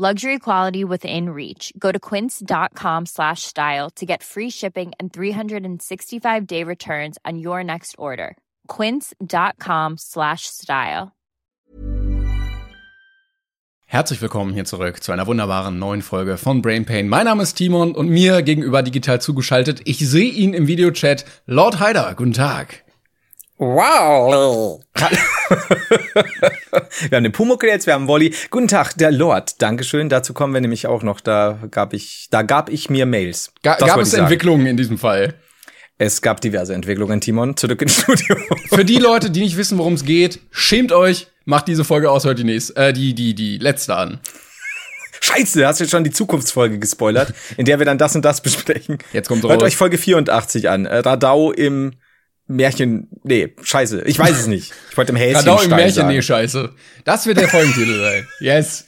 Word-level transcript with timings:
Luxury 0.00 0.38
quality 0.38 0.82
within 0.82 1.28
reach. 1.28 1.74
Go 1.78 1.92
to 1.92 1.98
quince.com 1.98 3.04
slash 3.04 3.42
style 3.42 3.90
to 3.96 4.06
get 4.06 4.22
free 4.22 4.48
shipping 4.48 4.92
and 4.98 5.12
365 5.12 6.46
day 6.46 6.64
returns 6.64 7.18
on 7.26 7.38
your 7.38 7.62
next 7.62 7.96
order. 7.98 8.38
Quince.com 8.66 9.98
slash 9.98 10.46
style. 10.46 11.12
Herzlich 13.84 14.22
willkommen 14.22 14.54
hier 14.54 14.64
zurück 14.64 15.02
zu 15.02 15.12
einer 15.12 15.26
wunderbaren 15.26 15.78
neuen 15.78 16.00
Folge 16.00 16.38
von 16.38 16.62
Brain 16.62 16.86
Pain. 16.86 17.06
Mein 17.06 17.26
Name 17.26 17.42
ist 17.42 17.56
Timon 17.56 17.94
und 17.94 18.08
mir 18.08 18.40
gegenüber 18.40 18.82
digital 18.82 19.20
zugeschaltet. 19.20 19.82
Ich 19.84 19.98
sehe 19.98 20.30
ihn 20.30 20.54
im 20.54 20.66
Videochat. 20.66 21.26
Lord 21.44 21.78
Haider, 21.78 22.14
guten 22.14 22.32
Tag. 22.32 22.84
Wow. 23.60 24.80
wir 27.10 27.16
haben 27.16 27.24
den 27.24 27.32
Pumuckel 27.32 27.68
jetzt, 27.68 27.86
wir 27.86 27.92
haben 27.92 28.08
Wolli. 28.08 28.34
Guten 28.48 28.68
Tag, 28.68 28.94
der 28.96 29.12
Lord. 29.12 29.60
Dankeschön. 29.60 30.08
Dazu 30.08 30.32
kommen 30.32 30.54
wir 30.54 30.62
nämlich 30.62 30.86
auch 30.86 31.02
noch. 31.02 31.20
Da 31.20 31.58
gab 31.70 31.92
ich, 31.92 32.28
da 32.30 32.40
gab 32.40 32.70
ich 32.70 32.88
mir 32.88 33.04
Mails. 33.04 33.52
Ga 33.62 33.76
gab 33.76 34.00
es 34.00 34.14
Entwicklungen 34.14 34.64
in 34.64 34.78
diesem 34.78 34.96
Fall? 34.96 35.34
Es 35.98 36.22
gab 36.22 36.40
diverse 36.40 36.72
Entwicklungen, 36.72 37.20
Timon. 37.20 37.54
Zurück 37.54 37.82
ins 37.82 38.00
Studio. 38.00 38.34
Für 38.72 38.86
die 38.86 38.96
Leute, 38.96 39.30
die 39.30 39.40
nicht 39.40 39.58
wissen, 39.58 39.76
worum 39.76 39.92
es 39.92 40.06
geht, 40.06 40.40
schämt 40.50 40.90
euch, 40.90 41.26
macht 41.44 41.68
diese 41.68 41.84
Folge 41.84 42.10
aus, 42.10 42.24
heute 42.24 42.36
die 42.36 42.44
nächste, 42.44 42.76
äh, 42.76 42.94
die, 42.94 43.14
die, 43.14 43.34
die 43.34 43.58
letzte 43.58 43.94
an. 43.94 44.20
Scheiße, 45.20 45.66
hast 45.66 45.80
du 45.80 45.84
jetzt 45.84 45.90
schon 45.90 46.04
die 46.04 46.12
Zukunftsfolge 46.12 46.78
gespoilert, 46.78 47.34
in 47.58 47.66
der 47.66 47.78
wir 47.78 47.84
dann 47.84 47.98
das 47.98 48.16
und 48.16 48.24
das 48.24 48.40
besprechen. 48.40 48.96
Jetzt 49.12 49.28
kommt 49.28 49.42
Hört 49.42 49.62
euch 49.62 49.76
Folge 49.76 49.98
84 49.98 50.70
an. 50.70 50.86
Äh, 50.86 51.00
Radau 51.00 51.52
im 51.52 51.92
Märchen, 52.50 53.08
nee, 53.22 53.54
scheiße, 53.62 54.02
ich 54.06 54.18
weiß 54.18 54.40
es 54.40 54.46
nicht. 54.46 54.72
Ich 54.90 54.96
wollte 54.96 55.12
im 55.12 55.16
Häschen 55.16 55.36
Radau 55.36 55.60
im 55.62 55.70
Märchen, 55.70 55.94
sagen. 55.94 56.08
nee, 56.08 56.20
scheiße. 56.20 56.70
Das 57.04 57.26
wird 57.26 57.38
der 57.38 57.48
Folgentitel 57.48 58.00
sein. 58.00 58.26
Yes. 58.40 58.86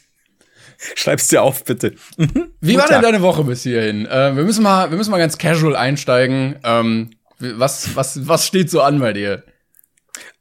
Schreib's 0.96 1.28
dir 1.28 1.42
auf, 1.42 1.62
bitte. 1.62 1.94
Mhm. 2.16 2.48
Wie 2.60 2.77
war 2.77 2.88
denn 2.88 3.02
deine 3.02 3.22
Woche 3.22 3.44
bis 3.44 3.62
hierhin? 3.62 4.05
Äh, 4.06 4.34
wir 4.34 4.42
müssen 4.42 4.64
mal, 4.64 4.90
wir 4.90 4.98
müssen 4.98 5.12
mal 5.12 5.18
ganz 5.18 5.38
casual 5.38 5.77
einsteigen. 5.77 6.56
Ähm, 6.64 7.10
was, 7.38 7.94
was, 7.94 8.27
was 8.27 8.46
steht 8.46 8.68
so 8.68 8.83
an 8.83 8.98
bei 8.98 9.12
dir? 9.12 9.44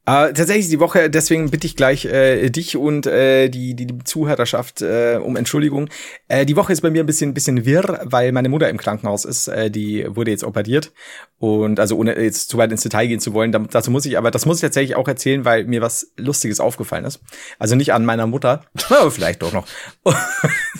Äh, 0.04 0.32
tatsächlich 0.32 0.68
die 0.68 0.80
Woche, 0.80 1.08
deswegen 1.08 1.50
bitte 1.50 1.66
ich 1.66 1.76
gleich 1.76 2.06
äh, 2.06 2.50
dich 2.50 2.76
und 2.76 3.06
äh, 3.06 3.48
die, 3.48 3.74
die, 3.74 3.86
die 3.86 3.98
Zuhörerschaft 4.02 4.82
äh, 4.82 5.20
um 5.22 5.36
Entschuldigung. 5.36 5.88
Äh, 6.26 6.44
die 6.44 6.56
Woche 6.56 6.72
ist 6.72 6.80
bei 6.80 6.90
mir 6.90 7.04
ein 7.04 7.06
bisschen, 7.06 7.34
bisschen 7.34 7.64
wirr, 7.64 8.00
weil 8.04 8.32
meine 8.32 8.48
Mutter 8.48 8.68
im 8.68 8.78
Krankenhaus 8.78 9.24
ist. 9.24 9.46
Äh, 9.46 9.70
die 9.70 10.04
wurde 10.08 10.32
jetzt 10.32 10.42
operiert. 10.42 10.90
Und 11.38 11.78
also 11.78 11.96
ohne 11.96 12.20
jetzt 12.20 12.48
zu 12.48 12.58
weit 12.58 12.72
ins 12.72 12.82
Detail 12.82 13.06
gehen 13.06 13.20
zu 13.20 13.32
wollen, 13.32 13.52
dazu 13.52 13.92
muss 13.92 14.04
ich, 14.04 14.18
aber 14.18 14.32
das 14.32 14.44
muss 14.44 14.56
ich 14.56 14.62
tatsächlich 14.62 14.96
auch 14.96 15.06
erzählen, 15.06 15.44
weil 15.44 15.64
mir 15.64 15.82
was 15.82 16.12
Lustiges 16.16 16.58
aufgefallen 16.58 17.04
ist. 17.04 17.20
Also 17.60 17.76
nicht 17.76 17.92
an 17.92 18.04
meiner 18.04 18.26
Mutter, 18.26 18.64
aber 18.88 19.10
vielleicht 19.12 19.42
doch 19.42 19.52
noch. 19.52 19.68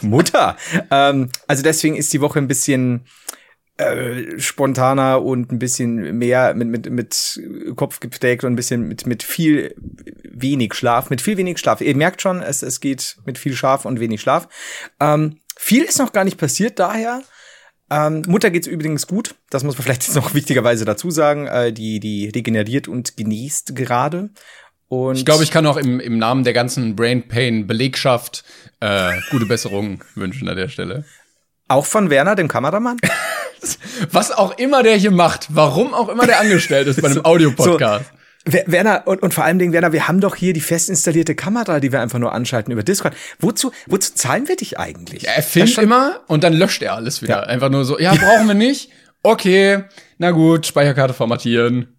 Mutter. 0.02 0.56
Ähm, 0.90 1.30
also 1.46 1.62
deswegen 1.62 1.94
ist 1.94 2.12
die 2.12 2.20
Woche 2.20 2.40
ein 2.40 2.48
bisschen 2.48 3.04
äh, 3.78 4.38
spontaner 4.38 5.22
und 5.22 5.50
ein 5.50 5.58
bisschen 5.58 6.18
mehr 6.18 6.54
mit, 6.54 6.68
mit, 6.68 6.90
mit 6.90 7.40
Kopf 7.76 8.00
geprägt 8.00 8.44
und 8.44 8.52
ein 8.52 8.56
bisschen 8.56 8.86
mit, 8.86 9.06
mit 9.06 9.22
viel 9.22 9.74
wenig 10.24 10.74
Schlaf, 10.74 11.10
mit 11.10 11.20
viel 11.20 11.36
wenig 11.36 11.58
Schlaf. 11.58 11.80
Ihr 11.80 11.96
merkt 11.96 12.22
schon, 12.22 12.42
es, 12.42 12.62
es 12.62 12.80
geht 12.80 13.16
mit 13.24 13.38
viel 13.38 13.54
Schlaf 13.54 13.84
und 13.84 14.00
wenig 14.00 14.20
Schlaf. 14.20 14.48
Ähm, 15.00 15.38
viel 15.56 15.82
ist 15.84 15.98
noch 15.98 16.12
gar 16.12 16.24
nicht 16.24 16.38
passiert, 16.38 16.78
daher. 16.78 17.22
Ähm, 17.90 18.22
Mutter 18.26 18.50
geht's 18.50 18.66
übrigens 18.66 19.06
gut. 19.06 19.34
Das 19.50 19.64
muss 19.64 19.76
man 19.76 19.82
vielleicht 19.84 20.06
jetzt 20.06 20.16
noch 20.16 20.34
wichtigerweise 20.34 20.84
dazu 20.84 21.10
sagen. 21.10 21.46
Äh, 21.46 21.72
die, 21.72 22.00
die 22.00 22.28
regeneriert 22.28 22.88
und 22.88 23.16
genießt 23.16 23.76
gerade. 23.76 24.30
Und 24.88 25.16
ich 25.16 25.24
glaube, 25.24 25.44
ich 25.44 25.50
kann 25.50 25.66
auch 25.66 25.78
im, 25.78 26.00
im 26.00 26.18
Namen 26.18 26.44
der 26.44 26.52
ganzen 26.52 26.94
Brain 26.96 27.26
Pain 27.26 27.66
Belegschaft 27.66 28.44
äh, 28.80 29.12
gute 29.30 29.46
Besserung 29.46 30.04
wünschen 30.14 30.48
an 30.48 30.56
der 30.56 30.68
Stelle. 30.68 31.04
Auch 31.68 31.86
von 31.86 32.10
Werner, 32.10 32.34
dem 32.34 32.48
Kameramann? 32.48 32.98
Was 34.10 34.30
auch 34.30 34.58
immer 34.58 34.82
der 34.82 34.96
hier 34.96 35.10
macht, 35.10 35.48
warum 35.50 35.94
auch 35.94 36.08
immer 36.08 36.26
der 36.26 36.40
angestellt 36.40 36.86
ist 36.88 37.00
bei 37.00 37.08
einem 37.08 37.20
Audiopodcast. 37.24 38.04
So, 38.04 38.58
Werner, 38.66 39.02
und, 39.06 39.22
und 39.22 39.32
vor 39.32 39.44
allem 39.44 39.60
Dingen, 39.60 39.72
Werner, 39.72 39.92
wir 39.92 40.08
haben 40.08 40.20
doch 40.20 40.34
hier 40.34 40.52
die 40.52 40.60
fest 40.60 40.88
installierte 40.88 41.36
Kamera, 41.36 41.78
die 41.78 41.92
wir 41.92 42.00
einfach 42.00 42.18
nur 42.18 42.32
anschalten 42.32 42.72
über 42.72 42.82
Discord. 42.82 43.14
Wozu, 43.38 43.72
wozu 43.86 44.14
zahlen 44.14 44.48
wir 44.48 44.56
dich 44.56 44.78
eigentlich? 44.78 45.28
Er 45.28 45.42
filmt 45.42 45.78
immer 45.78 46.20
und 46.26 46.42
dann 46.42 46.52
löscht 46.52 46.82
er 46.82 46.94
alles 46.94 47.22
wieder. 47.22 47.42
Ja. 47.42 47.42
Einfach 47.44 47.68
nur 47.68 47.84
so, 47.84 48.00
ja, 48.00 48.12
brauchen 48.14 48.48
wir 48.48 48.54
nicht. 48.54 48.90
Okay, 49.22 49.84
na 50.18 50.32
gut, 50.32 50.66
Speicherkarte 50.66 51.14
formatieren. 51.14 51.96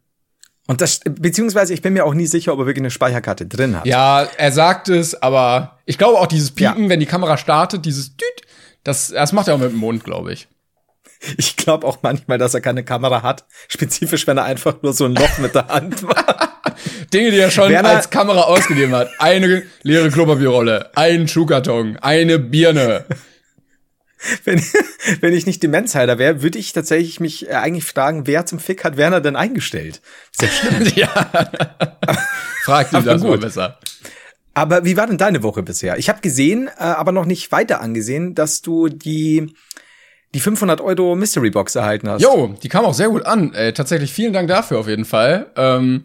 Und 0.67 0.81
das, 0.81 0.99
beziehungsweise 1.03 1.73
ich 1.73 1.81
bin 1.81 1.93
mir 1.93 2.05
auch 2.05 2.13
nie 2.13 2.25
sicher, 2.25 2.53
ob 2.53 2.59
er 2.59 2.65
wirklich 2.65 2.83
eine 2.83 2.91
Speicherkarte 2.91 3.45
drin 3.45 3.77
hat. 3.77 3.85
Ja, 3.85 4.27
er 4.37 4.51
sagt 4.51 4.89
es, 4.89 5.21
aber 5.21 5.79
ich 5.85 5.97
glaube 5.97 6.19
auch 6.19 6.27
dieses 6.27 6.51
Piepen, 6.51 6.83
ja. 6.83 6.89
wenn 6.89 6.99
die 6.99 7.05
Kamera 7.05 7.37
startet, 7.37 7.85
dieses 7.85 8.15
Düt, 8.15 8.27
das, 8.83 9.09
das 9.09 9.31
macht 9.31 9.47
er 9.47 9.55
auch 9.55 9.59
mit 9.59 9.71
dem 9.71 9.77
Mond, 9.77 10.03
glaube 10.03 10.33
ich. 10.33 10.47
Ich 11.37 11.55
glaube 11.55 11.87
auch 11.87 11.99
manchmal, 12.01 12.37
dass 12.37 12.53
er 12.53 12.61
keine 12.61 12.83
Kamera 12.83 13.21
hat. 13.23 13.45
Spezifisch, 13.67 14.27
wenn 14.27 14.37
er 14.37 14.43
einfach 14.43 14.81
nur 14.81 14.93
so 14.93 15.05
ein 15.05 15.15
Loch 15.15 15.37
mit 15.37 15.55
der 15.55 15.67
Hand 15.67 16.01
macht. 16.03 16.49
Dinge, 17.13 17.31
die 17.31 17.39
er 17.39 17.51
schon 17.51 17.69
Werner 17.69 17.89
als 17.89 18.09
Kamera 18.09 18.41
ausgegeben 18.41 18.93
hat. 18.93 19.09
Eine 19.19 19.63
leere 19.83 20.09
Klopapierrolle, 20.09 20.91
ein 20.95 21.27
Schuhkarton, 21.27 21.97
eine 21.97 22.39
Birne. 22.39 23.05
Wenn, 24.45 24.63
wenn 25.19 25.33
ich 25.33 25.45
nicht 25.45 25.61
Demenzheiler 25.61 26.17
wäre, 26.17 26.41
würde 26.41 26.57
ich 26.57 26.71
tatsächlich 26.71 27.19
mich 27.19 27.49
äh, 27.49 27.53
eigentlich 27.53 27.83
fragen, 27.83 28.25
wer 28.25 28.45
zum 28.45 28.59
Fick 28.59 28.85
hat 28.85 28.95
Werner 28.95 29.19
denn 29.19 29.35
eingestellt? 29.35 30.01
Sehr 30.31 30.49
schlimm. 30.49 30.91
ja. 30.95 31.09
Frag 32.63 32.93
ihn 32.93 33.03
das 33.03 33.21
mal 33.21 33.37
besser. 33.37 33.79
Aber 34.53 34.85
wie 34.85 34.95
war 34.95 35.07
denn 35.07 35.17
deine 35.17 35.43
Woche 35.43 35.63
bisher? 35.63 35.97
Ich 35.97 36.09
habe 36.09 36.21
gesehen, 36.21 36.67
äh, 36.67 36.83
aber 36.83 37.11
noch 37.11 37.25
nicht 37.25 37.51
weiter 37.51 37.81
angesehen, 37.81 38.33
dass 38.33 38.61
du 38.61 38.87
die 38.87 39.53
die 40.33 40.39
500 40.39 40.81
Euro 40.81 41.15
Mystery 41.15 41.49
Box 41.49 41.75
erhalten 41.75 42.09
hast. 42.09 42.21
Jo, 42.21 42.55
die 42.61 42.69
kam 42.69 42.85
auch 42.85 42.93
sehr 42.93 43.09
gut 43.09 43.25
an. 43.25 43.53
Äh, 43.53 43.73
tatsächlich 43.73 44.11
vielen 44.11 44.33
Dank 44.33 44.47
dafür 44.47 44.79
auf 44.79 44.87
jeden 44.87 45.05
Fall. 45.05 45.47
Ähm, 45.55 46.03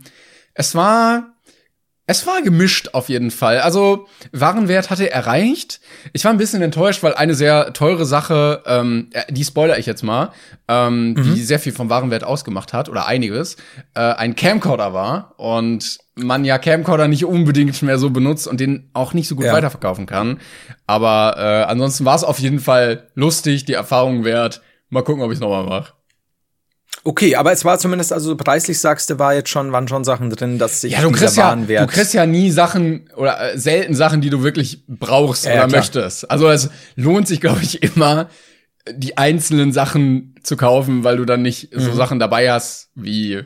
es 0.55 0.75
war 0.75 1.35
es 2.11 2.27
war 2.27 2.41
gemischt 2.41 2.89
auf 2.95 3.11
jeden 3.11 3.31
Fall. 3.31 3.61
Also 3.61 4.09
Warenwert 4.33 4.89
hatte 4.89 5.11
erreicht. 5.11 5.79
Ich 6.15 6.25
war 6.25 6.33
ein 6.33 6.39
bisschen 6.39 6.63
enttäuscht, 6.63 7.03
weil 7.03 7.15
eine 7.15 7.35
sehr 7.35 7.75
teure 7.75 8.07
Sache, 8.07 8.63
ähm, 8.65 9.11
äh, 9.13 9.31
die 9.31 9.45
spoiler 9.45 9.79
ich 9.79 9.85
jetzt 9.85 10.03
mal, 10.03 10.33
ähm, 10.69 11.11
mhm. 11.11 11.23
die 11.23 11.43
sehr 11.43 11.59
viel 11.59 11.73
vom 11.73 11.91
Warenwert 11.91 12.25
ausgemacht 12.25 12.73
hat 12.73 12.89
oder 12.89 13.07
einiges, 13.07 13.57
äh, 13.95 14.01
ein 14.01 14.37
Camcorder 14.37 14.95
war 14.95 15.35
und 15.37 15.99
man 16.19 16.45
ja 16.45 16.59
Camcorder 16.59 17.09
nicht 17.09 17.25
unbedingt 17.25 17.83
mehr 17.83 17.99
so 17.99 18.11
benutzt 18.11 18.47
und 18.47 18.61
den 18.61 18.91
auch 18.93 19.15
nicht 19.15 19.29
so 19.29 19.37
gut 19.37 19.47
ja. 19.47 19.53
weiterverkaufen 19.53 20.07
kann. 20.07 20.41
Aber 20.87 21.37
äh, 21.39 21.71
ansonsten 21.71 22.05
war 22.05 22.17
es 22.17 22.25
auf 22.25 22.39
jeden 22.39 22.61
Fall 22.61 23.09
lustig, 23.15 23.65
die 23.65 23.73
Erfahrung 23.73 24.25
wert. 24.25 24.63
Mal 24.91 25.03
gucken, 25.03 25.23
ob 25.23 25.31
ich 25.31 25.37
es 25.37 25.41
nochmal 25.41 25.65
mache. 25.65 25.93
Okay, 27.05 27.37
aber 27.37 27.53
es 27.53 27.65
war 27.65 27.79
zumindest, 27.79 28.13
also 28.13 28.37
preislich 28.37 28.81
sagst 28.81 29.09
du, 29.09 29.19
war 29.19 29.35
jetzt 29.35 29.49
schon, 29.49 29.73
waren 29.73 29.89
schon 29.89 30.05
Sachen 30.05 30.31
drin, 30.31 30.59
dass 30.59 30.81
sich 30.81 30.93
ja, 30.93 31.01
du 31.01 31.11
kriegst 31.11 31.37
ja, 31.37 31.55
du 31.55 31.87
kriegst 31.87 32.13
ja 32.13 32.27
nie 32.27 32.51
Sachen 32.51 33.09
oder 33.17 33.55
äh, 33.55 33.59
selten 33.59 33.95
Sachen, 33.95 34.21
die 34.21 34.31
du 34.31 34.43
wirklich 34.43 34.85
brauchst 34.89 35.47
ja, 35.47 35.53
oder 35.53 35.61
ja, 35.61 35.67
möchtest. 35.69 36.31
Also 36.31 36.51
es 36.51 36.71
lohnt 36.97 37.29
sich, 37.29 37.41
glaube 37.41 37.61
ich, 37.63 37.83
immer 37.83 38.29
die 38.91 39.17
einzelnen 39.17 39.73
Sachen 39.73 40.35
zu 40.43 40.57
kaufen, 40.57 41.05
weil 41.05 41.17
du 41.19 41.25
dann 41.25 41.43
nicht 41.43 41.75
mhm. 41.75 41.81
so 41.81 41.93
Sachen 41.93 42.19
dabei 42.19 42.51
hast 42.51 42.91
wie 42.95 43.45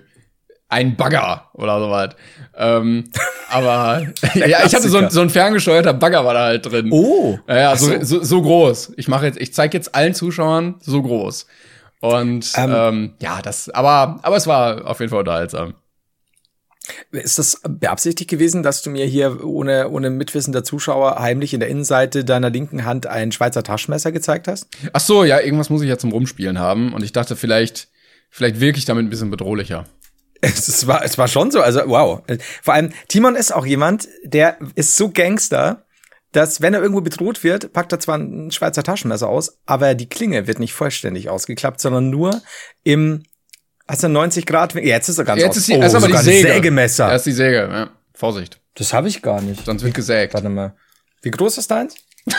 ein 0.72 0.96
Bagger 0.96 1.50
oder 1.52 1.78
sowas. 1.78 2.16
Ähm, 2.56 3.04
aber 3.50 4.06
ja, 4.34 4.64
ich 4.64 4.74
hatte 4.74 4.88
so, 4.88 5.08
so 5.08 5.20
ein 5.20 5.30
ferngesteuerter 5.30 5.92
Bagger 5.92 6.24
war 6.24 6.34
da 6.34 6.44
halt 6.44 6.66
drin. 6.66 6.88
Oh. 6.90 7.38
Ja, 7.46 7.76
so, 7.76 8.02
so, 8.02 8.24
so 8.24 8.42
groß. 8.42 8.94
Ich 8.96 9.06
mache 9.06 9.26
jetzt, 9.26 9.40
ich 9.40 9.52
zeige 9.52 9.76
jetzt 9.76 9.94
allen 9.94 10.14
Zuschauern 10.14 10.76
so 10.80 11.02
groß. 11.02 11.46
Und 12.00 12.52
ähm, 12.56 12.72
ähm, 12.74 13.14
ja, 13.20 13.42
das, 13.42 13.68
aber, 13.68 14.18
aber 14.22 14.36
es 14.36 14.46
war 14.46 14.86
auf 14.86 14.98
jeden 15.00 15.10
Fall 15.10 15.20
unterhaltsam. 15.20 15.74
Ist 17.12 17.38
das 17.38 17.60
beabsichtigt 17.68 18.28
gewesen, 18.28 18.64
dass 18.64 18.82
du 18.82 18.90
mir 18.90 19.04
hier 19.04 19.44
ohne, 19.44 19.88
ohne 19.88 20.10
Mitwissen 20.10 20.52
der 20.52 20.64
Zuschauer 20.64 21.20
heimlich 21.20 21.54
in 21.54 21.60
der 21.60 21.68
Innenseite 21.68 22.24
deiner 22.24 22.50
linken 22.50 22.84
Hand 22.84 23.06
ein 23.06 23.30
Schweizer 23.30 23.62
Taschenmesser 23.62 24.10
gezeigt 24.10 24.48
hast? 24.48 24.66
Ach 24.92 25.00
so, 25.00 25.22
ja, 25.22 25.38
irgendwas 25.38 25.70
muss 25.70 25.82
ich 25.82 25.88
ja 25.88 25.98
zum 25.98 26.10
Rumspielen 26.10 26.58
haben. 26.58 26.92
Und 26.92 27.04
ich 27.04 27.12
dachte, 27.12 27.36
vielleicht, 27.36 27.88
vielleicht 28.30 28.58
wirke 28.58 28.78
ich 28.78 28.84
damit 28.84 29.04
ein 29.04 29.10
bisschen 29.10 29.30
bedrohlicher. 29.30 29.86
Es 30.44 30.86
war, 30.88 31.04
es 31.04 31.16
war 31.18 31.28
schon 31.28 31.50
so, 31.52 31.60
also 31.62 31.80
wow. 31.86 32.20
Vor 32.62 32.74
allem, 32.74 32.92
Timon 33.08 33.36
ist 33.36 33.54
auch 33.54 33.64
jemand, 33.64 34.08
der 34.24 34.58
ist 34.74 34.96
so 34.96 35.08
Gangster, 35.10 35.84
dass 36.32 36.60
wenn 36.60 36.74
er 36.74 36.80
irgendwo 36.82 37.00
bedroht 37.00 37.44
wird, 37.44 37.72
packt 37.72 37.92
er 37.92 38.00
zwar 38.00 38.18
ein 38.18 38.50
Schweizer 38.50 38.82
Taschenmesser 38.82 39.28
aus, 39.28 39.58
aber 39.66 39.94
die 39.94 40.08
Klinge 40.08 40.46
wird 40.48 40.58
nicht 40.58 40.72
vollständig 40.74 41.28
ausgeklappt, 41.30 41.80
sondern 41.80 42.10
nur 42.10 42.42
im 42.82 43.22
Hast 43.86 44.02
du 44.02 44.08
90 44.08 44.46
Grad? 44.46 44.74
Jetzt 44.74 45.08
ist 45.08 45.18
er 45.18 45.24
ganz 45.24 45.40
Jetzt 45.40 45.50
aus- 45.50 45.56
ist, 45.58 45.68
die, 45.68 45.74
oh, 45.76 45.80
das 45.80 45.92
ist 45.92 46.02
aber 46.02 46.08
die 46.08 46.16
Säge. 46.24 46.48
Sägemesser. 46.54 47.08
Das 47.08 47.20
ist 47.22 47.26
die 47.26 47.32
Säge, 47.32 47.68
ja. 47.70 47.90
Vorsicht, 48.14 48.60
Das 48.74 48.92
habe 48.92 49.08
ich 49.08 49.22
gar 49.22 49.40
nicht. 49.42 49.64
sonst 49.64 49.82
wird 49.84 49.94
gesägt. 49.94 50.34
Warte 50.34 50.48
mal. 50.48 50.74
Wie 51.22 51.30
groß 51.30 51.58
ist 51.58 51.70
deins? 51.70 51.94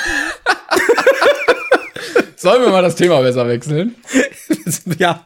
Sollen 2.35 2.61
wir 2.63 2.69
mal 2.69 2.81
das 2.81 2.95
Thema 2.95 3.21
besser 3.21 3.47
wechseln? 3.47 3.95
ja. 4.97 5.25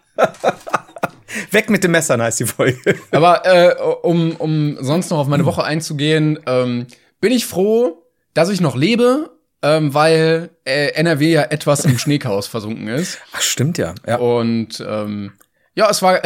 Weg 1.52 1.70
mit 1.70 1.84
dem 1.84 1.92
Messern 1.92 2.22
heißt 2.22 2.40
die 2.40 2.46
Folge. 2.46 2.96
Aber 3.12 3.46
äh, 3.46 3.76
um, 4.02 4.36
um 4.36 4.78
sonst 4.80 5.10
noch 5.10 5.20
auf 5.20 5.28
meine 5.28 5.46
Woche 5.46 5.64
einzugehen, 5.64 6.40
ähm, 6.46 6.88
bin 7.20 7.32
ich 7.32 7.46
froh, 7.46 8.04
dass 8.34 8.50
ich 8.50 8.62
noch 8.62 8.76
lebe, 8.76 9.32
ähm, 9.62 9.94
weil 9.94 10.52
äh, 10.66 10.94
NRW 10.94 11.32
ja 11.32 11.44
etwas 11.44 11.86
im 11.86 11.98
Schneechaos 12.00 12.48
versunken 12.48 12.88
ist. 12.88 13.20
Ach, 13.34 13.42
stimmt 13.42 13.78
ja. 13.78 13.96
ja. 14.06 14.18
Und 14.18 14.84
ähm, 14.88 15.34
ja, 15.76 15.90
es 15.90 16.02
war, 16.02 16.22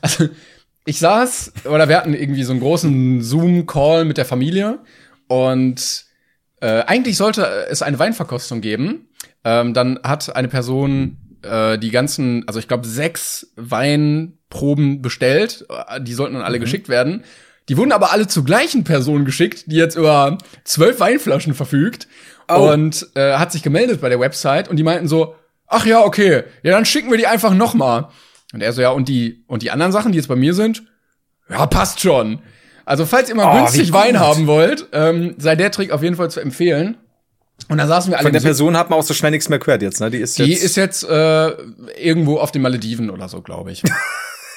also 0.00 0.28
ich 0.84 0.98
saß, 0.98 1.52
oder 1.64 1.88
wir 1.88 1.96
hatten 1.96 2.14
irgendwie 2.14 2.44
so 2.44 2.52
einen 2.52 2.60
großen 2.60 3.22
Zoom-Call 3.22 4.04
mit 4.04 4.18
der 4.18 4.24
Familie 4.24 4.80
und 5.28 6.04
äh, 6.60 6.82
eigentlich 6.82 7.16
sollte 7.16 7.66
es 7.70 7.82
eine 7.82 7.98
Weinverkostung 7.98 8.60
geben. 8.60 9.08
Ähm, 9.44 9.74
dann 9.74 9.98
hat 10.02 10.34
eine 10.34 10.48
Person 10.48 11.18
äh, 11.42 11.78
die 11.78 11.90
ganzen, 11.90 12.46
also 12.46 12.58
ich 12.58 12.68
glaube 12.68 12.86
sechs 12.86 13.52
Weinproben 14.54 15.02
bestellt. 15.02 15.66
Äh, 15.88 16.00
Die 16.00 16.14
sollten 16.14 16.34
dann 16.34 16.42
alle 16.44 16.60
geschickt 16.60 16.88
werden. 16.88 17.24
Die 17.68 17.76
wurden 17.76 17.92
aber 17.92 18.12
alle 18.12 18.26
zur 18.26 18.44
gleichen 18.44 18.84
Person 18.84 19.24
geschickt, 19.24 19.64
die 19.66 19.76
jetzt 19.76 19.96
über 19.96 20.38
zwölf 20.64 21.00
Weinflaschen 21.00 21.54
verfügt 21.54 22.06
Oh. 22.46 22.70
und 22.70 23.08
äh, 23.14 23.36
hat 23.38 23.52
sich 23.52 23.62
gemeldet 23.62 24.02
bei 24.02 24.10
der 24.10 24.20
Website 24.20 24.68
und 24.68 24.76
die 24.76 24.82
meinten 24.82 25.08
so, 25.08 25.34
ach 25.66 25.86
ja, 25.86 26.02
okay, 26.04 26.42
ja, 26.62 26.72
dann 26.72 26.84
schicken 26.84 27.10
wir 27.10 27.16
die 27.16 27.26
einfach 27.26 27.54
noch 27.54 27.72
mal. 27.72 28.10
Und 28.52 28.60
er 28.62 28.70
so, 28.74 28.82
ja, 28.82 28.90
und 28.90 29.08
die, 29.08 29.44
und 29.46 29.62
die 29.62 29.70
anderen 29.70 29.92
Sachen, 29.92 30.12
die 30.12 30.18
jetzt 30.18 30.26
bei 30.28 30.36
mir 30.36 30.52
sind, 30.52 30.82
ja, 31.48 31.64
passt 31.64 32.00
schon. 32.00 32.40
Also, 32.84 33.06
falls 33.06 33.30
ihr 33.30 33.34
mal 33.34 33.50
Oh, 33.50 33.60
günstig 33.60 33.94
Wein 33.94 34.20
haben 34.20 34.46
wollt, 34.46 34.88
ähm, 34.92 35.34
sei 35.38 35.56
der 35.56 35.70
Trick 35.70 35.90
auf 35.90 36.02
jeden 36.02 36.16
Fall 36.16 36.30
zu 36.30 36.40
empfehlen. 36.40 36.98
Und 37.70 37.78
dann 37.78 37.88
saßen 37.88 38.10
wir 38.10 38.18
alle 38.18 38.26
Von 38.26 38.34
der 38.34 38.40
Person 38.40 38.76
hat 38.76 38.90
man 38.90 38.98
auch 38.98 39.02
so 39.04 39.14
schnell 39.14 39.30
nichts 39.30 39.48
mehr 39.48 39.58
gehört 39.58 39.80
jetzt, 39.80 40.00
ne? 40.00 40.10
Die 40.10 40.18
ist 40.18 40.38
Die 40.38 40.44
jetzt 40.44 40.62
ist 40.64 40.76
jetzt 40.76 41.02
äh, 41.08 41.48
irgendwo 41.98 42.36
auf 42.40 42.52
den 42.52 42.60
Malediven 42.60 43.08
oder 43.08 43.30
so, 43.30 43.40
glaube 43.40 43.72
ich. 43.72 43.82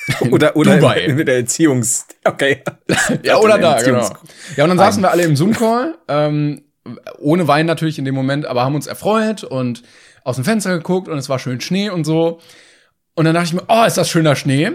oder 0.31 0.55
oder 0.55 0.77
Dubai. 0.77 1.01
In, 1.01 1.15
mit 1.15 1.27
der 1.27 1.37
Erziehungs 1.37 2.07
Okay. 2.23 2.63
ja, 3.23 3.37
oder 3.37 3.57
da, 3.57 3.77
Erziehungs- 3.77 3.83
genau. 3.85 4.19
Ja, 4.55 4.63
und 4.63 4.69
dann 4.69 4.77
saßen 4.77 5.01
wir 5.01 5.11
alle 5.11 5.23
im 5.23 5.35
Zoom-Call, 5.35 5.97
ähm, 6.07 6.61
ohne 7.19 7.47
Wein 7.47 7.65
natürlich 7.65 7.99
in 7.99 8.05
dem 8.05 8.15
Moment, 8.15 8.45
aber 8.45 8.63
haben 8.63 8.75
uns 8.75 8.87
erfreut 8.87 9.43
und 9.43 9.83
aus 10.23 10.35
dem 10.35 10.45
Fenster 10.45 10.75
geguckt 10.75 11.07
und 11.07 11.17
es 11.17 11.29
war 11.29 11.39
schön 11.39 11.61
Schnee 11.61 11.89
und 11.89 12.05
so. 12.05 12.39
Und 13.15 13.25
dann 13.25 13.33
dachte 13.33 13.47
ich 13.47 13.53
mir, 13.53 13.63
oh, 13.67 13.83
ist 13.83 13.97
das 13.97 14.11
schöner 14.11 14.35
Schnee. 14.35 14.67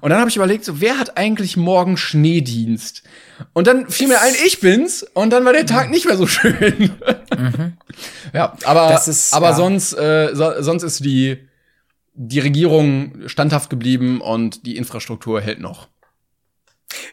Und 0.00 0.10
dann 0.10 0.18
habe 0.18 0.28
ich 0.28 0.34
überlegt, 0.34 0.64
so, 0.64 0.80
wer 0.80 0.98
hat 0.98 1.16
eigentlich 1.16 1.56
morgen 1.56 1.96
Schneedienst? 1.96 3.04
Und 3.52 3.68
dann 3.68 3.88
fiel 3.88 4.08
mir 4.08 4.20
ein, 4.20 4.32
ich 4.44 4.58
bin's. 4.58 5.06
Und 5.14 5.30
dann 5.30 5.44
war 5.44 5.52
der 5.52 5.64
Tag 5.64 5.90
nicht 5.90 6.04
mehr 6.04 6.16
so 6.16 6.26
schön. 6.26 6.90
ja, 8.32 8.56
aber, 8.64 9.00
ist, 9.06 9.32
aber 9.32 9.50
ja. 9.50 9.54
sonst, 9.54 9.92
äh, 9.92 10.30
so, 10.34 10.60
sonst 10.60 10.82
ist 10.82 11.04
die, 11.04 11.38
die 12.14 12.40
Regierung 12.40 13.26
standhaft 13.26 13.70
geblieben 13.70 14.20
und 14.20 14.66
die 14.66 14.76
Infrastruktur 14.76 15.40
hält 15.40 15.60
noch. 15.60 15.88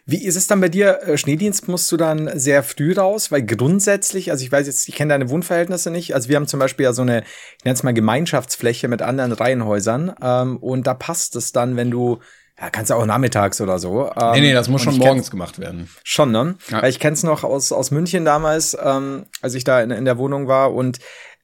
Wie 0.06 0.24
ist 0.24 0.36
es 0.36 0.48
dann 0.48 0.62
bei 0.62 0.69
dir? 0.69 1.00
Äh, 1.03 1.18
Schneedienst 1.18 1.68
musst 1.68 1.92
du 1.92 1.98
dann 1.98 2.30
sehr 2.38 2.63
früh 2.63 2.94
raus, 2.94 3.31
weil 3.31 3.44
grundsätzlich, 3.44 4.31
also 4.31 4.44
ich 4.44 4.51
weiß 4.51 4.68
jetzt, 4.68 4.88
ich 4.88 4.95
kenne 4.95 5.13
deine 5.13 5.30
Wohnverhältnisse 5.30 5.92
nicht. 5.92 6.13
Also 6.13 6.30
wir 6.30 6.36
haben 6.36 6.48
zum 6.48 6.59
Beispiel 6.59 6.83
ja 6.83 6.94
so 6.94 7.01
eine, 7.01 7.24
ich 7.57 7.65
nenne 7.65 7.74
es 7.74 7.83
mal 7.83 7.94
Gemeinschaftsfläche 7.94 8.88
mit 8.88 9.01
anderen 9.01 9.31
Reihenhäusern. 9.31 10.13
Ähm, 10.21 10.57
und 10.57 10.86
da 10.86 10.94
passt 10.94 11.36
es 11.36 11.51
dann, 11.51 11.75
wenn 11.77 11.92
du, 11.92 12.19
ja, 12.59 12.69
kannst 12.69 12.92
du 12.92 12.95
auch 12.95 13.06
nachmittags 13.06 13.62
oder 13.62 13.80
so. 13.80 14.12
Ähm, 14.15 14.31
Nee, 14.33 14.42
nee, 14.42 14.53
das 14.53 14.69
muss 14.69 14.83
schon 14.83 14.98
morgens 14.98 15.31
gemacht 15.31 15.59
werden. 15.59 15.89
Schon, 16.03 16.31
ne? 16.31 16.56
Ja. 16.69 16.81
Weil 16.81 16.89
ich 16.89 17.00
kenn's 17.00 17.24
noch 17.24 17.44
aus, 17.44 17.71
aus 17.71 17.92
München 17.92 18.25
damals, 18.25 18.77
ähm, 18.83 19.25
als 19.42 19.56
ich 19.56 19.63
da 19.63 19.81
in, 19.81 19.92
in 19.92 20.06
der 20.06 20.18
Wohnung 20.18 20.48
war 20.48 20.74
und 20.74 21.00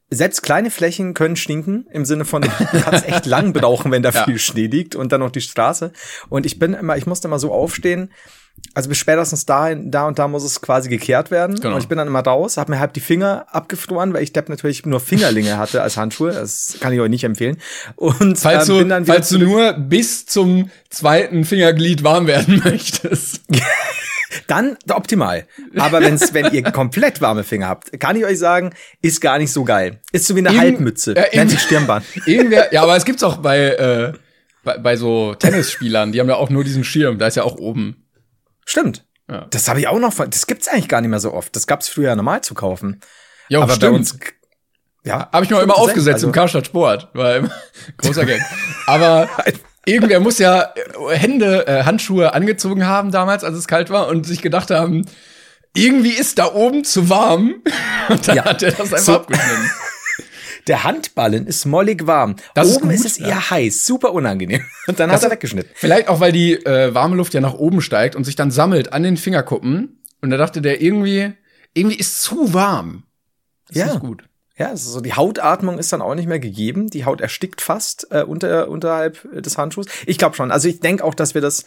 selbst 0.10 0.42
kleine 0.42 0.72
Flächen 0.72 1.14
können 1.14 1.36
stinken, 1.36 1.86
im 1.92 2.06
Sinne 2.06 2.24
von, 2.26 2.42
du 2.42 2.50
kannst 2.84 3.08
echt 3.08 3.26
lang 3.26 3.54
brauchen, 3.54 3.92
wenn 3.92 4.04
da 4.04 4.10
Ja. 4.12 4.24
viel 4.24 4.40
Schnee 4.40 4.68
liegt 4.68 4.96
und 4.96 5.12
dann 5.12 5.20
noch 5.20 5.32
die 5.32 5.42
Straße. 5.42 5.92
Und 6.30 6.46
ich 6.46 6.60
bin 6.60 6.74
immer, 6.74 6.96
ich 6.98 7.06
musste 7.06 7.28
immer 7.28 7.40
so 7.40 7.52
aufstehen, 7.52 8.12
also 8.74 8.90
bis 8.90 8.98
spätestens 8.98 9.46
da, 9.46 9.76
da 9.76 10.08
und 10.08 10.18
da 10.18 10.28
muss 10.28 10.44
es 10.44 10.62
quasi 10.62 10.90
gekehrt 10.90 11.30
werden. 11.30 11.60
Genau. 11.60 11.76
Und 11.76 11.82
ich 11.82 11.88
bin 11.88 11.98
dann 12.00 12.08
immer 12.08 12.22
raus, 12.22 12.58
habe 12.58 12.72
mir 12.72 12.80
halb 12.80 12.94
die 12.94 13.02
Finger 13.02 13.46
abgefroren, 13.52 14.14
weil 14.14 14.24
ich 14.24 14.34
Depp 14.34 14.50
natürlich 14.50 14.84
nur 14.86 15.00
Fingerlinge 15.00 15.58
hatte 15.58 15.84
als 15.84 15.96
Handschuhe. 15.98 16.32
Das 16.32 16.78
kann 16.80 16.92
ich 16.92 17.00
euch 17.00 17.10
nicht 17.10 17.24
empfehlen. 17.24 17.58
Und 17.96 18.40
Falls, 18.40 18.68
ähm, 18.70 18.78
bin 18.80 18.90
dann 18.90 19.06
falls 19.06 19.30
du 19.30 19.38
nur 19.38 19.74
bis 19.74 20.26
zum 20.26 20.72
zweiten 20.90 21.44
Fingerglied 21.46 22.04
warm 22.04 22.26
werden 22.26 22.60
möchtest. 22.64 23.42
Dann 24.48 24.78
optimal. 24.90 25.48
Aber 25.78 26.02
wenn's, 26.02 26.34
wenn 26.34 26.54
ihr 26.54 26.64
komplett 26.72 27.22
warme 27.22 27.44
Finger 27.44 27.68
habt, 27.68 27.98
kann 28.00 28.16
ich 28.16 28.26
euch 28.26 28.38
sagen, 28.40 28.74
ist 29.02 29.22
gar 29.22 29.38
nicht 29.38 29.52
so 29.52 29.64
geil. 29.64 30.00
Ist 30.12 30.28
so 30.28 30.36
wie 30.36 30.40
eine 30.40 30.50
Irgend- 30.50 30.62
Halbmütze. 30.62 31.16
ja, 31.16 31.26
Nennt 31.34 31.52
sich 31.52 31.62
Stirnband. 31.62 32.06
Irgendwer, 32.26 32.74
ja, 32.74 32.84
aber 32.84 32.96
es 32.98 33.06
gibt's 33.06 33.24
auch 33.24 33.38
bei, 33.38 33.60
äh, 33.70 34.14
bei, 34.64 34.78
bei 34.80 34.98
so 34.98 35.34
Tennisspielern, 35.36 36.12
die 36.12 36.20
haben 36.20 36.28
ja 36.30 36.36
auch 36.36 36.50
nur 36.50 36.64
diesen 36.64 36.84
Schirm, 36.84 37.18
da 37.20 37.28
ist 37.28 37.36
ja 37.36 37.44
auch 37.44 37.56
oben. 37.56 38.06
Stimmt. 38.66 39.06
Ja. 39.30 39.46
Das 39.50 39.68
habe 39.70 39.80
ich 39.80 39.88
auch 39.88 40.00
noch 40.00 40.14
von, 40.14 40.30
das 40.30 40.46
gibt's 40.48 40.68
eigentlich 40.68 40.88
gar 40.90 41.02
nicht 41.02 41.10
mehr 41.10 41.20
so 41.20 41.34
oft. 41.34 41.56
Das 41.56 41.68
gab's 41.68 41.88
früher 41.90 42.16
normal 42.16 42.42
zu 42.42 42.54
kaufen. 42.54 43.00
Ja, 43.50 43.60
Aber 43.60 43.68
bei 43.68 43.74
stimmt. 43.76 43.96
uns, 43.96 44.18
ja. 45.06 45.30
Habe 45.32 45.46
ich 45.46 45.52
mir 45.52 45.62
immer 45.62 45.78
aufgesetzt 45.78 46.16
Also- 46.16 46.28
im 46.28 46.34
Karstadt 46.34 46.66
Sport, 46.66 47.10
weil 47.14 47.50
großer 47.98 48.26
Gag. 48.26 48.42
Aber 48.88 49.30
irgendwer 49.88 50.20
muss 50.20 50.38
ja 50.38 50.74
äh, 51.10 51.16
Hände, 51.16 51.66
äh, 51.68 51.84
Handschuhe 51.84 52.34
angezogen 52.34 52.86
haben 52.86 53.12
damals, 53.12 53.44
als 53.44 53.56
es 53.58 53.68
kalt 53.68 53.90
war 53.90 54.08
und 54.08 54.26
sich 54.26 54.42
gedacht 54.42 54.70
haben, 54.70 55.06
irgendwie 55.76 56.12
ist 56.12 56.38
da 56.40 56.54
oben 56.54 56.84
zu 56.84 57.10
warm. 57.10 57.56
Und 58.10 58.28
dann 58.28 58.38
Ja. 58.38 58.46
hat 58.46 58.64
er 58.64 58.72
das 58.72 58.80
einfach 58.94 58.98
So. 59.00 59.16
abgeschnitten. 59.16 59.70
Der 60.68 60.84
Handballen 60.84 61.48
ist 61.48 61.66
mollig 61.66 62.08
warm. 62.08 62.36
Das 62.54 62.68
ist 62.70 62.78
Oben 62.78 62.90
ist, 62.90 63.04
gut, 63.04 63.12
es 63.12 63.18
ja. 63.20 63.28
eher 63.28 63.50
heiß, 63.52 63.86
super 63.86 64.12
unangenehm. 64.14 64.66
Und 64.88 65.00
dann 65.00 65.10
Das 65.10 65.18
hat 65.18 65.24
er 65.24 65.28
ist- 65.28 65.32
weggeschnitten. 65.34 65.72
Vielleicht 65.76 66.08
auch, 66.10 66.20
weil 66.20 66.32
die 66.32 66.54
äh, 66.54 66.94
warme 66.94 67.16
Luft 67.16 67.34
ja 67.34 67.42
nach 67.42 67.54
oben 67.54 67.82
steigt 67.82 68.16
und 68.16 68.24
sich 68.26 68.36
dann 68.36 68.52
sammelt 68.52 68.92
an 68.94 69.04
den 69.04 69.18
Fingerkuppen. 69.18 70.02
Und 70.22 70.30
da 70.30 70.38
dachte 70.38 70.62
der 70.62 70.82
irgendwie, 70.82 71.32
irgendwie 71.74 71.98
ist 71.98 72.22
zu 72.22 72.54
warm. 72.54 73.04
Das 73.70 73.78
Ja. 73.78 73.86
ist 73.94 74.00
gut. 74.00 74.24
Ja, 74.58 74.68
ist 74.68 74.86
so 74.86 75.02
die 75.02 75.14
Hautatmung 75.14 75.78
ist 75.78 75.94
dann 75.94 76.02
auch 76.02 76.16
nicht 76.16 76.28
mehr 76.28 76.40
gegeben. 76.40 76.90
Die 76.90 77.06
Haut 77.06 77.22
erstickt 77.22 77.62
fast 77.62 78.08
äh, 78.12 78.24
unter, 78.24 78.70
unterhalb 78.70 79.28
des 79.34 79.58
Handschuhs. 79.58 79.86
Ich 80.06 80.18
glaube 80.18 80.36
schon. 80.36 80.52
Also 80.52 80.68
ich 80.68 80.80
denke 80.80 81.04
auch, 81.04 81.14
dass 81.14 81.36
wir 81.36 81.42
das 81.42 81.66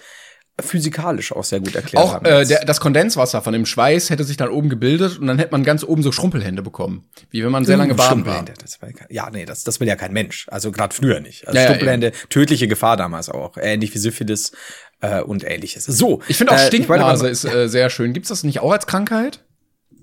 physikalisch 0.62 1.32
auch 1.32 1.44
sehr 1.44 1.60
gut 1.60 1.74
erklärt 1.74 2.04
Auch 2.04 2.14
haben. 2.14 2.26
äh, 2.26 2.38
jetzt. 2.38 2.50
der, 2.50 2.64
das 2.64 2.80
Kondenswasser 2.80 3.42
von 3.42 3.52
dem 3.52 3.66
Schweiß 3.66 4.10
hätte 4.10 4.24
sich 4.24 4.36
dann 4.36 4.50
oben 4.50 4.68
gebildet 4.68 5.18
und 5.18 5.26
dann 5.26 5.38
hätte 5.38 5.52
man 5.52 5.64
ganz 5.64 5.84
oben 5.84 6.02
so 6.02 6.12
Schrumpelhände 6.12 6.62
bekommen. 6.62 7.04
Wie 7.30 7.42
wenn 7.42 7.50
man 7.50 7.64
sehr 7.64 7.76
lange 7.76 7.94
baden 7.94 8.26
war. 8.26 8.44
Ja, 8.44 8.92
ja, 9.08 9.30
nee, 9.30 9.44
das, 9.44 9.64
das 9.64 9.80
will 9.80 9.88
ja 9.88 9.96
kein 9.96 10.12
Mensch. 10.12 10.46
Also 10.50 10.72
gerade 10.72 10.94
früher 10.94 11.20
nicht. 11.20 11.46
Also 11.46 11.56
Ja, 11.56 11.64
ja, 11.64 11.70
Schrumpelhände, 11.70 12.12
tödliche 12.28 12.68
Gefahr 12.68 12.96
damals 12.96 13.28
auch. 13.28 13.56
Ähnlich 13.56 13.94
wie 13.94 13.98
Syphilis 13.98 14.52
äh, 15.00 15.20
und 15.22 15.44
ähnliches. 15.44 15.84
So. 15.84 16.20
Ich 16.28 16.36
finde 16.36 16.52
auch 16.52 16.58
äh, 16.58 16.66
Stinknase 16.66 17.28
ist 17.28 17.44
äh, 17.44 17.68
sehr 17.68 17.90
schön. 17.90 18.12
Gibt's 18.12 18.28
das 18.28 18.42
nicht 18.44 18.60
auch 18.60 18.72
als 18.72 18.86
Krankheit? 18.86 19.44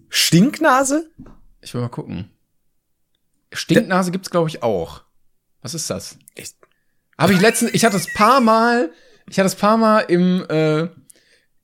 Stinknase? 0.10 1.10
Ich 1.62 1.74
will 1.74 1.82
mal 1.82 1.90
gucken. 1.90 2.32
Stinknase 3.54 4.12
gibt's 4.12 4.30
glaube 4.30 4.50
ich 4.50 4.64
auch. 4.64 5.04
Was 5.62 5.74
ist 5.74 5.90
das? 5.90 6.18
Ich- 6.36 6.56
Habe 7.18 7.34
ich 7.34 7.42
letztens, 7.42 7.74
ich 7.74 7.84
hatte 7.86 7.98
es 7.98 8.12
paar 8.14 8.42
Mal, 8.42 8.92
ich 9.30 9.40
hatte 9.40 9.48
es 9.48 9.56
paar 9.56 9.78
Mal 9.78 10.02
im 10.02 10.46
äh, 10.50 10.82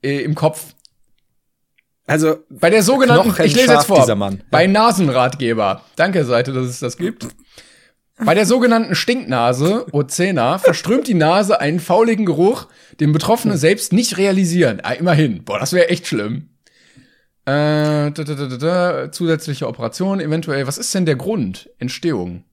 äh, 0.01 0.23
im 0.23 0.35
Kopf. 0.35 0.73
Also, 2.05 2.43
Bei 2.49 2.69
der 2.69 2.83
sogenannten, 2.83 3.29
ich 3.43 3.55
lese 3.55 3.71
jetzt 3.73 3.85
vor, 3.85 3.99
dieser 4.01 4.15
Mann. 4.15 4.43
bei 4.51 4.67
Nasenratgeber. 4.67 5.81
Danke, 5.95 6.25
Seite, 6.25 6.51
dass 6.51 6.65
es 6.67 6.79
das 6.79 6.97
gibt. 6.97 7.27
Bei 8.17 8.35
der 8.35 8.45
sogenannten 8.45 8.93
Stinknase, 8.93 9.85
Ozena, 9.93 10.57
verströmt 10.57 11.07
die 11.07 11.13
Nase 11.13 11.61
einen 11.61 11.79
fauligen 11.79 12.25
Geruch, 12.25 12.67
den 12.99 13.13
Betroffene 13.13 13.57
selbst 13.57 13.93
nicht 13.93 14.17
realisieren. 14.17 14.81
Ah, 14.83 14.91
immerhin. 14.93 15.43
Boah, 15.45 15.59
das 15.59 15.71
wäre 15.73 15.89
echt 15.89 16.05
schlimm. 16.07 16.49
Äh, 17.45 18.11
da, 18.11 18.11
da, 18.11 18.23
da, 18.23 18.45
da, 18.47 18.57
da, 18.57 19.11
zusätzliche 19.11 19.67
Operation, 19.67 20.21
eventuell. 20.21 20.65
Was 20.65 20.77
ist 20.77 20.93
denn 20.93 21.05
der 21.05 21.15
Grund? 21.15 21.69
Entstehung. 21.77 22.45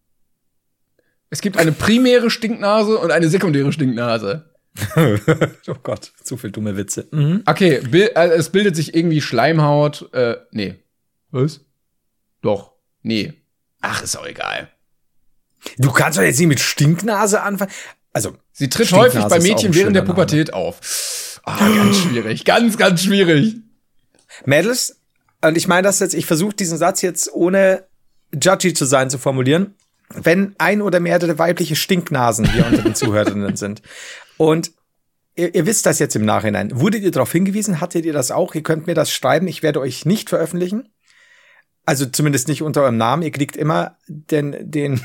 Es 1.30 1.40
gibt 1.40 1.56
eine 1.56 1.70
primäre 1.70 2.28
Stinknase 2.28 2.98
und 2.98 3.12
eine 3.12 3.28
sekundäre 3.28 3.72
Stinknase. 3.72 4.50
oh 4.96 5.74
Gott, 5.82 6.12
zu 6.22 6.36
viel 6.36 6.50
dumme 6.50 6.76
Witze. 6.76 7.06
Mhm. 7.12 7.42
Okay, 7.46 7.80
bil 7.80 8.10
äh, 8.14 8.30
es 8.30 8.50
bildet 8.50 8.74
sich 8.74 8.94
irgendwie 8.94 9.20
Schleimhaut. 9.20 10.12
Äh, 10.12 10.36
nee. 10.50 10.76
Was? 11.30 11.60
Doch. 12.42 12.72
Nee. 13.02 13.34
Ach, 13.80 14.02
ist 14.02 14.16
auch 14.16 14.26
egal. 14.26 14.70
Du 15.78 15.92
kannst 15.92 16.18
doch 16.18 16.22
jetzt 16.22 16.38
nicht 16.38 16.48
mit 16.48 16.60
Stinknase 16.60 17.42
anfangen. 17.42 17.70
Also, 18.12 18.36
Sie 18.52 18.68
tritt 18.68 18.90
häufig 18.92 19.24
bei 19.24 19.38
Mädchen 19.38 19.74
während 19.74 19.94
der 19.94 20.02
Pubertät 20.02 20.52
auf. 20.52 21.40
Ah, 21.44 21.68
ganz 21.68 21.98
schwierig. 21.98 22.44
Ganz, 22.44 22.76
ganz 22.76 23.04
schwierig. 23.04 23.56
Mädels, 24.44 25.00
und 25.42 25.56
ich 25.56 25.68
meine 25.68 25.82
das 25.82 26.00
jetzt, 26.00 26.14
ich 26.14 26.26
versuche 26.26 26.54
diesen 26.54 26.78
Satz 26.78 27.02
jetzt 27.02 27.32
ohne 27.32 27.84
judgy 28.32 28.74
zu 28.74 28.84
sein 28.84 29.10
zu 29.10 29.18
formulieren. 29.18 29.74
Wenn 30.12 30.54
ein 30.58 30.82
oder 30.82 31.00
mehrere 31.00 31.38
weibliche 31.38 31.76
Stinknasen 31.76 32.50
hier 32.50 32.66
unter 32.66 32.82
den 32.82 32.94
Zuhörerinnen 32.94 33.56
sind 33.56 33.80
und 34.36 34.72
ihr, 35.36 35.54
ihr 35.54 35.66
wisst 35.66 35.86
das 35.86 35.98
jetzt 35.98 36.16
im 36.16 36.24
Nachhinein. 36.24 36.80
Wurdet 36.80 37.02
ihr 37.02 37.12
darauf 37.12 37.30
hingewiesen? 37.30 37.80
Hattet 37.80 38.04
ihr 38.04 38.12
das 38.12 38.30
auch? 38.30 38.54
Ihr 38.54 38.62
könnt 38.62 38.86
mir 38.86 38.94
das 38.94 39.12
schreiben. 39.12 39.46
Ich 39.46 39.62
werde 39.62 39.80
euch 39.80 40.04
nicht 40.04 40.28
veröffentlichen. 40.28 40.88
Also 41.86 42.06
zumindest 42.06 42.48
nicht 42.48 42.62
unter 42.62 42.82
eurem 42.82 42.96
Namen. 42.96 43.22
Ihr 43.22 43.30
kriegt 43.30 43.56
immer 43.56 43.96
den, 44.08 44.70
den 44.70 45.00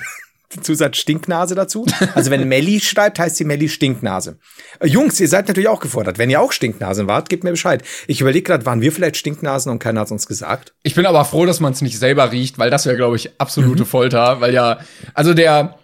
Zusatz 0.61 0.97
Stinknase 0.97 1.55
dazu. 1.55 1.85
Also 2.13 2.31
wenn 2.31 2.47
Melli 2.47 2.79
schreibt, 2.79 3.19
heißt 3.19 3.37
sie 3.37 3.45
Melli 3.45 3.69
Stinknase. 3.69 4.39
Äh, 4.79 4.87
Jungs, 4.87 5.19
ihr 5.19 5.27
seid 5.27 5.47
natürlich 5.47 5.67
auch 5.67 5.79
gefordert. 5.79 6.17
Wenn 6.17 6.29
ihr 6.29 6.41
auch 6.41 6.51
Stinknasen 6.51 7.07
wart, 7.07 7.29
gebt 7.29 7.43
mir 7.43 7.51
Bescheid. 7.51 7.83
Ich 8.07 8.21
überlege 8.21 8.43
gerade, 8.43 8.65
waren 8.65 8.81
wir 8.81 8.91
vielleicht 8.91 9.17
Stinknasen 9.17 9.71
und 9.71 9.79
keiner 9.79 10.01
hat 10.01 10.11
uns 10.11 10.27
gesagt? 10.27 10.73
Ich 10.83 10.95
bin 10.95 11.05
aber 11.05 11.25
froh, 11.25 11.45
dass 11.45 11.59
man 11.59 11.73
es 11.73 11.81
nicht 11.81 11.97
selber 11.97 12.31
riecht, 12.31 12.57
weil 12.57 12.69
das 12.69 12.85
wäre, 12.85 12.95
glaube 12.95 13.15
ich, 13.15 13.39
absolute 13.39 13.83
mhm. 13.83 13.87
Folter. 13.87 14.41
Weil 14.41 14.53
ja, 14.53 14.79
also 15.13 15.33
der, 15.33 15.77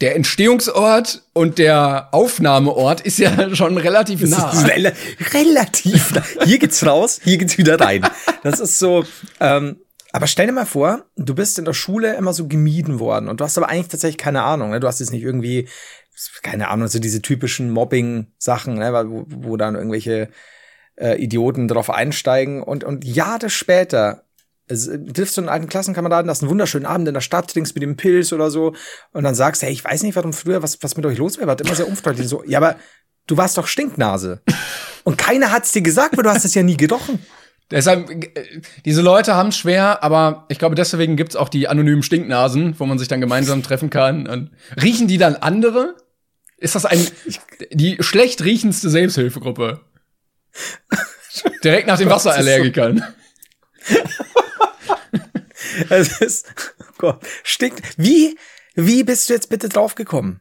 der 0.00 0.16
Entstehungsort 0.16 1.22
und 1.32 1.58
der 1.58 2.08
Aufnahmeort 2.12 3.00
ist 3.02 3.18
ja 3.18 3.54
schon 3.54 3.76
relativ 3.76 4.22
nah. 4.22 4.50
Rel 4.66 4.92
relativ 5.32 6.14
nah. 6.14 6.22
Hier 6.44 6.58
geht's 6.58 6.84
raus, 6.84 7.20
hier 7.22 7.38
geht's 7.38 7.58
wieder 7.58 7.78
rein. 7.80 8.06
Das 8.42 8.60
ist 8.60 8.78
so, 8.78 9.04
ähm, 9.40 9.76
aber 10.12 10.26
stell 10.26 10.46
dir 10.46 10.52
mal 10.52 10.66
vor, 10.66 11.04
du 11.16 11.34
bist 11.34 11.58
in 11.58 11.64
der 11.64 11.72
Schule 11.72 12.16
immer 12.16 12.32
so 12.32 12.48
gemieden 12.48 12.98
worden 12.98 13.28
und 13.28 13.40
du 13.40 13.44
hast 13.44 13.56
aber 13.56 13.68
eigentlich 13.68 13.88
tatsächlich 13.88 14.18
keine 14.18 14.42
Ahnung. 14.42 14.70
Ne? 14.70 14.80
Du 14.80 14.88
hast 14.88 15.00
jetzt 15.00 15.12
nicht 15.12 15.22
irgendwie, 15.22 15.68
keine 16.42 16.68
Ahnung, 16.68 16.88
so 16.88 16.98
diese 16.98 17.22
typischen 17.22 17.70
Mobbing-Sachen, 17.70 18.74
ne? 18.74 18.92
wo, 19.08 19.24
wo 19.28 19.56
dann 19.56 19.76
irgendwelche 19.76 20.30
äh, 20.96 21.22
Idioten 21.22 21.68
drauf 21.68 21.90
einsteigen 21.90 22.62
und, 22.62 22.84
und 22.84 23.04
Jahre 23.04 23.50
später 23.50 24.24
triffst 24.68 25.36
du 25.36 25.40
einen 25.40 25.48
alten 25.48 25.68
Klassenkameraden, 25.68 26.30
hast 26.30 26.42
einen 26.42 26.50
wunderschönen 26.50 26.86
Abend 26.86 27.08
in 27.08 27.14
der 27.14 27.20
Stadt, 27.20 27.50
trinkst 27.50 27.74
mit 27.74 27.82
dem 27.82 27.96
Pilz 27.96 28.32
oder 28.32 28.50
so 28.50 28.74
und 29.12 29.24
dann 29.24 29.34
sagst, 29.34 29.62
hey, 29.62 29.72
ich 29.72 29.84
weiß 29.84 30.04
nicht, 30.04 30.14
warum 30.14 30.32
früher, 30.32 30.62
was, 30.62 30.80
was 30.82 30.96
mit 30.96 31.04
euch 31.06 31.18
los 31.18 31.38
war, 31.38 31.48
wart 31.48 31.60
immer 31.60 31.74
sehr 31.74 31.88
unfreundlich. 31.88 32.28
So, 32.28 32.44
ja, 32.44 32.58
aber 32.58 32.76
du 33.26 33.36
warst 33.36 33.58
doch 33.58 33.66
Stinknase. 33.66 34.42
Und 35.02 35.18
keiner 35.18 35.50
hat's 35.50 35.72
dir 35.72 35.82
gesagt, 35.82 36.16
weil 36.16 36.22
du 36.22 36.30
hast 36.30 36.44
es 36.44 36.54
ja 36.54 36.62
nie 36.62 36.76
gerochen. 36.76 37.18
Deshalb, 37.70 38.10
äh, 38.10 38.60
diese 38.84 39.00
Leute 39.00 39.34
haben 39.34 39.50
es 39.50 39.56
schwer, 39.56 40.02
aber 40.02 40.46
ich 40.48 40.58
glaube, 40.58 40.74
deswegen 40.74 41.16
gibt's 41.16 41.36
auch 41.36 41.48
die 41.48 41.68
anonymen 41.68 42.02
Stinknasen, 42.02 42.78
wo 42.78 42.86
man 42.86 42.98
sich 42.98 43.08
dann 43.08 43.20
gemeinsam 43.20 43.62
treffen 43.62 43.90
kann. 43.90 44.26
Und 44.26 44.50
riechen 44.80 45.06
die 45.06 45.18
dann 45.18 45.36
andere? 45.36 45.96
Ist 46.56 46.74
das 46.74 46.84
ein 46.84 47.06
die 47.72 47.96
schlecht 48.00 48.42
riechendste 48.42 48.90
Selbsthilfegruppe? 48.90 49.80
Direkt 51.64 51.86
nach 51.86 51.98
den 51.98 52.10
Wasserallergikern. 52.10 53.04
es 55.88 56.20
ist, 56.20 56.52
oh 56.80 56.92
Gott, 56.98 57.26
stinkt. 57.44 57.82
Wie, 57.96 58.36
wie 58.74 59.04
bist 59.04 59.28
du 59.28 59.34
jetzt 59.34 59.48
bitte 59.48 59.68
draufgekommen? 59.68 60.40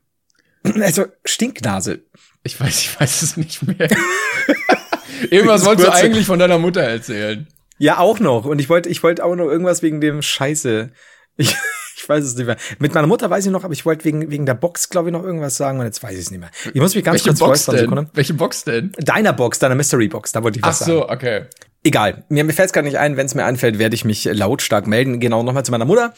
Also, 0.64 1.06
Stinknase. 1.24 2.04
Ich 2.44 2.60
weiß, 2.60 2.80
ich 2.80 3.00
weiß 3.00 3.22
es 3.22 3.38
nicht 3.38 3.64
mehr. 3.64 3.88
Irgendwas 5.30 5.66
wolltest 5.66 5.88
du 5.88 5.92
eigentlich 5.94 6.26
von 6.26 6.40
deiner 6.40 6.58
Mutter 6.58 6.82
erzählen. 6.82 7.48
Ja, 7.78 7.98
auch 7.98 8.20
noch. 8.20 8.46
Und 8.46 8.60
ich 8.60 8.70
wollte, 8.70 8.90
ich 8.90 9.02
wollte 9.04 9.24
auch 9.24 9.36
noch 9.36 9.46
irgendwas 9.46 9.82
wegen 9.82 10.02
dem 10.02 10.22
Scheiße. 10.22 10.92
Ich, 11.38 11.56
ich 11.96 12.08
weiß 12.10 12.24
es 12.24 12.36
nicht 12.36 12.46
mehr. 12.46 12.58
Mit 12.78 12.94
meiner 12.94 13.08
Mutter 13.08 13.30
weiß 13.30 13.46
ich 13.46 13.52
noch, 13.52 13.64
aber 13.64 13.74
ich 13.74 13.86
wollte 13.86 14.06
wegen, 14.06 14.30
wegen 14.30 14.46
der 14.46 14.54
Box, 14.54 14.90
glaube 14.90 15.10
ich, 15.10 15.14
noch 15.14 15.24
irgendwas 15.24 15.58
sagen 15.58 15.80
und 15.80 15.86
jetzt 15.86 16.04
weiß 16.04 16.14
ich 16.14 16.20
es 16.20 16.32
nicht 16.32 16.42
mehr. 16.42 16.52
Ich 16.74 16.82
muss 16.82 16.94
mich 16.94 17.04
ganz 17.04 17.26
Welche 17.26 17.30
kurz 17.40 17.66
Box 17.66 17.66
denn? 17.66 18.10
Welche 18.14 18.34
Box 18.34 18.64
denn? 18.66 18.92
Deiner 18.98 19.34
Box, 19.34 19.60
deiner 19.60 19.76
Mystery 19.76 20.10
Box, 20.10 20.34
da 20.34 20.44
wollte 20.44 20.60
ich 20.60 20.66
was 20.66 20.82
Ach 20.82 20.86
so, 20.86 21.00
sagen. 21.00 21.14
okay. 21.14 21.46
Egal. 21.84 22.26
Mir, 22.28 22.44
mir 22.44 22.54
fällt 22.54 22.68
es 22.68 22.74
gar 22.74 22.82
nicht 22.82 22.98
ein. 22.98 23.16
Wenn 23.16 23.26
es 23.26 23.36
mir 23.36 23.46
einfällt, 23.46 23.80
werde 23.80 23.96
ich 23.96 24.04
mich 24.04 24.26
lautstark 24.26 24.86
melden. 24.86 25.22
Genau, 25.22 25.44
nochmal 25.44 25.64
zu 25.64 25.72
meiner 25.72 25.86
Mutter. 25.86 26.14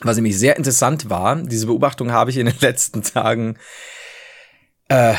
Was 0.00 0.16
nämlich 0.16 0.36
sehr 0.36 0.56
interessant 0.56 1.08
war, 1.08 1.36
diese 1.36 1.66
Beobachtung 1.66 2.10
habe 2.10 2.30
ich 2.30 2.36
in 2.36 2.46
den 2.46 2.58
letzten 2.60 3.02
Tagen 3.02 3.56
äh, 4.88 5.14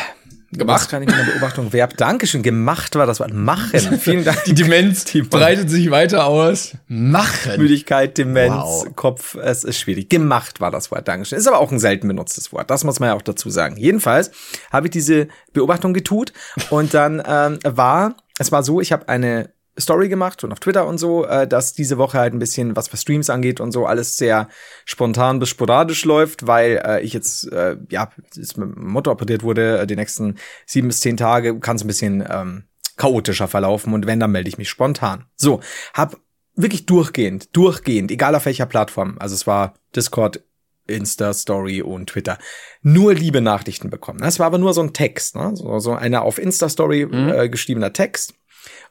Gemacht. 0.57 0.89
kann 0.89 1.03
ich 1.03 1.09
in 1.09 1.15
der 1.15 1.23
Beobachtung 1.23 1.73
Verb. 1.73 1.97
Dankeschön. 1.97 2.43
Gemacht 2.43 2.95
war 2.95 3.05
das 3.05 3.19
Wort. 3.19 3.33
Machen. 3.33 3.97
Vielen 3.99 4.23
Dank. 4.23 4.43
Die 4.45 4.53
Demenz 4.53 5.05
die 5.05 5.21
breitet 5.21 5.69
sich 5.69 5.91
weiter 5.91 6.25
aus. 6.25 6.73
Machen. 6.87 7.59
Müdigkeit, 7.59 8.17
Demenz, 8.17 8.53
wow. 8.53 8.95
Kopf. 8.95 9.35
Es 9.35 9.63
ist 9.63 9.79
schwierig. 9.79 10.09
Gemacht 10.09 10.61
war 10.61 10.71
das 10.71 10.91
Wort. 10.91 11.07
Dankeschön. 11.07 11.37
Ist 11.37 11.47
aber 11.47 11.59
auch 11.59 11.71
ein 11.71 11.79
selten 11.79 12.07
benutztes 12.07 12.51
Wort. 12.53 12.69
Das 12.69 12.83
muss 12.83 12.99
man 12.99 13.09
ja 13.09 13.15
auch 13.15 13.21
dazu 13.21 13.49
sagen. 13.49 13.77
Jedenfalls 13.77 14.31
habe 14.71 14.87
ich 14.87 14.91
diese 14.91 15.27
Beobachtung 15.53 15.93
getut 15.93 16.33
und 16.69 16.93
dann 16.93 17.21
ähm, 17.25 17.59
war, 17.63 18.15
es 18.39 18.51
war 18.51 18.63
so, 18.63 18.81
ich 18.81 18.91
habe 18.91 19.09
eine 19.09 19.49
Story 19.79 20.07
gemacht 20.07 20.43
und 20.43 20.51
auf 20.51 20.59
Twitter 20.59 20.85
und 20.85 20.97
so, 20.97 21.25
äh, 21.25 21.47
dass 21.47 21.73
diese 21.73 21.97
Woche 21.97 22.19
halt 22.19 22.33
ein 22.33 22.39
bisschen, 22.39 22.75
was 22.75 22.87
für 22.87 22.97
Streams 22.97 23.29
angeht 23.29 23.59
und 23.59 23.71
so, 23.71 23.85
alles 23.85 24.17
sehr 24.17 24.47
spontan 24.85 25.39
bis 25.39 25.49
sporadisch 25.49 26.05
läuft, 26.05 26.45
weil 26.45 26.81
äh, 26.85 27.01
ich 27.01 27.13
jetzt, 27.13 27.51
äh, 27.51 27.77
ja, 27.89 28.09
jetzt 28.35 28.57
mit 28.57 28.75
dem 28.75 28.87
Motto 28.87 29.11
operiert 29.11 29.43
wurde, 29.43 29.79
äh, 29.79 29.87
die 29.87 29.95
nächsten 29.95 30.37
sieben 30.65 30.89
bis 30.89 30.99
zehn 30.99 31.17
Tage 31.17 31.59
kann 31.59 31.75
es 31.75 31.83
ein 31.83 31.87
bisschen 31.87 32.23
ähm, 32.29 32.63
chaotischer 32.97 33.47
verlaufen 33.47 33.93
und 33.93 34.05
wenn, 34.05 34.19
dann 34.19 34.31
melde 34.31 34.49
ich 34.49 34.59
mich 34.59 34.69
spontan. 34.69 35.25
So, 35.35 35.61
hab 35.95 36.17
wirklich 36.55 36.85
durchgehend, 36.85 37.55
durchgehend, 37.55 38.11
egal 38.11 38.35
auf 38.35 38.45
welcher 38.45 38.67
Plattform, 38.67 39.17
also 39.19 39.33
es 39.33 39.47
war 39.47 39.73
Discord, 39.95 40.43
Insta 40.85 41.33
Story 41.33 41.81
und 41.81 42.09
Twitter 42.09 42.37
nur 42.81 43.13
liebe 43.13 43.39
Nachrichten 43.39 43.89
bekommen. 43.89 44.19
Das 44.19 44.37
war 44.39 44.47
aber 44.47 44.57
nur 44.57 44.73
so 44.73 44.81
ein 44.81 44.91
Text, 44.91 45.35
ne? 45.35 45.55
so, 45.55 45.79
so 45.79 45.93
einer 45.93 46.23
auf 46.23 46.37
Insta 46.37 46.67
Story 46.67 47.05
mhm. 47.05 47.29
äh, 47.29 47.49
geschriebener 47.49 47.93
Text 47.93 48.33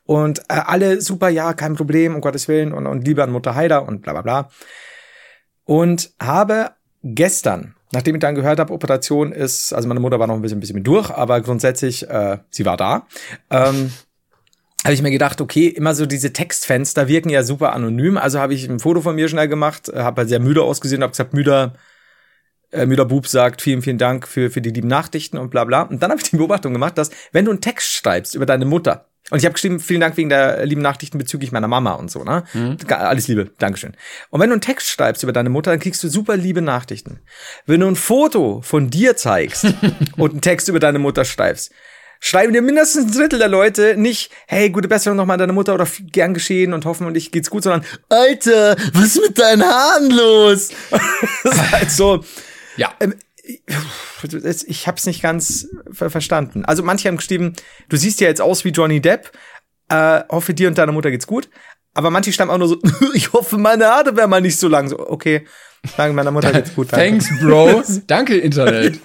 und 0.04 0.40
äh, 0.48 0.60
alle 0.66 1.00
super, 1.00 1.28
ja, 1.28 1.52
kein 1.52 1.74
Problem, 1.74 2.14
um 2.14 2.20
Gottes 2.20 2.48
Willen 2.48 2.72
und, 2.72 2.86
und 2.86 3.06
Liebe 3.06 3.22
an 3.22 3.30
Mutter 3.30 3.54
Heider 3.54 3.86
und 3.86 4.02
bla 4.02 4.12
bla 4.12 4.22
bla. 4.22 4.48
Und 5.64 6.12
habe 6.20 6.72
gestern, 7.02 7.74
nachdem 7.92 8.16
ich 8.16 8.20
dann 8.20 8.34
gehört 8.34 8.58
habe, 8.58 8.72
Operation 8.72 9.32
ist, 9.32 9.72
also 9.72 9.88
meine 9.88 10.00
Mutter 10.00 10.18
war 10.18 10.26
noch 10.26 10.34
ein 10.34 10.42
bisschen, 10.42 10.58
ein 10.58 10.60
bisschen 10.60 10.76
mit 10.76 10.86
durch, 10.86 11.10
aber 11.10 11.40
grundsätzlich, 11.40 12.08
äh, 12.08 12.38
sie 12.50 12.64
war 12.64 12.76
da. 12.76 13.06
Ähm, 13.50 13.92
habe 14.84 14.94
ich 14.94 15.02
mir 15.02 15.12
gedacht, 15.12 15.40
okay, 15.40 15.68
immer 15.68 15.94
so 15.94 16.06
diese 16.06 16.32
Textfenster 16.32 17.06
wirken 17.06 17.28
ja 17.28 17.44
super 17.44 17.72
anonym. 17.72 18.18
Also 18.18 18.40
habe 18.40 18.54
ich 18.54 18.68
ein 18.68 18.80
Foto 18.80 19.00
von 19.00 19.14
mir 19.14 19.28
schnell 19.28 19.46
gemacht, 19.46 19.92
habe 19.94 20.22
halt 20.22 20.28
sehr 20.28 20.40
müde 20.40 20.62
ausgesehen, 20.62 21.02
habe 21.02 21.12
gesagt, 21.12 21.34
müder, 21.34 21.74
äh, 22.72 22.86
müder 22.86 23.04
Bub 23.04 23.26
sagt, 23.26 23.62
vielen, 23.62 23.82
vielen 23.82 23.98
Dank 23.98 24.26
für, 24.26 24.50
für 24.50 24.60
die 24.60 24.70
lieben 24.70 24.88
Nachrichten 24.88 25.38
und 25.38 25.50
bla 25.50 25.64
bla. 25.64 25.82
Und 25.82 26.02
dann 26.02 26.10
habe 26.10 26.20
ich 26.20 26.30
die 26.30 26.36
Beobachtung 26.36 26.72
gemacht, 26.72 26.98
dass 26.98 27.10
wenn 27.32 27.44
du 27.44 27.50
einen 27.50 27.60
Text 27.60 27.92
schreibst 27.92 28.34
über 28.34 28.46
deine 28.46 28.64
Mutter, 28.64 29.06
und 29.30 29.38
ich 29.38 29.44
habe 29.44 29.54
geschrieben, 29.54 29.80
vielen 29.80 30.00
Dank 30.00 30.16
wegen 30.16 30.28
der 30.28 30.66
lieben 30.66 30.82
Nachrichten 30.82 31.16
bezüglich 31.16 31.52
meiner 31.52 31.68
Mama 31.68 31.92
und 31.92 32.10
so, 32.10 32.24
ne? 32.24 32.44
Mhm. 32.52 32.76
Alles 32.88 33.28
Liebe, 33.28 33.50
Dankeschön. 33.58 33.96
Und 34.30 34.40
wenn 34.40 34.50
du 34.50 34.54
einen 34.54 34.60
Text 34.60 34.90
schreibst 34.90 35.22
über 35.22 35.32
deine 35.32 35.48
Mutter, 35.48 35.70
dann 35.70 35.80
kriegst 35.80 36.02
du 36.02 36.08
super 36.08 36.36
liebe 36.36 36.60
Nachrichten. 36.60 37.20
Wenn 37.64 37.80
du 37.80 37.86
ein 37.86 37.96
Foto 37.96 38.60
von 38.62 38.90
dir 38.90 39.16
zeigst 39.16 39.64
und 40.16 40.32
einen 40.32 40.40
Text 40.40 40.68
über 40.68 40.80
deine 40.80 40.98
Mutter 40.98 41.24
schreibst, 41.24 41.72
schreiben 42.20 42.52
dir 42.52 42.62
mindestens 42.62 43.06
ein 43.06 43.12
Drittel 43.12 43.38
der 43.38 43.48
Leute 43.48 43.96
nicht, 43.96 44.32
hey, 44.48 44.70
gute 44.70 44.88
Besserung 44.88 45.16
nochmal 45.16 45.38
deine 45.38 45.52
Mutter 45.52 45.74
oder 45.74 45.86
gern 46.12 46.34
geschehen 46.34 46.74
und 46.74 46.84
hoffen 46.84 47.06
und 47.06 47.16
ich 47.16 47.32
geht's 47.32 47.48
gut, 47.48 47.62
sondern, 47.62 47.84
Alter, 48.08 48.76
was 48.92 49.16
ist 49.16 49.22
mit 49.22 49.38
deinen 49.38 49.62
Haaren 49.62 50.10
los? 50.10 50.70
das 51.44 51.54
ist 51.54 51.72
halt 51.72 51.90
so. 51.90 52.24
Ja. 52.76 52.92
Ähm, 53.00 53.14
ich 54.66 54.86
habe 54.86 54.96
es 54.96 55.06
nicht 55.06 55.22
ganz 55.22 55.68
verstanden. 55.90 56.64
Also 56.64 56.82
manche 56.82 57.08
haben 57.08 57.16
geschrieben, 57.16 57.54
du 57.88 57.96
siehst 57.96 58.20
ja 58.20 58.28
jetzt 58.28 58.40
aus 58.40 58.64
wie 58.64 58.70
Johnny 58.70 59.00
Depp. 59.00 59.32
Äh, 59.88 60.22
hoffe 60.28 60.54
dir 60.54 60.68
und 60.68 60.78
deiner 60.78 60.92
Mutter 60.92 61.10
geht's 61.10 61.26
gut. 61.26 61.48
Aber 61.94 62.10
manche 62.10 62.32
stammen 62.32 62.50
auch 62.50 62.58
nur 62.58 62.68
so, 62.68 62.78
ich 63.14 63.32
hoffe, 63.32 63.58
meine 63.58 63.86
Haare 63.86 64.16
wären 64.16 64.30
mal 64.30 64.40
nicht 64.40 64.58
so 64.58 64.68
lang. 64.68 64.88
So, 64.88 64.98
okay, 64.98 65.46
danke 65.96 66.14
meiner 66.14 66.30
Mutter 66.30 66.52
geht's 66.52 66.74
gut. 66.74 66.92
Danke. 66.92 67.24
Thanks, 67.24 67.40
Bro. 67.40 67.82
danke, 68.06 68.38
Internet. 68.38 69.00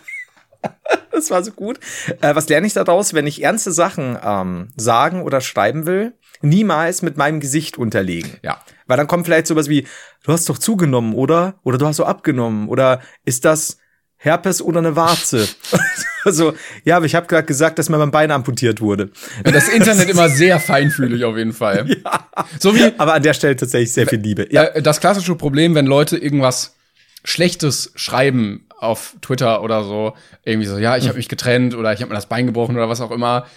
das 1.11 1.29
war 1.31 1.43
so 1.43 1.51
gut. 1.51 1.79
Äh, 2.21 2.35
was 2.35 2.47
lerne 2.47 2.67
ich 2.67 2.73
daraus, 2.73 3.13
wenn 3.13 3.27
ich 3.27 3.43
ernste 3.43 3.71
Sachen 3.71 4.17
ähm, 4.23 4.69
sagen 4.75 5.23
oder 5.23 5.41
schreiben 5.41 5.85
will? 5.85 6.13
Niemals 6.41 7.01
mit 7.01 7.17
meinem 7.17 7.39
Gesicht 7.39 7.77
unterlegen. 7.77 8.31
Ja. 8.43 8.61
Weil 8.85 8.97
dann 8.97 9.07
kommt 9.07 9.25
vielleicht 9.25 9.47
sowas 9.47 9.69
wie, 9.69 9.87
du 10.23 10.31
hast 10.31 10.47
doch 10.49 10.57
zugenommen, 10.57 11.13
oder? 11.13 11.55
Oder 11.63 11.77
du 11.77 11.87
hast 11.87 11.97
so 11.97 12.05
abgenommen. 12.05 12.67
Oder 12.69 13.01
ist 13.25 13.45
das, 13.45 13.77
Herpes 14.17 14.61
oder 14.61 14.79
eine 14.79 14.95
Warze. 14.95 15.47
also, 16.23 16.53
ja, 16.83 16.97
aber 16.97 17.05
ich 17.05 17.13
habe 17.13 17.27
gerade 17.27 17.45
gesagt, 17.45 17.77
dass 17.77 17.87
mir 17.89 17.97
mein 17.97 18.11
Bein 18.11 18.31
amputiert 18.31 18.81
wurde. 18.81 19.11
Das 19.43 19.69
Internet 19.69 20.09
immer 20.09 20.27
sehr 20.27 20.59
feinfühlig 20.59 21.23
auf 21.23 21.37
jeden 21.37 21.53
Fall. 21.53 21.87
Ja. 21.97 22.27
So 22.59 22.75
wie, 22.75 22.91
aber 22.97 23.13
an 23.13 23.23
der 23.23 23.33
Stelle 23.33 23.55
tatsächlich 23.55 23.91
sehr 23.91 24.07
viel 24.07 24.19
Liebe. 24.19 24.47
Ja. 24.51 24.63
Äh, 24.65 24.81
das 24.81 24.99
klassische 24.99 25.35
Problem, 25.35 25.73
wenn 25.75 25.85
Leute 25.85 26.17
irgendwas 26.17 26.75
Schlechtes 27.23 27.91
schreiben 27.95 28.67
auf 28.79 29.15
Twitter 29.21 29.63
oder 29.63 29.83
so, 29.83 30.13
irgendwie 30.43 30.67
so, 30.67 30.77
ja, 30.77 30.95
ich 30.97 31.03
habe 31.03 31.13
hm. 31.13 31.17
mich 31.17 31.29
getrennt 31.29 31.75
oder 31.75 31.93
ich 31.93 32.01
habe 32.01 32.09
mir 32.09 32.15
das 32.15 32.27
Bein 32.27 32.45
gebrochen 32.45 32.75
oder 32.75 32.89
was 32.89 33.01
auch 33.01 33.11
immer. 33.11 33.47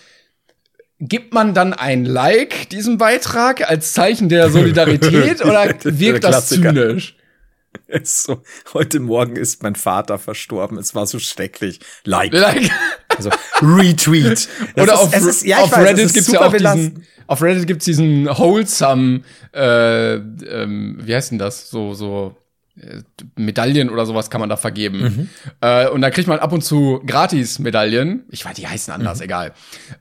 Gibt 1.01 1.33
man 1.33 1.55
dann 1.55 1.73
ein 1.73 2.05
Like 2.05 2.69
diesem 2.69 2.99
Beitrag 2.99 3.69
als 3.69 3.95
Zeichen 3.95 4.29
der 4.29 4.51
Solidarität 4.51 5.41
oder 5.45 5.75
wirkt 5.83 6.25
das 6.25 6.49
zynisch? 6.49 7.17
ist 7.87 8.23
so, 8.23 8.43
heute 8.75 9.01
Morgen 9.01 9.37
ist 9.37 9.63
mein 9.63 9.77
Vater 9.77 10.19
verstorben. 10.19 10.77
Es 10.79 10.95
war 10.95 11.07
so 11.07 11.19
schrecklich. 11.19 11.81
Like. 12.05 12.33
like. 12.33 12.71
Also 13.17 13.31
Retweet. 13.63 14.49
Oder 14.75 14.85
ist, 14.85 14.91
auf, 14.91 15.17
ist, 15.17 15.45
ja, 15.45 15.59
auf 15.59 15.73
weiß, 15.73 15.89
Reddit 15.89 16.13
gibt's 16.13 16.33
ja 16.33 16.41
auch 16.41 16.53
diesen, 16.53 17.07
auf 17.27 17.43
Reddit 17.43 17.67
gibt's 17.67 17.85
diesen 17.85 18.27
wholesome, 18.27 19.23
äh, 19.53 20.15
ähm, 20.15 20.99
wie 21.03 21.15
heißt 21.15 21.33
denn 21.33 21.39
das? 21.39 21.71
So, 21.71 21.95
so 21.95 22.37
Medaillen 23.37 23.91
oder 23.91 24.07
sowas 24.07 24.31
kann 24.31 24.41
man 24.41 24.49
da 24.49 24.57
vergeben. 24.57 25.01
Mhm. 25.01 25.29
Äh, 25.61 25.89
und 25.89 26.01
da 26.01 26.11
kriegt 26.11 26.29
man 26.29 26.39
ab 26.39 26.53
und 26.53 26.63
zu 26.63 27.03
Gratis-Medaillen. 27.07 28.25
Ich 28.31 28.45
weiß, 28.45 28.55
die 28.55 28.67
heißen 28.67 28.93
anders, 28.93 29.19
mhm. 29.19 29.25
egal. 29.25 29.53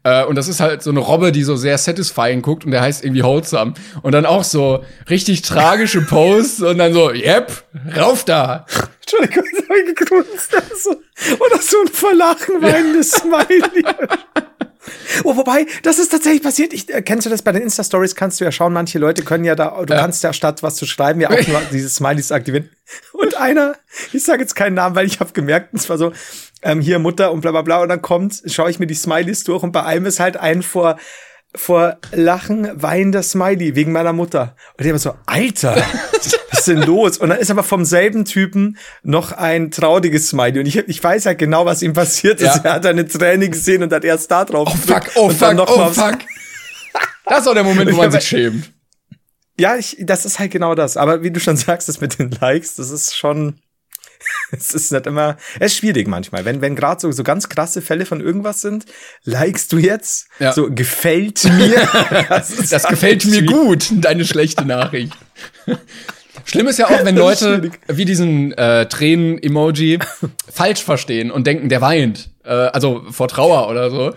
Äh, 0.04 0.24
und 0.26 0.36
das 0.36 0.48
ist 0.48 0.60
halt 0.60 0.82
so 0.82 0.90
eine 0.90 1.00
Robbe, 1.00 1.32
die 1.32 1.44
so 1.44 1.56
sehr 1.56 1.78
satisfying 1.78 2.42
guckt 2.42 2.66
und 2.66 2.72
der 2.72 2.82
heißt 2.82 3.04
irgendwie 3.04 3.24
Wholesome. 3.24 3.74
Und 4.02 4.14
dann 4.14 4.26
auch 4.26 4.44
so 4.44 4.84
richtig 5.10 5.42
tragische 5.42 6.02
Posts 6.02 6.62
und 6.62 6.78
dann 6.78 6.94
so, 6.94 7.12
yep, 7.12 7.64
rauf 7.98 8.24
da. 8.24 8.66
Entschuldigung, 9.02 9.44
das 9.56 9.70
hab 9.70 9.76
ich 9.76 9.96
gegrunzt. 9.96 10.56
Oder 11.40 11.62
so 11.62 11.78
ein 11.82 11.88
verlachen 11.88 12.62
weinendes 12.62 13.12
Smiley. 13.12 13.84
Oh, 15.24 15.36
wobei, 15.36 15.66
das 15.84 16.00
ist 16.00 16.10
tatsächlich 16.10 16.44
passiert. 16.44 16.74
Ich, 16.74 16.94
äh, 16.94 17.02
kennst 17.02 17.26
du 17.26 17.30
das 17.30 17.42
bei 17.42 17.52
den 17.52 17.64
Insta-Stories? 17.64 18.16
Kannst 18.16 18.40
du 18.40 18.46
ja 18.46 18.52
schauen, 18.52 18.74
manche 18.74 19.00
Leute 19.00 19.24
können 19.24 19.46
ja 19.46 19.56
da, 19.56 19.82
du 19.84 19.94
ja. 19.94 20.00
kannst 20.00 20.24
ja 20.24 20.34
statt 20.34 20.64
was 20.64 20.76
zu 20.76 20.86
schreiben, 20.86 21.22
ja 21.22 21.30
auch 21.30 21.48
nur 21.48 21.62
diese 21.72 21.90
Smileys 21.90 22.32
aktivieren. 22.32 22.70
Und 23.14 23.36
einer, 23.36 23.76
ich 24.14 24.24
sage 24.24 24.42
jetzt 24.42 24.56
keinen 24.56 24.76
Namen, 24.76 24.96
weil 24.96 25.06
ich 25.06 25.20
habe 25.20 25.32
gemerkt, 25.34 25.74
es 25.74 25.90
war 25.90 25.98
so, 25.98 26.12
ähm, 26.62 26.82
hier 26.82 27.00
Mutter 27.00 27.32
und 27.32 27.42
bla 27.42 27.52
bla 27.52 27.62
bla. 27.62 27.82
Und 27.82 27.90
dann 27.90 28.02
kommt, 28.02 28.42
schaue 28.46 28.70
ich 28.70 28.80
mir 28.80 28.88
die 28.88 28.96
Smileys 28.96 29.44
durch 29.44 29.64
und 29.64 29.72
bei 29.72 29.84
einem 29.84 30.06
ist 30.06 30.20
halt 30.20 30.38
ein 30.38 30.62
vor 30.62 30.98
vor 31.56 31.98
Lachen 32.12 32.70
weinender 32.80 33.24
Smiley 33.24 33.76
wegen 33.76 33.92
meiner 33.92 34.14
Mutter. 34.14 34.56
Und 34.78 34.86
ich 34.86 34.92
war 34.92 35.00
so, 35.00 35.16
Alter, 35.26 35.76
denn 36.70 36.82
los? 36.84 37.18
Und 37.18 37.30
dann 37.30 37.40
ist 37.40 37.52
aber 37.52 37.64
vom 37.64 37.86
selben 37.86 38.26
Typen 38.26 38.78
noch 39.04 39.32
ein 39.32 39.72
trauriges 39.72 40.30
Smiley. 40.30 40.60
Und 40.60 40.66
ich, 40.66 40.78
ich 40.78 41.04
weiß 41.04 41.26
halt 41.26 41.38
genau, 41.38 41.66
was 41.66 41.82
ihm 41.82 41.94
passiert 41.94 42.40
ist. 42.42 42.58
Ja. 42.58 42.62
Er 42.64 42.74
hat 42.74 42.86
eine 42.86 43.08
Träne 43.08 43.50
gesehen 43.50 43.84
und 43.84 43.92
hat 43.92 44.06
erst 44.06 44.32
da 44.32 44.46
drauf. 44.46 44.70
Oh 44.72 44.78
fuck, 44.78 45.12
oh 45.16 45.30
fuck, 45.30 45.70
oh 45.70 45.90
fuck. 45.90 46.20
Das 47.26 47.42
ist 47.42 47.48
auch 47.48 47.54
der 47.54 47.64
Moment, 47.64 47.92
wo 47.92 47.98
man 47.98 48.12
sich 48.12 48.24
schämt. 48.24 48.72
Ja, 49.60 49.76
ich, 49.76 49.98
das 50.00 50.26
ist 50.26 50.40
halt 50.40 50.52
genau 50.52 50.74
das. 50.74 50.98
Aber 50.98 51.22
wie 51.22 51.32
du 51.32 51.40
schon 51.40 51.58
sagst, 51.58 51.90
das 51.90 52.00
mit 52.00 52.18
den 52.18 52.32
Likes, 52.32 52.76
das 52.76 52.92
ist 52.92 53.16
schon, 53.16 53.60
es 54.52 54.74
ist 54.74 54.92
nicht 54.92 55.06
immer, 55.06 55.38
es 55.60 55.74
ist 55.74 55.78
schwierig 55.80 56.08
manchmal. 56.08 56.46
Wenn, 56.46 56.62
wenn 56.62 56.76
gerade 56.76 57.02
so, 57.02 57.12
so 57.12 57.24
ganz 57.24 57.50
krasse 57.50 57.82
Fälle 57.82 58.06
von 58.06 58.22
irgendwas 58.22 58.62
sind, 58.62 58.86
likest 59.24 59.72
du 59.74 59.78
jetzt, 59.78 60.28
ja. 60.40 60.54
so 60.54 60.70
gefällt 60.72 61.44
mir. 61.44 61.88
das, 62.30 62.56
das 62.70 62.88
gefällt 62.88 63.26
mir 63.26 63.44
gut, 63.44 63.90
deine 63.92 64.26
schlechte 64.26 64.66
Nachricht. 64.66 65.14
Schlimm 66.46 66.68
ist 66.68 66.80
ja 66.80 66.88
auch, 66.88 67.06
wenn 67.06 67.16
Leute 67.18 67.72
wie 67.88 68.06
diesen 68.06 68.52
äh, 68.54 68.88
Tränen-Emoji 68.88 70.00
falsch 70.52 70.84
verstehen 70.84 71.32
und 71.32 71.48
denken, 71.48 71.70
der 71.70 71.82
weint. 71.82 72.30
Äh, 72.44 72.50
also 72.50 73.04
vor 73.12 73.28
Trauer 73.28 73.70
oder 73.70 73.90
so. 73.90 74.14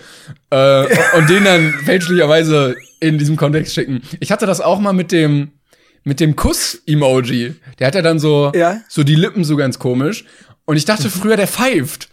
Äh, 0.51 0.87
und 1.17 1.29
den 1.29 1.45
dann 1.45 1.73
fälschlicherweise 1.85 2.77
in 3.01 3.19
diesem 3.19 3.37
Kontext 3.37 3.75
schicken. 3.75 4.03
Ich 4.21 4.31
hatte 4.31 4.47
das 4.47 4.61
auch 4.61 4.79
mal 4.79 4.93
mit 4.93 5.13
dem 5.13 5.53
mit 6.05 6.19
dem 6.21 6.35
Kuss-Emoji. 6.35 7.55
Der 7.79 7.87
hat 7.87 7.95
ja 7.95 8.03
dann 8.03 8.19
so, 8.19 8.51
ja? 8.55 8.81
so 8.89 9.05
die 9.05 9.15
Lippen 9.15 9.45
so 9.45 9.57
ganz 9.57 9.79
komisch. 9.79 10.25
Und 10.65 10.77
ich 10.77 10.85
dachte 10.85 11.11
früher, 11.11 11.37
der 11.37 11.47
pfeift. 11.47 12.09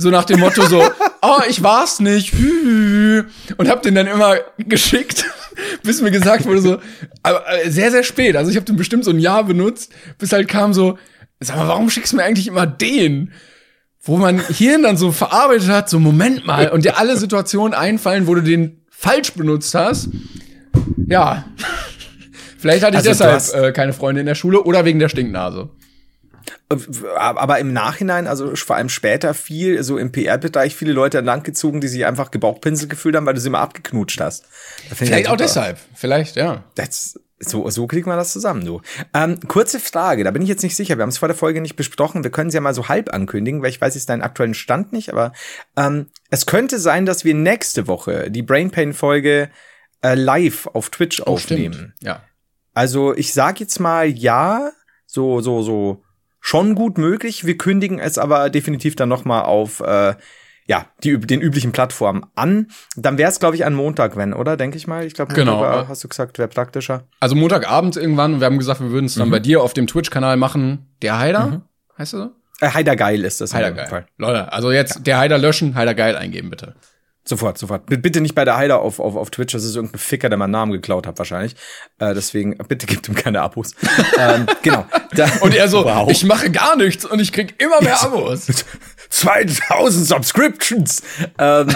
So 0.00 0.08
nach 0.08 0.24
dem 0.24 0.40
Motto 0.40 0.64
so, 0.64 0.82
oh, 1.20 1.40
ich 1.48 1.62
war's 1.62 2.00
nicht. 2.00 2.32
Und 2.32 3.68
hab 3.68 3.82
den 3.82 3.94
dann 3.94 4.06
immer 4.06 4.36
geschickt, 4.56 5.26
bis 5.82 6.00
mir 6.00 6.10
gesagt 6.10 6.46
wurde 6.46 6.62
so, 6.62 6.78
aber 7.22 7.44
äh, 7.52 7.70
sehr, 7.70 7.90
sehr 7.90 8.02
spät. 8.02 8.34
Also 8.34 8.50
ich 8.50 8.56
habe 8.56 8.64
den 8.64 8.76
bestimmt 8.76 9.04
so 9.04 9.10
ein 9.10 9.18
Jahr 9.18 9.44
benutzt, 9.44 9.92
bis 10.18 10.32
halt 10.32 10.48
kam 10.48 10.72
so, 10.72 10.96
sag 11.38 11.56
mal, 11.56 11.68
warum 11.68 11.90
schickst 11.90 12.12
du 12.12 12.16
mir 12.16 12.24
eigentlich 12.24 12.46
immer 12.46 12.66
den? 12.66 13.32
Wo 14.02 14.16
man 14.16 14.40
Hirn 14.40 14.82
dann 14.82 14.96
so 14.96 15.12
verarbeitet 15.12 15.68
hat, 15.68 15.90
so 15.90 15.98
Moment 15.98 16.46
mal, 16.46 16.70
und 16.70 16.86
dir 16.86 16.96
alle 16.96 17.18
Situationen 17.18 17.74
einfallen, 17.74 18.26
wo 18.26 18.34
du 18.34 18.40
den 18.40 18.80
falsch 18.88 19.34
benutzt 19.34 19.74
hast. 19.74 20.08
Ja. 21.06 21.44
Vielleicht 22.58 22.82
hatte 22.82 22.96
ich 22.96 23.06
also 23.06 23.10
deshalb 23.10 23.64
äh, 23.64 23.72
keine 23.72 23.92
Freunde 23.92 24.20
in 24.20 24.26
der 24.26 24.34
Schule 24.34 24.62
oder 24.62 24.86
wegen 24.86 24.98
der 24.98 25.10
Stinknase. 25.10 25.68
Aber 27.16 27.58
im 27.58 27.72
Nachhinein, 27.72 28.26
also 28.26 28.54
vor 28.56 28.76
allem 28.76 28.88
später 28.88 29.34
viel, 29.34 29.82
so 29.82 29.98
im 29.98 30.12
PR-Bereich, 30.12 30.74
viele 30.74 30.92
Leute 30.92 31.18
an 31.18 31.24
Land 31.24 31.44
gezogen, 31.44 31.80
die 31.80 31.88
sich 31.88 32.06
einfach 32.06 32.30
Gebauchpinsel 32.30 32.88
gefühlt 32.88 33.16
haben, 33.16 33.26
weil 33.26 33.34
du 33.34 33.40
sie 33.40 33.48
immer 33.48 33.60
abgeknutscht 33.60 34.20
hast. 34.20 34.46
Vielleicht 34.94 35.28
auch 35.28 35.36
deshalb. 35.36 35.78
Vielleicht, 35.94 36.36
ja. 36.36 36.64
Das, 36.74 37.18
so, 37.40 37.68
so 37.70 37.86
kriegt 37.86 38.06
man 38.06 38.18
das 38.18 38.32
zusammen, 38.32 38.64
du. 38.64 38.82
Ähm, 39.14 39.40
kurze 39.48 39.80
Frage, 39.80 40.24
da 40.24 40.30
bin 40.30 40.42
ich 40.42 40.48
jetzt 40.48 40.62
nicht 40.62 40.76
sicher. 40.76 40.98
Wir 40.98 41.02
haben 41.02 41.08
es 41.08 41.18
vor 41.18 41.28
der 41.28 41.36
Folge 41.36 41.60
nicht 41.60 41.76
besprochen. 41.76 42.22
Wir 42.22 42.30
können 42.30 42.50
sie 42.50 42.56
ja 42.56 42.60
mal 42.60 42.74
so 42.74 42.88
halb 42.88 43.12
ankündigen, 43.12 43.62
weil 43.62 43.70
ich 43.70 43.80
weiß 43.80 43.94
jetzt 43.94 44.10
deinen 44.10 44.22
aktuellen 44.22 44.54
Stand 44.54 44.92
nicht, 44.92 45.10
aber 45.10 45.32
ähm, 45.76 46.06
es 46.28 46.46
könnte 46.46 46.78
sein, 46.78 47.06
dass 47.06 47.24
wir 47.24 47.34
nächste 47.34 47.86
Woche 47.86 48.30
die 48.30 48.42
Brain 48.42 48.70
Pain-Folge 48.70 49.50
äh, 50.02 50.14
live 50.14 50.66
auf 50.68 50.90
Twitch 50.90 51.20
oh, 51.20 51.32
aufnehmen. 51.32 51.74
Stimmt. 51.74 51.94
Ja. 52.00 52.22
Also 52.74 53.14
ich 53.14 53.32
sag 53.32 53.58
jetzt 53.58 53.80
mal 53.80 54.06
ja, 54.06 54.72
so, 55.06 55.40
so, 55.40 55.62
so 55.62 56.02
schon 56.40 56.74
gut 56.74 56.98
möglich. 56.98 57.44
Wir 57.44 57.56
kündigen 57.56 57.98
es 57.98 58.18
aber 58.18 58.50
definitiv 58.50 58.96
dann 58.96 59.08
noch 59.08 59.24
mal 59.24 59.42
auf 59.42 59.80
äh, 59.80 60.14
ja, 60.66 60.86
die, 61.02 61.18
den 61.18 61.40
üblichen 61.40 61.72
Plattformen 61.72 62.26
an. 62.36 62.68
Dann 62.96 63.18
wäre 63.18 63.28
es, 63.28 63.40
glaube 63.40 63.56
ich, 63.56 63.64
ein 63.64 63.74
Montag, 63.74 64.16
wenn, 64.16 64.32
oder? 64.32 64.56
Denke 64.56 64.76
ich 64.76 64.86
mal. 64.86 65.04
Ich 65.04 65.14
glaube, 65.14 65.34
genau. 65.34 65.60
Hast 65.88 66.04
du 66.04 66.08
gesagt, 66.08 66.38
wäre 66.38 66.48
praktischer. 66.48 67.08
Also 67.18 67.34
Montagabend 67.34 67.96
irgendwann. 67.96 68.38
Wir 68.38 68.46
haben 68.46 68.58
gesagt, 68.58 68.80
wir 68.80 68.90
würden 68.90 69.06
es 69.06 69.16
dann 69.16 69.28
mhm. 69.28 69.32
bei 69.32 69.40
dir 69.40 69.62
auf 69.62 69.74
dem 69.74 69.88
Twitch-Kanal 69.88 70.36
machen. 70.36 70.94
Der 71.02 71.18
Heider, 71.18 71.46
mhm. 71.46 71.62
heißt 71.98 72.14
er 72.14 72.18
so? 72.18 72.30
Äh, 72.60 72.70
Heider 72.70 72.94
Geil 72.94 73.24
ist 73.24 73.40
das. 73.40 73.52
Heider 73.52 73.72
Geil. 73.72 74.06
Leute, 74.16 74.52
also 74.52 74.70
jetzt 74.70 74.96
ja. 74.96 75.00
der 75.02 75.18
Heider 75.18 75.38
löschen, 75.38 75.74
Heider 75.74 75.94
Geil 75.94 76.14
eingeben, 76.14 76.50
bitte. 76.50 76.76
Sofort, 77.22 77.58
sofort. 77.58 77.84
Bitte 77.86 78.20
nicht 78.20 78.34
bei 78.34 78.44
der 78.44 78.56
Heider 78.56 78.80
auf, 78.80 78.98
auf, 78.98 79.14
auf 79.14 79.30
Twitch, 79.30 79.52
das 79.52 79.64
ist 79.64 79.76
irgendein 79.76 79.98
Ficker, 79.98 80.28
der 80.30 80.38
meinen 80.38 80.52
Namen 80.52 80.72
geklaut 80.72 81.06
hat 81.06 81.18
wahrscheinlich. 81.18 81.54
Äh, 81.98 82.14
deswegen, 82.14 82.56
bitte 82.56 82.86
gebt 82.86 83.08
ihm 83.08 83.14
keine 83.14 83.42
Abos. 83.42 83.74
ähm, 84.18 84.46
genau. 84.62 84.86
Da, 85.14 85.28
und 85.40 85.54
er 85.54 85.68
so, 85.68 85.84
wow. 85.84 86.10
ich 86.10 86.24
mache 86.24 86.50
gar 86.50 86.76
nichts 86.76 87.04
und 87.04 87.20
ich 87.20 87.32
krieg 87.32 87.60
immer 87.62 87.82
mehr 87.82 88.02
Abos. 88.02 88.46
2000 89.10 90.06
Subscriptions. 90.06 91.02
Ähm, 91.38 91.68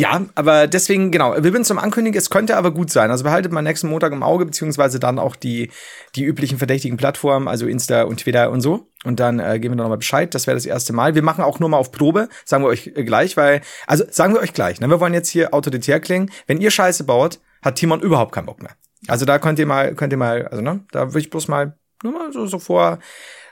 ja, 0.00 0.24
aber 0.34 0.66
deswegen, 0.66 1.10
genau, 1.10 1.34
wir 1.34 1.44
würden 1.44 1.64
zum 1.64 1.78
Ankündigen, 1.78 2.16
es 2.16 2.30
könnte 2.30 2.56
aber 2.56 2.70
gut 2.70 2.90
sein. 2.90 3.10
Also 3.10 3.22
behaltet 3.22 3.52
mal 3.52 3.60
nächsten 3.60 3.88
Montag 3.88 4.12
im 4.12 4.22
Auge, 4.22 4.46
beziehungsweise 4.46 4.98
dann 4.98 5.18
auch 5.18 5.36
die, 5.36 5.70
die 6.16 6.24
üblichen 6.24 6.56
verdächtigen 6.56 6.96
Plattformen, 6.96 7.48
also 7.48 7.66
Insta 7.66 8.04
und 8.04 8.20
Twitter 8.20 8.50
und 8.50 8.62
so. 8.62 8.88
Und 9.04 9.20
dann 9.20 9.40
äh, 9.40 9.58
geben 9.60 9.74
wir 9.74 9.82
nochmal 9.82 9.98
Bescheid. 9.98 10.34
Das 10.34 10.46
wäre 10.46 10.56
das 10.56 10.64
erste 10.64 10.94
Mal. 10.94 11.14
Wir 11.14 11.22
machen 11.22 11.44
auch 11.44 11.60
nur 11.60 11.68
mal 11.68 11.76
auf 11.76 11.92
Probe, 11.92 12.30
sagen 12.46 12.64
wir 12.64 12.68
euch 12.68 12.86
äh, 12.86 13.04
gleich, 13.04 13.36
weil, 13.36 13.60
also 13.86 14.04
sagen 14.10 14.32
wir 14.32 14.40
euch 14.40 14.54
gleich, 14.54 14.80
ne? 14.80 14.88
wir 14.88 15.00
wollen 15.00 15.12
jetzt 15.12 15.28
hier 15.28 15.52
autoritär 15.52 16.00
klingen. 16.00 16.30
Wenn 16.46 16.62
ihr 16.62 16.70
Scheiße 16.70 17.04
baut, 17.04 17.38
hat 17.60 17.74
Timon 17.74 18.00
überhaupt 18.00 18.32
keinen 18.32 18.46
Bock 18.46 18.62
mehr. 18.62 18.72
Also 19.06 19.26
da 19.26 19.38
könnt 19.38 19.58
ihr 19.58 19.66
mal, 19.66 19.94
könnt 19.94 20.14
ihr 20.14 20.18
mal, 20.18 20.48
also 20.48 20.62
ne, 20.62 20.82
da 20.92 21.08
würde 21.08 21.20
ich 21.20 21.28
bloß 21.28 21.48
mal 21.48 21.76
nur 22.02 22.14
mal 22.14 22.32
so, 22.32 22.46
so 22.46 22.58
vor, 22.58 22.92
ein 22.92 22.98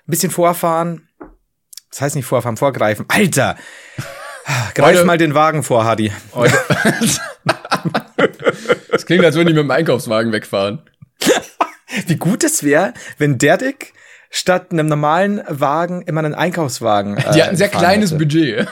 bisschen 0.06 0.30
vorfahren. 0.30 1.08
Das 1.90 2.00
heißt 2.00 2.16
nicht 2.16 2.24
vorfahren, 2.24 2.56
vorgreifen. 2.56 3.04
Alter! 3.08 3.56
Greif 4.74 4.96
heute, 4.96 5.04
mal 5.04 5.18
den 5.18 5.34
Wagen 5.34 5.62
vor, 5.62 5.84
Hadi. 5.84 6.12
das 8.90 9.04
klingt, 9.06 9.24
als 9.24 9.34
würden 9.36 9.48
die 9.48 9.54
mit 9.54 9.62
dem 9.62 9.70
Einkaufswagen 9.70 10.32
wegfahren. 10.32 10.80
Wie 12.06 12.16
gut 12.16 12.44
es 12.44 12.62
wäre, 12.62 12.94
wenn 13.18 13.38
der 13.38 13.58
Dick 13.58 13.92
statt 14.30 14.68
einem 14.70 14.86
normalen 14.86 15.42
Wagen 15.48 16.02
immer 16.02 16.20
einen 16.20 16.34
Einkaufswagen. 16.34 17.16
Äh, 17.16 17.32
die 17.32 17.42
hatten 17.42 17.50
ein 17.50 17.56
sehr 17.56 17.68
kleines 17.68 18.10
hätte. 18.10 18.18
Budget. 18.18 18.68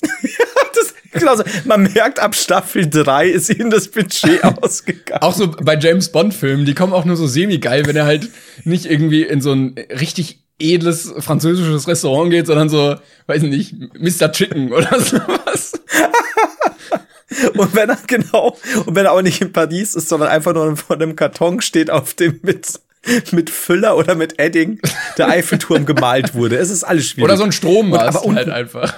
das, 0.00 0.94
genau 1.12 1.36
so. 1.36 1.44
Man 1.64 1.82
merkt, 1.92 2.20
ab 2.20 2.34
Staffel 2.34 2.88
3 2.88 3.28
ist 3.28 3.50
ihnen 3.50 3.70
das 3.70 3.88
Budget 3.88 4.44
ausgegangen. 4.62 5.22
Auch 5.22 5.34
so 5.34 5.50
bei 5.50 5.76
James 5.76 6.10
Bond-Filmen, 6.10 6.64
die 6.64 6.74
kommen 6.74 6.92
auch 6.92 7.04
nur 7.04 7.16
so 7.16 7.26
semi-geil, 7.26 7.86
wenn 7.86 7.96
er 7.96 8.06
halt 8.06 8.28
nicht 8.64 8.86
irgendwie 8.86 9.22
in 9.22 9.40
so 9.40 9.52
ein 9.52 9.74
richtig 9.90 10.44
edles 10.58 11.12
französisches 11.18 11.86
Restaurant 11.86 12.30
geht, 12.30 12.46
sondern 12.46 12.68
so, 12.68 12.96
weiß 13.26 13.42
nicht, 13.42 13.74
Mr. 13.94 14.32
Chicken 14.32 14.72
oder 14.72 15.00
sowas. 15.00 15.72
und 17.54 17.74
wenn 17.74 17.90
er 17.90 17.98
genau, 18.06 18.56
und 18.86 18.94
wenn 18.94 19.04
er 19.04 19.12
auch 19.12 19.22
nicht 19.22 19.40
in 19.40 19.52
Paris 19.52 19.94
ist, 19.94 20.08
sondern 20.08 20.28
einfach 20.28 20.54
nur 20.54 20.76
vor 20.76 20.96
einem 20.96 21.16
Karton 21.16 21.60
steht, 21.60 21.90
auf 21.90 22.14
dem 22.14 22.40
mit 22.42 22.80
mit 23.30 23.48
Füller 23.48 23.96
oder 23.96 24.14
mit 24.14 24.38
Edding 24.38 24.80
der 25.16 25.28
Eiffelturm 25.28 25.86
gemalt 25.86 26.34
wurde. 26.34 26.56
Es 26.56 26.68
ist 26.68 26.84
alles 26.84 27.06
schwierig. 27.06 27.24
Oder 27.24 27.36
so 27.36 27.44
ein 27.44 27.52
Strommast 27.52 28.24
halt 28.26 28.48
einfach. 28.48 28.94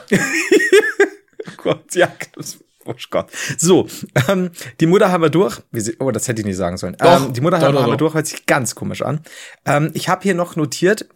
Gott, 1.58 1.94
ja, 1.94 2.10
das 2.34 2.58
Oh 2.86 2.94
Gott. 3.10 3.30
So, 3.58 3.88
ähm, 4.28 4.50
die 4.80 4.86
Mutter 4.86 5.12
haben 5.12 5.22
wir 5.22 5.28
durch. 5.28 5.60
Oh, 5.98 6.10
das 6.10 6.28
hätte 6.28 6.40
ich 6.40 6.46
nicht 6.46 6.56
sagen 6.56 6.78
sollen. 6.78 6.96
Doch, 6.98 7.26
ähm, 7.26 7.32
die 7.34 7.42
Mutter 7.42 7.58
doch, 7.58 7.66
haben, 7.66 7.74
doch, 7.74 7.82
haben 7.82 7.90
wir 7.92 7.96
durch, 7.98 8.14
hört 8.14 8.26
sich 8.26 8.46
ganz 8.46 8.74
komisch 8.74 9.02
an. 9.02 9.20
Ähm, 9.66 9.90
ich 9.92 10.08
habe 10.08 10.22
hier 10.22 10.34
noch 10.34 10.56
notiert, 10.56 11.06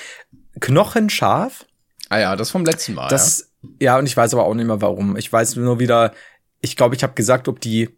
knochenscharf. 0.60 1.64
Ah 2.08 2.18
ja, 2.18 2.36
das 2.36 2.50
vom 2.50 2.64
letzten 2.64 2.94
Mal. 2.94 3.08
Das, 3.08 3.50
ja. 3.62 3.92
ja, 3.92 3.98
und 3.98 4.06
ich 4.06 4.16
weiß 4.16 4.34
aber 4.34 4.44
auch 4.44 4.54
nicht 4.54 4.66
mehr 4.66 4.80
warum. 4.80 5.16
Ich 5.16 5.32
weiß 5.32 5.56
nur 5.56 5.78
wieder, 5.78 6.12
ich 6.60 6.76
glaube, 6.76 6.94
ich 6.94 7.02
habe 7.02 7.14
gesagt, 7.14 7.48
ob 7.48 7.60
die, 7.60 7.90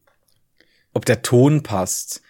ob 0.93 1.05
der 1.05 1.23
Ton 1.23 1.63
passt. 1.63 2.23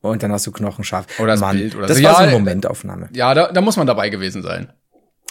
Und 0.00 0.22
dann 0.22 0.32
hast 0.32 0.46
du 0.46 0.52
knochenscharf. 0.52 1.06
Oder 1.18 1.32
das 1.32 1.40
Mann, 1.40 1.56
Bild 1.56 1.76
oder 1.76 1.86
Das 1.86 1.96
so. 1.96 2.02
war 2.04 2.16
so 2.16 2.22
eine 2.22 2.32
Momentaufnahme. 2.32 3.08
Ja, 3.14 3.32
da, 3.32 3.50
da 3.50 3.60
muss 3.62 3.76
man 3.76 3.86
dabei 3.86 4.10
gewesen 4.10 4.42
sein. 4.42 4.70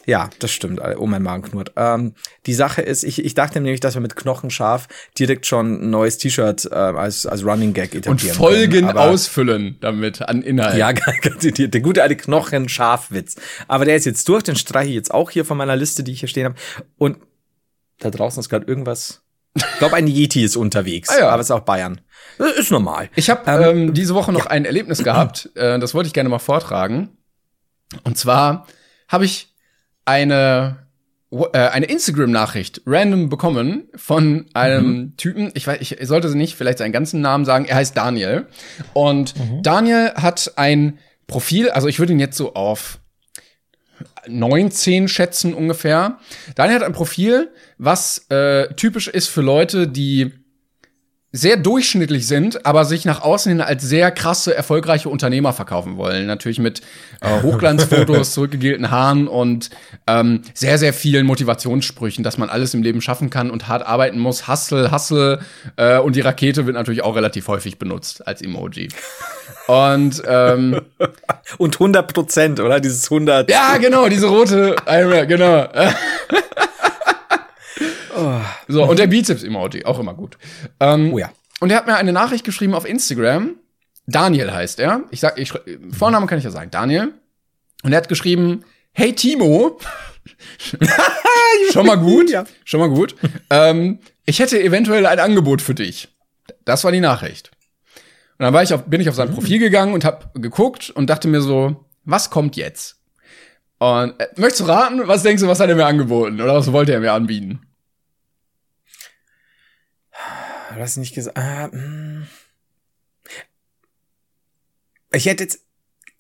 Ja, 0.06 0.30
das 0.40 0.52
stimmt. 0.52 0.82
Oh, 0.98 1.06
mein 1.06 1.24
Magen 1.24 1.44
knurrt. 1.44 1.72
Ähm, 1.78 2.14
die 2.46 2.54
Sache 2.54 2.82
ist, 2.82 3.04
ich, 3.04 3.24
ich 3.24 3.36
dachte 3.36 3.62
nämlich, 3.62 3.80
dass 3.80 3.94
wir 3.94 4.02
mit 4.02 4.16
Knochenscharf 4.16 4.88
direkt 5.18 5.46
schon 5.46 5.82
ein 5.82 5.90
neues 5.90 6.18
T-Shirt 6.18 6.66
äh, 6.72 6.76
als, 6.76 7.26
als 7.26 7.46
Running 7.46 7.74
Gag 7.74 7.96
etablieren 7.96 8.30
Und 8.32 8.36
Folgen 8.36 8.86
können, 8.88 8.98
ausfüllen 8.98 9.78
damit 9.80 10.22
an 10.22 10.42
Inhalt. 10.42 10.78
Ja, 10.78 10.92
ganz 11.22 11.48
der 11.54 11.82
gute 11.82 12.04
alte 12.04 12.18
Knochenscharfwitz. 12.18 13.36
Aber 13.68 13.86
der 13.86 13.96
ist 13.96 14.06
jetzt 14.06 14.28
durch, 14.28 14.44
den 14.44 14.56
streiche 14.56 14.90
ich 14.90 14.96
jetzt 14.96 15.14
auch 15.14 15.32
hier 15.32 15.46
von 15.46 15.58
meiner 15.58 15.76
Liste, 15.76 16.04
die 16.04 16.12
ich 16.12 16.20
hier 16.20 16.30
stehen 16.30 16.46
habe. 16.46 16.56
Und 16.98 17.18
da 18.00 18.10
draußen 18.10 18.40
ist 18.40 18.50
gerade 18.50 18.66
irgendwas. 18.68 19.22
Ich 19.56 19.64
glaube, 19.78 19.96
ein 19.96 20.08
Yeti 20.08 20.44
ist 20.44 20.56
unterwegs. 20.56 21.10
Ah, 21.14 21.20
ja. 21.20 21.30
Aber 21.30 21.42
es 21.42 21.48
ist 21.48 21.52
auch 21.52 21.62
Bayern. 21.62 22.02
Das 22.40 22.54
ist 22.54 22.72
normal. 22.72 23.10
Ich 23.16 23.30
habe 23.30 23.50
ähm, 23.50 23.78
ähm, 23.78 23.94
diese 23.94 24.16
Woche 24.16 24.34
noch 24.34 24.46
ja. 24.46 24.52
ein 24.52 24.66
Erlebnis 24.66 25.04
gehabt, 25.04 25.50
äh, 25.56 25.78
das 25.80 25.94
wollte 25.94 26.08
ich 26.08 26.14
gerne 26.14 26.30
mal 26.30 26.40
vortragen. 26.40 27.10
Und 28.04 28.18
zwar 28.18 28.66
habe 29.08 29.26
ich 29.26 29.53
eine 30.06 30.84
äh, 31.32 31.58
eine 31.58 31.88
Instagram-Nachricht 31.88 32.82
random 32.86 33.30
bekommen 33.30 33.90
von 33.96 34.46
einem 34.54 34.88
mhm. 34.88 35.18
Typen. 35.18 35.52
Ich 35.56 35.66
weiß, 35.66 35.82
ich 35.82 35.98
sollte 36.08 36.30
sie 36.30 36.38
nicht 36.38 36.56
vielleicht 36.56 36.78
seinen 36.78 36.92
ganzen 36.92 37.22
Namen 37.22 37.46
sagen. 37.46 37.66
Er 37.66 37.78
heißt 37.78 37.98
Daniel. 37.98 38.48
Und 38.94 39.36
mhm. 39.38 39.64
Daniel 39.64 40.14
hat 40.16 40.54
ein 40.58 41.00
Profil, 41.26 41.70
also 41.70 41.88
ich 41.88 41.98
würde 41.98 42.14
ihn 42.14 42.20
jetzt 42.20 42.38
so 42.38 42.54
auf 42.54 43.00
19 44.28 45.08
schätzen 45.08 45.54
ungefähr. 45.54 46.20
Daniel 46.56 46.76
hat 46.76 46.84
ein 46.84 46.94
Profil, 46.94 47.52
was 47.78 48.30
äh, 48.30 48.74
typisch 48.76 49.08
ist 49.08 49.28
für 49.28 49.42
Leute, 49.42 49.88
die 49.88 50.32
sehr 51.36 51.58
durchschnittlich 51.58 52.28
sind, 52.28 52.64
aber 52.64 52.86
sich 52.86 53.06
nach 53.06 53.24
außen 53.24 53.50
hin 53.50 53.60
als 53.60 53.82
sehr 53.82 54.12
krasse, 54.12 54.56
erfolgreiche 54.56 55.10
Unternehmer 55.10 55.52
verkaufen 55.52 55.98
wollen. 55.98 56.28
Natürlich 56.28 56.60
mit 56.60 56.82
äh, 57.22 57.42
Hochglanzfotos, 57.42 58.34
zurückgegelten 58.34 58.92
Haaren 58.92 59.28
und 59.28 59.72
ähm, 60.06 60.44
sehr, 60.54 60.78
sehr 60.78 60.94
vielen 60.94 61.26
Motivationssprüchen, 61.26 62.24
dass 62.24 62.38
man 62.38 62.50
alles 62.50 62.76
im 62.76 62.84
Leben 62.84 63.02
schaffen 63.02 63.32
kann 63.32 63.50
und 63.50 63.68
hart 63.68 63.84
arbeiten 63.86 64.20
muss. 64.20 64.48
Hustle, 64.48 64.92
Hustle. 64.92 65.40
Äh, 65.76 65.98
und 65.98 66.16
die 66.16 66.22
Rakete 66.22 66.68
wird 66.68 66.76
natürlich 66.76 67.04
auch 67.04 67.16
relativ 67.16 67.48
häufig 67.48 67.80
benutzt 67.80 68.28
als 68.28 68.44
Emoji. 68.44 68.90
Und 69.66 70.22
ähm, 70.28 70.82
und 71.58 71.76
100 71.76 72.14
Prozent, 72.14 72.60
oder? 72.60 72.80
Dieses 72.80 73.06
100. 73.12 73.50
Ja, 73.50 73.78
genau, 73.78 74.08
diese 74.08 74.28
rote, 74.28 74.76
genau. 74.86 75.68
Oh. 78.16 78.40
So, 78.68 78.84
und 78.86 79.00
der 79.00 79.08
Bizeps-Emoji, 79.08 79.86
auch 79.86 80.00
immer 80.00 80.14
gut. 80.14 80.38
Ähm, 80.80 81.14
oh 81.14 81.18
ja. 81.18 81.32
Und 81.60 81.72
er 81.72 81.78
hat 81.78 81.88
mir 81.88 81.96
eine 81.96 82.14
Nachricht 82.14 82.44
geschrieben 82.44 82.74
auf 82.74 82.86
Instagram. 82.86 83.56
Daniel 84.06 84.52
heißt 84.52 84.80
er. 84.80 85.04
Ich 85.12 85.22
sag, 85.22 85.40
ich, 85.40 85.54
Vornamen 85.92 86.28
kann 86.28 86.38
ich 86.38 86.44
ja 86.44 86.52
sagen. 86.52 86.72
Daniel. 86.72 87.14
Und 87.84 87.94
er 87.94 87.98
hat 87.98 88.10
geschrieben, 88.10 88.64
hey 88.92 89.14
Timo. 89.14 89.80
schon 91.72 91.86
mal 91.86 91.98
gut. 91.98 92.30
Ja. 92.30 92.46
Schon 92.66 92.80
mal 92.80 92.90
gut. 92.90 93.16
ähm, 93.50 94.00
ich 94.26 94.40
hätte 94.40 94.62
eventuell 94.62 95.06
ein 95.06 95.20
Angebot 95.20 95.62
für 95.62 95.74
dich. 95.74 96.10
Das 96.66 96.84
war 96.84 96.92
die 96.92 97.02
Nachricht. 97.02 97.52
Und 98.38 98.46
dann 98.46 98.54
war 98.54 98.64
ich 98.64 98.74
auf, 98.74 98.84
bin 98.86 99.02
ich 99.02 99.10
auf 99.10 99.16
sein 99.16 99.30
mhm. 99.30 99.36
Profil 99.36 99.60
gegangen 99.60 99.94
und 99.94 100.06
hab 100.06 100.34
geguckt 100.34 100.90
und 100.90 101.10
dachte 101.10 101.28
mir 101.28 101.42
so, 101.42 101.86
was 102.04 102.30
kommt 102.30 102.56
jetzt? 102.56 102.98
Und 103.80 104.20
äh, 104.20 104.28
möchtest 104.38 104.62
du 104.62 104.66
raten, 104.66 105.08
was 105.08 105.24
denkst 105.24 105.42
du, 105.42 105.48
was 105.48 105.60
hat 105.60 105.70
er 105.70 105.76
mir 105.76 105.86
angeboten? 105.86 106.42
Oder 106.42 106.56
was 106.56 106.72
wollte 106.72 106.94
er 106.94 107.00
mir 107.00 107.14
anbieten? 107.14 107.62
Du 110.76 110.82
hast 110.82 110.98
nicht 110.98 111.16
gesagt. 111.16 111.38
Ah, 111.38 111.72
hm. 111.72 112.28
ich 115.12 115.26
hätte 115.26 115.44
jetzt, 115.44 115.60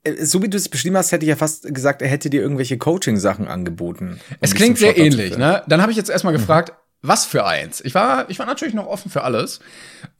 äh, 0.03 0.23
so 0.25 0.41
wie 0.41 0.49
du 0.49 0.57
es 0.57 0.69
beschrieben 0.69 0.97
hast, 0.97 1.11
hätte 1.11 1.25
ich 1.25 1.29
ja 1.29 1.35
fast 1.35 1.73
gesagt, 1.73 2.01
er 2.01 2.07
hätte 2.07 2.29
dir 2.29 2.41
irgendwelche 2.41 2.77
Coaching-Sachen 2.77 3.47
angeboten. 3.47 4.19
Um 4.29 4.37
es 4.41 4.55
klingt 4.55 4.77
sehr 4.77 4.97
ähnlich, 4.97 5.37
ne? 5.37 5.63
Dann 5.67 5.81
habe 5.81 5.91
ich 5.91 5.97
jetzt 5.97 6.09
erstmal 6.09 6.33
gefragt, 6.33 6.69
mhm. 6.69 7.07
was 7.07 7.25
für 7.25 7.45
eins? 7.45 7.81
Ich 7.81 7.95
war, 7.95 8.29
ich 8.29 8.39
war 8.39 8.45
natürlich 8.45 8.73
noch 8.73 8.87
offen 8.87 9.11
für 9.11 9.23
alles. 9.23 9.59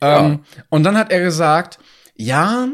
Ja. 0.02 0.26
Ähm, 0.26 0.40
und 0.70 0.84
dann 0.84 0.98
hat 0.98 1.12
er 1.12 1.22
gesagt, 1.22 1.80
ja, 2.16 2.68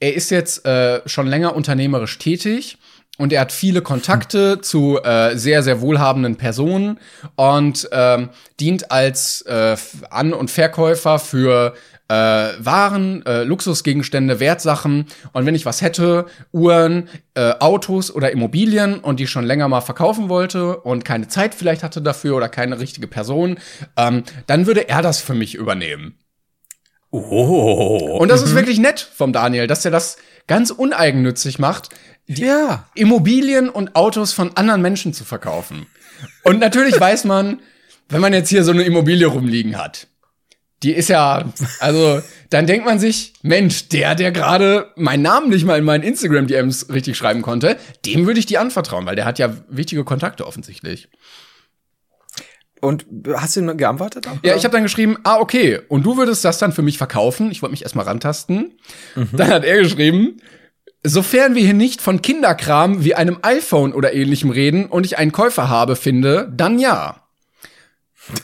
er 0.00 0.14
ist 0.14 0.30
jetzt 0.30 0.64
äh, 0.64 1.02
schon 1.06 1.26
länger 1.26 1.56
unternehmerisch 1.56 2.18
tätig 2.18 2.78
und 3.18 3.32
er 3.32 3.42
hat 3.42 3.52
viele 3.52 3.82
Kontakte 3.82 4.52
hm. 4.52 4.62
zu 4.62 5.02
äh, 5.02 5.36
sehr, 5.36 5.62
sehr 5.62 5.82
wohlhabenden 5.82 6.36
Personen 6.36 6.98
und 7.36 7.88
ähm, 7.92 8.30
dient 8.58 8.90
als 8.90 9.42
äh, 9.42 9.76
An- 10.08 10.32
und 10.32 10.50
Verkäufer 10.50 11.18
für 11.18 11.74
äh, 12.08 12.14
Waren, 12.14 13.24
äh, 13.26 13.42
Luxusgegenstände, 13.42 14.40
Wertsachen. 14.40 15.06
Und 15.32 15.44
wenn 15.44 15.54
ich 15.54 15.66
was 15.66 15.82
hätte, 15.82 16.24
Uhren, 16.52 17.08
äh, 17.34 17.52
Autos 17.60 18.10
oder 18.10 18.32
Immobilien 18.32 19.00
und 19.00 19.20
die 19.20 19.26
schon 19.26 19.44
länger 19.44 19.68
mal 19.68 19.82
verkaufen 19.82 20.30
wollte 20.30 20.78
und 20.78 21.04
keine 21.04 21.28
Zeit 21.28 21.54
vielleicht 21.54 21.82
hatte 21.82 22.00
dafür 22.00 22.36
oder 22.36 22.48
keine 22.48 22.80
richtige 22.80 23.08
Person, 23.08 23.58
ähm, 23.96 24.22
dann 24.46 24.66
würde 24.66 24.88
er 24.88 25.02
das 25.02 25.20
für 25.20 25.34
mich 25.34 25.54
übernehmen. 25.54 26.18
Oh. 27.10 28.18
Und 28.20 28.30
das 28.30 28.42
ist 28.42 28.52
mhm. 28.52 28.56
wirklich 28.56 28.78
nett 28.78 29.00
vom 29.00 29.32
Daniel, 29.32 29.66
dass 29.66 29.84
er 29.84 29.90
das 29.90 30.16
ganz 30.48 30.70
uneigennützig 30.70 31.60
macht, 31.60 31.90
die 32.26 32.42
ja. 32.42 32.88
Immobilien 32.94 33.68
und 33.68 33.94
Autos 33.94 34.32
von 34.32 34.56
anderen 34.56 34.82
Menschen 34.82 35.14
zu 35.14 35.24
verkaufen. 35.24 35.86
Und 36.42 36.58
natürlich 36.58 36.98
weiß 37.00 37.24
man, 37.24 37.60
wenn 38.08 38.20
man 38.20 38.32
jetzt 38.32 38.48
hier 38.48 38.64
so 38.64 38.72
eine 38.72 38.82
Immobilie 38.82 39.26
rumliegen 39.26 39.78
hat, 39.78 40.08
die 40.82 40.92
ist 40.92 41.08
ja, 41.08 41.52
also, 41.80 42.22
dann 42.50 42.66
denkt 42.66 42.86
man 42.86 43.00
sich, 43.00 43.34
Mensch, 43.42 43.88
der, 43.88 44.14
der 44.14 44.30
gerade 44.30 44.92
meinen 44.94 45.22
Namen 45.22 45.50
nicht 45.50 45.64
mal 45.64 45.78
in 45.78 45.84
meinen 45.84 46.04
Instagram-DMs 46.04 46.90
richtig 46.90 47.16
schreiben 47.16 47.42
konnte, 47.42 47.76
dem 48.06 48.26
würde 48.26 48.38
ich 48.38 48.46
die 48.46 48.58
anvertrauen, 48.58 49.04
weil 49.04 49.16
der 49.16 49.24
hat 49.24 49.40
ja 49.40 49.56
wichtige 49.68 50.04
Kontakte 50.04 50.46
offensichtlich. 50.46 51.08
Und 52.80 53.06
hast 53.34 53.56
du 53.56 53.76
geantwortet? 53.76 54.26
Auch, 54.26 54.36
ja, 54.42 54.54
ich 54.54 54.64
habe 54.64 54.72
dann 54.72 54.82
geschrieben, 54.82 55.16
ah, 55.24 55.38
okay, 55.38 55.80
und 55.88 56.04
du 56.04 56.16
würdest 56.16 56.44
das 56.44 56.58
dann 56.58 56.72
für 56.72 56.82
mich 56.82 56.98
verkaufen? 56.98 57.50
Ich 57.50 57.62
wollte 57.62 57.72
mich 57.72 57.82
erstmal 57.82 58.04
rantasten. 58.06 58.78
Mhm. 59.14 59.28
Dann 59.32 59.48
hat 59.48 59.64
er 59.64 59.82
geschrieben, 59.82 60.40
Sofern 61.04 61.54
wir 61.54 61.62
hier 61.62 61.74
nicht 61.74 62.02
von 62.02 62.22
Kinderkram 62.22 63.04
wie 63.04 63.14
einem 63.14 63.38
iPhone 63.42 63.94
oder 63.94 64.14
ähnlichem 64.14 64.50
reden 64.50 64.86
und 64.86 65.06
ich 65.06 65.16
einen 65.16 65.30
Käufer 65.30 65.68
habe, 65.68 65.94
finde, 65.94 66.52
dann 66.52 66.78
ja. 66.78 67.22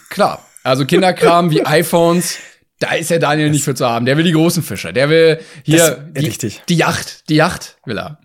Klar. 0.08 0.46
Also 0.62 0.86
Kinderkram 0.86 1.50
wie 1.50 1.66
iPhones, 1.66 2.38
da 2.80 2.92
ist 2.92 3.10
der 3.10 3.18
Daniel 3.18 3.48
das 3.48 3.54
nicht 3.54 3.64
für 3.64 3.74
zu 3.74 3.86
haben. 3.86 4.04
Der 4.04 4.16
will 4.16 4.24
die 4.24 4.32
großen 4.32 4.62
Fische. 4.62 4.92
Der 4.92 5.08
will 5.08 5.40
hier 5.62 6.08
die, 6.10 6.26
richtig. 6.26 6.62
die 6.68 6.76
Yacht. 6.76 7.28
Die 7.28 7.36
Yacht 7.36 7.76
will 7.84 7.98
er. 7.98 8.18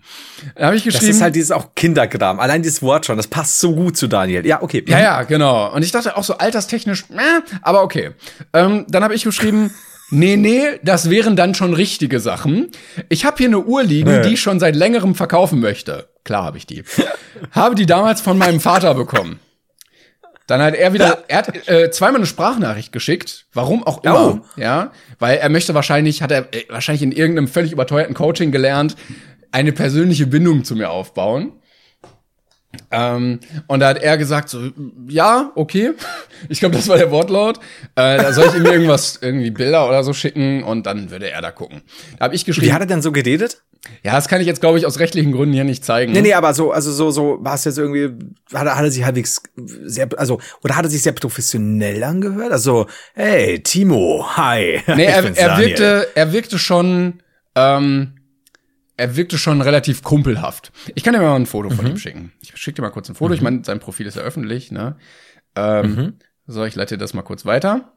Da 0.56 0.68
habe 0.68 0.76
ich 0.76 0.84
geschrieben. 0.84 1.08
Das 1.08 1.16
ist 1.16 1.22
halt 1.22 1.36
dieses 1.36 1.52
auch 1.52 1.76
Kinderkram. 1.76 2.40
Allein 2.40 2.64
dieses 2.64 2.82
Wort 2.82 3.06
schon, 3.06 3.18
das 3.18 3.28
passt 3.28 3.60
so 3.60 3.76
gut 3.76 3.96
zu 3.96 4.08
Daniel. 4.08 4.46
Ja, 4.46 4.62
okay. 4.62 4.84
Ja, 4.88 5.00
ja, 5.00 5.24
genau. 5.24 5.72
Und 5.74 5.84
ich 5.84 5.92
dachte 5.92 6.18
auch 6.18 6.24
so 6.24 6.38
alterstechnisch, 6.38 7.06
äh, 7.12 7.42
aber 7.62 7.84
okay. 7.84 8.12
Ähm, 8.54 8.86
dann 8.90 9.04
habe 9.04 9.14
ich 9.14 9.24
geschrieben, 9.24 9.72
Nee, 10.12 10.38
nee, 10.38 10.80
das 10.82 11.10
wären 11.10 11.36
dann 11.36 11.54
schon 11.54 11.74
richtige 11.74 12.20
Sachen. 12.20 12.72
Ich 13.10 13.26
habe 13.26 13.38
hier 13.38 13.48
eine 13.48 13.60
Uhr 13.60 13.84
liegen, 13.84 14.10
nee. 14.10 14.22
die 14.24 14.34
ich 14.34 14.42
schon 14.42 14.60
seit 14.60 14.76
längerem 14.76 15.14
verkaufen 15.14 15.60
möchte. 15.60 16.10
Klar 16.24 16.44
habe 16.44 16.58
ich 16.58 16.66
die. 16.66 16.84
habe 17.52 17.76
die 17.76 17.86
damals 17.86 18.20
von 18.22 18.38
meinem 18.38 18.60
Vater 18.60 18.96
bekommen. 18.96 19.40
Dann 20.50 20.64
hat 20.64 20.74
er 20.74 20.94
wieder, 20.94 21.26
er 21.28 21.38
hat 21.38 21.68
äh, 21.68 21.92
zweimal 21.92 22.16
eine 22.16 22.26
Sprachnachricht 22.26 22.92
geschickt, 22.92 23.46
warum 23.54 23.84
auch 23.84 24.04
immer, 24.04 24.42
oh. 24.42 24.60
ja, 24.60 24.92
weil 25.20 25.38
er 25.38 25.48
möchte 25.50 25.76
wahrscheinlich, 25.76 26.24
hat 26.24 26.32
er 26.32 26.52
äh, 26.52 26.64
wahrscheinlich 26.70 27.04
in 27.04 27.12
irgendeinem 27.12 27.48
völlig 27.48 27.72
überteuerten 27.72 28.16
Coaching 28.16 28.52
gelernt, 28.52 28.96
eine 29.52 29.74
persönliche 29.74 30.26
Bindung 30.26 30.64
zu 30.64 30.76
mir 30.76 30.90
aufbauen. 30.90 31.52
Ähm, 32.92 33.40
und 33.68 33.80
da 33.80 33.90
hat 33.90 33.98
er 33.98 34.18
gesagt, 34.18 34.50
so, 34.50 34.70
ja, 35.08 35.52
okay. 35.56 35.94
Ich 36.48 36.62
glaube, 36.62 36.76
das 36.76 36.88
war 36.88 36.98
der 36.98 37.12
Wortlaut. 37.12 37.58
Äh, 37.96 38.18
da 38.18 38.32
soll 38.32 38.48
ich 38.48 38.56
ihm 38.56 38.66
irgendwas, 38.66 39.20
irgendwie 39.22 39.52
Bilder 39.52 39.90
oder 39.90 40.06
so 40.06 40.14
schicken 40.14 40.64
und 40.64 40.86
dann 40.86 41.12
würde 41.12 41.30
er 41.30 41.42
da 41.42 41.52
gucken. 41.52 41.82
Da 42.18 42.26
habe 42.26 42.36
ich 42.36 42.46
geschrieben. 42.46 42.68
Wie 42.68 42.74
hat 42.74 42.82
er 42.82 42.86
denn 42.86 43.02
so 43.02 43.12
geredet? 43.12 43.62
Ja, 44.04 44.14
das 44.14 44.30
kann 44.30 44.40
ich 44.40 44.48
jetzt, 44.48 44.62
glaube 44.62 44.78
ich, 44.78 44.86
aus 44.86 45.00
rechtlichen 45.00 45.32
Gründen 45.32 45.54
hier 45.54 45.66
nicht 45.66 45.84
zeigen. 45.84 46.14
Nee, 46.14 46.22
nee, 46.22 46.34
aber 46.34 46.54
so, 46.54 46.72
also 46.72 46.92
so, 46.92 47.12
so, 47.12 47.38
war 47.42 47.56
es 47.56 47.66
jetzt 47.66 47.78
irgendwie, 47.78 48.10
hat 48.54 48.66
er, 48.66 48.78
hat 48.78 48.84
er 48.84 48.92
sich 48.92 49.04
halbwegs 49.04 49.42
sehr, 49.56 50.08
also, 50.18 50.40
oder 50.64 50.76
hat 50.78 50.86
er 50.86 50.90
sich 50.90 51.02
sehr 51.02 51.14
professionell 51.14 52.04
angehört? 52.04 52.52
Also, 52.52 52.88
hey, 53.16 53.62
Timo, 53.62 54.26
hi. 54.36 54.82
Nee, 54.96 55.06
er, 55.06 55.38
er 55.38 55.58
wirkte, 55.58 56.08
er 56.16 56.32
wirkte 56.32 56.58
schon, 56.58 57.22
ähm, 57.56 58.19
er 59.00 59.16
wirkte 59.16 59.38
schon 59.38 59.62
relativ 59.62 60.04
kumpelhaft. 60.04 60.72
Ich 60.94 61.04
kann 61.04 61.14
dir 61.14 61.22
mal 61.22 61.36
ein 61.36 61.46
Foto 61.46 61.70
von 61.70 61.86
mhm. 61.86 61.92
ihm 61.92 61.98
schicken. 61.98 62.34
Ich 62.42 62.56
schicke 62.58 62.76
dir 62.76 62.82
mal 62.82 62.90
kurz 62.90 63.08
ein 63.10 63.16
Foto. 63.16 63.30
Mhm. 63.30 63.36
Ich 63.36 63.42
meine, 63.42 63.64
sein 63.64 63.80
Profil 63.80 64.06
ist 64.06 64.16
ja 64.16 64.24
öffentlich. 64.24 64.72
Ne? 64.72 64.98
Ähm, 65.56 65.96
mhm. 65.96 66.14
So, 66.48 66.66
ich 66.66 66.76
leite 66.76 66.96
dir 66.96 67.00
das 67.00 67.14
mal 67.14 67.22
kurz 67.22 67.46
weiter. 67.46 67.94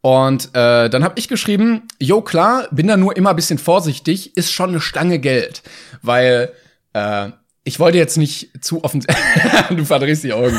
Und 0.00 0.54
äh, 0.54 0.88
dann 0.88 1.04
habe 1.04 1.18
ich 1.18 1.28
geschrieben, 1.28 1.82
jo 2.00 2.22
klar, 2.22 2.68
bin 2.70 2.86
da 2.86 2.96
nur 2.96 3.16
immer 3.16 3.30
ein 3.30 3.36
bisschen 3.36 3.58
vorsichtig, 3.58 4.36
ist 4.36 4.52
schon 4.52 4.70
eine 4.70 4.80
Stange 4.80 5.18
Geld, 5.18 5.62
weil 6.00 6.52
äh, 6.92 7.30
ich 7.64 7.78
wollte 7.78 7.98
jetzt 7.98 8.16
nicht 8.16 8.64
zu 8.64 8.84
offen. 8.84 9.04
du 9.70 9.84
verdrehst 9.84 10.24
die 10.24 10.32
Augen. 10.32 10.58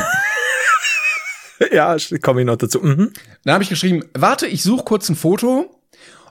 ja, 1.72 1.96
komme 2.22 2.42
ich 2.42 2.46
noch 2.46 2.56
dazu. 2.56 2.78
Mhm. 2.80 3.12
Dann 3.44 3.54
habe 3.54 3.64
ich 3.64 3.70
geschrieben, 3.70 4.04
warte, 4.14 4.46
ich 4.46 4.62
suche 4.62 4.84
kurz 4.84 5.08
ein 5.08 5.16
Foto 5.16 5.79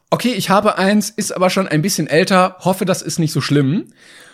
okay, 0.09 0.33
ich 0.33 0.49
habe 0.49 0.77
eins, 0.77 1.09
ist 1.09 1.31
aber 1.31 1.49
schon 1.49 1.67
ein 1.67 1.81
bisschen 1.81 2.07
älter, 2.07 2.57
hoffe, 2.59 2.85
das 2.85 3.01
ist 3.01 3.19
nicht 3.19 3.31
so 3.31 3.41
schlimm. 3.41 3.87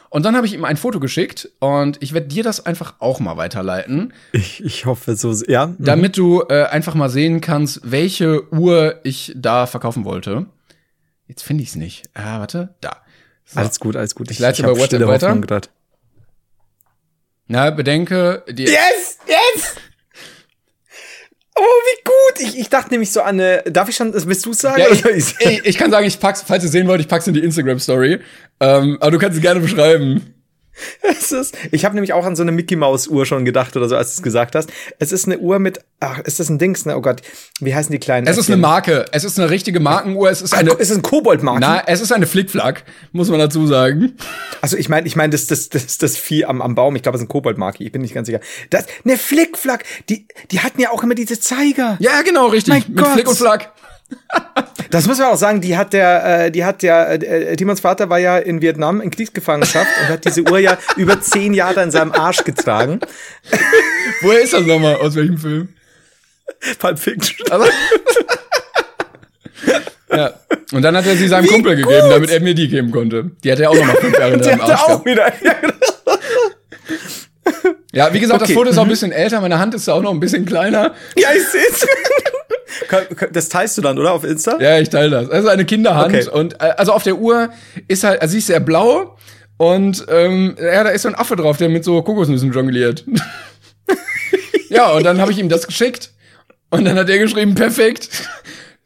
Und 0.09 0.23
dann 0.23 0.35
habe 0.35 0.47
ich 0.47 0.53
ihm 0.53 0.63
ein 0.63 0.77
Foto 0.77 0.99
geschickt 0.99 1.49
und 1.59 2.01
ich 2.01 2.13
werde 2.13 2.27
dir 2.27 2.43
das 2.43 2.65
einfach 2.65 2.95
auch 2.99 3.19
mal 3.19 3.35
weiterleiten. 3.37 4.13
Ich, 4.31 4.63
ich 4.63 4.85
hoffe 4.85 5.15
so, 5.15 5.33
ja. 5.47 5.67
Mhm. 5.67 5.75
Damit 5.79 6.17
du 6.17 6.43
äh, 6.47 6.63
einfach 6.65 6.95
mal 6.95 7.09
sehen 7.09 7.41
kannst, 7.41 7.81
welche 7.83 8.49
Uhr 8.53 9.01
ich 9.03 9.33
da 9.35 9.65
verkaufen 9.65 10.05
wollte. 10.05 10.45
Jetzt 11.27 11.41
finde 11.41 11.63
ich 11.63 11.69
es 11.69 11.75
nicht. 11.75 12.09
Ah, 12.13 12.39
warte, 12.39 12.75
da. 12.81 13.01
So. 13.45 13.59
Alles 13.59 13.79
gut, 13.79 13.95
alles 13.95 14.15
gut. 14.15 14.31
Ich 14.31 14.39
leite 14.39 14.63
bei 14.63 14.77
WhatsApp 14.77 15.05
weiter. 15.05 15.61
Na, 17.47 17.69
bedenke, 17.69 18.43
die 18.49 18.63
Yes! 18.63 19.19
Yes! 19.27 19.75
Oh, 21.57 21.61
wie 21.61 22.03
gut! 22.03 22.49
Ich, 22.49 22.59
ich 22.59 22.69
dachte 22.69 22.91
nämlich 22.91 23.11
so 23.11 23.21
an 23.21 23.39
eine. 23.39 23.63
Darf 23.63 23.87
ich 23.87 23.95
schon, 23.95 24.13
willst 24.13 24.45
du 24.45 24.51
sagen? 24.51 24.81
Ja, 24.81 24.89
ich, 24.89 25.35
ich, 25.39 25.65
ich, 25.65 25.77
kann 25.77 25.89
sagen, 25.89 26.05
ich 26.05 26.19
pack's, 26.19 26.43
falls 26.45 26.63
ihr 26.63 26.69
sehen 26.69 26.87
wollt, 26.87 26.99
ich 26.99 27.07
pack's 27.07 27.27
in 27.27 27.33
die 27.33 27.43
Instagram-Story. 27.43 28.19
Ähm, 28.59 28.97
aber 28.99 29.11
du 29.11 29.17
kannst 29.17 29.37
es 29.37 29.41
gerne 29.41 29.61
beschreiben. 29.61 30.34
Es 31.01 31.31
ist, 31.31 31.57
ich 31.71 31.85
habe 31.85 31.95
nämlich 31.95 32.13
auch 32.13 32.25
an 32.25 32.35
so 32.35 32.43
eine 32.43 32.51
Mickey 32.51 32.75
Maus 32.75 33.07
Uhr 33.07 33.25
schon 33.25 33.45
gedacht 33.45 33.75
oder 33.77 33.87
so, 33.87 33.95
als 33.95 34.09
du 34.09 34.19
es 34.19 34.23
gesagt 34.23 34.55
hast. 34.55 34.69
Es 34.99 35.11
ist 35.11 35.25
eine 35.25 35.37
Uhr 35.39 35.59
mit, 35.59 35.79
ach, 35.99 36.19
ist 36.19 36.39
das 36.39 36.49
ein 36.49 36.59
Dings, 36.59 36.85
ne? 36.85 36.97
Oh 36.97 37.01
Gott, 37.01 37.21
wie 37.59 37.73
heißen 37.73 37.91
die 37.91 37.99
kleinen? 37.99 38.27
Es 38.27 38.37
ist 38.37 38.49
eine 38.49 38.57
Marke. 38.57 39.05
Es 39.11 39.23
ist 39.23 39.39
eine 39.39 39.49
richtige 39.49 39.79
Markenuhr. 39.79 40.29
Es 40.29 40.41
ist 40.41 40.53
eine. 40.53 40.71
Es 40.71 40.89
ist 40.89 40.97
ein 40.97 41.01
Koboldmarke. 41.01 41.61
Na, 41.61 41.83
es 41.87 42.01
ist 42.01 42.11
eine 42.11 42.27
Flickflack, 42.27 42.83
muss 43.11 43.29
man 43.29 43.39
dazu 43.39 43.65
sagen. 43.67 44.13
Also 44.61 44.77
ich 44.77 44.89
meine, 44.89 45.07
ich 45.07 45.15
meine, 45.15 45.31
das, 45.31 45.47
das, 45.47 45.69
das, 45.69 45.97
das 45.97 46.17
Vieh 46.17 46.45
am, 46.45 46.61
am 46.61 46.75
Baum. 46.75 46.95
Ich 46.95 47.03
glaube, 47.03 47.17
es 47.17 47.21
ist 47.21 47.25
ein 47.25 47.29
Koboldmarke. 47.29 47.83
Ich 47.83 47.91
bin 47.91 48.01
nicht 48.01 48.13
ganz 48.13 48.27
sicher. 48.27 48.39
Das, 48.69 48.85
eine 49.03 49.17
Flickflack. 49.17 49.85
Die, 50.09 50.27
die 50.51 50.59
hatten 50.59 50.81
ja 50.81 50.91
auch 50.91 51.03
immer 51.03 51.15
diese 51.15 51.39
Zeiger. 51.39 51.97
Ja, 51.99 52.21
genau, 52.23 52.47
richtig. 52.47 52.73
Mein 52.73 52.83
mit 52.87 53.03
Gott. 53.03 53.13
Flick 53.13 53.27
und 53.27 53.37
Flack. 53.37 53.71
Das 54.91 55.07
muss 55.07 55.17
man 55.17 55.27
auch 55.27 55.37
sagen, 55.37 55.61
die 55.61 55.75
hat 55.75 55.93
der, 55.93 56.45
äh, 56.45 56.51
die 56.51 56.63
hat 56.63 56.81
der, 56.81 57.09
äh, 57.21 57.55
Timons 57.55 57.79
Vater 57.79 58.09
war 58.09 58.19
ja 58.19 58.37
in 58.37 58.61
Vietnam 58.61 59.01
in 59.01 59.11
Kriegsgefangenschaft 59.11 59.89
und 60.01 60.09
hat 60.09 60.25
diese 60.25 60.43
Uhr 60.43 60.59
ja 60.59 60.77
über 60.95 61.19
zehn 61.19 61.53
Jahre 61.53 61.83
in 61.83 61.91
seinem 61.91 62.13
Arsch 62.13 62.43
getragen. 62.43 62.99
Woher 64.21 64.41
ist 64.41 64.53
das 64.53 64.65
nochmal? 64.65 64.95
Aus 64.95 65.15
welchem 65.15 65.37
Film? 65.37 65.69
Pulp 66.79 66.99
Fiction. 66.99 67.51
Aber 67.51 67.67
ja. 70.15 70.33
Und 70.71 70.81
dann 70.81 70.95
hat 70.95 71.05
er 71.05 71.15
sie 71.15 71.27
seinem 71.27 71.45
Wie 71.45 71.49
Kumpel 71.49 71.75
gut. 71.75 71.85
gegeben, 71.87 72.09
damit 72.09 72.29
er 72.29 72.39
mir 72.39 72.55
die 72.55 72.67
geben 72.67 72.91
konnte. 72.91 73.31
Die 73.43 73.51
hat 73.51 73.59
er 73.59 73.69
auch 73.71 73.75
nochmal 73.75 73.97
fünf 73.97 74.17
Jahre 74.17 74.33
in 74.33 74.43
seinem 74.43 74.61
Arsch. 74.61 74.81
Auch 74.83 75.05
wieder. 75.05 75.31
Ja, 75.43 75.53
genau. 77.91 78.13
wie 78.13 78.19
gesagt, 78.19 78.41
okay. 78.41 78.53
das 78.53 78.57
Foto 78.57 78.69
ist 78.69 78.77
auch 78.77 78.83
ein 78.83 78.89
bisschen 78.89 79.11
älter. 79.11 79.41
Meine 79.41 79.59
Hand 79.59 79.73
ist 79.73 79.89
auch 79.89 80.01
noch 80.01 80.11
ein 80.11 80.19
bisschen 80.19 80.45
kleiner. 80.45 80.93
Ja, 81.17 81.29
ich 81.35 81.47
seh's. 81.47 81.85
Das 83.31 83.49
teilst 83.49 83.77
du 83.77 83.81
dann, 83.81 83.97
oder? 83.97 84.13
Auf 84.13 84.23
Insta? 84.23 84.57
Ja, 84.59 84.79
ich 84.79 84.89
teile 84.89 85.09
das. 85.09 85.29
Also 85.29 85.49
eine 85.49 85.65
Kinderhand. 85.65 86.13
Okay. 86.13 86.29
Und 86.29 86.55
äh, 86.55 86.73
also 86.77 86.93
auf 86.93 87.03
der 87.03 87.15
Uhr 87.17 87.49
ist 87.87 88.03
halt, 88.03 88.21
also 88.21 88.33
sie 88.33 88.39
ist 88.39 88.47
sehr 88.47 88.59
blau 88.59 89.17
und 89.57 90.05
ähm, 90.09 90.55
ja, 90.59 90.83
da 90.83 90.89
ist 90.89 91.03
so 91.03 91.09
ein 91.09 91.15
Affe 91.15 91.35
drauf, 91.35 91.57
der 91.57 91.69
mit 91.69 91.83
so 91.83 92.01
Kokosnüssen 92.01 92.51
jongliert. 92.51 93.05
ja, 94.69 94.91
und 94.91 95.03
dann 95.03 95.21
habe 95.21 95.31
ich 95.31 95.37
ihm 95.37 95.49
das 95.49 95.67
geschickt. 95.67 96.11
Und 96.69 96.85
dann 96.85 96.97
hat 96.97 97.09
er 97.09 97.19
geschrieben, 97.19 97.55
perfekt. 97.55 98.27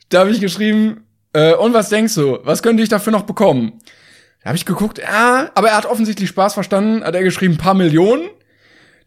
da 0.09 0.19
habe 0.19 0.31
ich 0.31 0.39
geschrieben, 0.39 1.05
äh, 1.33 1.53
und 1.53 1.73
was 1.73 1.89
denkst 1.89 2.15
du? 2.15 2.39
Was 2.43 2.61
könnte 2.61 2.83
ich 2.83 2.89
dafür 2.89 3.11
noch 3.11 3.23
bekommen? 3.23 3.79
Da 4.43 4.49
habe 4.49 4.57
ich 4.57 4.65
geguckt, 4.65 4.99
ja, 4.99 5.49
aber 5.55 5.69
er 5.69 5.77
hat 5.77 5.85
offensichtlich 5.85 6.29
Spaß 6.29 6.53
verstanden, 6.53 7.03
hat 7.03 7.15
er 7.15 7.23
geschrieben, 7.23 7.57
paar 7.57 7.73
Millionen. 7.73 8.29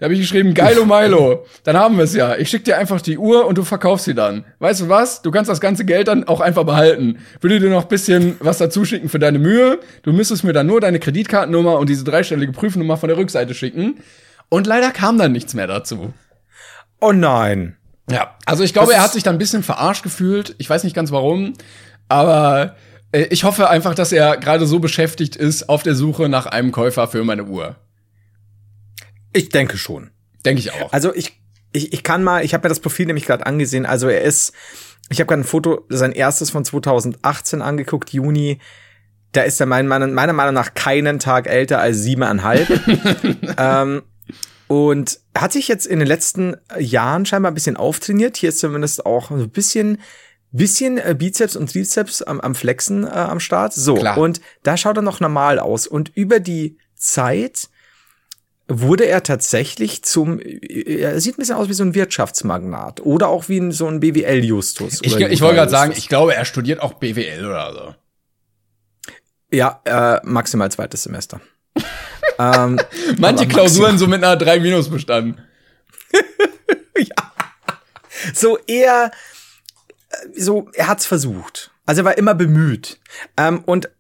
Da 0.03 0.07
habe 0.07 0.15
ich 0.15 0.21
geschrieben, 0.21 0.53
geilo 0.53 0.85
Milo. 0.85 1.47
Dann 1.63 1.77
haben 1.77 1.97
wir 1.97 2.03
es 2.03 2.13
ja. 2.13 2.35
Ich 2.35 2.51
schick 2.51 2.65
dir 2.65 2.77
einfach 2.77 3.01
die 3.01 3.19
Uhr 3.19 3.47
und 3.47 3.57
du 3.57 3.63
verkaufst 3.63 4.07
sie 4.07 4.15
dann. 4.15 4.45
Weißt 4.59 4.81
du 4.81 4.89
was? 4.89 5.23
Du 5.23 5.31
kannst 5.31 5.49
das 5.49 5.61
ganze 5.61 5.85
Geld 5.85 6.09
dann 6.09 6.25
auch 6.27 6.41
einfach 6.41 6.65
behalten. 6.65 7.21
Würde 7.41 7.61
dir 7.61 7.71
noch 7.71 7.85
bisschen 7.85 8.35
was 8.41 8.59
dazu 8.59 8.85
schicken 8.85 9.09
für 9.09 9.21
deine 9.21 9.39
Mühe. 9.39 9.79
Du 10.03 10.13
müsstest 10.13 10.43
mir 10.43 10.53
dann 10.53 10.67
nur 10.67 10.81
deine 10.81 10.99
Kreditkartennummer 10.99 11.79
und 11.79 11.89
diese 11.89 12.03
dreistellige 12.03 12.51
Prüfnummer 12.51 12.97
von 12.97 13.11
der 13.11 13.17
Rückseite 13.17 13.55
schicken. 13.55 14.01
Und 14.49 14.67
leider 14.67 14.91
kam 14.91 15.19
dann 15.19 15.31
nichts 15.31 15.55
mehr 15.55 15.69
dazu. 15.69 16.13
Oh 17.01 17.13
nein. 17.13 17.77
Ja, 18.11 18.35
also 18.45 18.65
ich 18.65 18.73
glaube, 18.73 18.95
er 18.95 19.05
hat 19.05 19.13
sich 19.13 19.23
dann 19.23 19.37
ein 19.37 19.39
bisschen 19.39 19.63
verarscht 19.63 20.03
gefühlt. 20.03 20.57
Ich 20.59 20.69
weiß 20.69 20.83
nicht 20.83 20.97
ganz 20.97 21.13
warum. 21.13 21.53
Aber 22.09 22.75
äh, 23.13 23.27
ich 23.31 23.45
hoffe 23.45 23.71
einfach, 23.71 23.95
dass 23.95 24.11
er 24.11 24.37
gerade 24.37 24.67
so 24.67 24.81
beschäftigt 24.81 25.37
ist 25.37 25.69
auf 25.69 25.85
der 25.85 25.95
Suche 25.95 26.29
nach 26.29 26.47
einem 26.47 26.73
Käufer 26.73 27.07
für 27.07 27.23
meine 27.23 27.45
Uhr. 27.45 27.77
Ich 29.33 29.49
denke 29.49 29.79
schon. 29.79 30.11
Denke 30.45 30.61
ich 30.61 30.73
auch. 30.73 30.93
Also 30.93 31.15
ich, 31.15 31.41
ich, 31.73 31.93
ich 31.93 32.03
kann 32.03 32.23
mal, 32.23 32.45
ich 32.45 32.55
habe 32.55 32.65
mir 32.65 32.69
das 32.69 32.81
Profil 32.81 33.07
nämlich 33.07 33.27
gerade 33.27 33.47
angesehen. 33.47 33.87
Also 33.87 34.09
er 34.09 34.23
ist, 34.23 34.53
ich 35.09 35.21
habe 35.21 35.29
gerade 35.29 35.43
ein 35.43 35.45
Foto, 35.45 35.85
sein 35.89 36.13
erstes 36.13 36.51
von 36.51 36.65
2018 36.65 37.63
angeguckt, 37.63 38.11
Juni. 38.11 38.59
Da 39.33 39.43
ist 39.43 39.61
er 39.61 39.67
mein, 39.67 39.89
mein, 39.89 40.13
meiner 40.13 40.35
Meinung 40.35 40.55
nach 40.55 40.75
keinen 40.75 41.19
Tag 41.19 41.47
älter 41.47 41.81
als 41.81 41.99
siebeneinhalb. 41.99 42.69
ähm, 43.59 44.03
und 44.67 45.19
hat 45.37 45.53
sich 45.53 45.69
jetzt 45.69 45.87
in 45.87 45.99
den 45.99 46.09
letzten 46.09 46.57
Jahren 46.79 47.27
scheinbar 47.27 47.51
ein 47.51 47.55
bisschen 47.55 47.77
auftrainiert. 47.77 48.37
Hier 48.37 48.51
ist 48.51 48.59
zumindest 48.59 49.07
auch 49.07 49.31
ein 49.31 49.51
bisschen, 49.51 49.99
bisschen 50.51 50.99
äh, 50.99 51.15
Bizeps 51.19 51.57
und 51.57 51.73
Trizeps 51.73 52.23
am, 52.23 52.41
am 52.41 52.55
Flexen 52.55 53.05
äh, 53.05 53.11
am 53.11 53.41
Start. 53.41 53.73
So, 53.73 53.95
Klar. 53.95 54.19
und 54.19 54.41
da 54.63 54.77
schaut 54.77 54.97
er 54.97 55.03
noch 55.03 55.21
normal 55.21 55.59
aus. 55.59 55.87
Und 55.87 56.11
über 56.15 56.41
die 56.41 56.79
Zeit 56.95 57.69
wurde 58.81 59.07
er 59.07 59.23
tatsächlich 59.23 60.03
zum, 60.03 60.39
er 60.41 61.21
sieht 61.21 61.35
ein 61.35 61.41
bisschen 61.41 61.57
aus 61.57 61.69
wie 61.69 61.75
so 61.75 61.85
ein 61.85 61.95
Wirtschaftsmagnat 61.95 63.01
oder 63.01 63.29
auch 63.29 63.49
wie 63.49 63.73
so 63.73 63.87
ein 63.87 64.01
BWL-Justus. 64.01 65.01
Ich, 65.03 65.17
ich 65.17 65.41
wollte 65.41 65.57
gerade 65.57 65.71
sagen, 65.71 65.93
ich 65.97 66.09
glaube, 66.09 66.35
er 66.35 66.45
studiert 66.45 66.81
auch 66.81 66.95
BWL 66.95 67.45
oder 67.45 67.73
so. 67.73 67.95
Ja, 69.57 69.81
äh, 69.85 70.21
maximal 70.25 70.71
zweites 70.71 71.03
Semester. 71.03 71.41
ähm, 72.39 72.81
Manche 73.19 73.47
Klausuren 73.47 73.99
so 73.99 74.07
mit 74.07 74.25
einer 74.25 74.37
3 74.37 74.61
Minus 74.61 74.89
bestanden. 74.89 75.39
ja. 76.97 77.33
So 78.33 78.59
eher, 78.67 79.11
äh, 80.09 80.41
so, 80.41 80.71
er 80.75 80.89
hat's 80.89 81.05
versucht. 81.05 81.71
Also 81.85 82.03
er 82.03 82.05
war 82.07 82.19
immer 82.19 82.35
bemüht. 82.35 82.99
Ähm, 83.37 83.63
und 83.67 83.91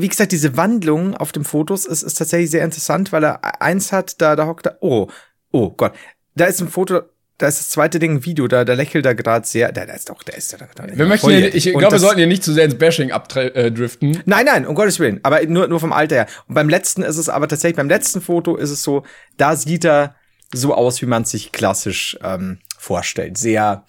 wie 0.00 0.08
gesagt, 0.08 0.32
diese 0.32 0.56
Wandlung 0.56 1.14
auf 1.14 1.32
dem 1.32 1.44
Fotos 1.44 1.84
ist, 1.84 2.02
ist 2.02 2.14
tatsächlich 2.14 2.50
sehr 2.50 2.64
interessant, 2.64 3.12
weil 3.12 3.24
er 3.24 3.62
eins 3.62 3.92
hat, 3.92 4.20
da, 4.20 4.36
da 4.36 4.46
hockt 4.46 4.66
er, 4.66 4.78
oh, 4.80 5.08
oh 5.50 5.70
Gott, 5.70 5.92
da 6.34 6.46
ist 6.46 6.60
ein 6.60 6.68
Foto, 6.68 7.02
da 7.38 7.46
ist 7.46 7.60
das 7.60 7.68
zweite 7.68 7.98
Ding 7.98 8.16
ein 8.16 8.24
Video, 8.24 8.48
da, 8.48 8.64
da 8.64 8.74
lächelt 8.74 9.06
er 9.06 9.14
gerade 9.14 9.46
sehr, 9.46 9.70
da, 9.70 9.86
da 9.86 9.94
ist 9.94 10.10
doch, 10.10 10.22
da 10.22 10.32
ist 10.32 10.52
er 10.52 10.58
da. 10.58 10.66
da 10.74 10.96
wir 10.96 11.06
möchten 11.06 11.30
hier, 11.30 11.54
ich 11.54 11.64
glaube, 11.72 11.92
wir 11.92 11.98
sollten 11.98 12.18
hier 12.18 12.26
nicht 12.26 12.42
zu 12.42 12.52
sehr 12.52 12.64
ins 12.64 12.76
Bashing 12.76 13.12
abdriften. 13.12 14.16
Äh, 14.16 14.22
nein, 14.26 14.46
nein, 14.46 14.66
um 14.66 14.74
Gottes 14.74 14.98
Willen, 14.98 15.20
aber 15.22 15.44
nur, 15.46 15.68
nur 15.68 15.80
vom 15.80 15.92
Alter 15.92 16.16
her. 16.16 16.26
Und 16.48 16.54
beim 16.54 16.68
letzten 16.68 17.02
ist 17.02 17.16
es 17.16 17.28
aber 17.28 17.46
tatsächlich, 17.46 17.76
beim 17.76 17.88
letzten 17.88 18.20
Foto 18.20 18.56
ist 18.56 18.70
es 18.70 18.82
so, 18.82 19.04
da 19.36 19.54
sieht 19.54 19.84
er 19.84 20.16
so 20.52 20.74
aus, 20.74 21.00
wie 21.02 21.06
man 21.06 21.24
sich 21.24 21.52
klassisch 21.52 22.18
ähm, 22.22 22.58
vorstellt. 22.76 23.38
Sehr, 23.38 23.84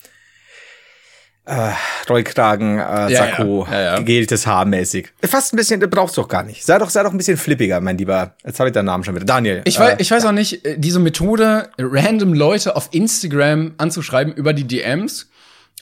äh, 1.49 1.71
Rollkragen, 2.09 2.79
äh, 2.79 3.15
Sakko, 3.15 3.67
ja, 3.69 3.73
ja. 3.73 3.83
ja, 3.95 3.97
gegeltes 3.97 4.45
Haar 4.45 4.65
mäßig. 4.65 5.09
Fast 5.23 5.53
ein 5.53 5.57
bisschen, 5.57 5.79
brauchst 5.79 6.15
du 6.17 6.21
doch 6.21 6.27
gar 6.27 6.43
nicht. 6.43 6.63
Sei 6.63 6.77
doch, 6.77 6.89
sei 6.89 7.03
doch 7.03 7.12
ein 7.12 7.17
bisschen 7.17 7.38
flippiger, 7.38 7.81
mein 7.81 7.97
Lieber. 7.97 8.35
Jetzt 8.45 8.59
habe 8.59 8.69
ich 8.69 8.73
deinen 8.73 8.85
Namen 8.85 9.03
schon 9.03 9.15
wieder. 9.15 9.25
Daniel. 9.25 9.62
Ich, 9.65 9.77
äh, 9.77 9.79
weiß, 9.79 9.95
ich 9.97 10.12
weiß 10.12 10.25
auch 10.25 10.31
nicht, 10.31 10.65
äh, 10.65 10.77
diese 10.77 10.99
Methode, 10.99 11.69
random 11.77 12.33
Leute 12.33 12.75
auf 12.75 12.89
Instagram 12.91 13.73
anzuschreiben 13.77 14.33
über 14.33 14.53
die 14.53 14.65
DMs, 14.65 15.29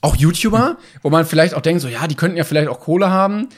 auch 0.01 0.15
YouTuber, 0.15 0.69
hm. 0.69 0.75
wo 1.01 1.10
man 1.10 1.25
vielleicht 1.25 1.53
auch 1.53 1.62
denkt, 1.62 1.82
so, 1.82 1.88
ja, 1.88 2.08
die 2.08 2.15
könnten 2.15 2.38
ja 2.38 2.43
vielleicht 2.43 2.69
auch 2.69 2.80
Kohle 2.80 3.10
haben. 3.10 3.49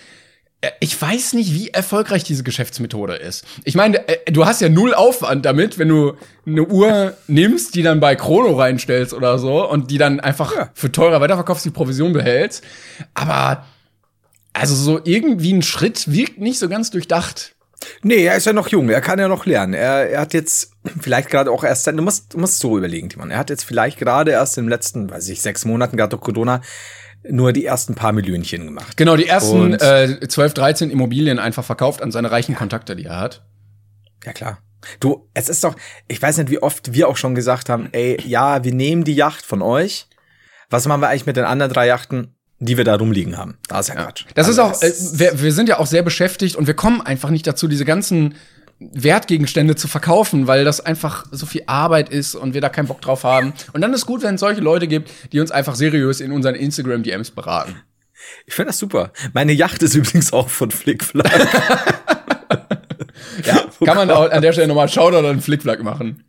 Äh, 0.62 0.72
ich 0.80 1.00
weiß 1.00 1.34
nicht, 1.34 1.54
wie 1.54 1.70
erfolgreich 1.70 2.24
diese 2.24 2.44
Geschäftsmethode 2.44 3.16
ist. 3.16 3.46
Ich 3.64 3.76
meine, 3.76 4.08
äh, 4.08 4.32
du 4.32 4.46
hast 4.46 4.62
ja 4.62 4.70
null 4.70 4.94
Aufwand 4.94 5.46
damit, 5.46 5.78
wenn 5.78 5.90
du 5.90 6.14
eine 6.46 6.66
Uhr 6.66 7.16
nimmst, 7.28 7.76
die 7.76 7.84
dann 7.84 8.00
bei 8.00 8.16
Chrono 8.16 8.56
reinstellst 8.58 9.14
oder 9.14 9.40
so 9.40 9.70
und 9.70 9.92
die 9.92 9.98
dann 9.98 10.20
einfach 10.20 10.56
ja. 10.56 10.70
für 10.74 10.92
teurer 10.92 11.22
weiterverkaufst, 11.22 11.66
die 11.66 11.72
Provision 11.72 12.14
behältst. 12.14 12.64
Aber 13.14 13.66
also 14.54 14.76
so 14.76 15.00
irgendwie 15.04 15.54
ein 15.54 15.62
Schritt 15.62 16.12
wirkt 16.12 16.40
nicht 16.40 16.60
so 16.60 16.68
ganz 16.68 16.90
durchdacht. 16.90 17.56
Nee, 18.02 18.26
er 18.26 18.36
ist 18.36 18.46
ja 18.46 18.52
noch 18.52 18.68
jung, 18.68 18.90
er 18.90 19.00
kann 19.00 19.20
ja 19.20 19.30
noch 19.30 19.46
lernen. 19.46 19.74
Er, 19.74 20.10
er 20.10 20.22
hat 20.22 20.34
jetzt 20.34 20.74
vielleicht 21.00 21.30
gerade 21.30 21.50
auch 21.50 21.64
erst, 21.64 21.88
du 21.88 21.94
musst, 21.94 22.34
du 22.34 22.38
musst 22.38 22.60
so 22.60 22.78
überlegen, 22.78 23.08
Timon. 23.10 23.32
Er 23.32 23.38
hat 23.38 23.50
jetzt 23.50 23.64
vielleicht 23.64 23.98
gerade 23.98 24.32
erst 24.32 24.58
im 24.58 24.68
letzten, 24.68 25.10
weiß 25.10 25.30
ich, 25.30 25.42
sechs 25.42 25.64
Monaten, 25.64 25.96
gerade 25.96 26.10
durch 26.10 26.22
Corona, 26.22 26.62
nur 27.28 27.54
die 27.54 27.66
ersten 27.66 27.96
paar 27.96 28.12
Millionchen 28.12 28.66
gemacht. 28.66 28.98
Genau, 28.98 29.16
die 29.16 29.28
ersten 29.28 29.74
äh, 29.74 30.20
12, 30.28 30.54
13 30.54 30.92
Immobilien 30.92 31.40
einfach 31.40 31.64
verkauft 31.64 32.02
an 32.02 32.12
seine 32.12 32.32
reichen 32.32 32.56
Kontakte, 32.56 32.96
die 32.96 33.06
er 33.06 33.20
hat. 33.20 33.46
Ja, 34.26 34.34
klar. 34.34 34.60
Du, 35.00 35.30
es 35.34 35.50
ist 35.50 35.64
doch, 35.64 35.76
ich 36.08 36.22
weiß 36.22 36.38
nicht, 36.38 36.50
wie 36.50 36.62
oft 36.62 36.94
wir 36.94 37.10
auch 37.10 37.18
schon 37.18 37.36
gesagt 37.36 37.70
haben, 37.70 37.90
ey, 37.92 38.18
ja, 38.26 38.64
wir 38.64 38.74
nehmen 38.74 39.04
die 39.04 39.16
Yacht 39.16 39.46
von 39.46 39.62
euch. 39.62 40.08
Was 40.70 40.86
machen 40.88 41.02
wir 41.02 41.10
eigentlich 41.10 41.26
mit 41.26 41.36
den 41.36 41.46
anderen 41.46 41.74
drei 41.74 41.88
Yachten? 41.88 42.36
die 42.60 42.78
wir 42.78 42.84
da 42.84 42.96
rumliegen 42.96 43.38
haben. 43.38 43.58
Da 43.68 43.80
ist 43.80 43.88
ja 43.88 43.96
Quatsch. 43.96 44.26
Das 44.36 44.48
also 44.48 44.64
ist 44.64 44.84
auch, 44.84 44.84
äh, 44.84 45.20
wir, 45.20 45.42
wir 45.42 45.54
sind 45.54 45.70
ja 45.70 45.80
auch 45.80 45.86
sehr 45.86 46.04
beschäftigt 46.04 46.58
und 46.58 46.68
wir 46.68 46.74
kommen 46.74 47.02
einfach 47.02 47.30
nicht 47.30 47.48
dazu, 47.48 47.68
diese 47.68 47.86
ganzen 47.86 48.36
Wertgegenstände 48.80 49.76
zu 49.76 49.88
verkaufen, 49.88 50.48
weil 50.48 50.64
das 50.64 50.80
einfach 50.80 51.26
so 51.32 51.46
viel 51.46 51.64
Arbeit 51.68 52.10
ist 52.10 52.36
und 52.36 52.54
wir 52.54 52.62
da 52.62 52.70
keinen 52.70 52.88
Bock 52.88 53.02
drauf 53.02 53.24
haben. 53.24 53.54
Und 53.74 53.82
dann 53.82 53.94
ist 53.94 54.06
gut, 54.06 54.24
wenn 54.24 54.36
es 54.36 54.42
solche 54.42 54.62
Leute 54.62 54.88
gibt, 54.88 55.12
die 55.34 55.40
uns 55.40 55.52
einfach 55.52 55.76
seriös 55.76 56.22
in 56.22 56.32
unseren 56.32 56.56
Instagram-DMs 56.56 57.32
beraten. 57.32 57.76
Ich 58.46 58.54
finde 58.54 58.68
das 58.68 58.78
super. 58.78 59.12
Meine 59.34 59.52
Yacht 59.54 59.84
ist 59.84 59.96
übrigens 59.96 60.32
auch 60.34 60.50
von 60.50 60.72
Flickflack. 60.72 61.30
ja, 63.46 63.66
kann 63.86 63.98
man 63.98 64.12
auch 64.12 64.30
an 64.32 64.42
der 64.42 64.54
Stelle 64.54 64.68
nochmal 64.68 64.90
Shoutout 64.90 65.28
einen 65.28 65.42
Flickflack 65.42 65.84
machen. 65.84 66.24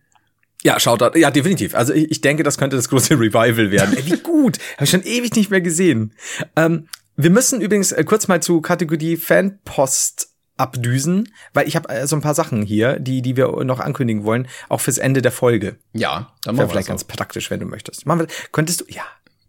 Ja, 0.62 0.76
da. 0.78 1.12
Ja, 1.14 1.30
definitiv. 1.30 1.74
Also 1.74 1.94
ich, 1.94 2.10
ich 2.10 2.20
denke, 2.20 2.42
das 2.42 2.58
könnte 2.58 2.76
das 2.76 2.88
große 2.88 3.14
Revival 3.18 3.70
werden. 3.70 3.96
Ey, 3.96 4.04
wie 4.06 4.18
gut. 4.18 4.58
Habe 4.74 4.84
ich 4.84 4.90
schon 4.90 5.02
ewig 5.04 5.34
nicht 5.34 5.50
mehr 5.50 5.60
gesehen. 5.60 6.12
Ähm, 6.56 6.88
wir 7.16 7.30
müssen 7.30 7.60
übrigens 7.60 7.92
äh, 7.92 8.04
kurz 8.04 8.28
mal 8.28 8.42
zu 8.42 8.60
Kategorie 8.60 9.16
Fanpost 9.16 10.28
abdüsen, 10.60 11.32
weil 11.54 11.66
ich 11.66 11.76
habe 11.76 11.88
äh, 11.88 12.06
so 12.06 12.16
ein 12.16 12.22
paar 12.22 12.34
Sachen 12.34 12.62
hier, 12.62 12.98
die 12.98 13.22
die 13.22 13.36
wir 13.36 13.64
noch 13.64 13.80
ankündigen 13.80 14.24
wollen, 14.24 14.46
auch 14.68 14.80
fürs 14.80 14.98
Ende 14.98 15.22
der 15.22 15.32
Folge. 15.32 15.78
Ja, 15.92 16.32
dann 16.42 16.56
Wäre 16.56 16.68
vielleicht 16.68 16.88
ganz 16.88 17.04
praktisch, 17.04 17.50
wenn 17.50 17.60
du 17.60 17.66
möchtest. 17.66 18.06
Machen 18.06 18.20
wir, 18.20 18.26
könntest 18.52 18.82
du 18.82 18.84
ja. 18.88 19.02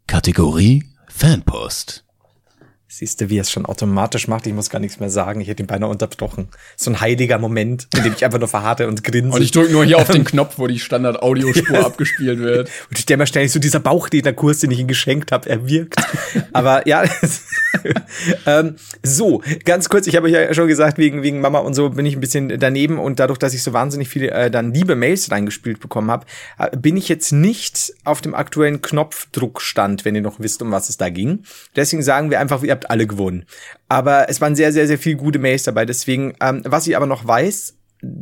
Kategorie 0.08 0.84
Fanpost. 1.08 2.06
Siehst 2.94 3.22
du, 3.22 3.30
wie 3.30 3.38
er 3.38 3.44
es 3.44 3.50
schon 3.50 3.66
automatisch 3.66 4.28
macht? 4.28 4.46
Ich 4.48 4.54
muss 4.54 4.70
gar 4.70 4.80
nichts 4.80 5.00
mehr 5.00 5.10
sagen. 5.10 5.40
Ich 5.40 5.48
hätte 5.48 5.64
ihn 5.64 5.68
beinahe 5.68 5.90
unterbrochen. 5.90 6.50
So 6.76 6.92
ein 6.92 7.00
heiliger 7.00 7.38
Moment, 7.38 7.88
in 7.96 8.04
dem 8.04 8.12
ich 8.12 8.26
einfach 8.26 8.38
nur 8.38 8.50
verharre 8.50 8.90
und 8.90 9.02
grinse. 9.02 9.34
Und 9.34 9.42
ich 9.42 9.52
drücke 9.52 9.72
nur 9.72 9.86
hier 9.86 9.98
auf 9.98 10.10
den 10.10 10.24
Knopf, 10.26 10.60
wo 10.60 10.68
die 10.68 10.78
Standard-Audiospur 10.78 11.86
abgespielt 11.86 12.40
wird. 12.40 12.68
Und 12.90 12.98
ich 12.98 13.04
stelle 13.04 13.20
mir 13.20 13.28
ständig 13.28 13.54
so, 13.54 13.60
dieser 13.60 13.80
Bauchrednerkurs, 13.80 14.60
den 14.60 14.72
ich 14.72 14.80
ihm 14.80 14.90
geschenkt 14.90 15.32
habe, 15.32 15.50
er 15.50 15.66
wirkt. 15.70 16.04
Aber 16.52 16.86
ja, 16.86 17.06
ähm, 18.46 18.76
so, 19.04 19.42
ganz 19.64 19.88
kurz, 19.88 20.06
ich 20.08 20.18
habe 20.18 20.28
euch 20.28 20.34
ja 20.34 20.54
schon 20.54 20.68
gesagt, 20.68 20.98
wegen, 20.98 21.24
wegen 21.24 21.40
Mama 21.40 21.60
und 21.60 21.74
so 21.74 21.92
bin 21.92 22.06
ich 22.06 22.16
ein 22.18 22.20
bisschen 22.20 22.60
daneben 22.60 23.00
und 23.00 23.22
dadurch, 23.22 23.40
dass 23.40 23.54
ich 23.54 23.64
so 23.64 23.72
wahnsinnig 23.72 24.10
viele 24.10 24.32
äh, 24.32 24.52
dann 24.52 24.74
liebe 24.74 24.98
Mails 24.98 25.32
reingespielt 25.32 25.80
bekommen 25.80 26.12
habe, 26.12 26.26
äh, 26.60 26.76
bin 26.76 26.98
ich 26.98 27.08
jetzt 27.08 27.32
nicht 27.32 27.94
auf 28.04 28.20
dem 28.20 28.36
aktuellen 28.36 28.82
Knopfdruckstand, 28.82 30.04
wenn 30.04 30.14
ihr 30.14 30.22
noch 30.22 30.42
wisst, 30.42 30.62
um 30.62 30.72
was 30.72 30.90
es 30.90 30.98
da 30.98 31.10
ging. 31.10 31.44
Deswegen 31.78 32.04
sagen 32.04 32.30
wir 32.30 32.42
einfach, 32.42 32.62
ihr 32.64 32.81
habt 32.82 32.92
alle 32.92 33.08
gewonnen. 33.08 33.46
Aber 33.88 34.30
es 34.30 34.42
waren 34.42 34.56
sehr, 34.56 34.72
sehr, 34.72 34.88
sehr 34.88 34.98
viele 34.98 35.18
gute 35.18 35.40
Mails 35.40 35.64
dabei. 35.64 35.86
Deswegen, 35.86 36.34
ähm, 36.42 36.62
was 36.66 36.88
ich 36.88 36.96
aber 36.96 37.06
noch 37.06 37.26
weiß, 37.26 37.76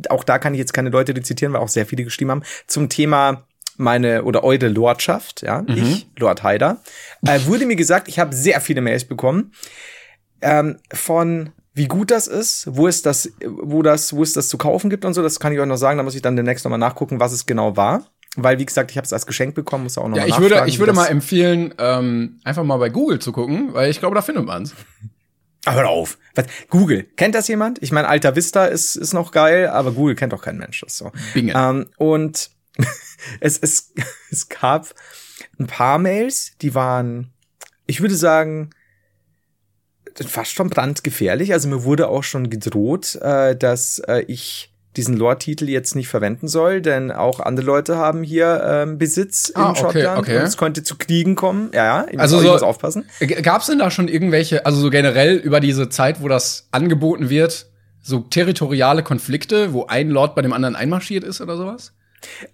auch 0.10 0.24
da 0.24 0.40
kann 0.40 0.54
ich 0.54 0.60
jetzt 0.60 0.74
keine 0.74 0.90
Leute 0.90 1.16
rezitieren, 1.16 1.54
weil 1.54 1.62
auch 1.62 1.70
sehr 1.70 1.86
viele 1.86 2.04
geschrieben 2.04 2.32
haben, 2.32 2.44
zum 2.68 2.90
Thema 2.90 3.46
meine 3.78 4.24
oder 4.24 4.44
eure 4.44 4.68
Lordschaft, 4.68 5.42
ja, 5.42 5.62
mhm. 5.62 5.70
ich, 5.70 6.08
Lord 6.18 6.44
Haider, 6.44 6.82
äh, 7.26 7.40
wurde 7.46 7.66
mir 7.66 7.78
gesagt, 7.78 8.10
ich 8.10 8.20
habe 8.20 8.36
sehr 8.36 8.60
viele 8.60 8.82
Mails 8.82 9.06
bekommen 9.06 9.54
ähm, 10.42 10.80
von 10.94 11.52
wie 11.74 11.88
gut 11.88 12.12
das 12.12 12.28
ist, 12.28 12.68
wo 12.70 12.88
ist 12.88 13.06
das, 13.06 13.32
wo 13.46 13.82
das, 13.82 14.14
wo 14.14 14.22
es 14.22 14.34
das 14.34 14.50
zu 14.50 14.58
kaufen 14.58 14.90
gibt 14.90 15.06
und 15.06 15.14
so. 15.14 15.22
Das 15.22 15.40
kann 15.40 15.54
ich 15.54 15.60
euch 15.60 15.68
noch 15.68 15.78
sagen. 15.78 15.98
Da 15.98 16.04
muss 16.04 16.16
ich 16.16 16.22
dann 16.22 16.36
demnächst 16.36 16.66
nochmal 16.66 16.80
nachgucken, 16.80 17.22
was 17.22 17.32
es 17.32 17.46
genau 17.46 17.78
war. 17.78 18.06
Weil, 18.36 18.60
wie 18.60 18.66
gesagt, 18.66 18.92
ich 18.92 18.98
habe 18.98 19.06
es 19.06 19.14
als 19.14 19.26
Geschenk 19.26 19.56
bekommen, 19.56 19.84
muss 19.86 19.98
auch 19.98 20.08
noch 20.08 20.18
ja, 20.18 20.24
mal 20.24 20.30
ich 20.30 20.40
würde, 20.40 20.64
ich 20.68 20.80
würde 20.80 20.94
mal 20.94 21.08
empfehlen, 21.08 21.74
ähm, 21.78 22.40
einfach 22.44 22.64
mal 22.64 22.78
bei 22.78 22.90
Google 22.90 23.20
zu 23.20 23.32
gucken, 23.32 23.74
weil 23.74 23.90
ich 23.90 24.00
glaube, 24.00 24.16
da 24.16 24.22
findet 24.22 24.46
man's. 24.46 24.76
Aber 25.66 25.82
hör 25.82 25.90
auf. 25.90 26.18
Was? 26.36 26.46
Google. 26.70 27.04
Kennt 27.16 27.36
das 27.36 27.48
jemand? 27.48 27.82
Ich 27.82 27.92
meine, 27.92 28.08
Alta 28.08 28.36
Vista 28.36 28.66
ist, 28.66 28.96
ist 28.96 29.14
noch 29.14 29.32
geil, 29.32 29.68
aber 29.68 29.92
Google 29.92 30.16
kennt 30.16 30.32
doch 30.32 30.42
kein 30.42 30.58
Mensch. 30.58 30.82
Das 30.82 30.98
so. 30.98 31.12
Binge. 31.34 31.54
Ähm, 31.56 31.90
und 31.98 32.52
es, 33.40 33.58
es, 33.58 33.94
es 34.32 34.48
gab 34.48 34.88
ein 35.60 35.68
paar 35.68 36.00
Mails, 36.00 36.54
die 36.62 36.76
waren, 36.76 37.34
ich 37.88 38.02
würde 38.02 38.16
sagen, 38.16 38.70
fast 40.16 40.54
schon 40.54 40.70
brandgefährlich. 40.70 41.54
Also 41.54 41.68
mir 41.68 41.84
wurde 41.84 42.08
auch 42.08 42.24
schon 42.24 42.50
gedroht, 42.50 43.16
äh, 43.16 43.56
dass 43.56 44.00
äh, 44.00 44.24
ich 44.28 44.69
diesen 44.98 45.18
Lore-Titel 45.18 45.70
jetzt 45.70 45.96
nicht 45.96 46.08
verwenden 46.08 46.48
soll, 46.48 46.82
denn 46.82 47.12
auch 47.12 47.40
andere 47.40 47.66
Leute 47.66 47.98
haben 47.98 48.24
hier 48.24 48.64
ähm, 48.66 48.98
Besitz 48.98 49.52
ah, 49.54 49.62
in 49.62 49.66
okay, 49.68 49.80
Schottland 49.80 50.20
okay. 50.20 50.38
und 50.38 50.44
es 50.44 50.58
könnte 50.58 50.84
zu 50.84 50.98
Kriegen 50.98 51.36
kommen. 51.36 51.70
Ja, 51.74 52.08
ja, 52.12 52.20
also 52.20 52.40
so, 52.40 52.66
aufpassen. 52.66 53.06
Gab 53.44 53.62
es 53.62 53.68
denn 53.68 53.80
da 53.80 53.92
schon 53.92 54.08
irgendwelche, 54.08 54.66
also 54.66 54.80
so 54.80 54.90
generell 54.90 55.36
über 55.36 55.60
diese 55.60 55.90
Zeit, 55.90 56.22
wo 56.22 56.28
das 56.28 56.68
angeboten 56.72 57.30
wird, 57.30 57.68
so 58.02 58.20
territoriale 58.20 59.04
Konflikte, 59.04 59.74
wo 59.74 59.86
ein 59.86 60.10
Lord 60.10 60.36
bei 60.36 60.42
dem 60.42 60.54
anderen 60.54 60.76
einmarschiert 60.76 61.24
ist 61.24 61.40
oder 61.40 61.56
sowas? 61.56 61.94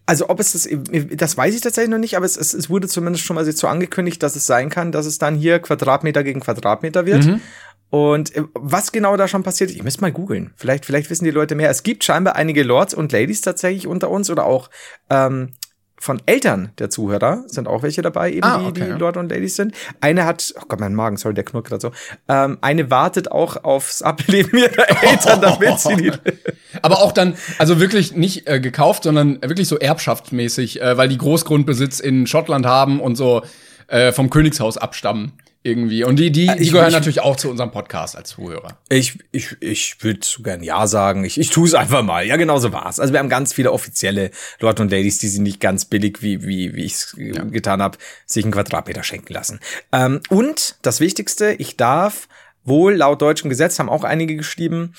Also 0.06 0.30
ob 0.30 0.40
es 0.40 0.52
das, 0.52 0.70
das 1.12 1.38
weiß 1.38 1.56
ich 1.56 1.62
tatsächlich 1.62 1.90
noch 1.90 1.98
nicht, 1.98 2.16
aber 2.16 2.26
es, 2.26 2.38
es, 2.38 2.54
es 2.54 2.70
wurde 2.70 2.88
zumindest 2.88 3.26
schon 3.26 3.36
mal 3.36 3.50
so 3.50 3.68
angekündigt, 3.68 4.22
dass 4.22 4.36
es 4.36 4.46
sein 4.46 4.70
kann, 4.70 4.92
dass 4.92 5.06
es 5.06 5.18
dann 5.18 5.36
hier 5.36 5.60
Quadratmeter 5.60 6.24
gegen 6.24 6.42
Quadratmeter 6.42 7.06
wird. 7.06 7.26
Mhm. 7.26 7.42
Und 7.90 8.36
äh, 8.36 8.44
was 8.54 8.92
genau 8.92 9.16
da 9.18 9.28
schon 9.28 9.44
passiert, 9.44 9.72
ich 9.72 9.84
müsste 9.84 10.02
mal 10.02 10.12
googeln. 10.12 10.54
Vielleicht, 10.56 10.86
vielleicht 10.86 11.10
wissen 11.10 11.26
die 11.26 11.32
Leute 11.32 11.56
mehr. 11.56 11.70
Es 11.70 11.84
gibt 11.84 12.04
scheinbar 12.04 12.36
einige 12.36 12.64
Lords 12.64 12.94
und 12.94 13.12
Ladies 13.12 13.42
tatsächlich 13.42 13.88
unter 13.88 14.10
uns 14.10 14.30
oder 14.30 14.46
auch 14.46 14.70
ähm, 15.10 15.54
von 15.98 16.22
Eltern 16.26 16.72
der 16.78 16.90
Zuhörer 16.90 17.44
sind 17.48 17.68
auch 17.68 17.82
welche 17.82 18.02
dabei, 18.02 18.32
eben 18.32 18.44
ah, 18.44 18.60
okay. 18.68 18.74
die, 18.74 18.82
die 18.82 19.00
Lord 19.00 19.18
und 19.18 19.32
Ladies 19.32 19.56
sind. 19.56 19.74
Eine 20.02 20.26
hat, 20.26 20.54
oh 20.58 20.66
Gott, 20.68 20.80
mein 20.80 20.94
Magen, 20.94 21.18
sorry, 21.18 21.34
der 21.34 21.46
knurrt 21.46 21.68
gerade 21.68 21.82
so. 21.82 21.92
Ähm, 22.28 22.58
eine 22.62 22.92
wartet 22.92 23.32
auch 23.32 23.64
aufs 23.64 24.02
Ableben 24.02 24.60
ihrer 24.60 25.04
Eltern, 25.04 25.42
damit 25.42 25.80
sie 25.80 25.96
die 25.96 26.12
Aber 26.82 27.02
auch 27.02 27.12
dann, 27.12 27.36
also 27.58 27.80
wirklich 27.80 28.16
nicht 28.16 28.48
äh, 28.48 28.60
gekauft, 28.60 29.04
sondern 29.04 29.42
wirklich 29.42 29.68
so 29.68 29.80
erbschaftsmäßig, 29.80 30.82
äh, 30.82 30.98
weil 30.98 31.10
die 31.10 31.18
Großgrundbesitz 31.18 32.00
in 32.00 32.28
Schottland 32.28 32.66
haben 32.66 33.00
und 33.00 33.16
so 33.16 33.42
äh, 33.88 34.12
vom 34.12 34.30
Königshaus 34.30 34.78
abstammen 34.78 35.34
irgendwie. 35.66 36.04
Und 36.04 36.18
die, 36.18 36.32
die, 36.32 36.48
die 36.48 36.64
ich, 36.64 36.72
gehören 36.72 36.90
ich, 36.90 36.94
natürlich 36.94 37.22
auch 37.22 37.36
zu 37.36 37.50
unserem 37.50 37.72
Podcast 37.72 38.16
als 38.16 38.30
Zuhörer. 38.30 38.78
Ich, 38.90 39.18
ich, 39.32 39.58
ich 39.62 40.04
würde 40.04 40.20
so 40.22 40.44
gern 40.44 40.62
Ja 40.62 40.86
sagen. 40.88 41.24
Ich, 41.26 41.40
ich 41.40 41.50
tue 41.50 41.68
es 41.68 41.74
einfach 41.74 42.04
mal. 42.04 42.26
Ja, 42.26 42.38
genau 42.38 42.60
so 42.60 42.72
war's. 42.72 43.00
Also 43.00 43.14
wir 43.14 43.20
haben 43.20 43.30
ganz 43.30 43.54
viele 43.54 43.72
offizielle 43.72 44.32
Lord 44.60 44.80
und 44.80 44.92
Ladies, 44.92 45.18
die 45.18 45.28
sie 45.28 45.42
nicht 45.42 45.60
ganz 45.60 45.86
billig, 45.86 46.22
wie, 46.22 46.44
wie, 46.44 46.76
wie 46.76 46.84
ich 46.84 46.94
es 46.94 47.16
ja. 47.18 47.44
getan 47.44 47.82
habe, 47.82 47.98
sich 48.26 48.46
einen 48.46 48.54
Quadratmeter 48.54 49.04
schenken 49.04 49.34
lassen. 49.34 49.60
Ähm, 49.92 50.22
und 50.30 50.76
das 50.84 51.00
Wichtigste, 51.00 51.54
ich 51.54 51.78
darf 51.78 52.28
wohl 52.64 52.96
laut 52.96 53.22
deutschem 53.22 53.50
Gesetz, 53.50 53.80
haben 53.80 53.90
auch 53.90 54.04
einige 54.04 54.36
geschrieben, 54.36 54.94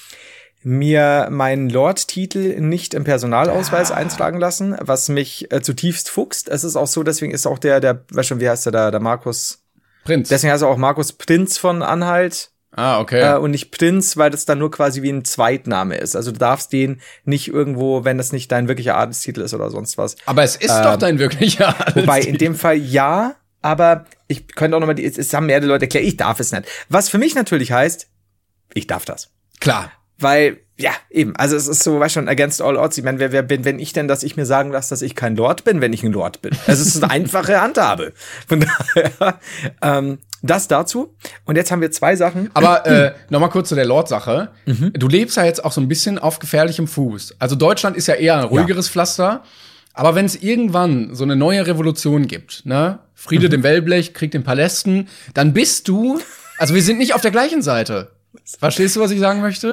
mir 0.62 1.28
meinen 1.30 1.70
Lord-Titel 1.70 2.60
nicht 2.60 2.92
im 2.94 3.04
Personalausweis 3.04 3.92
ah. 3.92 3.96
eintragen 3.96 4.40
lassen, 4.40 4.76
was 4.80 5.08
mich 5.08 5.52
äh, 5.52 5.62
zutiefst 5.62 6.10
fuchst. 6.10 6.48
Es 6.48 6.64
ist 6.64 6.74
auch 6.74 6.88
so, 6.88 7.04
deswegen 7.04 7.32
ist 7.32 7.46
auch 7.46 7.60
der, 7.60 7.78
der, 7.78 8.04
weißt 8.10 8.30
schon, 8.30 8.40
wie 8.40 8.48
heißt 8.48 8.66
der 8.66 8.72
da, 8.72 8.90
der 8.90 8.98
Markus 8.98 9.65
Prinz. 10.06 10.28
Deswegen 10.28 10.52
heißt 10.52 10.62
er 10.62 10.68
auch 10.68 10.76
Markus 10.76 11.12
Prinz 11.12 11.58
von 11.58 11.82
Anhalt. 11.82 12.50
Ah, 12.72 13.00
okay. 13.00 13.20
Äh, 13.20 13.38
und 13.38 13.50
nicht 13.50 13.70
Prinz, 13.70 14.16
weil 14.16 14.30
das 14.30 14.44
dann 14.44 14.58
nur 14.58 14.70
quasi 14.70 15.02
wie 15.02 15.10
ein 15.10 15.24
Zweitname 15.24 15.96
ist. 15.96 16.14
Also 16.14 16.30
du 16.30 16.38
darfst 16.38 16.72
den 16.72 17.00
nicht 17.24 17.48
irgendwo, 17.48 18.04
wenn 18.04 18.18
das 18.18 18.32
nicht 18.32 18.52
dein 18.52 18.68
wirklicher 18.68 18.96
Adelstitel 18.96 19.40
ist 19.40 19.54
oder 19.54 19.70
sonst 19.70 19.96
was. 19.96 20.16
Aber 20.26 20.42
es 20.42 20.56
ist 20.56 20.70
ähm, 20.70 20.82
doch 20.82 20.96
dein 20.96 21.18
wirklicher 21.18 21.68
Adelstitel. 21.68 22.02
Wobei 22.02 22.20
in 22.20 22.38
dem 22.38 22.54
Fall 22.54 22.76
ja, 22.76 23.34
aber 23.62 24.04
ich 24.28 24.46
könnte 24.48 24.76
auch 24.76 24.80
noch 24.80 24.86
mal, 24.86 24.94
die, 24.94 25.04
es 25.04 25.32
haben 25.32 25.46
mehrere 25.46 25.66
Leute 25.66 25.86
erklärt, 25.86 26.04
ich 26.04 26.16
darf 26.16 26.38
es 26.38 26.52
nicht. 26.52 26.64
Was 26.88 27.08
für 27.08 27.18
mich 27.18 27.34
natürlich 27.34 27.72
heißt, 27.72 28.08
ich 28.74 28.86
darf 28.86 29.04
das. 29.04 29.30
Klar. 29.60 29.90
Weil 30.18 30.58
ja, 30.78 30.90
eben. 31.10 31.34
Also 31.36 31.56
es 31.56 31.68
ist 31.68 31.82
so, 31.82 31.98
weißt 31.98 32.14
schon, 32.14 32.28
against 32.28 32.60
all 32.60 32.76
odds. 32.76 32.98
Ich 32.98 33.04
meine, 33.04 33.18
wer, 33.18 33.32
wer 33.32 33.42
bin 33.42 33.64
wenn 33.64 33.78
ich 33.78 33.94
denn, 33.94 34.08
dass 34.08 34.22
ich 34.22 34.36
mir 34.36 34.44
sagen 34.44 34.72
lasse, 34.72 34.90
dass 34.90 35.00
ich 35.00 35.14
kein 35.14 35.34
Lord 35.34 35.64
bin, 35.64 35.80
wenn 35.80 35.92
ich 35.94 36.02
ein 36.02 36.12
Lord 36.12 36.42
bin? 36.42 36.52
Also 36.66 36.82
es 36.82 36.94
ist 36.94 37.02
eine 37.02 37.12
einfache 37.12 37.60
Handhabe. 37.60 38.12
Von 38.46 38.60
daher, 38.60 39.40
ähm, 39.82 40.18
das 40.42 40.68
dazu. 40.68 41.14
Und 41.46 41.56
jetzt 41.56 41.70
haben 41.70 41.80
wir 41.80 41.90
zwei 41.90 42.14
Sachen. 42.14 42.50
Aber 42.52 42.86
äh, 42.86 43.14
nochmal 43.30 43.48
kurz 43.48 43.70
zu 43.70 43.74
der 43.74 43.86
Lord-Sache. 43.86 44.50
Mhm. 44.66 44.92
Du 44.94 45.08
lebst 45.08 45.38
ja 45.38 45.44
jetzt 45.44 45.64
auch 45.64 45.72
so 45.72 45.80
ein 45.80 45.88
bisschen 45.88 46.18
auf 46.18 46.38
gefährlichem 46.38 46.86
Fuß. 46.86 47.36
Also 47.38 47.56
Deutschland 47.56 47.96
ist 47.96 48.06
ja 48.06 48.14
eher 48.14 48.36
ein 48.36 48.44
ruhigeres 48.44 48.88
ja. 48.88 48.92
Pflaster. 48.92 49.44
Aber 49.94 50.14
wenn 50.14 50.26
es 50.26 50.36
irgendwann 50.36 51.14
so 51.14 51.24
eine 51.24 51.36
neue 51.36 51.66
Revolution 51.66 52.26
gibt, 52.26 52.66
ne? 52.66 52.98
Friede 53.14 53.46
mhm. 53.46 53.50
dem 53.50 53.62
Wellblech, 53.62 54.12
Krieg 54.12 54.30
den 54.30 54.44
Palästen, 54.44 55.08
dann 55.32 55.54
bist 55.54 55.88
du, 55.88 56.20
also 56.58 56.74
wir 56.74 56.82
sind 56.82 56.98
nicht 56.98 57.14
auf 57.14 57.22
der 57.22 57.30
gleichen 57.30 57.62
Seite. 57.62 58.10
Verstehst 58.58 58.94
du, 58.94 59.00
was 59.00 59.10
ich 59.10 59.18
sagen 59.18 59.40
möchte? 59.40 59.72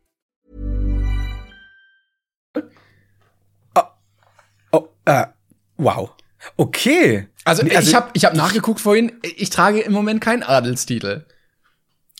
Äh, 5.05 5.25
wow. 5.77 6.11
Okay. 6.57 7.27
Also, 7.43 7.63
also 7.63 7.89
ich 7.89 7.95
habe 7.95 8.09
ich 8.13 8.25
hab 8.25 8.33
nachgeguckt 8.33 8.79
vorhin, 8.79 9.13
ich 9.23 9.49
trage 9.49 9.79
im 9.81 9.93
Moment 9.93 10.21
keinen 10.21 10.43
Adelstitel. 10.43 11.25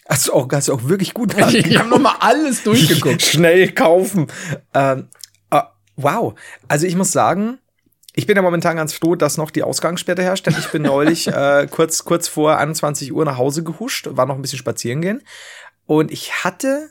Hast 0.10 0.28
du 0.28 0.34
auch, 0.34 0.48
hast 0.52 0.68
du 0.68 0.74
auch 0.74 0.84
wirklich 0.86 1.14
gut 1.14 1.36
Ich 1.54 1.78
habe 1.78 1.90
nochmal 1.90 2.16
alles 2.20 2.64
durchgeguckt. 2.66 3.22
Schnell 3.22 3.72
kaufen. 3.72 4.28
Ähm, 4.74 5.10
äh, 5.52 5.62
wow. 5.96 6.34
Also 6.68 6.88
ich 6.88 6.96
muss 6.96 7.12
sagen, 7.12 7.60
ich 8.14 8.26
bin 8.26 8.36
ja 8.36 8.42
momentan 8.42 8.76
ganz 8.76 8.94
froh, 8.94 9.16
dass 9.16 9.38
noch 9.38 9.52
die 9.52 9.64
Ausgangssperre 9.64 10.24
herrscht. 10.24 10.48
Denn 10.48 10.56
ich 10.58 10.70
bin 10.70 10.82
neulich 10.82 11.28
äh, 11.34 11.68
kurz, 11.70 12.04
kurz 12.04 12.28
vor 12.28 12.58
21 12.58 13.14
Uhr 13.14 13.26
nach 13.26 13.38
Hause 13.38 13.64
gehuscht, 13.64 14.08
war 14.12 14.26
noch 14.26 14.36
ein 14.36 14.42
bisschen 14.42 14.60
spazieren 14.60 15.02
gehen. 15.02 15.22
Und 15.86 16.12
ich 16.12 16.44
hatte 16.44 16.90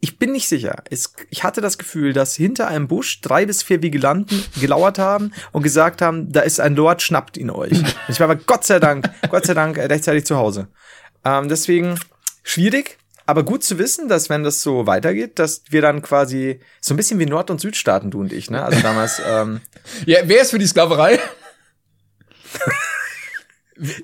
ich 0.00 0.18
bin 0.18 0.32
nicht 0.32 0.48
sicher. 0.48 0.76
Es, 0.90 1.12
ich 1.30 1.42
hatte 1.42 1.60
das 1.60 1.76
Gefühl, 1.76 2.12
dass 2.12 2.34
hinter 2.36 2.68
einem 2.68 2.86
Busch 2.86 3.20
drei 3.20 3.46
bis 3.46 3.62
vier 3.62 3.82
Vigilanten 3.82 4.44
gelauert 4.60 4.98
haben 4.98 5.32
und 5.52 5.62
gesagt 5.62 6.02
haben, 6.02 6.30
da 6.32 6.40
ist 6.40 6.60
ein 6.60 6.76
Lord, 6.76 7.02
schnappt 7.02 7.36
ihn 7.36 7.50
euch. 7.50 7.72
Und 7.72 7.94
ich 8.08 8.20
war 8.20 8.30
aber 8.30 8.36
Gott 8.36 8.64
sei 8.64 8.78
Dank, 8.78 9.10
Gott 9.28 9.46
sei 9.46 9.54
Dank 9.54 9.76
rechtzeitig 9.76 10.24
zu 10.24 10.36
Hause. 10.36 10.68
Ähm, 11.24 11.48
deswegen 11.48 11.98
schwierig, 12.44 12.98
aber 13.26 13.42
gut 13.42 13.64
zu 13.64 13.78
wissen, 13.78 14.08
dass 14.08 14.30
wenn 14.30 14.44
das 14.44 14.62
so 14.62 14.86
weitergeht, 14.86 15.38
dass 15.40 15.62
wir 15.68 15.82
dann 15.82 16.00
quasi 16.00 16.60
so 16.80 16.94
ein 16.94 16.96
bisschen 16.96 17.18
wie 17.18 17.26
Nord- 17.26 17.50
und 17.50 17.60
Südstaaten, 17.60 18.10
du 18.10 18.20
und 18.20 18.32
ich, 18.32 18.50
ne? 18.50 18.62
Also 18.62 18.80
damals. 18.80 19.20
Ähm, 19.26 19.60
Ja, 20.06 20.20
wer 20.24 20.42
ist 20.42 20.52
für 20.52 20.58
die 20.58 20.66
Sklaverei? 20.66 21.18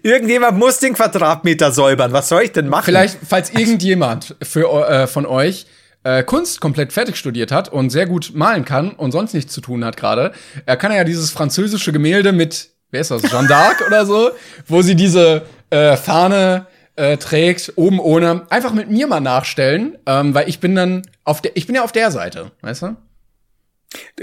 irgendjemand 0.02 0.58
muss 0.58 0.78
den 0.78 0.94
Quadratmeter 0.94 1.72
säubern. 1.72 2.12
Was 2.12 2.28
soll 2.28 2.42
ich 2.42 2.52
denn 2.52 2.68
machen? 2.68 2.84
Vielleicht, 2.84 3.18
falls 3.26 3.50
irgendjemand 3.50 4.36
für, 4.42 4.88
äh, 4.88 5.06
von 5.06 5.26
euch 5.26 5.66
äh, 6.04 6.22
Kunst 6.22 6.60
komplett 6.60 6.92
fertig 6.92 7.16
studiert 7.16 7.50
hat 7.50 7.68
und 7.68 7.90
sehr 7.90 8.06
gut 8.06 8.32
malen 8.34 8.64
kann 8.64 8.92
und 8.92 9.12
sonst 9.12 9.34
nichts 9.34 9.52
zu 9.52 9.60
tun 9.60 9.84
hat 9.84 9.96
gerade, 9.96 10.32
er 10.66 10.76
kann 10.76 10.92
ja 10.92 11.04
dieses 11.04 11.30
französische 11.30 11.92
Gemälde 11.92 12.32
mit, 12.32 12.70
wer 12.90 13.00
ist 13.00 13.10
das, 13.10 13.22
Jeanne 13.22 13.48
d'Arc 13.48 13.86
oder 13.86 14.06
so, 14.06 14.30
wo 14.66 14.82
sie 14.82 14.94
diese 14.94 15.42
äh, 15.70 15.96
Fahne 15.96 16.66
äh, 16.96 17.16
trägt, 17.16 17.72
oben 17.76 17.98
ohne, 17.98 18.42
einfach 18.50 18.72
mit 18.72 18.90
mir 18.90 19.06
mal 19.06 19.20
nachstellen, 19.20 19.98
ähm, 20.06 20.34
weil 20.34 20.48
ich 20.48 20.60
bin 20.60 20.74
dann 20.74 21.02
auf 21.24 21.42
der, 21.42 21.56
ich 21.56 21.66
bin 21.66 21.74
ja 21.74 21.82
auf 21.82 21.92
der 21.92 22.10
Seite, 22.10 22.52
weißt 22.60 22.82
du? 22.82 22.96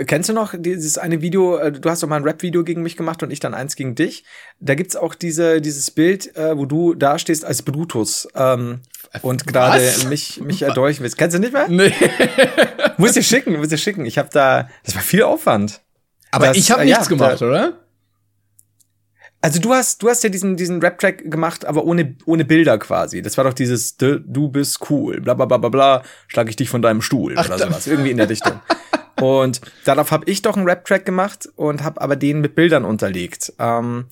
Kennst 0.06 0.30
du 0.30 0.34
noch 0.34 0.54
dieses 0.58 0.98
eine 0.98 1.22
Video, 1.22 1.58
äh, 1.58 1.72
du 1.72 1.90
hast 1.90 2.04
doch 2.04 2.08
mal 2.08 2.18
ein 2.18 2.24
Rap-Video 2.24 2.64
gegen 2.64 2.82
mich 2.84 2.98
gemacht 2.98 3.24
und 3.24 3.32
ich 3.32 3.40
dann 3.40 3.54
eins 3.54 3.76
gegen 3.76 3.96
dich. 3.96 4.24
Da 4.60 4.76
gibt's 4.76 4.96
auch 4.96 5.16
diese, 5.16 5.62
dieses 5.62 5.92
Bild, 5.92 6.36
äh, 6.36 6.58
wo 6.58 6.66
du 6.66 6.94
da 6.94 7.18
stehst 7.20 7.46
als 7.46 7.62
Brutus 7.62 8.28
ähm, 8.36 8.82
und 9.22 9.48
gerade 9.48 9.82
mich, 10.10 10.42
mich 10.42 10.62
erdolchen 10.64 11.04
willst. 11.04 11.18
Kennst 11.18 11.36
du 11.36 11.40
nicht 11.40 11.54
mehr? 11.54 11.68
Nee. 11.70 11.94
Muss 12.98 13.14
dir 13.14 13.24
schicken, 13.24 13.54
muss 13.58 13.70
dir 13.70 13.78
schicken. 13.78 14.06
Ich 14.06 14.18
habe 14.18 14.30
da, 14.32 14.70
das 14.84 14.94
war 14.96 15.02
viel 15.02 15.24
Aufwand. 15.24 15.82
Aber 16.32 16.48
Das, 16.48 16.58
ich 16.58 16.70
habe 16.72 16.82
äh, 16.84 16.86
nichts 16.86 17.06
ja, 17.06 17.10
gemacht, 17.10 17.42
da- 17.42 17.48
oder? 17.48 17.78
Also 19.44 19.60
du 19.60 19.74
hast, 19.74 20.04
du 20.04 20.10
hast 20.10 20.24
ja 20.24 20.30
diesen, 20.30 20.56
diesen 20.56 20.80
Rap-Track 20.82 21.32
gemacht, 21.32 21.66
aber 21.66 21.84
ohne, 21.86 22.16
ohne 22.28 22.46
Bilder 22.46 22.78
quasi. 22.78 23.24
Das 23.24 23.38
war 23.38 23.44
doch 23.44 23.54
dieses, 23.54 23.98
"Du- 23.98 24.50
bist 24.50 24.88
cool, 24.92 25.20
bla 25.20 25.34
bla 25.34 25.46
bla 25.46 25.58
bla 25.58 25.70
bla, 25.70 26.04
schlag 26.28 26.48
ich 26.48 26.56
dich 26.56 26.70
von 26.70 26.84
deinem 26.84 27.02
Stuhl 27.02 27.34
oder 27.34 27.58
sowas. 27.58 27.88
Irgendwie 27.88 28.12
in 28.12 28.18
der 28.18 28.30
Richtung. 28.30 28.60
Und 29.20 29.62
darauf 29.86 30.12
habe 30.12 30.30
ich 30.30 30.42
doch 30.42 30.56
einen 30.58 30.68
Rap-Track 30.68 31.06
gemacht 31.06 31.50
und 31.56 31.84
habe 31.84 32.00
aber 32.02 32.16
den 32.16 32.42
mit 32.42 32.56
Bildern 32.56 32.86
unterlegt. 32.86 33.54
Ähm, 33.60 34.06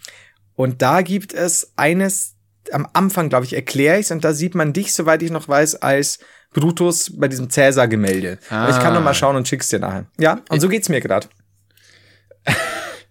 und 0.56 0.82
da 0.82 1.02
gibt 1.02 1.34
es 1.34 1.72
eines, 1.78 2.36
am 2.72 2.88
Anfang, 2.93 3.30
glaube 3.30 3.45
ich, 3.45 3.54
erkläre 3.54 4.00
ich's 4.00 4.12
und 4.12 4.24
da 4.24 4.34
sieht 4.34 4.56
man 4.56 4.74
dich, 4.74 4.93
soweit 4.93 5.22
ich 5.24 5.32
noch 5.32 5.47
weiß, 5.47 5.76
als 5.76 6.20
Brutus 6.54 7.12
bei 7.18 7.28
diesem 7.28 7.50
Cäsar-Gemälde. 7.50 8.39
Aber 8.50 8.70
Ich 8.72 8.80
kann 8.80 8.93
noch 8.93 9.04
mal 9.04 9.14
schauen 9.14 9.36
und 9.36 9.47
schick's 9.47 9.70
dir 9.70 9.80
nachher. 9.80 10.06
Ja, 10.20 10.41
und 10.50 10.60
so 10.60 10.68
geht's 10.68 10.89
mir 10.89 11.00
gerade. 11.00 11.28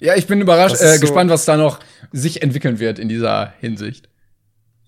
Ja, 0.00 0.14
ich 0.14 0.26
bin 0.26 0.40
überrascht, 0.40 0.80
äh, 0.80 0.94
so- 0.94 1.00
gespannt, 1.00 1.30
was 1.30 1.44
da 1.44 1.56
noch 1.56 1.80
sich 2.12 2.42
entwickeln 2.42 2.78
wird 2.78 2.98
in 2.98 3.08
dieser 3.08 3.52
Hinsicht. 3.60 4.07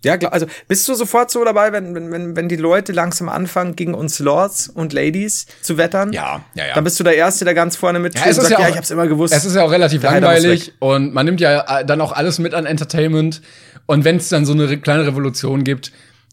Ja, 0.02 0.16
klar. 0.16 0.32
Also 0.32 0.46
bist 0.66 0.88
du 0.88 0.94
sofort 0.94 1.30
so 1.30 1.44
dabei, 1.44 1.72
wenn, 1.72 1.94
wenn, 1.94 2.10
wenn, 2.10 2.36
wenn 2.36 2.48
die 2.48 2.56
Leute 2.56 2.92
langsam 2.92 3.28
anfangen, 3.28 3.76
gegen 3.76 3.94
uns 3.94 4.18
Lords 4.18 4.68
und 4.68 4.92
Ladies 4.92 5.46
zu 5.60 5.76
wettern? 5.76 6.12
Ja, 6.12 6.42
ja, 6.54 6.68
ja. 6.68 6.74
Dann 6.74 6.84
bist 6.84 6.98
du 6.98 7.04
der 7.04 7.16
Erste, 7.16 7.44
der 7.44 7.54
ganz 7.54 7.76
vorne 7.76 7.98
mit 7.98 8.14
Ja, 8.14 8.22
es 8.26 8.38
ist 8.38 8.48
sagt, 8.48 8.50
ja, 8.50 8.60
ja, 8.60 8.66
auch, 8.66 8.70
ich 8.70 8.76
hab's 8.76 8.90
immer 8.90 9.06
gewusst. 9.06 9.34
Es 9.34 9.44
ist 9.44 9.54
ja 9.54 9.62
auch 9.62 9.70
relativ 9.70 10.00
Der 10.00 10.12
langweilig 10.12 10.72
und 10.78 11.12
man 11.12 11.26
nimmt 11.26 11.40
ja 11.40 11.80
äh, 11.80 11.84
dann 11.84 12.00
auch 12.00 12.12
alles 12.12 12.38
mit 12.38 12.54
an 12.54 12.64
Entertainment. 12.66 13.42
Und 13.86 14.04
wenn 14.04 14.16
es 14.16 14.28
dann 14.28 14.46
so 14.46 14.52
eine 14.52 14.78
kleine 14.78 15.06
Revolution 15.06 15.64
gibt, 15.64 15.92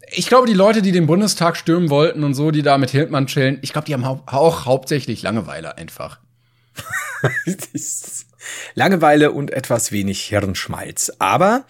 ich 0.10 0.28
glaube, 0.28 0.48
die 0.48 0.54
Leute, 0.54 0.82
die 0.82 0.94
den 0.94 1.06
Bundestag 1.06 1.58
stürmen 1.58 1.90
wollten 1.90 2.24
und 2.24 2.34
so, 2.34 2.52
die 2.52 2.62
da 2.62 2.78
mit 2.78 2.92
Hildmann 2.92 3.28
chillen, 3.28 3.60
ich 3.62 3.74
glaube, 3.74 3.86
die 3.86 3.94
haben 3.94 4.06
hau 4.06 4.24
auch 4.26 4.66
hauptsächlich 4.66 5.22
Langeweile 5.22 5.78
einfach. 5.78 6.20
Langeweile 8.76 9.32
und 9.32 9.52
etwas 9.52 9.92
wenig 9.92 10.22
Hirnschmalz. 10.22 11.12
Aber 11.20 11.66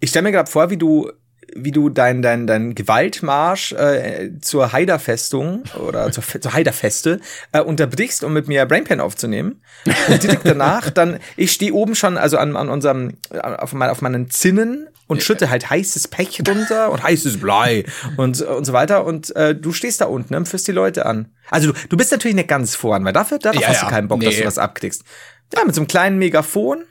ich 0.00 0.10
stelle 0.10 0.24
mir 0.24 0.32
gerade 0.32 0.50
vor, 0.50 0.70
wie 0.70 0.78
du 0.78 1.10
wie 1.54 1.70
du 1.70 1.88
dein, 1.90 2.22
dein, 2.22 2.46
dein 2.46 2.74
Gewaltmarsch 2.74 3.72
äh, 3.72 4.30
zur 4.40 4.72
Haiderfestung 4.72 5.64
oder 5.78 6.10
zur, 6.12 6.22
zur 6.40 6.52
Haiderfeste 6.52 7.20
äh, 7.52 7.60
unterbrichst, 7.60 8.24
um 8.24 8.32
mit 8.32 8.48
mir 8.48 8.64
Brainpan 8.66 9.00
aufzunehmen. 9.00 9.60
Und 10.08 10.22
direkt 10.22 10.46
danach 10.46 10.90
dann, 10.90 11.18
ich 11.36 11.52
stehe 11.52 11.72
oben 11.74 11.94
schon, 11.94 12.16
also 12.18 12.38
an, 12.38 12.56
an 12.56 12.68
unserem, 12.68 13.14
auf, 13.30 13.72
mein, 13.72 13.90
auf 13.90 14.00
meinen 14.02 14.30
Zinnen 14.30 14.88
und 15.08 15.22
schütte 15.22 15.50
halt 15.50 15.68
heißes 15.68 16.08
Pech 16.08 16.42
runter 16.48 16.90
und 16.90 17.02
heißes 17.02 17.38
Blei 17.40 17.84
und, 18.16 18.40
und 18.40 18.64
so 18.64 18.72
weiter. 18.72 19.04
Und 19.04 19.34
äh, 19.36 19.54
du 19.54 19.72
stehst 19.72 20.00
da 20.00 20.06
unten 20.06 20.34
und 20.34 20.48
führst 20.48 20.66
die 20.68 20.72
Leute 20.72 21.04
an. 21.06 21.28
Also 21.50 21.72
du, 21.72 21.78
du 21.90 21.96
bist 21.96 22.12
natürlich 22.12 22.34
nicht 22.36 22.48
ganz 22.48 22.74
vorn, 22.74 23.04
weil 23.04 23.12
dafür, 23.12 23.38
darauf 23.38 23.60
Ja, 23.60 23.68
hast 23.68 23.82
ja. 23.82 23.88
du 23.88 23.94
keinen 23.94 24.08
Bock, 24.08 24.20
dass 24.20 24.34
Nee. 24.34 24.40
du 24.40 24.46
was 24.46 24.58
abkriegst. 24.58 25.02
Ja, 25.54 25.64
mit 25.66 25.74
so 25.74 25.82
einem 25.82 25.88
kleinen 25.88 26.18
Megafon. 26.18 26.84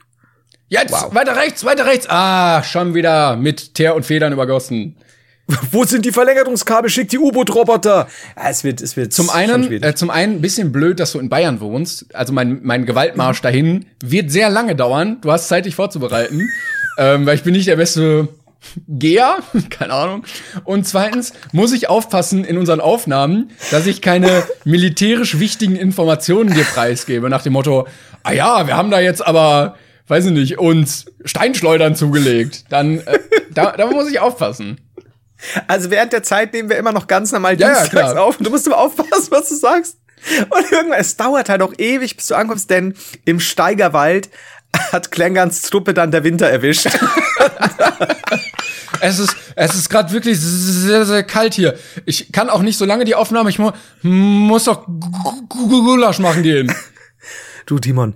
Jetzt, 0.72 0.94
Wow. 0.94 1.14
weiter 1.14 1.36
rechts, 1.36 1.66
weiter 1.66 1.86
rechts. 1.86 2.08
Ah, 2.10 2.64
schon 2.64 2.94
wieder 2.94 3.36
mit 3.36 3.76
Teer 3.76 3.94
und 3.94 4.06
Federn 4.06 4.32
übergossen. 4.32 4.96
Wo 5.70 5.84
sind 5.84 6.06
die 6.06 6.14
Verlängerungskabel? 6.14 6.90
Schickt 6.90 7.12
die 7.12 7.18
U-Boot-Roboter. 7.18 8.08
Ja, 8.38 8.50
es 8.50 8.64
wird, 8.64 8.80
es 8.80 8.96
wird 8.96 9.12
Zum 9.12 9.30
einen, 9.30 9.70
äh, 9.84 9.96
zum 9.96 10.10
einen 10.10 10.36
ein 10.36 10.42
bisschen 10.42 10.72
blöd, 10.72 11.02
dass 11.02 11.12
du 11.12 11.20
in 11.20 11.28
Bayern 11.28 11.60
wohnst. 11.60 12.16
Also 12.16 12.32
mein, 12.32 12.62
mein 12.64 12.86
Gewaltmarsch 12.86 13.42
dahin 13.42 13.86
wird 14.02 14.32
sehr 14.32 14.50
lange 14.50 14.78
dauern. 14.78 15.18
Du 15.20 15.30
hast 15.30 15.50
Zeit, 15.50 15.66
dich 15.66 15.76
vorzubereiten. 15.76 16.48
ähm, 16.98 17.26
weil 17.26 17.36
ich 17.36 17.44
bin 17.44 17.52
nicht 17.52 17.68
der 17.68 17.76
beste 17.76 18.30
Geher, 18.88 19.40
keine 19.70 19.92
Ahnung. 19.92 20.24
Und 20.64 20.88
zweitens 20.88 21.34
muss 21.52 21.74
ich 21.74 21.90
aufpassen 21.90 22.46
in 22.46 22.58
unseren 22.58 22.80
Aufnahmen, 22.80 23.52
dass 23.72 23.88
ich 23.88 24.02
keine 24.02 24.44
militärisch 24.64 25.38
wichtigen 25.38 25.76
Informationen 25.76 26.54
dir 26.54 26.64
preisgebe. 26.64 27.30
Nach 27.30 27.44
dem 27.44 27.52
Motto, 27.52 27.88
ah 28.24 28.32
ja, 28.32 28.68
wir 28.68 28.78
haben 28.78 28.90
da 28.90 29.02
jetzt 29.02 29.26
aber, 29.28 29.76
weiß 30.12 30.26
ich 30.26 30.32
nicht, 30.34 30.60
uns 30.60 31.06
Steinschleudern 31.26 31.96
zugelegt. 31.96 32.66
Dann, 32.70 33.00
äh, 33.00 33.20
da, 33.52 33.72
da 33.78 33.88
muss 33.88 34.10
ich 34.12 34.20
aufpassen. 34.20 34.80
also 35.68 35.90
während 35.90 36.12
der 36.14 36.22
Zeit 36.22 36.54
nehmen 36.54 36.70
wir 36.70 36.78
immer 36.78 36.92
noch 36.92 37.08
ganz 37.08 37.32
normal 37.32 37.58
Ja, 37.60 37.70
ja, 37.70 37.74
dienstags 37.80 38.12
klar. 38.12 38.24
auf. 38.24 38.38
Und 38.38 38.46
du 38.46 38.52
musst 38.52 38.68
immer 38.68 38.78
aufpassen, 38.78 39.28
was 39.32 39.48
du 39.50 39.56
sagst. 39.56 39.98
Und 40.50 40.72
irgendwann, 40.72 41.00
es 41.00 41.16
dauert 41.18 41.50
halt 41.50 41.62
auch 41.64 41.74
ewig, 41.78 42.16
bis 42.18 42.28
du 42.28 42.36
ankommst, 42.36 42.70
denn 42.70 42.94
im 43.26 43.40
Steigerwald 43.40 44.30
hat 44.92 45.12
Klengans 45.12 45.62
Truppe 45.64 45.94
dann 45.96 46.12
der 46.12 46.24
Winter 46.24 46.48
erwischt. 46.48 46.88
Es 49.04 49.18
ist, 49.18 49.36
es 49.56 49.74
ist 49.74 49.90
gerade 49.90 50.12
wirklich 50.12 50.40
sehr, 50.40 51.06
sehr 51.06 51.24
kalt 51.24 51.56
hier. 51.56 51.76
Ich 52.06 52.32
kann 52.32 52.50
auch 52.52 52.62
nicht 52.62 52.78
so 52.78 52.86
lange 52.86 53.04
die 53.04 53.16
Aufnahme, 53.16 53.50
ich 53.50 53.58
mu 53.58 53.72
muss 54.04 54.66
doch 54.66 54.86
Gu- 54.86 55.48
Gu- 55.48 55.48
Gu- 55.68 55.84
Gulasch 55.84 56.20
machen 56.20 56.44
gehen. 56.44 56.72
Du, 57.66 57.80
Timon, 57.80 58.16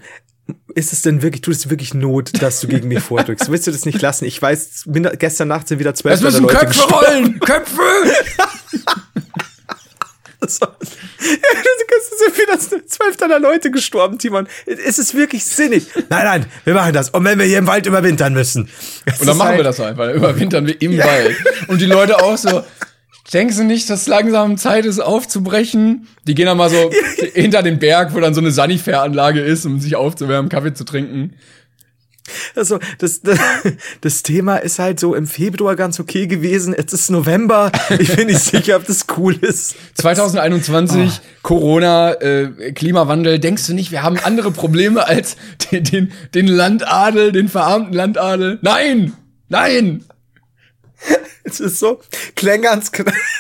ist 0.76 0.93
es 0.93 1.01
denn 1.01 1.21
wirklich, 1.21 1.41
tut 1.41 1.55
es 1.55 1.69
wirklich 1.69 1.93
Not, 1.93 2.41
dass 2.41 2.59
du 2.59 2.67
gegen 2.67 2.88
mich 2.89 2.99
vordrückst? 2.99 3.49
Willst 3.49 3.65
du 3.65 3.71
das 3.71 3.86
nicht 3.86 4.01
lassen? 4.01 4.26
Ich 4.26 4.39
weiß, 4.41 4.84
minder- 4.86 5.15
gestern 5.15 5.47
Nacht 5.47 5.67
sind 5.67 5.80
wieder 5.80 5.95
zwölf 5.95 6.15
Es 6.15 6.21
müssen 6.21 6.43
Leute 6.43 6.55
Köpfe 6.57 6.67
gestorben. 6.67 6.95
rollen! 7.05 7.39
Köpfe! 7.39 7.82
So. 10.47 10.65
Ja, 10.67 10.69
es 11.97 12.19
sind 12.19 12.38
wieder 12.38 12.86
zwölf 12.88 13.17
deiner 13.17 13.39
Leute 13.39 13.71
gestorben, 13.71 14.19
Timon. 14.19 14.47
Es 14.67 14.99
ist 14.99 15.15
wirklich 15.15 15.43
sinnig. 15.43 15.88
Nein, 16.09 16.23
nein, 16.26 16.45
wir 16.65 16.76
machen 16.76 16.93
das. 16.93 17.09
Und 17.09 17.23
wenn 17.23 17.39
wir 17.39 17.45
hier 17.47 17.57
im 17.57 17.65
Wald 17.67 17.88
überwintern 17.88 18.34
müssen. 18.34 18.69
Und 19.19 19.28
dann 19.28 19.38
machen 19.38 19.47
halt- 19.49 19.57
wir 19.57 19.63
das 19.63 19.80
einfach. 19.80 20.11
Überwintern 20.13 20.67
wir 20.67 20.80
im 20.82 20.97
Wald. 20.99 21.36
Und 21.67 21.82
die 21.82 21.88
Leute 21.88 22.21
auch 22.21 22.38
so, 22.38 22.63
denkst 23.34 23.57
du 23.57 23.63
nicht, 23.63 23.89
dass 23.89 24.07
langsam 24.07 24.57
Zeit 24.57 24.86
ist, 24.86 24.99
aufzubrechen? 24.99 26.07
Die 26.28 26.36
gehen 26.36 26.45
dann 26.45 26.57
mal 26.57 26.69
so 26.69 26.91
hinter 27.34 27.63
den 27.63 27.80
Berg, 27.80 28.13
wo 28.13 28.19
dann 28.19 28.34
so 28.34 28.41
eine 28.41 28.51
Sanifair-Anlage 28.51 29.41
ist, 29.41 29.65
um 29.65 29.80
sich 29.80 29.95
aufzuwärmen, 29.95 30.49
Kaffee 30.49 30.73
zu 30.73 30.84
trinken. 30.84 31.34
Also, 32.55 32.80
das, 32.97 33.21
das, 33.21 33.38
das 34.01 34.23
Thema 34.23 34.57
ist 34.57 34.80
halt 34.80 34.99
so 34.99 35.13
im 35.13 35.28
Februar 35.28 35.76
ganz 35.76 35.99
okay 35.99 36.26
gewesen. 36.26 36.73
Jetzt 36.76 36.93
ist 36.93 37.11
November. 37.11 37.71
Ich 37.99 38.15
bin 38.15 38.28
nicht 38.28 38.39
sicher, 38.39 38.78
ob 38.78 38.86
das 38.88 39.05
cool 39.17 39.36
ist. 39.36 39.76
2021, 39.95 41.21
Corona, 41.43 42.13
äh, 42.13 42.71
Klimawandel, 42.73 43.39
denkst 43.39 43.67
du 43.67 43.73
nicht, 43.73 43.91
wir 43.91 44.01
haben 44.01 44.17
andere 44.17 44.51
Probleme 44.51 45.07
als 45.07 45.38
den, 45.71 45.84
den, 45.84 46.11
den 46.34 46.47
Landadel, 46.47 47.32
den 47.32 47.47
verarmten 47.47 47.93
Landadel? 47.93 48.59
Nein! 48.61 49.13
Nein! 49.49 50.03
Es 51.47 51.60
ist 51.60 51.78
so, 51.78 52.01
Klengans, 52.36 52.91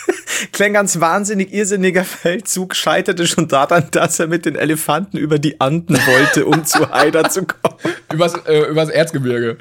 Klengans 0.51 0.99
wahnsinnig 0.99 1.51
irrsinniger 1.51 2.03
Feldzug 2.03 2.75
scheiterte 2.75 3.25
schon 3.25 3.47
daran, 3.47 3.87
dass 3.89 4.19
er 4.19 4.27
mit 4.27 4.45
den 4.45 4.55
Elefanten 4.55 5.17
über 5.17 5.39
die 5.39 5.59
Anden 5.59 5.95
wollte, 5.95 6.45
um 6.45 6.63
zu 6.65 6.87
Haider 6.91 7.29
zu 7.31 7.45
kommen. 7.45 7.95
Übers, 8.13 8.35
äh, 8.45 8.69
übers 8.69 8.89
Erzgebirge. 8.89 9.57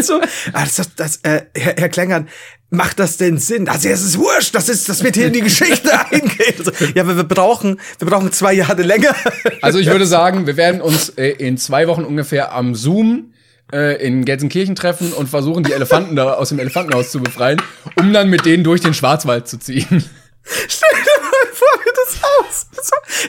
so, 0.00 0.20
ah, 0.52 0.64
das, 0.96 1.16
äh, 1.24 1.42
Herr, 1.56 1.74
Herr 1.76 1.88
Klengern, 1.88 2.28
macht 2.70 3.00
das 3.00 3.16
denn 3.16 3.38
Sinn? 3.38 3.68
Also 3.68 3.88
es 3.88 4.02
ist 4.02 4.18
wurscht, 4.18 4.54
das 4.54 4.68
ist, 4.68 4.88
das 4.88 5.02
wird 5.02 5.16
hier 5.16 5.26
in 5.26 5.32
die 5.32 5.42
Geschichte 5.42 5.90
eingehen. 6.10 6.54
Also, 6.56 6.70
ja, 6.94 7.02
aber 7.02 7.16
wir 7.16 7.24
brauchen, 7.24 7.80
wir 7.98 8.08
brauchen 8.08 8.30
zwei 8.30 8.52
Jahre 8.54 8.82
länger. 8.82 9.14
Also 9.60 9.80
ich 9.80 9.88
würde 9.88 10.06
sagen, 10.06 10.46
wir 10.46 10.56
werden 10.56 10.80
uns 10.80 11.10
äh, 11.10 11.30
in 11.30 11.58
zwei 11.58 11.88
Wochen 11.88 12.04
ungefähr 12.04 12.52
am 12.52 12.76
Zoom 12.76 13.31
äh, 13.72 14.04
in 14.04 14.24
Gelsenkirchen 14.24 14.74
treffen 14.74 15.12
und 15.12 15.28
versuchen, 15.28 15.64
die 15.64 15.72
Elefanten 15.72 16.16
da 16.16 16.34
aus 16.34 16.50
dem 16.50 16.58
Elefantenhaus 16.58 17.10
zu 17.10 17.20
befreien, 17.20 17.60
um 17.96 18.12
dann 18.12 18.28
mit 18.28 18.44
denen 18.44 18.64
durch 18.64 18.80
den 18.80 18.94
Schwarzwald 18.94 19.48
zu 19.48 19.58
ziehen. 19.58 20.04
Stell 20.44 20.90
dir 20.90 21.22
mal 21.22 21.32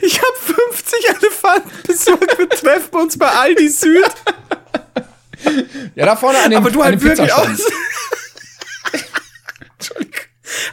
Ich 0.02 0.20
habe 0.20 0.32
50 0.70 1.08
Elefanten 1.08 1.70
besorgt. 1.86 2.38
Wir 2.38 2.48
treffen 2.48 2.94
uns 2.94 3.18
bei 3.18 3.28
Aldi 3.28 3.68
Süd. 3.68 4.04
Ja, 5.94 6.06
da 6.06 6.16
vorne 6.16 6.38
an 6.38 6.50
dem, 6.50 6.58
Aber 6.58 6.70
du 6.70 6.80
an 6.80 6.92
halt 6.92 7.02
wirklich 7.02 7.32
auch. 7.32 7.48
Entschuldigung. 9.78 10.20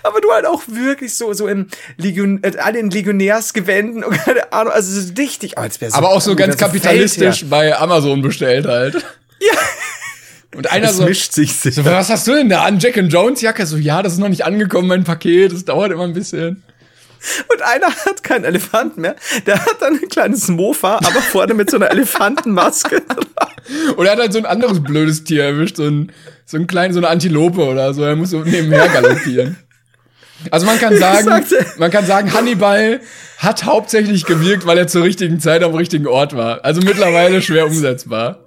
Aber 0.04 0.22
du 0.22 0.32
halt 0.32 0.46
auch 0.46 0.62
wirklich 0.68 1.14
so, 1.14 1.34
so 1.34 1.48
im 1.48 1.68
Legion, 1.98 2.44
äh, 2.44 2.58
alle 2.58 2.80
in 2.80 2.90
Legionärsgewänden 2.90 4.04
und 4.04 4.16
keine 4.18 4.52
Ahnung, 4.54 4.72
also 4.74 5.00
so 5.00 5.14
richtig. 5.18 5.56
Oh, 5.58 5.64
jetzt 5.64 5.82
wär 5.82 5.94
Aber 5.94 6.10
auch 6.10 6.22
so 6.22 6.36
ganz 6.36 6.56
das 6.56 6.62
kapitalistisch 6.62 7.46
bei 7.50 7.78
Amazon 7.78 8.22
bestellt 8.22 8.66
halt. 8.66 9.04
Ja. 9.42 9.58
Und 10.56 10.70
einer 10.72 10.90
Es 10.90 10.98
so, 10.98 11.06
mischt 11.06 11.32
sich 11.32 11.54
so, 11.58 11.70
sehr. 11.72 11.86
was 11.86 12.10
hast 12.10 12.28
du 12.28 12.34
denn 12.34 12.50
da 12.50 12.64
an? 12.64 12.78
Jack 12.80 12.98
and 12.98 13.12
Jones 13.12 13.42
Jacke? 13.42 13.66
So, 13.66 13.78
ja, 13.78 14.02
das 14.04 14.14
ist 14.14 14.20
noch 14.20 14.28
nicht 14.30 14.44
angekommen, 14.46 14.88
mein 14.88 15.04
Paket. 15.06 15.54
Das 15.54 15.64
dauert 15.66 15.92
immer 15.92 16.04
ein 16.04 16.14
bisschen. 16.14 16.64
Und 17.54 17.62
einer 17.62 17.88
hat 17.88 18.24
keinen 18.24 18.44
Elefanten 18.46 19.02
mehr. 19.02 19.16
Der 19.46 19.64
hat 19.64 19.78
dann 19.82 19.94
ein 19.94 20.10
kleines 20.10 20.48
Mofa, 20.50 20.96
aber 20.98 21.22
vorne 21.22 21.54
mit 21.54 21.70
so 21.70 21.78
einer 21.78 21.92
Elefantenmaske. 21.92 23.02
Und 23.96 24.06
er 24.06 24.14
hat 24.14 24.20
halt 24.20 24.34
so 24.34 24.40
ein 24.40 24.46
anderes 24.46 24.82
blödes 24.84 25.24
Tier 25.24 25.44
erwischt, 25.46 25.78
so 25.78 25.84
ein, 25.86 26.12
so 26.46 26.58
ein 26.58 26.68
kleines, 26.68 26.96
so 26.96 27.00
eine 27.00 27.08
Antilope 27.10 27.64
oder 27.64 27.94
so. 27.94 28.04
Er 28.04 28.16
muss 28.16 28.32
so 28.32 28.40
nebenher 28.44 28.90
galoppieren. 28.90 29.58
Also 30.50 30.66
man 30.66 30.80
kann 30.80 30.98
sagen, 31.00 31.26
sagte- 31.26 31.66
man 31.78 31.92
kann 31.92 32.06
sagen, 32.06 32.34
Hannibal 32.34 33.00
hat 33.38 33.64
hauptsächlich 33.66 34.26
gewirkt, 34.26 34.66
weil 34.66 34.78
er 34.80 34.88
zur 34.88 35.04
richtigen 35.04 35.40
Zeit 35.40 35.64
am 35.64 35.76
richtigen 35.76 36.08
Ort 36.08 36.36
war. 36.36 36.66
Also 36.66 36.82
mittlerweile 36.82 37.42
schwer 37.42 37.68
umsetzbar. 37.68 38.40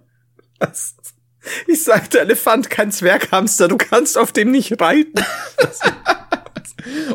Ich 1.66 1.84
sagte, 1.84 2.20
Elefant, 2.20 2.70
kein 2.70 2.90
Zwerghamster, 2.90 3.68
du 3.68 3.76
kannst 3.76 4.16
auf 4.16 4.32
dem 4.32 4.50
nicht 4.50 4.80
reiten. 4.80 5.22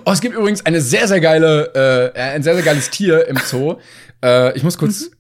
Oh, 0.04 0.12
es 0.12 0.22
gibt 0.22 0.36
übrigens 0.36 0.66
eine 0.66 0.82
sehr, 0.82 1.08
sehr 1.08 1.20
geile, 1.20 2.12
äh, 2.16 2.20
ein 2.20 2.43
sehr, 2.43 2.56
sehr 2.56 2.64
geiles 2.64 2.89
Tier 2.89 3.28
im 3.28 3.38
Zoo. 3.38 3.78
Äh, 4.24 4.56
ich 4.58 4.64
muss 4.64 4.78
kurz, 4.78 5.12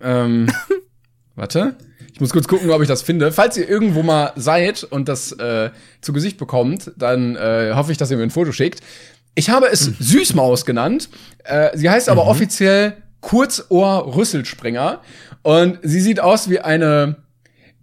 ähm, 0.00 0.50
warte. 1.36 1.76
Ich 2.12 2.20
muss 2.20 2.30
kurz 2.30 2.46
gucken, 2.46 2.70
ob 2.70 2.80
ich 2.82 2.88
das 2.88 3.02
finde. 3.02 3.32
Falls 3.32 3.56
ihr 3.56 3.68
irgendwo 3.68 4.02
mal 4.02 4.32
seid 4.36 4.84
und 4.84 5.08
das 5.08 5.32
äh, 5.32 5.70
zu 6.00 6.12
Gesicht 6.12 6.38
bekommt, 6.38 6.92
dann 6.96 7.34
äh, 7.36 7.72
hoffe 7.74 7.92
ich, 7.92 7.98
dass 7.98 8.10
ihr 8.10 8.16
mir 8.16 8.22
ein 8.22 8.30
Foto 8.30 8.52
schickt. 8.52 8.80
Ich 9.34 9.50
habe 9.50 9.66
es 9.66 9.80
Süßmaus 9.80 10.64
genannt. 10.64 11.08
Äh, 11.42 11.76
sie 11.76 11.90
heißt 11.90 12.08
aber 12.08 12.26
offiziell 12.26 12.96
Kurzohr-Rüsselspringer. 13.20 15.00
Und 15.42 15.78
sie 15.82 16.00
sieht 16.00 16.20
aus 16.20 16.48
wie 16.48 16.60
eine 16.60 17.23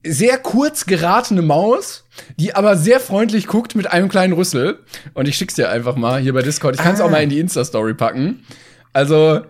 sehr 0.03 0.37
kurz 0.37 0.85
geratene 0.85 1.41
Maus, 1.41 2.05
die 2.37 2.55
aber 2.55 2.75
sehr 2.75 2.99
freundlich 2.99 3.47
guckt 3.47 3.75
mit 3.75 3.91
einem 3.91 4.09
kleinen 4.09 4.33
Rüssel. 4.33 4.79
Und 5.13 5.27
ich 5.27 5.35
schick's 5.35 5.55
dir 5.55 5.69
einfach 5.69 5.95
mal 5.95 6.19
hier 6.19 6.33
bei 6.33 6.41
Discord. 6.41 6.75
Ich 6.75 6.81
kann 6.81 6.95
es 6.95 7.01
auch 7.01 7.09
mal 7.09 7.23
in 7.23 7.29
die 7.29 7.39
Insta-Story 7.39 7.93
packen. 7.93 8.43
Also, 8.93 9.41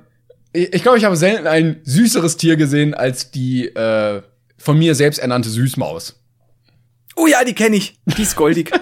ich, 0.54 0.74
ich 0.74 0.84
glaube, 0.84 0.98
ich 0.98 1.06
habe 1.06 1.16
selten 1.16 1.48
ein 1.48 1.82
süßeres 1.84 2.38
Tier 2.38 2.58
gesehen 2.58 2.94
als 2.94 3.32
die 3.32 3.68
äh, 3.68 4.22
von 4.58 4.78
mir 4.78 4.96
selbst 4.96 5.20
ernannte 5.20 5.50
Süßmaus. 5.50 6.20
Oh 7.16 7.28
ja, 7.28 7.44
die 7.44 7.56
kenne 7.56 7.76
ich. 7.76 8.00
Die 8.06 8.22
ist 8.22 8.36
goldig. 8.36 8.72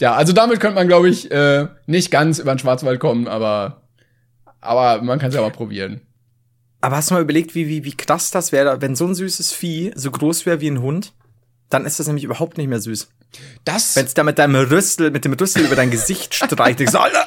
Ja, 0.00 0.14
also 0.14 0.32
damit 0.32 0.60
könnte 0.60 0.76
man, 0.76 0.88
glaube 0.88 1.08
ich, 1.08 1.30
äh, 1.30 1.68
nicht 1.86 2.10
ganz 2.10 2.38
über 2.38 2.54
den 2.54 2.58
Schwarzwald 2.58 3.00
kommen, 3.00 3.28
aber, 3.28 3.82
aber 4.60 5.02
man 5.02 5.18
kann 5.18 5.28
es 5.28 5.34
ja 5.34 5.40
mal 5.40 5.50
probieren. 5.50 6.00
Aber 6.84 6.96
hast 6.96 7.08
du 7.08 7.14
mal 7.14 7.22
überlegt, 7.22 7.54
wie, 7.54 7.66
wie, 7.66 7.82
wie 7.84 7.96
krass 7.96 8.30
das 8.30 8.52
wäre, 8.52 8.82
wenn 8.82 8.94
so 8.94 9.06
ein 9.06 9.14
süßes 9.14 9.52
Vieh 9.52 9.92
so 9.94 10.10
groß 10.10 10.44
wäre 10.44 10.60
wie 10.60 10.70
ein 10.70 10.82
Hund? 10.82 11.14
Dann 11.70 11.86
ist 11.86 11.98
das 11.98 12.08
nämlich 12.08 12.24
überhaupt 12.24 12.58
nicht 12.58 12.68
mehr 12.68 12.78
süß. 12.78 13.08
Das, 13.64 13.96
Wenn 13.96 14.04
es 14.04 14.12
da 14.12 14.22
mit 14.22 14.38
deinem 14.38 14.56
Rüssel, 14.56 15.10
mit 15.10 15.24
dem 15.24 15.32
Rüssel 15.32 15.64
über 15.64 15.76
dein 15.76 15.90
Gesicht 15.90 16.34
streicht, 16.34 16.86
so, 16.90 16.98
Alter! 16.98 17.26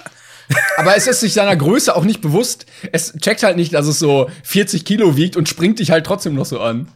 aber 0.77 0.95
es 0.95 1.07
ist 1.07 1.21
sich 1.21 1.33
seiner 1.33 1.55
Größe 1.55 1.95
auch 1.95 2.03
nicht 2.03 2.21
bewusst. 2.21 2.67
Es 2.91 3.13
checkt 3.13 3.41
halt 3.41 3.57
nicht, 3.57 3.73
dass 3.73 3.87
es 3.87 3.97
so 3.97 4.29
40 4.43 4.85
Kilo 4.85 5.17
wiegt 5.17 5.35
und 5.35 5.49
springt 5.49 5.79
dich 5.79 5.89
halt 5.89 6.05
trotzdem 6.05 6.35
noch 6.35 6.45
so 6.45 6.59
an. 6.59 6.89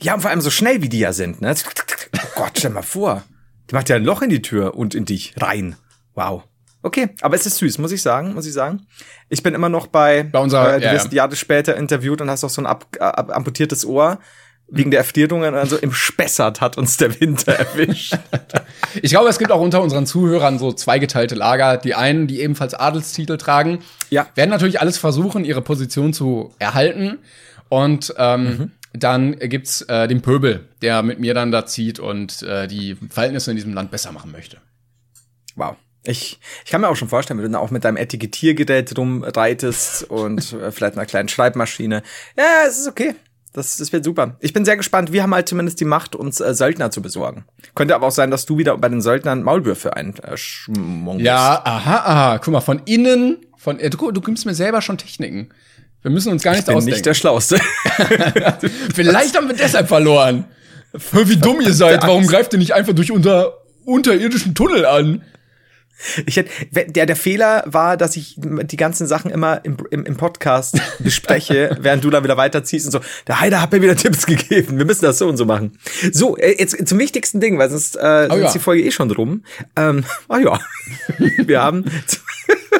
Ja, 0.00 0.14
und 0.14 0.22
vor 0.22 0.30
allem 0.30 0.40
so 0.40 0.48
schnell 0.48 0.80
wie 0.80 0.88
die 0.88 1.00
ja 1.00 1.12
sind, 1.12 1.42
ne? 1.42 1.54
Oh 1.54 2.28
Gott, 2.34 2.52
stell 2.56 2.70
mal 2.70 2.80
vor. 2.80 3.24
Die 3.70 3.74
macht 3.74 3.90
ja 3.90 3.96
ein 3.96 4.04
Loch 4.04 4.22
in 4.22 4.30
die 4.30 4.40
Tür 4.40 4.74
und 4.74 4.94
in 4.94 5.04
dich 5.04 5.34
rein. 5.38 5.76
Wow. 6.14 6.44
Okay, 6.86 7.08
aber 7.20 7.34
es 7.34 7.44
ist 7.46 7.56
süß, 7.58 7.78
muss 7.78 7.90
ich 7.90 8.00
sagen, 8.00 8.32
muss 8.34 8.46
ich 8.46 8.52
sagen. 8.52 8.86
Ich 9.28 9.42
bin 9.42 9.54
immer 9.54 9.68
noch 9.68 9.88
bei, 9.88 10.22
Bei 10.22 10.38
unserer- 10.38 10.76
äh, 10.76 10.78
du 10.80 10.86
ja, 10.86 10.92
wirst 10.92 11.06
ja. 11.12 11.16
Jahre 11.16 11.34
später 11.34 11.76
interviewt 11.76 12.20
und 12.20 12.30
hast 12.30 12.44
auch 12.44 12.48
so 12.50 12.62
ein 12.62 12.66
ab, 12.66 12.86
ab, 13.00 13.30
amputiertes 13.34 13.84
Ohr 13.84 14.20
wegen 14.68 14.92
der 14.92 14.98
Erfrierungen. 15.00 15.56
Also 15.56 15.76
im 15.78 15.92
Spessart 15.92 16.60
hat 16.60 16.78
uns 16.78 16.96
der 16.96 17.18
Winter 17.20 17.52
erwischt. 17.58 18.14
Ich 19.02 19.10
glaube, 19.10 19.28
es 19.28 19.38
gibt 19.40 19.50
auch 19.50 19.60
unter 19.60 19.82
unseren 19.82 20.06
Zuhörern 20.06 20.60
so 20.60 20.72
zweigeteilte 20.72 21.34
Lager. 21.34 21.76
Die 21.76 21.96
einen, 21.96 22.28
die 22.28 22.40
ebenfalls 22.40 22.74
Adelstitel 22.74 23.36
tragen, 23.36 23.80
Ja. 24.10 24.28
werden 24.36 24.50
natürlich 24.50 24.80
alles 24.80 24.96
versuchen, 24.96 25.44
ihre 25.44 25.62
Position 25.62 26.12
zu 26.12 26.54
erhalten. 26.60 27.18
Und 27.68 28.14
ähm, 28.16 28.44
Mhm. 28.44 28.70
dann 28.92 29.36
gibt's 29.40 29.82
äh, 29.82 30.06
den 30.06 30.22
Pöbel, 30.22 30.68
der 30.82 31.02
mit 31.02 31.18
mir 31.18 31.34
dann 31.34 31.50
da 31.50 31.66
zieht 31.66 31.98
und 31.98 32.42
äh, 32.44 32.68
die 32.68 32.96
Verhältnisse 33.10 33.50
in 33.50 33.56
diesem 33.56 33.74
Land 33.74 33.90
besser 33.90 34.12
machen 34.12 34.30
möchte. 34.30 34.58
Wow. 35.56 35.74
Ich, 36.06 36.38
ich 36.64 36.70
kann 36.70 36.80
mir 36.80 36.88
auch 36.88 36.96
schon 36.96 37.08
vorstellen, 37.08 37.42
wenn 37.42 37.52
du 37.52 37.58
auch 37.58 37.70
mit 37.70 37.84
deinem 37.84 37.96
Etikettiergerät 37.96 38.96
rumreitest 38.96 40.04
und 40.04 40.52
äh, 40.60 40.72
vielleicht 40.72 40.96
einer 40.96 41.06
kleinen 41.06 41.28
Schreibmaschine. 41.28 42.02
Ja, 42.36 42.44
es 42.66 42.78
ist 42.78 42.88
okay. 42.88 43.14
Das, 43.52 43.78
das 43.78 43.90
wird 43.90 44.04
super. 44.04 44.36
Ich 44.40 44.52
bin 44.52 44.66
sehr 44.66 44.76
gespannt. 44.76 45.12
Wir 45.12 45.22
haben 45.22 45.34
halt 45.34 45.48
zumindest 45.48 45.80
die 45.80 45.86
Macht, 45.86 46.14
uns 46.14 46.40
äh, 46.40 46.54
Söldner 46.54 46.90
zu 46.90 47.00
besorgen. 47.00 47.46
Könnte 47.74 47.94
aber 47.94 48.06
auch 48.06 48.12
sein, 48.12 48.30
dass 48.30 48.44
du 48.44 48.58
wieder 48.58 48.76
bei 48.76 48.90
den 48.90 49.00
Söldnern 49.00 49.42
Maulwürfe 49.42 49.96
einschmungst. 49.96 51.24
Ja, 51.24 51.62
aha, 51.64 51.96
aha. 51.96 52.38
Guck 52.38 52.52
mal, 52.52 52.60
von 52.60 52.82
innen, 52.84 53.38
von 53.56 53.80
äh, 53.80 53.88
du, 53.88 54.10
du 54.12 54.20
gibst 54.20 54.44
mir 54.44 54.54
selber 54.54 54.82
schon 54.82 54.98
Techniken. 54.98 55.48
Wir 56.02 56.10
müssen 56.10 56.30
uns 56.30 56.42
gar 56.42 56.52
ich 56.52 56.58
nichts 56.58 56.66
bin 56.66 56.76
ausdenken. 56.76 56.96
nicht 56.96 57.06
der 57.06 57.14
Schlauste. 57.14 57.58
Vielleicht 58.94 59.36
haben 59.36 59.48
wir 59.48 59.56
deshalb 59.56 59.88
verloren. 59.88 60.44
Hör, 61.12 61.28
wie 61.28 61.36
dumm 61.36 61.60
ihr 61.62 61.72
seid. 61.72 62.02
Warum 62.02 62.26
greift 62.26 62.52
ihr 62.52 62.58
nicht 62.58 62.74
einfach 62.74 62.92
durch 62.92 63.10
unter 63.10 63.54
unterirdischen 63.84 64.54
Tunnel 64.54 64.84
an? 64.84 65.22
Ich 66.26 66.36
hätte, 66.36 66.50
der, 66.70 67.06
der 67.06 67.16
Fehler 67.16 67.64
war, 67.66 67.96
dass 67.96 68.16
ich 68.16 68.34
die 68.36 68.76
ganzen 68.76 69.06
Sachen 69.06 69.30
immer 69.30 69.64
im, 69.64 69.76
im, 69.90 70.04
im 70.04 70.16
Podcast 70.16 70.78
bespreche, 70.98 71.76
während 71.80 72.04
du 72.04 72.10
da 72.10 72.22
wieder 72.22 72.36
weiterziehst 72.36 72.86
und 72.86 72.92
so. 72.92 73.00
Der 73.26 73.40
Heider 73.40 73.62
hat 73.62 73.72
mir 73.72 73.80
wieder 73.80 73.96
Tipps 73.96 74.26
gegeben. 74.26 74.78
Wir 74.78 74.84
müssen 74.84 75.04
das 75.04 75.18
so 75.18 75.28
und 75.28 75.36
so 75.36 75.44
machen. 75.46 75.78
So, 76.12 76.36
äh, 76.36 76.56
jetzt 76.58 76.86
zum 76.86 76.98
wichtigsten 76.98 77.40
Ding, 77.40 77.58
weil 77.58 77.70
sonst 77.70 77.96
äh, 77.96 78.28
Oh 78.30 78.34
ist 78.34 78.42
ja. 78.42 78.52
die 78.52 78.58
Folge 78.58 78.82
eh 78.82 78.90
schon 78.90 79.08
drum. 79.08 79.42
Ähm, 79.74 80.04
ah 80.28 80.38
ja, 80.38 80.60
wir 81.18 81.62
haben. 81.62 81.84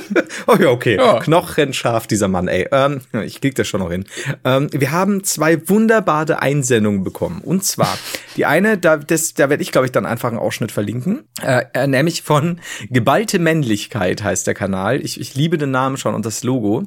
oh 0.47 0.57
ja, 0.59 0.69
okay. 0.69 0.97
Ja. 0.97 1.21
Knochenscharf 1.21 2.07
dieser 2.07 2.29
Mann, 2.29 2.49
ey. 2.49 2.69
Ähm, 2.71 3.01
ich 3.25 3.41
krieg 3.41 3.55
das 3.55 3.69
schon 3.69 3.81
noch 3.81 3.91
hin. 3.91 4.05
Ähm, 4.45 4.69
wir 4.73 4.93
haben 4.93 5.25
zwei 5.25 5.69
wunderbare 5.69 6.41
Einsendungen 6.41 7.05
bekommen. 7.05 7.41
Und 7.43 7.65
zwar 7.65 7.99
die 8.37 8.47
eine, 8.47 8.79
da, 8.79 8.97
das, 8.97 9.35
da 9.35 9.51
werde 9.51 9.63
ich, 9.63 9.73
glaube 9.73 9.87
ich, 9.87 9.93
dann 9.93 10.07
einfach 10.07 10.29
einen 10.29 10.39
Ausschnitt 10.39 10.73
verlinken. 10.73 11.25
Äh, 11.43 11.65
äh, 11.75 11.87
nämlich 11.87 12.23
von 12.23 12.61
Geballte 12.91 13.39
Männlichkeit 13.39 14.23
heißt 14.23 14.47
der 14.47 14.55
Kanal. 14.55 15.01
Ich, 15.05 15.21
ich 15.21 15.35
liebe 15.35 15.59
den 15.59 15.71
Namen 15.71 15.97
schon 15.97 16.15
und 16.15 16.27
das 16.27 16.45
Logo. 16.45 16.85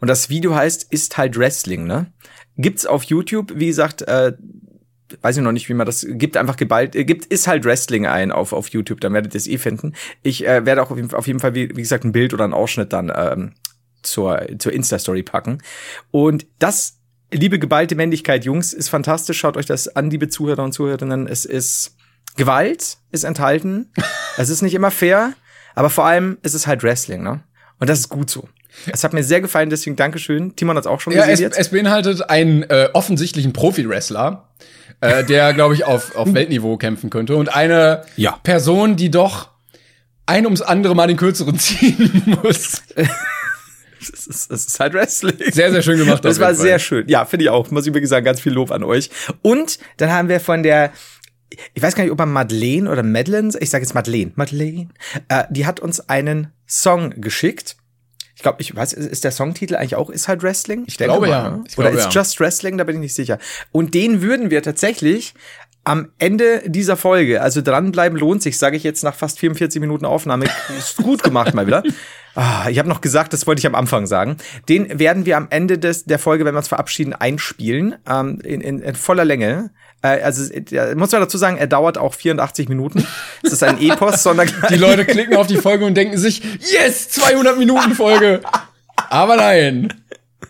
Und 0.00 0.08
das 0.08 0.28
Video 0.28 0.54
heißt, 0.54 0.86
ist 0.90 1.16
halt 1.18 1.38
Wrestling, 1.38 1.84
ne? 1.84 2.06
Gibt's 2.58 2.84
auf 2.84 3.04
YouTube, 3.04 3.52
wie 3.56 3.66
gesagt, 3.66 4.02
äh, 4.02 4.32
weiß 5.20 5.36
ich 5.36 5.42
noch 5.42 5.52
nicht, 5.52 5.68
wie 5.68 5.74
man 5.74 5.86
das 5.86 6.06
gibt, 6.08 6.36
einfach 6.36 6.56
geballt, 6.56 6.96
äh, 6.96 7.04
gibt, 7.04 7.26
ist 7.26 7.46
halt 7.46 7.64
Wrestling 7.64 8.06
ein 8.06 8.32
auf, 8.32 8.52
auf 8.52 8.68
YouTube, 8.68 9.00
dann 9.00 9.12
werdet 9.12 9.34
ihr 9.34 9.38
es 9.38 9.46
eh 9.46 9.58
finden. 9.58 9.94
Ich 10.22 10.46
äh, 10.46 10.64
werde 10.64 10.82
auch 10.82 10.90
auf 10.90 10.96
jeden, 10.96 11.12
auf 11.14 11.26
jeden 11.26 11.40
Fall, 11.40 11.54
wie, 11.54 11.70
wie 11.70 11.82
gesagt, 11.82 12.04
ein 12.04 12.12
Bild 12.12 12.32
oder 12.34 12.44
einen 12.44 12.54
Ausschnitt 12.54 12.92
dann 12.92 13.12
ähm, 13.14 13.52
zur, 14.02 14.46
zur 14.58 14.72
Insta-Story 14.72 15.22
packen. 15.22 15.58
Und 16.10 16.46
das, 16.58 16.98
liebe 17.30 17.58
geballte 17.58 17.94
Männlichkeit, 17.94 18.44
Jungs, 18.44 18.72
ist 18.72 18.88
fantastisch. 18.88 19.38
Schaut 19.38 19.56
euch 19.56 19.66
das 19.66 19.88
an, 19.88 20.10
liebe 20.10 20.28
Zuhörer 20.28 20.64
und 20.64 20.72
Zuhörerinnen. 20.72 21.26
Es 21.26 21.44
ist 21.44 21.96
Gewalt 22.36 22.98
ist 23.10 23.24
enthalten. 23.24 23.90
es 24.36 24.48
ist 24.48 24.62
nicht 24.62 24.74
immer 24.74 24.90
fair, 24.90 25.34
aber 25.74 25.90
vor 25.90 26.06
allem 26.06 26.38
ist 26.42 26.54
es 26.54 26.66
halt 26.66 26.82
Wrestling, 26.82 27.22
ne? 27.22 27.42
Und 27.78 27.90
das 27.90 28.00
ist 28.00 28.08
gut 28.08 28.30
so. 28.30 28.48
Es 28.86 29.04
hat 29.04 29.12
mir 29.12 29.22
sehr 29.22 29.40
gefallen, 29.40 29.68
deswegen 29.68 29.96
Dankeschön. 29.96 30.56
Timon 30.56 30.76
hat 30.76 30.84
es 30.84 30.86
auch 30.86 31.00
schon 31.00 31.12
Ja, 31.12 31.26
gesehen 31.26 31.34
es, 31.34 31.40
jetzt. 31.40 31.58
es 31.58 31.68
beinhaltet 31.70 32.30
einen 32.30 32.62
äh, 32.62 32.88
offensichtlichen 32.92 33.52
Profi-Wrestler, 33.52 34.48
äh, 35.02 35.22
der, 35.24 35.52
glaube 35.52 35.74
ich, 35.74 35.84
auf, 35.84 36.14
auf 36.14 36.32
Weltniveau 36.32 36.76
kämpfen 36.78 37.10
könnte. 37.10 37.36
Und 37.36 37.54
eine 37.54 38.04
Ja. 38.16 38.38
Person, 38.42 38.96
die 38.96 39.10
doch 39.10 39.50
ein 40.24 40.46
ums 40.46 40.62
andere 40.62 40.94
Mal 40.94 41.08
den 41.08 41.16
kürzeren 41.18 41.58
ziehen 41.58 42.38
muss. 42.42 42.82
Es 44.00 44.08
ist, 44.26 44.50
es 44.50 44.66
ist 44.66 44.80
halt 44.80 44.94
Wrestling. 44.94 45.36
Sehr, 45.52 45.70
sehr 45.70 45.82
schön 45.82 45.98
gemacht. 45.98 46.24
Das 46.24 46.40
war 46.40 46.54
sehr 46.54 46.78
schön. 46.78 47.06
Ja, 47.08 47.24
finde 47.24 47.44
ich 47.44 47.50
auch. 47.50 47.70
Muss 47.70 47.86
ich 47.86 47.92
wirklich 47.94 48.08
sagen, 48.08 48.24
ganz 48.24 48.40
viel 48.40 48.52
Lob 48.52 48.70
an 48.70 48.82
euch. 48.82 49.10
Und 49.42 49.78
dann 49.98 50.10
haben 50.10 50.28
wir 50.28 50.40
von 50.40 50.62
der, 50.62 50.90
ich 51.74 51.82
weiß 51.82 51.94
gar 51.94 52.02
nicht, 52.02 52.12
ob 52.12 52.18
man 52.18 52.32
Madeleine 52.32 52.90
oder 52.90 53.02
Madeleine, 53.02 53.50
ich 53.60 53.70
sage 53.70 53.84
jetzt 53.84 53.94
Madeleine, 53.94 54.32
Madeleine, 54.36 54.88
äh, 55.28 55.44
die 55.50 55.66
hat 55.66 55.80
uns 55.80 56.08
einen 56.08 56.52
Song 56.66 57.20
geschickt. 57.20 57.76
Ich 58.34 58.42
glaube, 58.42 58.62
ich 58.62 58.74
weiß, 58.74 58.94
ist 58.94 59.24
der 59.24 59.30
Songtitel 59.30 59.76
eigentlich 59.76 59.96
auch 59.96 60.10
Ist 60.10 60.28
halt 60.28 60.42
Wrestling? 60.42 60.84
Ich 60.86 60.96
glaube, 60.96 61.28
ja. 61.28 61.50
ne? 61.50 61.64
Ich 61.68 61.76
Oder 61.76 61.90
glaube, 61.90 62.06
ist 62.06 62.14
ja. 62.14 62.20
Just 62.22 62.40
Wrestling? 62.40 62.78
Da 62.78 62.84
bin 62.84 62.96
ich 62.96 63.00
nicht 63.00 63.14
sicher. 63.14 63.38
Und 63.72 63.94
den 63.94 64.22
würden 64.22 64.50
wir 64.50 64.62
tatsächlich 64.62 65.34
am 65.84 66.10
Ende 66.18 66.62
dieser 66.66 66.96
Folge, 66.96 67.42
also 67.42 67.60
dranbleiben 67.60 68.16
lohnt 68.16 68.42
sich, 68.42 68.56
sage 68.56 68.76
ich 68.76 68.84
jetzt 68.84 69.02
nach 69.02 69.14
fast 69.14 69.40
44 69.40 69.80
Minuten 69.80 70.04
Aufnahme, 70.04 70.46
ist 70.78 70.96
gut 70.96 71.22
gemacht 71.22 71.54
mal 71.54 71.66
wieder. 71.66 71.82
Ah, 72.34 72.68
ich 72.70 72.78
habe 72.78 72.88
noch 72.88 73.00
gesagt, 73.00 73.32
das 73.32 73.46
wollte 73.46 73.58
ich 73.58 73.66
am 73.66 73.74
Anfang 73.74 74.06
sagen. 74.06 74.36
Den 74.68 74.98
werden 74.98 75.26
wir 75.26 75.36
am 75.36 75.48
Ende 75.50 75.78
des, 75.78 76.04
der 76.04 76.18
Folge, 76.18 76.44
wenn 76.44 76.54
wir 76.54 76.58
uns 76.58 76.68
verabschieden, 76.68 77.12
einspielen, 77.14 77.96
ähm, 78.08 78.40
in, 78.44 78.60
in, 78.60 78.78
in 78.80 78.94
voller 78.94 79.24
Länge. 79.24 79.70
Äh, 80.02 80.20
also 80.22 80.52
muss 80.96 81.12
man 81.12 81.20
dazu 81.20 81.38
sagen, 81.38 81.56
er 81.56 81.66
dauert 81.66 81.96
auch 81.96 82.14
84 82.14 82.68
Minuten. 82.68 83.06
Es 83.42 83.52
ist 83.52 83.62
ein 83.62 83.80
Epos, 83.80 84.22
sondern 84.22 84.50
Die 84.70 84.76
Leute 84.76 85.04
klicken 85.04 85.36
auf 85.36 85.46
die 85.46 85.56
Folge 85.56 85.84
und 85.84 85.94
denken 85.94 86.18
sich, 86.18 86.42
yes, 86.60 87.08
200 87.10 87.58
Minuten 87.58 87.94
Folge. 87.94 88.40
Aber 89.10 89.36
nein. 89.36 90.01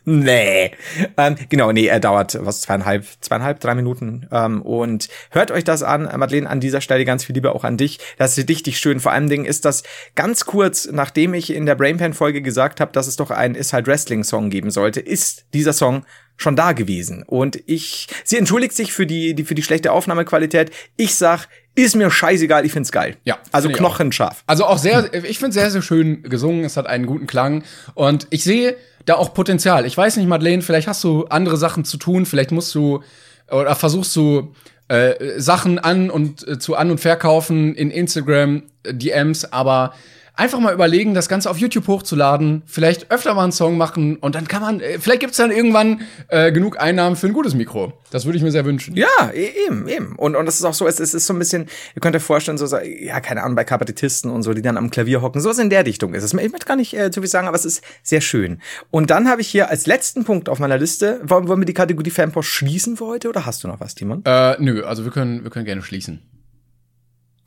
Nee. 0.05 0.73
Ähm, 1.17 1.37
genau, 1.49 1.73
nee, 1.73 1.87
er 1.87 2.01
dauert 2.01 2.39
was 2.45 2.63
zweieinhalb, 2.63 3.07
zweieinhalb, 3.21 3.61
drei 3.61 3.75
Minuten. 3.75 4.27
Ähm, 4.33 4.63
und 4.63 5.09
hört 5.31 5.51
euch 5.51 5.65
das 5.65 5.83
an, 5.83 6.05
Madeleine, 6.17 6.49
an 6.49 6.61
dieser 6.61 6.81
Stelle 6.81 7.05
ganz 7.05 7.25
viel 7.25 7.35
Liebe 7.35 7.55
auch 7.55 7.65
an 7.65 7.77
dich. 7.77 7.99
Das 8.19 8.37
ist 8.37 8.49
richtig 8.49 8.79
schön. 8.79 9.01
Vor 9.01 9.13
allen 9.13 9.29
Dingen 9.29 9.45
ist 9.45 9.65
das 9.65 9.83
ganz 10.15 10.45
kurz, 10.45 10.89
nachdem 10.91 11.35
ich 11.35 11.55
in 11.55 11.67
der 11.67 11.75
Brainpan-Folge 11.75 12.43
gesagt 12.43 12.81
habe, 12.81 12.93
dass 12.93 13.07
es 13.07 13.17
doch 13.17 13.31
einen 13.31 13.55
Is 13.55 13.73
Halt 13.73 13.87
Wrestling-Song 13.87 14.51
geben 14.51 14.71
sollte, 14.71 15.01
ist 15.01 15.45
dieser 15.55 15.73
Song 15.73 16.05
schon 16.37 16.57
da 16.57 16.73
gewesen. 16.73 17.23
Und 17.25 17.63
ich, 17.67 18.09
sie 18.25 18.39
entschuldigt 18.39 18.75
sich 18.75 18.93
für 18.93 19.07
die, 19.07 19.35
die 19.35 19.45
für 19.45 19.55
die 19.55 19.63
schlechte 19.63 19.93
Aufnahmequalität. 19.93 20.71
Ich 20.97 21.15
sag, 21.15 21.47
ist 21.75 21.95
mir 21.95 22.11
scheißegal, 22.11 22.67
ich 22.67 22.73
find's 22.73 22.91
geil. 22.93 23.17
Ja, 23.25 23.39
Also 23.53 23.69
ich 23.69 23.75
auch. 23.75 23.79
knochenscharf. 23.79 24.43
Also 24.47 24.65
auch 24.65 24.79
sehr, 24.79 25.13
ich 25.25 25.39
finde 25.39 25.53
sehr, 25.55 25.71
sehr 25.71 25.83
schön 25.83 26.23
gesungen. 26.23 26.65
Es 26.65 26.77
hat 26.77 26.87
einen 26.87 27.07
guten 27.07 27.27
Klang. 27.27 27.65
Und 27.95 28.27
ich 28.31 28.45
sehe 28.45 28.77
da 29.05 29.15
auch 29.15 29.35
Potenzial. 29.35 29.87
Ich 29.87 29.97
weiß 29.97 30.17
nicht, 30.17 30.29
Madeleine, 30.29 30.63
vielleicht 30.63 30.89
hast 30.89 31.03
du 31.05 31.25
andere 31.27 31.57
Sachen 31.57 31.85
zu 31.85 31.97
tun. 31.97 32.27
Vielleicht 32.27 32.53
musst 32.53 32.75
du 32.75 33.03
oder 33.51 33.75
versuchst 33.75 34.15
du 34.17 34.55
äh, 34.89 35.41
Sachen 35.41 35.79
an 35.79 36.11
und 36.11 36.47
äh, 36.47 36.59
zu 36.59 36.77
an 36.77 36.91
und 36.91 36.99
verkaufen 36.99 37.75
in 37.75 37.91
Instagram 37.91 38.63
äh, 38.83 38.95
DMs, 38.95 39.45
aber 39.53 39.95
einfach 40.35 40.61
mal 40.61 40.73
überlegen, 40.73 41.15
das 41.15 41.29
Ganze 41.29 41.51
auf 41.51 41.59
YouTube 41.59 41.87
hochzuladen, 41.87 42.63
vielleicht 42.67 43.11
öfter 43.11 43.35
mal 43.35 43.45
einen 43.45 43.53
Song 43.53 43.77
machen 43.77 44.17
und 44.17 44.35
dann 44.35 44.49
kann 44.49 44.63
man, 44.63 44.81
äh, 44.81 44.99
vielleicht 44.99 45.21
gibt's 45.21 45.37
dann 45.37 45.51
irgendwann 45.51 46.03
äh, 46.29 46.53
genug 46.53 46.81
Einnahmen 46.81 47.17
für 47.17 47.27
ein 47.27 47.33
gutes 47.33 47.55
Mikro. 47.55 47.93
Das 48.11 48.25
würde 48.25 48.39
ich 48.39 48.43
mir 48.43 48.51
sehr 48.51 48.65
wünschen. 48.65 48.97
Ja, 48.97 49.07
e- 49.33 49.51
eben, 49.67 49.89
eben. 49.89 50.17
Und, 50.17 50.37
und 50.37 50.47
das 50.47 50.57
ist 50.57 50.65
auch 50.65 50.75
so, 50.75 50.87
es, 50.87 51.01
es 51.01 51.15
ist 51.15 51.27
so 51.27 51.35
ein 51.35 51.39
bisschen, 51.39 51.67
ihr 51.95 52.01
könnt 52.01 52.17
euch 52.17 52.23
vorstellen, 52.23 52.59
so, 52.59 52.67
ja, 52.79 53.21
keine 53.21 53.43
Ahnung, 53.43 53.57
bei 53.57 53.65
Kabarettisten 53.65 54.31
und 54.31 54.43
so, 54.43 54.55
die 54.55 54.63
dann 54.63 54.77
am 54.77 54.91
Klavier 54.91 55.23
hocken, 55.23 55.41
so 55.41 55.51
was 55.51 55.59
in 55.59 55.71
der 55.71 55.85
Dichtung 55.85 56.15
ist 56.15 56.23
es. 56.23 56.33
Ich 56.33 56.51
möchte 56.51 56.67
gar 56.67 56.77
nicht 56.77 56.97
äh, 56.97 57.11
zu 57.11 57.21
viel 57.21 57.29
sagen, 57.31 57.47
aber 57.47 57.57
es 57.57 57.65
ist 57.65 57.83
sehr 58.03 58.21
schön. 58.21 58.61
Und 58.91 59.11
dann 59.11 59.29
habe 59.29 59.41
ich 59.41 59.49
hier 59.49 59.69
als 59.71 59.87
letzten 59.87 60.25
Punkt 60.25 60.49
auf 60.49 60.59
meiner 60.59 60.79
Liste, 60.79 61.21
wollen, 61.25 61.49
wollen 61.49 61.61
wir 61.61 61.67
die 61.67 61.75
Kategorie 61.75 62.11
Fanpost 62.11 62.49
schließen 62.49 62.97
für 62.97 63.07
heute 63.07 63.29
oder 63.29 63.45
hast 63.47 63.65
du 63.65 63.69
noch 63.69 63.81
was, 63.81 63.95
Timon? 63.95 64.23
Äh, 64.25 64.57
nö, 64.61 64.83
also 64.85 65.05
wir 65.05 65.13
können, 65.13 65.45
wir 65.45 65.51
können 65.51 65.67
gerne 65.67 65.83
schließen. 65.83 66.23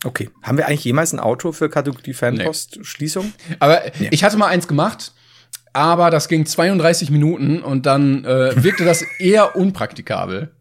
Okay. 0.05 0.29
Haben 0.43 0.57
wir 0.57 0.67
eigentlich 0.67 0.83
jemals 0.83 1.13
ein 1.13 1.19
Auto 1.19 1.51
für 1.51 1.67
Kategorie 1.67 2.13
Fanpost 2.13 2.85
Schließung? 2.85 3.33
Aber 3.57 3.81
ich 3.99 4.23
hatte 4.23 4.37
mal 4.37 4.47
eins 4.47 4.67
gemacht, 4.67 5.13
aber 5.73 6.11
das 6.11 6.27
ging 6.27 6.45
32 6.45 7.09
Minuten 7.09 7.63
und 7.63 7.87
dann 7.87 8.23
äh, 8.23 8.63
wirkte 8.63 8.85
das 8.85 9.03
eher 9.19 9.55
unpraktikabel. 9.55 10.51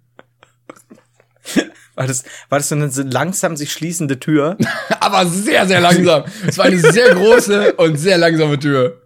War 1.94 2.06
das, 2.06 2.24
war 2.48 2.58
das 2.58 2.70
so 2.70 2.74
eine 2.74 2.90
langsam 3.08 3.56
sich 3.56 3.70
schließende 3.70 4.18
Tür? 4.18 4.56
Aber 5.00 5.26
sehr, 5.26 5.66
sehr 5.66 5.80
langsam. 5.80 6.24
Es 6.44 6.58
war 6.58 6.64
eine 6.64 6.78
sehr 6.78 7.14
große 7.14 7.74
und 7.74 7.96
sehr 7.98 8.18
langsame 8.18 8.58
Tür. 8.58 9.00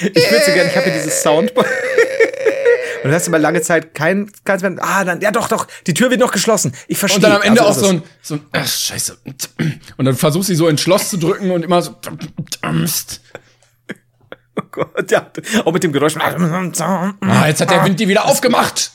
Ich 0.00 0.30
würde 0.30 0.44
so 0.44 0.52
gerne, 0.52 0.70
ich 0.70 0.76
habe 0.76 0.86
hier 0.86 0.94
dieses 0.94 1.22
Soundboard. 1.22 1.68
Und 3.06 3.12
du 3.12 3.16
hast 3.16 3.28
aber 3.28 3.38
lange 3.38 3.62
Zeit 3.62 3.94
kein, 3.94 4.28
kein, 4.44 4.80
ah, 4.80 5.04
dann, 5.04 5.20
ja 5.20 5.30
doch, 5.30 5.46
doch, 5.46 5.68
die 5.86 5.94
Tür 5.94 6.10
wird 6.10 6.18
noch 6.18 6.32
geschlossen. 6.32 6.72
Ich 6.88 6.98
verstehe. 6.98 7.18
Und 7.18 7.22
dann 7.22 7.36
am 7.36 7.42
Ende 7.42 7.64
Also 7.64 7.80
auch 7.80 7.84
so 7.84 7.92
ein, 7.92 8.02
so 8.20 8.34
ein, 8.34 8.40
ach, 8.50 8.66
scheiße. 8.66 9.16
Und 9.96 10.04
dann 10.04 10.16
versuchst 10.16 10.48
sie 10.48 10.56
so 10.56 10.66
ins 10.66 10.80
Schloss 10.80 11.10
zu 11.10 11.16
drücken 11.16 11.52
und 11.52 11.62
immer 11.62 11.80
so, 11.82 11.94
Oh 14.58 14.62
Gott, 14.72 15.08
ja, 15.08 15.30
auch 15.64 15.72
mit 15.72 15.84
dem 15.84 15.92
Geräusch. 15.92 16.16
ah, 16.16 17.46
jetzt 17.46 17.60
hat 17.60 17.70
der 17.70 17.84
Wind 17.84 18.00
die 18.00 18.08
wieder 18.08 18.24
aufgemacht. 18.24 18.90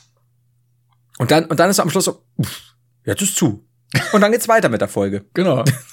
Und 1.16 1.30
dann, 1.30 1.46
und 1.46 1.58
dann 1.58 1.70
ist 1.70 1.80
am 1.80 1.88
Schluss 1.88 2.04
so, 2.04 2.22
jetzt 3.06 3.22
ist 3.22 3.34
zu. 3.34 3.66
Und 4.12 4.20
dann 4.20 4.30
geht's 4.30 4.46
weiter 4.46 4.68
mit 4.68 4.82
der 4.82 4.88
Folge. 4.88 5.24
Genau. 5.32 5.64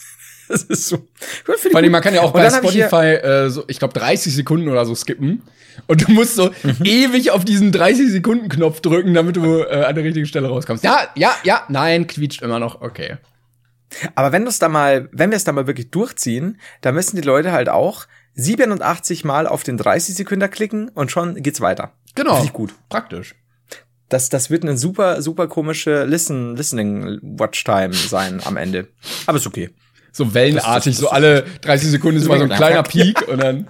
Das 0.50 0.64
ist 0.64 0.88
so. 0.88 1.08
Vor 1.46 1.76
allem, 1.76 1.92
man 1.92 2.02
kann 2.02 2.14
ja 2.14 2.22
auch 2.22 2.32
bei 2.34 2.50
hab 2.50 2.64
ich 2.64 2.70
Spotify 2.72 3.06
äh, 3.06 3.50
so, 3.50 3.64
ich 3.68 3.80
glaube, 3.80 3.94
30 3.98 4.34
Sekunden 4.34 4.68
oder 4.68 4.86
so 4.86 4.96
skippen. 4.96 5.44
Und 5.88 6.08
du 6.08 6.12
musst 6.12 6.36
so 6.36 6.50
Mhm. 6.64 6.84
ewig 6.84 7.32
auf 7.32 7.46
diesen 7.46 7.72
30 7.72 8.10
Sekunden 8.10 8.50
Knopf 8.50 8.82
drücken, 8.82 9.14
damit 9.14 9.36
du 9.36 9.60
äh, 9.62 9.84
an 9.86 9.96
der 9.96 10.04
richtigen 10.04 10.26
Stelle 10.26 10.48
rauskommst. 10.50 10.84
Ja, 10.84 11.08
ja, 11.16 11.34
ja, 11.44 11.64
nein, 11.70 12.08
quietscht 12.08 12.42
immer 12.42 12.60
noch. 12.60 12.82
Okay. 12.82 13.18
Aber 14.16 14.32
wenn 14.32 14.44
du 14.44 14.50
es 14.50 14.60
da 14.60 14.70
mal, 14.70 15.08
wenn 15.12 15.30
wir 15.32 15.38
es 15.38 15.44
da 15.44 15.52
mal 15.52 15.68
wirklich 15.68 15.90
durchziehen, 15.92 16.60
dann 16.82 16.96
müssen 16.96 17.16
die 17.16 17.22
Leute 17.22 17.52
halt 17.52 17.70
auch 17.70 18.06
87 18.36 19.24
Mal 19.24 19.48
auf 19.48 19.64
den 19.64 19.78
30 19.78 20.16
Sekunden 20.16 20.50
klicken 20.50 20.90
und 20.90 21.12
schon 21.12 21.36
geht's 21.36 21.62
weiter. 21.62 21.94
Genau. 22.16 22.34
Finde 22.34 22.48
ich 22.48 22.54
gut. 22.54 22.74
Praktisch. 22.90 23.36
Das, 24.10 24.30
das 24.30 24.50
wird 24.50 24.64
eine 24.64 24.78
super, 24.78 25.22
super 25.22 25.48
komische 25.48 26.04
Listen, 26.06 26.56
Listening 26.56 27.20
Watch 27.22 27.64
Time 27.64 27.94
sein 27.94 28.42
am 28.44 28.58
Ende. 28.58 28.88
Aber 29.28 29.38
ist 29.38 29.46
okay. 29.46 29.70
So 30.12 30.34
wellenartig, 30.34 30.94
Das- 30.96 31.02
das- 31.02 31.10
so 31.10 31.10
alle 31.10 31.44
30 31.62 31.90
Sekunden 31.90 32.18
ist 32.20 32.28
mal 32.28 32.38
so 32.38 32.44
ein 32.46 32.50
Ja. 32.52 32.58
kleiner 32.58 32.84
Peak 32.84 33.28
und 33.28 33.42
dann. 33.42 33.68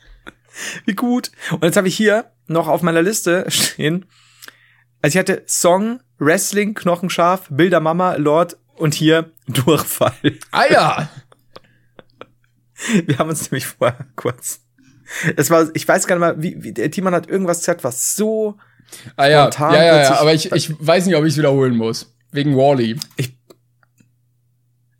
Wie 0.86 0.94
gut. 0.94 1.30
Und 1.52 1.64
jetzt 1.64 1.76
habe 1.76 1.88
ich 1.88 1.96
hier 1.96 2.30
noch 2.46 2.68
auf 2.68 2.82
meiner 2.82 3.02
Liste 3.02 3.44
stehen. 3.48 4.06
Also 5.02 5.16
ich 5.16 5.20
hatte 5.20 5.42
Song, 5.46 6.00
Wrestling, 6.18 6.74
Knochenscharf, 6.74 7.46
Bilder 7.50 7.80
Mama, 7.80 8.14
Lord 8.16 8.56
und 8.76 8.94
hier 8.94 9.30
Durchfall. 9.46 10.12
Ah 10.50 10.64
ja. 10.70 11.08
Wir 13.06 13.18
haben 13.18 13.28
uns 13.28 13.50
nämlich 13.50 13.66
vorher 13.66 14.06
kurz. 14.16 14.60
Es 15.36 15.50
war, 15.50 15.68
ich 15.74 15.86
weiß 15.86 16.06
gar 16.06 16.16
nicht 16.16 16.20
mal, 16.20 16.42
wie, 16.42 16.62
wie 16.62 16.72
der 16.72 16.90
Timon 16.90 17.14
hat 17.14 17.28
irgendwas 17.28 17.58
gesagt, 17.60 17.82
was 17.84 18.14
so. 18.14 18.56
Ah 19.16 19.26
ja. 19.26 19.42
Spontan 19.52 19.74
Ja, 19.74 19.84
ja, 19.84 20.02
ja. 20.02 20.20
Aber 20.20 20.32
ich, 20.34 20.50
ich 20.52 20.74
weiß 20.84 21.06
nicht, 21.06 21.16
ob 21.16 21.24
ich 21.24 21.32
es 21.32 21.38
wiederholen 21.38 21.76
muss. 21.76 22.14
Wegen 22.32 22.56
Wally. 22.56 22.98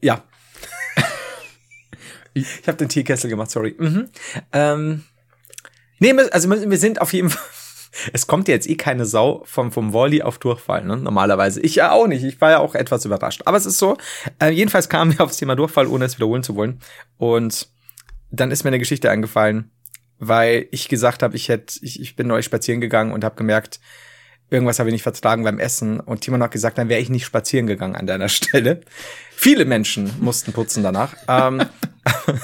Ja. 0.01 0.23
ich 0.25 0.28
ich 2.41 2.69
habe 2.69 2.79
den 2.79 2.89
Teekessel 2.89 3.31
gemacht, 3.31 3.51
sorry. 3.51 3.75
Mhm. 3.79 4.09
Ähm, 4.53 5.05
nee, 5.99 6.13
also 6.13 6.51
wir 6.51 6.79
sind 6.79 7.01
auf 7.01 7.13
jeden 7.13 7.31
Fall. 7.31 7.43
Es 8.13 8.27
kommt 8.27 8.49
ja 8.49 8.55
jetzt 8.55 8.69
eh 8.69 8.77
keine 8.77 9.07
Sau 9.07 9.43
vom, 9.47 9.73
vom 9.73 9.95
Volley 9.95 10.21
auf 10.21 10.39
Durchfall, 10.39 10.85
ne? 10.85 10.99
Normalerweise. 10.99 11.61
Ich 11.63 11.75
ja 11.77 11.91
auch 11.91 12.07
nicht. 12.07 12.23
Ich 12.23 12.39
war 12.39 12.51
ja 12.51 12.59
auch 12.59 12.75
etwas 12.75 13.07
überrascht. 13.07 13.43
Aber 13.47 13.57
es 13.57 13.65
ist 13.65 13.79
so. 13.79 13.97
Äh, 14.39 14.51
jedenfalls 14.51 14.91
kamen 14.91 15.17
wir 15.17 15.25
aufs 15.25 15.39
Thema 15.39 15.57
Durchfall, 15.57 15.87
ohne 15.87 16.05
es 16.05 16.17
wiederholen 16.17 16.43
zu 16.43 16.55
wollen. 16.55 16.81
Und 17.17 17.69
dann 18.31 18.51
ist 18.51 18.63
mir 18.63 18.69
eine 18.69 18.79
Geschichte 18.79 19.11
eingefallen, 19.11 19.71
weil 20.19 20.69
ich 20.71 20.89
gesagt 20.89 21.23
habe, 21.23 21.35
ich 21.35 21.49
hätte, 21.49 21.79
ich, 21.83 22.01
ich 22.01 22.15
bin 22.15 22.27
neu 22.27 22.43
spazieren 22.43 22.83
gegangen 22.83 23.11
und 23.11 23.25
habe 23.25 23.37
gemerkt, 23.37 23.81
irgendwas 24.51 24.79
habe 24.79 24.89
ich 24.89 24.93
nicht 24.93 25.03
vertragen 25.03 25.45
beim 25.45 25.59
Essen. 25.59 26.01
Und 26.01 26.23
Timon 26.23 26.43
hat 26.43 26.51
gesagt, 26.51 26.79
dann 26.79 26.89
wäre 26.89 27.01
ich 27.01 27.11
nicht 27.11 27.25
spazieren 27.25 27.67
gegangen 27.67 27.97
an 27.97 28.07
deiner 28.07 28.29
Stelle. 28.29 28.81
Viele 29.35 29.65
Menschen 29.65 30.11
mussten 30.21 30.53
putzen 30.53 30.83
danach. 30.83 31.15
ähm, 31.29 31.63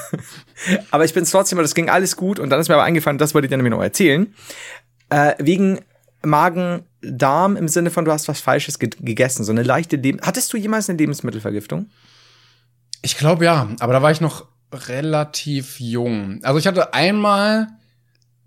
aber 0.91 1.05
ich 1.05 1.13
bin 1.13 1.25
trotzdem, 1.25 1.57
das 1.59 1.75
ging 1.75 1.89
alles 1.89 2.15
gut. 2.15 2.39
Und 2.39 2.49
dann 2.49 2.59
ist 2.59 2.69
mir 2.69 2.75
aber 2.75 2.83
eingefallen, 2.83 3.17
das 3.17 3.33
wollte 3.33 3.45
ich 3.45 3.49
dir 3.49 3.57
nämlich 3.57 3.71
noch 3.71 3.81
erzählen. 3.81 4.33
Äh, 5.09 5.33
wegen 5.39 5.81
Magen-Darm 6.23 7.55
im 7.55 7.67
Sinne 7.67 7.91
von, 7.91 8.05
du 8.05 8.11
hast 8.11 8.27
was 8.27 8.41
Falsches 8.41 8.79
ge 8.79 8.89
gegessen. 8.99 9.43
So 9.43 9.51
eine 9.51 9.63
leichte 9.63 9.95
Leben. 9.95 10.19
Hattest 10.21 10.51
du 10.53 10.57
jemals 10.57 10.89
eine 10.89 10.97
Lebensmittelvergiftung? 10.97 11.89
Ich 13.01 13.17
glaube 13.17 13.45
ja, 13.45 13.69
aber 13.79 13.93
da 13.93 14.01
war 14.01 14.11
ich 14.11 14.21
noch 14.21 14.47
relativ 14.73 15.79
jung. 15.79 16.39
Also 16.43 16.59
ich 16.59 16.67
hatte 16.67 16.93
einmal 16.93 17.67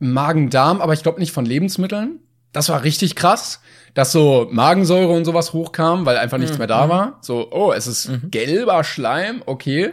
Magen-Darm, 0.01 0.81
aber 0.81 0.93
ich 0.93 1.03
glaube 1.03 1.21
nicht 1.21 1.33
von 1.33 1.47
Lebensmitteln. 1.47 2.21
Das 2.53 2.69
war 2.69 2.83
richtig 2.83 3.15
krass, 3.15 3.61
dass 3.95 4.13
so 4.13 4.49
Magensäure 4.51 5.13
und 5.13 5.25
sowas 5.25 5.53
hochkam, 5.53 6.07
weil 6.07 6.17
einfach 6.17 6.39
nichts 6.39 6.59
mehr 6.59 6.67
da 6.67 6.89
war. 6.89 7.19
So, 7.21 7.49
oh, 7.51 7.73
es 7.73 7.87
ist 7.87 8.11
gelber 8.31 8.85
Schleim, 8.85 9.43
okay. 9.47 9.93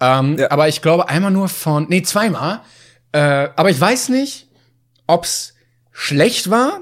Ähm, 0.00 0.38
Ja. 0.38 0.50
Aber 0.50 0.68
ich 0.68 0.82
glaube 0.82 1.08
einmal 1.08 1.30
nur 1.30 1.48
von, 1.48 1.86
nee, 1.88 2.02
zweimal. 2.02 2.60
Äh, 3.12 3.48
aber 3.56 3.70
ich 3.70 3.80
weiß 3.80 4.08
nicht, 4.08 4.48
ob's 5.06 5.54
schlecht 5.90 6.50
war 6.50 6.80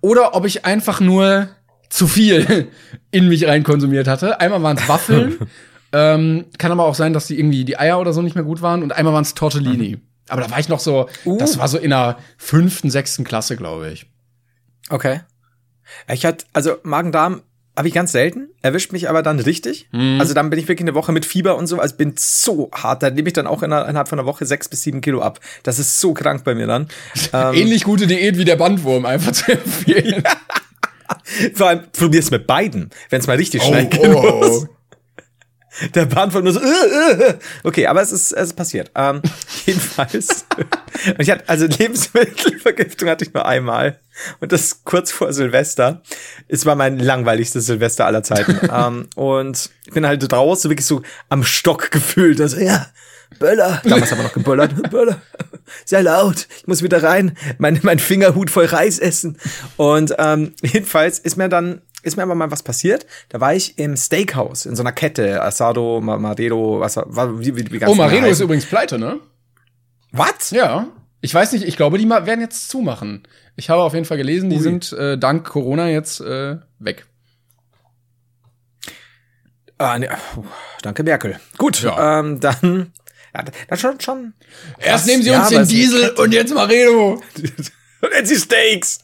oder 0.00 0.34
ob 0.34 0.44
ich 0.44 0.64
einfach 0.64 1.00
nur 1.00 1.48
zu 1.88 2.06
viel 2.06 2.68
in 3.10 3.28
mich 3.28 3.46
rein 3.46 3.62
konsumiert 3.62 4.08
hatte. 4.08 4.40
Einmal 4.40 4.62
waren 4.62 4.76
es 4.76 4.88
Waffeln. 4.88 5.38
ähm, 5.92 6.46
kann 6.58 6.72
aber 6.72 6.84
auch 6.84 6.94
sein, 6.94 7.12
dass 7.12 7.26
die 7.26 7.38
irgendwie 7.38 7.64
die 7.64 7.78
Eier 7.78 8.00
oder 8.00 8.12
so 8.12 8.22
nicht 8.22 8.34
mehr 8.34 8.44
gut 8.44 8.62
waren. 8.62 8.82
Und 8.82 8.92
einmal 8.92 9.14
waren 9.14 9.22
es 9.22 9.34
Tortellini. 9.34 9.98
Aber 10.28 10.42
da 10.42 10.50
war 10.50 10.60
ich 10.60 10.68
noch 10.68 10.78
so, 10.78 11.08
das 11.38 11.58
war 11.58 11.66
so 11.66 11.76
in 11.76 11.90
der 11.90 12.18
fünften, 12.38 12.90
sechsten 12.90 13.24
Klasse, 13.24 13.56
glaube 13.56 13.90
ich. 13.90 14.06
Okay. 14.90 15.20
Ich 16.12 16.24
hatte, 16.26 16.44
also 16.52 16.76
Magen-Darm 16.82 17.42
habe 17.76 17.88
ich 17.88 17.94
ganz 17.94 18.12
selten, 18.12 18.48
erwischt 18.62 18.92
mich 18.92 19.08
aber 19.08 19.22
dann 19.22 19.38
richtig. 19.40 19.88
Also 19.92 20.34
dann 20.34 20.50
bin 20.50 20.58
ich 20.58 20.68
wirklich 20.68 20.86
eine 20.86 20.94
Woche 20.94 21.12
mit 21.12 21.24
Fieber 21.24 21.56
und 21.56 21.66
so, 21.66 21.78
also 21.78 21.96
bin 21.96 22.14
so 22.18 22.70
hart, 22.74 23.02
da 23.02 23.08
nehme 23.10 23.28
ich 23.28 23.32
dann 23.32 23.46
auch 23.46 23.62
inner- 23.62 23.88
innerhalb 23.88 24.08
von 24.08 24.18
einer 24.18 24.26
Woche 24.26 24.44
sechs 24.44 24.68
bis 24.68 24.82
sieben 24.82 25.00
Kilo 25.00 25.22
ab. 25.22 25.40
Das 25.62 25.78
ist 25.78 25.98
so 26.00 26.12
krank 26.12 26.44
bei 26.44 26.54
mir 26.54 26.66
dann. 26.66 26.88
Ähm, 27.32 27.54
Ähnlich 27.54 27.84
gute 27.84 28.06
Diät 28.06 28.36
wie 28.38 28.44
der 28.44 28.56
Bandwurm, 28.56 29.06
einfach 29.06 29.32
zu 29.32 29.52
empfehlen. 29.52 30.22
Vor 31.54 31.68
allem 31.68 31.84
probier's 31.92 32.30
mit 32.30 32.46
beiden, 32.46 32.90
wenn 33.08 33.20
es 33.20 33.26
mal 33.26 33.36
richtig 33.36 33.62
Oh, 33.62 33.68
schnell 33.68 33.86
oh, 33.86 33.88
gehen 33.88 34.14
oh. 34.14 34.66
Der 35.94 36.06
Bahnfahrt 36.06 36.44
nur 36.44 36.52
so, 36.52 36.60
äh, 36.60 36.64
äh, 36.64 37.30
äh. 37.30 37.34
okay, 37.62 37.86
aber 37.86 38.02
es 38.02 38.12
ist, 38.12 38.32
es 38.32 38.48
ist 38.48 38.54
passiert. 38.54 38.90
Ähm, 38.94 39.22
jedenfalls. 39.66 40.46
und 41.06 41.20
ich 41.20 41.30
hatte, 41.30 41.48
also 41.48 41.66
Lebensmittelvergiftung 41.66 43.08
hatte 43.08 43.24
ich 43.24 43.32
nur 43.32 43.46
einmal. 43.46 43.98
Und 44.40 44.52
das 44.52 44.84
kurz 44.84 45.12
vor 45.12 45.32
Silvester. 45.32 46.02
Es 46.48 46.66
war 46.66 46.74
mein 46.74 46.98
langweiligstes 46.98 47.66
Silvester 47.66 48.06
aller 48.06 48.22
Zeiten. 48.22 48.58
ähm, 48.72 49.08
und 49.14 49.70
ich 49.86 49.92
bin 49.92 50.06
halt 50.06 50.30
draußen 50.30 50.70
wirklich 50.70 50.86
so 50.86 51.02
am 51.28 51.44
Stock 51.44 51.90
gefühlt. 51.90 52.40
Also, 52.40 52.58
ja, 52.58 52.86
Böller. 53.38 53.80
Damals 53.84 54.10
haben 54.10 54.18
wir 54.18 54.24
noch 54.24 54.32
geböllert. 54.32 54.90
Böller. 54.90 55.22
Sehr 55.84 56.02
laut. 56.02 56.48
Ich 56.58 56.66
muss 56.66 56.82
wieder 56.82 57.02
rein. 57.02 57.36
Mein, 57.58 57.78
mein 57.82 58.00
Fingerhut 58.00 58.50
voll 58.50 58.66
Reis 58.66 58.98
essen. 58.98 59.38
Und 59.76 60.14
ähm, 60.18 60.52
jedenfalls 60.62 61.20
ist 61.20 61.36
mir 61.36 61.48
dann 61.48 61.80
ist 62.02 62.16
mir 62.16 62.22
aber 62.22 62.34
mal 62.34 62.50
was 62.50 62.62
passiert. 62.62 63.06
Da 63.28 63.40
war 63.40 63.54
ich 63.54 63.78
im 63.78 63.96
Steakhouse 63.96 64.66
in 64.66 64.76
so 64.76 64.82
einer 64.82 64.92
Kette, 64.92 65.42
Asado, 65.42 66.00
Ma- 66.00 66.18
Madedo, 66.18 66.80
was 66.80 66.96
war, 66.96 67.38
wie, 67.40 67.56
wie, 67.56 67.70
wie 67.70 67.78
ganz 67.78 67.90
Oh, 67.92 67.94
Maredo 67.94 68.26
ist 68.26 68.40
übrigens 68.40 68.66
pleite, 68.66 68.98
ne? 68.98 69.20
What? 70.12 70.50
Ja. 70.50 70.88
Ich 71.20 71.34
weiß 71.34 71.52
nicht, 71.52 71.64
ich 71.64 71.76
glaube, 71.76 71.98
die 71.98 72.08
werden 72.08 72.40
jetzt 72.40 72.68
zumachen. 72.70 73.22
Ich 73.56 73.68
habe 73.70 73.82
auf 73.82 73.92
jeden 73.94 74.06
Fall 74.06 74.16
gelesen, 74.16 74.48
die 74.50 74.56
Ui. 74.56 74.62
sind 74.62 74.92
äh, 74.92 75.18
dank 75.18 75.46
Corona 75.46 75.88
jetzt 75.88 76.20
äh, 76.20 76.56
weg. 76.78 77.06
Ah, 79.78 79.98
puh, 80.34 80.44
danke 80.82 81.02
Merkel. 81.02 81.40
Gut, 81.56 81.82
Ja. 81.82 82.20
ähm, 82.20 82.38
dann, 82.40 82.92
ja, 83.34 83.44
dann 83.68 83.78
schon, 83.78 84.00
schon. 84.00 84.34
Erst 84.78 84.88
krass. 84.88 85.06
nehmen 85.06 85.22
sie 85.22 85.30
Ja, 85.30 85.38
uns 85.40 85.48
aber 85.54 85.64
den 85.64 85.68
Diesel 85.68 86.10
und 86.10 86.32
jetzt 86.32 86.52
Maredo. 86.54 87.12
und 87.34 88.12
jetzt 88.14 88.30
die 88.30 88.36
Steaks. 88.36 88.98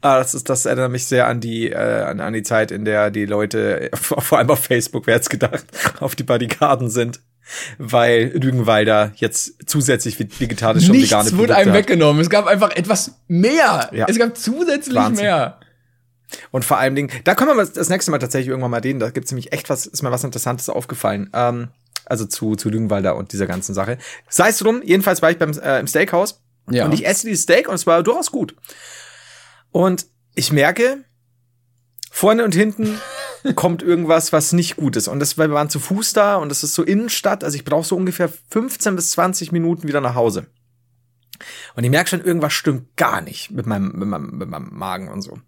Ah, 0.00 0.18
das 0.18 0.34
ist, 0.34 0.48
das 0.48 0.64
erinnert 0.66 0.90
mich 0.90 1.06
sehr 1.06 1.26
an 1.26 1.40
die, 1.40 1.70
äh, 1.70 1.76
an, 2.02 2.20
an 2.20 2.32
die 2.32 2.42
Zeit, 2.42 2.70
in 2.70 2.84
der 2.84 3.10
die 3.10 3.26
Leute, 3.26 3.92
äh, 3.92 3.96
vor 3.96 4.38
allem 4.38 4.50
auf 4.50 4.64
Facebook, 4.64 5.06
wer 5.06 5.14
hätte 5.16 5.28
gedacht, 5.28 5.64
auf 6.00 6.14
die 6.14 6.22
Barrikaden 6.24 6.90
sind. 6.90 7.20
Weil 7.78 8.32
Lügenwalder 8.34 9.12
jetzt 9.16 9.68
zusätzlich 9.70 10.18
ve- 10.18 10.26
vegetarische 10.40 10.90
und 10.90 10.96
vegane 11.00 11.22
Nichts 11.22 11.30
Produkte 11.30 11.38
wurde 11.38 11.54
einem 11.56 11.70
hat. 11.72 11.78
weggenommen. 11.78 12.20
Es 12.20 12.28
gab 12.28 12.46
einfach 12.48 12.70
etwas 12.74 13.12
mehr. 13.28 13.88
Ja. 13.92 14.06
Es 14.08 14.18
gab 14.18 14.36
zusätzlich 14.36 14.96
Wahnsinn. 14.96 15.26
mehr. 15.26 15.60
Und 16.50 16.64
vor 16.64 16.78
allem 16.78 16.96
Dingen, 16.96 17.08
da 17.22 17.36
können 17.36 17.50
wir 17.50 17.54
mal 17.54 17.68
das 17.72 17.88
nächste 17.88 18.10
Mal 18.10 18.18
tatsächlich 18.18 18.48
irgendwann 18.48 18.72
mal 18.72 18.80
reden. 18.80 18.98
Da 18.98 19.10
gibt's 19.10 19.30
nämlich 19.30 19.52
echt 19.52 19.70
was, 19.70 19.86
ist 19.86 20.02
mir 20.02 20.10
was 20.10 20.24
Interessantes 20.24 20.68
aufgefallen. 20.68 21.30
Ähm, 21.34 21.68
also 22.04 22.24
zu, 22.26 22.56
zu 22.56 22.68
Lügenwalder 22.68 23.14
und 23.14 23.32
dieser 23.32 23.46
ganzen 23.46 23.74
Sache. 23.74 23.98
Sei 24.28 24.48
es 24.48 24.58
drum, 24.58 24.82
jedenfalls 24.84 25.22
war 25.22 25.30
ich 25.30 25.38
beim 25.38 25.52
äh, 25.52 25.78
im 25.78 25.86
Steakhouse 25.86 26.40
Ja. 26.68 26.84
und 26.84 26.94
ich 26.94 27.06
esse 27.06 27.28
dieses 27.28 27.44
Steak 27.44 27.68
und 27.68 27.76
es 27.76 27.86
war 27.86 28.02
durchaus 28.02 28.32
gut. 28.32 28.56
Und 29.76 30.06
ich 30.34 30.52
merke, 30.52 31.04
vorne 32.10 32.44
und 32.44 32.54
hinten 32.54 32.98
kommt 33.56 33.82
irgendwas, 33.82 34.32
was 34.32 34.54
nicht 34.54 34.76
gut 34.76 34.96
ist. 34.96 35.06
Und 35.06 35.20
das, 35.20 35.36
weil 35.36 35.50
wir 35.50 35.54
waren 35.54 35.68
zu 35.68 35.80
Fuß 35.80 36.14
da 36.14 36.36
und 36.36 36.48
das 36.48 36.64
ist 36.64 36.72
so 36.72 36.82
Innenstadt. 36.82 37.44
Also 37.44 37.56
ich 37.56 37.64
brauche 37.66 37.84
so 37.86 37.94
ungefähr 37.94 38.30
15 38.52 38.96
bis 38.96 39.10
20 39.10 39.52
Minuten 39.52 39.86
wieder 39.86 40.00
nach 40.00 40.14
Hause. 40.14 40.46
Und 41.74 41.84
ich 41.84 41.90
merke 41.90 42.08
schon, 42.08 42.24
irgendwas 42.24 42.54
stimmt 42.54 42.96
gar 42.96 43.20
nicht 43.20 43.50
mit 43.50 43.66
meinem, 43.66 43.92
mit 43.92 44.08
meinem, 44.08 44.38
mit 44.38 44.48
meinem 44.48 44.70
Magen 44.72 45.08
und 45.10 45.20
so. 45.20 45.40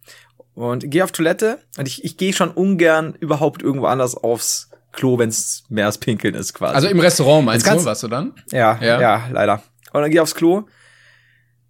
Und 0.52 0.90
gehe 0.90 1.04
auf 1.04 1.12
Toilette 1.12 1.60
und 1.78 1.88
ich, 1.88 2.04
ich 2.04 2.18
gehe 2.18 2.34
schon 2.34 2.50
ungern 2.50 3.14
überhaupt 3.18 3.62
irgendwo 3.62 3.86
anders 3.86 4.14
aufs 4.14 4.68
Klo, 4.92 5.18
wenn 5.18 5.30
es 5.30 5.64
mehr 5.70 5.86
als 5.86 5.96
Pinkeln 5.96 6.34
ist 6.34 6.52
quasi. 6.52 6.74
Also 6.74 6.88
im 6.88 7.00
Restaurant 7.00 7.46
meinst 7.46 7.66
du, 7.66 7.82
was 7.82 8.00
du 8.00 8.08
dann? 8.08 8.34
ja, 8.52 8.78
Ja. 8.82 9.00
ja, 9.00 9.28
leider. 9.32 9.62
Und 9.94 10.02
dann 10.02 10.10
gehe 10.10 10.16
ich 10.16 10.20
aufs 10.20 10.34
Klo. 10.34 10.66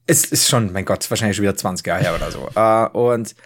Es 0.08 0.24
ist 0.24 0.48
schon, 0.48 0.72
mein 0.72 0.84
Gott, 0.84 1.08
wahrscheinlich 1.10 1.36
schon 1.36 1.44
wieder 1.44 1.56
20 1.56 1.86
Jahre 1.86 2.02
her 2.02 2.14
oder 2.16 2.32
so. 2.32 2.48
Äh, 2.54 2.98
und 2.98 3.36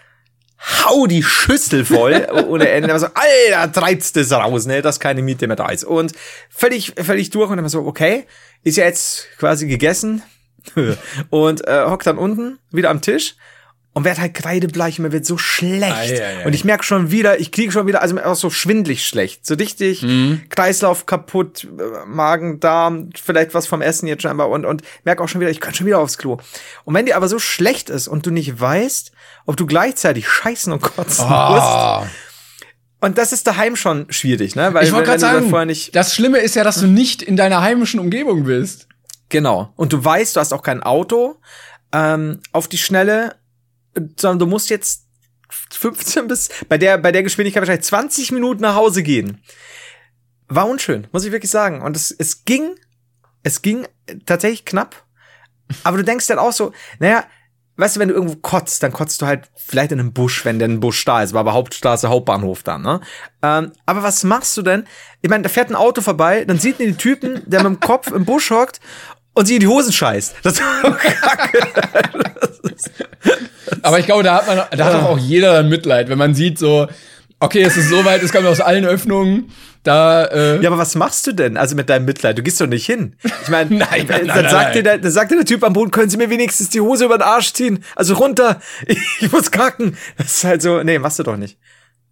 hau 0.85 1.05
die 1.07 1.21
Schüssel 1.21 1.85
voll 1.85 2.25
ohne 2.47 2.69
Ende. 2.69 2.91
Also, 2.91 3.07
Alter, 3.13 3.71
treibt 3.71 4.15
das 4.15 4.31
raus, 4.31 4.65
ne, 4.65 4.81
dass 4.81 4.99
keine 4.99 5.21
Miete 5.21 5.45
mehr 5.45 5.57
da 5.57 5.69
ist. 5.69 5.83
Und 5.83 6.13
völlig, 6.49 6.93
völlig 6.97 7.29
durch 7.29 7.51
und 7.51 7.57
dann 7.57 7.69
so, 7.69 7.85
okay, 7.85 8.25
ist 8.63 8.77
ja 8.77 8.85
jetzt 8.85 9.27
quasi 9.37 9.67
gegessen. 9.67 10.23
und 11.29 11.67
äh, 11.67 11.85
hockt 11.85 12.07
dann 12.07 12.17
unten 12.17 12.57
wieder 12.71 12.89
am 12.89 13.01
Tisch 13.01 13.35
und 13.93 14.05
werd 14.05 14.19
halt 14.19 14.33
kreidebleich 14.33 14.97
und 14.99 15.03
mir 15.03 15.11
wird 15.11 15.25
so 15.25 15.37
schlecht. 15.37 15.83
Ei, 15.93 16.19
ei, 16.19 16.37
ei. 16.41 16.45
Und 16.47 16.53
ich 16.53 16.63
merke 16.65 16.83
schon 16.83 17.11
wieder, 17.11 17.39
ich 17.39 17.51
kriege 17.51 17.71
schon 17.71 17.85
wieder, 17.85 18.01
also 18.01 18.15
mir 18.15 18.25
auch 18.25 18.35
so 18.35 18.49
schwindlig 18.49 19.05
schlecht. 19.05 19.45
So 19.45 19.53
richtig 19.53 20.01
Mhm. 20.01 20.41
Kreislauf 20.49 21.05
kaputt, 21.05 21.65
äh, 21.65 22.05
Magen, 22.07 22.59
Darm, 22.59 23.09
vielleicht 23.21 23.53
was 23.53 23.67
vom 23.67 23.81
Essen 23.83 24.07
jetzt 24.07 24.23
scheinbar 24.23 24.49
und, 24.49 24.65
und 24.65 24.81
merke 25.03 25.23
auch 25.23 25.27
schon 25.29 25.41
wieder, 25.41 25.51
ich 25.51 25.59
kann 25.61 25.73
schon 25.75 25.85
wieder 25.85 25.99
aufs 25.99 26.17
Klo. 26.17 26.37
Und 26.85 26.95
wenn 26.95 27.05
dir 27.05 27.15
aber 27.17 27.27
so 27.27 27.37
schlecht 27.39 27.89
ist 27.91 28.07
und 28.07 28.25
du 28.25 28.31
nicht 28.31 28.59
weißt, 28.59 29.11
ob 29.45 29.57
du 29.57 29.65
gleichzeitig 29.67 30.27
scheißen 30.27 30.73
und 30.73 30.81
kotzen 30.81 31.25
musst, 31.25 31.29
Ah. 31.29 32.07
und 32.99 33.17
das 33.19 33.31
ist 33.31 33.45
daheim 33.45 33.75
schon 33.75 34.07
schwierig, 34.09 34.55
ne? 34.55 34.73
Weil 34.73 34.85
Ich 34.85 34.91
wollte 34.93 35.07
gerade 35.07 35.19
sagen, 35.19 35.49
vorher 35.49 35.65
nicht, 35.67 35.95
das 35.95 36.15
Schlimme 36.15 36.39
ist 36.39 36.55
ja, 36.55 36.63
dass 36.63 36.79
du 36.79 36.87
nicht 36.87 37.21
in 37.21 37.35
deiner 37.37 37.61
heimischen 37.61 37.99
Umgebung 37.99 38.45
bist. 38.45 38.87
Genau. 39.29 39.71
Und 39.75 39.93
du 39.93 40.03
weißt, 40.03 40.35
du 40.35 40.39
hast 40.39 40.53
auch 40.53 40.61
kein 40.63 40.81
Auto 40.83 41.35
ähm, 41.91 42.39
auf 42.51 42.67
die 42.67 42.77
Schnelle, 42.77 43.35
sondern 44.17 44.39
du 44.39 44.45
musst 44.47 44.69
jetzt 44.69 45.07
15 45.71 46.27
bis 46.27 46.49
bei 46.67 46.77
der 46.77 46.97
bei 46.97 47.11
der 47.11 47.23
Geschwindigkeit 47.23 47.61
wahrscheinlich 47.61 47.85
20 47.85 48.31
Minuten 48.31 48.61
nach 48.61 48.75
Hause 48.75 49.03
gehen. 49.03 49.41
War 50.47 50.67
unschön, 50.67 51.07
muss 51.11 51.25
ich 51.25 51.31
wirklich 51.31 51.51
sagen. 51.51 51.81
Und 51.81 51.95
es, 51.95 52.11
es 52.11 52.45
ging, 52.45 52.75
es 53.43 53.61
ging 53.61 53.87
tatsächlich 54.25 54.65
knapp. 54.65 55.03
Aber 55.83 55.97
du 55.97 56.03
denkst 56.03 56.27
dann 56.27 56.37
auch 56.37 56.51
so, 56.51 56.73
naja, 56.99 57.23
weißt 57.77 57.95
du, 57.95 57.99
wenn 57.99 58.09
du 58.09 58.13
irgendwo 58.13 58.35
kotzt, 58.35 58.83
dann 58.83 58.91
kotzt 58.91 59.21
du 59.21 59.25
halt 59.25 59.49
vielleicht 59.55 59.91
in 59.91 59.99
einem 59.99 60.13
Busch, 60.13 60.45
wenn 60.45 60.59
denn 60.59 60.73
ein 60.73 60.79
Busch 60.79 61.03
da 61.05 61.23
ist, 61.23 61.33
war 61.33 61.39
aber 61.39 61.53
Hauptstraße, 61.53 62.09
Hauptbahnhof 62.09 62.63
dann, 62.63 62.83
ne? 62.83 63.01
Ähm, 63.41 63.71
aber 63.85 64.03
was 64.03 64.23
machst 64.23 64.55
du 64.57 64.61
denn? 64.61 64.85
Ich 65.21 65.29
meine, 65.29 65.43
da 65.43 65.49
fährt 65.49 65.69
ein 65.69 65.75
Auto 65.75 66.01
vorbei, 66.01 66.45
dann 66.45 66.59
sieht 66.59 66.79
man 66.79 66.89
den 66.89 66.97
Typen, 66.97 67.41
der 67.45 67.63
mit 67.63 67.71
dem 67.71 67.79
Kopf 67.79 68.11
im 68.11 68.25
Busch 68.25 68.51
hockt 68.51 68.79
und 69.33 69.45
sich 69.45 69.55
in 69.55 69.61
die 69.61 69.67
Hosen 69.67 69.91
scheißt. 69.91 70.35
Das 70.43 70.53
ist 70.53 70.61
doch 70.61 70.97
kacke. 70.99 71.59
Aber 73.81 73.99
ich 73.99 74.05
glaube, 74.05 74.23
da 74.23 74.35
hat 74.35 74.47
man, 74.47 74.57
da 74.77 74.85
hat 74.85 74.93
doch 74.93 75.03
auch 75.03 75.17
jeder 75.17 75.53
dann 75.53 75.69
Mitleid, 75.69 76.09
wenn 76.09 76.17
man 76.17 76.35
sieht 76.35 76.57
so, 76.57 76.87
okay, 77.39 77.63
es 77.63 77.75
ist 77.75 77.89
so 77.89 78.05
weit, 78.05 78.23
es 78.23 78.31
kommt 78.31 78.45
aus 78.45 78.61
allen 78.61 78.85
Öffnungen, 78.85 79.51
da, 79.83 80.25
äh, 80.25 80.61
Ja, 80.61 80.69
aber 80.69 80.77
was 80.77 80.95
machst 80.95 81.27
du 81.27 81.33
denn? 81.33 81.57
Also 81.57 81.75
mit 81.75 81.89
deinem 81.89 82.05
Mitleid, 82.05 82.37
du 82.37 82.43
gehst 82.43 82.61
doch 82.61 82.67
nicht 82.67 82.85
hin. 82.85 83.15
Ich 83.43 83.49
meine, 83.49 83.75
Nein, 83.75 83.87
nein, 84.07 84.07
dann, 84.07 84.25
nein, 84.27 84.49
sagt 84.49 84.53
nein. 84.53 84.73
dir 84.73 84.83
der, 84.83 84.97
dann 84.97 85.11
sagt 85.11 85.31
dir 85.31 85.35
der 85.35 85.45
Typ 85.45 85.63
am 85.63 85.73
Boden, 85.73 85.91
können 85.91 86.09
Sie 86.09 86.17
mir 86.17 86.29
wenigstens 86.29 86.69
die 86.69 86.79
Hose 86.79 87.05
über 87.05 87.17
den 87.17 87.23
Arsch 87.23 87.51
ziehen? 87.51 87.83
Also 87.95 88.15
runter, 88.15 88.61
ich 89.19 89.31
muss 89.31 89.51
kacken. 89.51 89.97
Das 90.17 90.37
ist 90.37 90.43
halt 90.45 90.61
so, 90.61 90.81
nee, 90.83 90.99
machst 90.99 91.19
du 91.19 91.23
doch 91.23 91.37
nicht. 91.37 91.57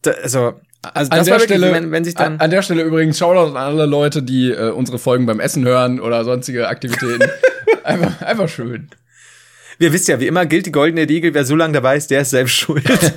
Da, 0.01 0.11
also, 0.11 0.59
also 0.81 1.11
an 1.11 1.23
der 1.23 1.33
war 1.33 1.39
wirklich, 1.39 1.57
Stelle, 1.57 1.73
wenn, 1.73 1.91
wenn 1.91 2.03
sich 2.03 2.15
dann 2.15 2.33
an, 2.33 2.39
an 2.39 2.49
der 2.49 2.61
Stelle 2.61 2.81
übrigens 2.81 3.17
Shoutout 3.17 3.51
an 3.51 3.57
alle 3.57 3.85
Leute, 3.85 4.23
die 4.23 4.51
äh, 4.51 4.71
unsere 4.71 4.97
Folgen 4.97 5.25
beim 5.25 5.39
Essen 5.39 5.63
hören 5.63 5.99
oder 5.99 6.23
sonstige 6.23 6.67
Aktivitäten. 6.67 7.29
einfach, 7.83 8.21
einfach 8.21 8.49
schön. 8.49 8.89
Wir 9.77 9.93
wissen 9.93 10.11
ja, 10.11 10.19
wie 10.19 10.27
immer 10.27 10.45
gilt 10.45 10.65
die 10.65 10.71
goldene 10.71 11.07
Regel, 11.07 11.33
wer 11.33 11.45
so 11.45 11.55
lange 11.55 11.73
dabei 11.73 11.97
ist, 11.97 12.11
der 12.11 12.21
ist 12.21 12.31
selbst 12.31 12.53
schuld. 12.53 12.83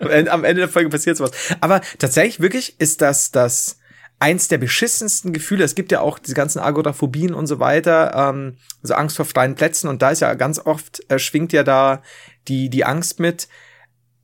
Am 0.00 0.44
Ende 0.44 0.62
der 0.62 0.68
Folge 0.68 0.88
passiert 0.88 1.16
sowas. 1.16 1.32
Aber 1.60 1.80
tatsächlich, 1.98 2.40
wirklich, 2.40 2.74
ist 2.78 3.02
das 3.02 3.30
das 3.30 3.80
eins 4.18 4.48
der 4.48 4.58
beschissensten 4.58 5.32
Gefühle. 5.32 5.64
Es 5.64 5.74
gibt 5.74 5.90
ja 5.92 6.00
auch 6.00 6.18
diese 6.18 6.34
ganzen 6.34 6.58
Agoraphobien 6.60 7.34
und 7.34 7.46
so 7.46 7.58
weiter, 7.58 8.12
ähm, 8.14 8.56
also 8.82 8.94
Angst 8.94 9.16
vor 9.16 9.24
freien 9.24 9.54
Plätzen. 9.54 9.88
Und 9.88 10.02
da 10.02 10.10
ist 10.10 10.20
ja 10.20 10.34
ganz 10.34 10.58
oft, 10.58 11.02
äh, 11.10 11.18
schwingt 11.18 11.52
ja 11.52 11.64
da 11.64 12.02
die, 12.46 12.68
die 12.68 12.84
Angst 12.84 13.18
mit, 13.18 13.48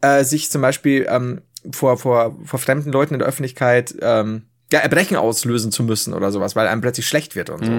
äh, 0.03 0.23
sich 0.23 0.51
zum 0.51 0.63
Beispiel 0.63 1.07
ähm, 1.09 1.41
vor, 1.73 1.99
vor, 1.99 2.37
vor 2.45 2.59
fremden 2.59 2.93
Leuten 2.93 3.15
in 3.15 3.21
der 3.21 3.29
Öffentlichkeit 3.29 3.95
ähm, 4.01 4.47
ja, 4.73 4.81
Erbrechen 4.81 5.17
auslösen 5.17 5.71
zu 5.71 5.85
müssen 5.85 6.13
oder 6.13 6.33
sowas, 6.33 6.57
weil 6.57 6.67
einem 6.67 6.81
plötzlich 6.81 7.07
schlecht 7.07 7.37
wird 7.37 7.51
und 7.51 7.65
so. 7.65 7.73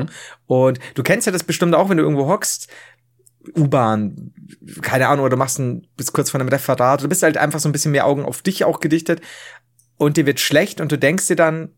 Und 0.48 0.80
du 0.96 1.04
kennst 1.04 1.26
ja 1.26 1.34
das 1.34 1.44
bestimmt 1.44 1.76
auch, 1.76 1.90
wenn 1.90 1.98
du 1.98 2.04
irgendwo 2.04 2.28
hockst, 2.28 2.70
U-Bahn, 3.56 4.34
keine 4.82 5.08
Ahnung, 5.08 5.26
oder 5.26 5.36
du 5.36 5.38
machst 5.38 5.60
ein, 5.60 5.88
bist 5.96 6.14
kurz 6.14 6.30
vor 6.30 6.40
einem 6.40 6.50
Referat, 6.50 7.04
du 7.04 7.10
bist 7.10 7.24
halt 7.24 7.38
einfach 7.38 7.60
so 7.60 7.70
ein 7.70 7.72
bisschen 7.72 7.92
mehr 7.92 8.06
Augen 8.06 8.26
auf 8.26 8.42
dich 8.42 8.66
auch 8.66 8.80
gedichtet 8.80 9.22
und 9.98 10.18
dir 10.18 10.26
wird 10.26 10.40
schlecht 10.40 10.82
und 10.82 10.92
du 10.92 10.98
denkst 10.98 11.28
dir 11.28 11.36
dann, 11.36 11.72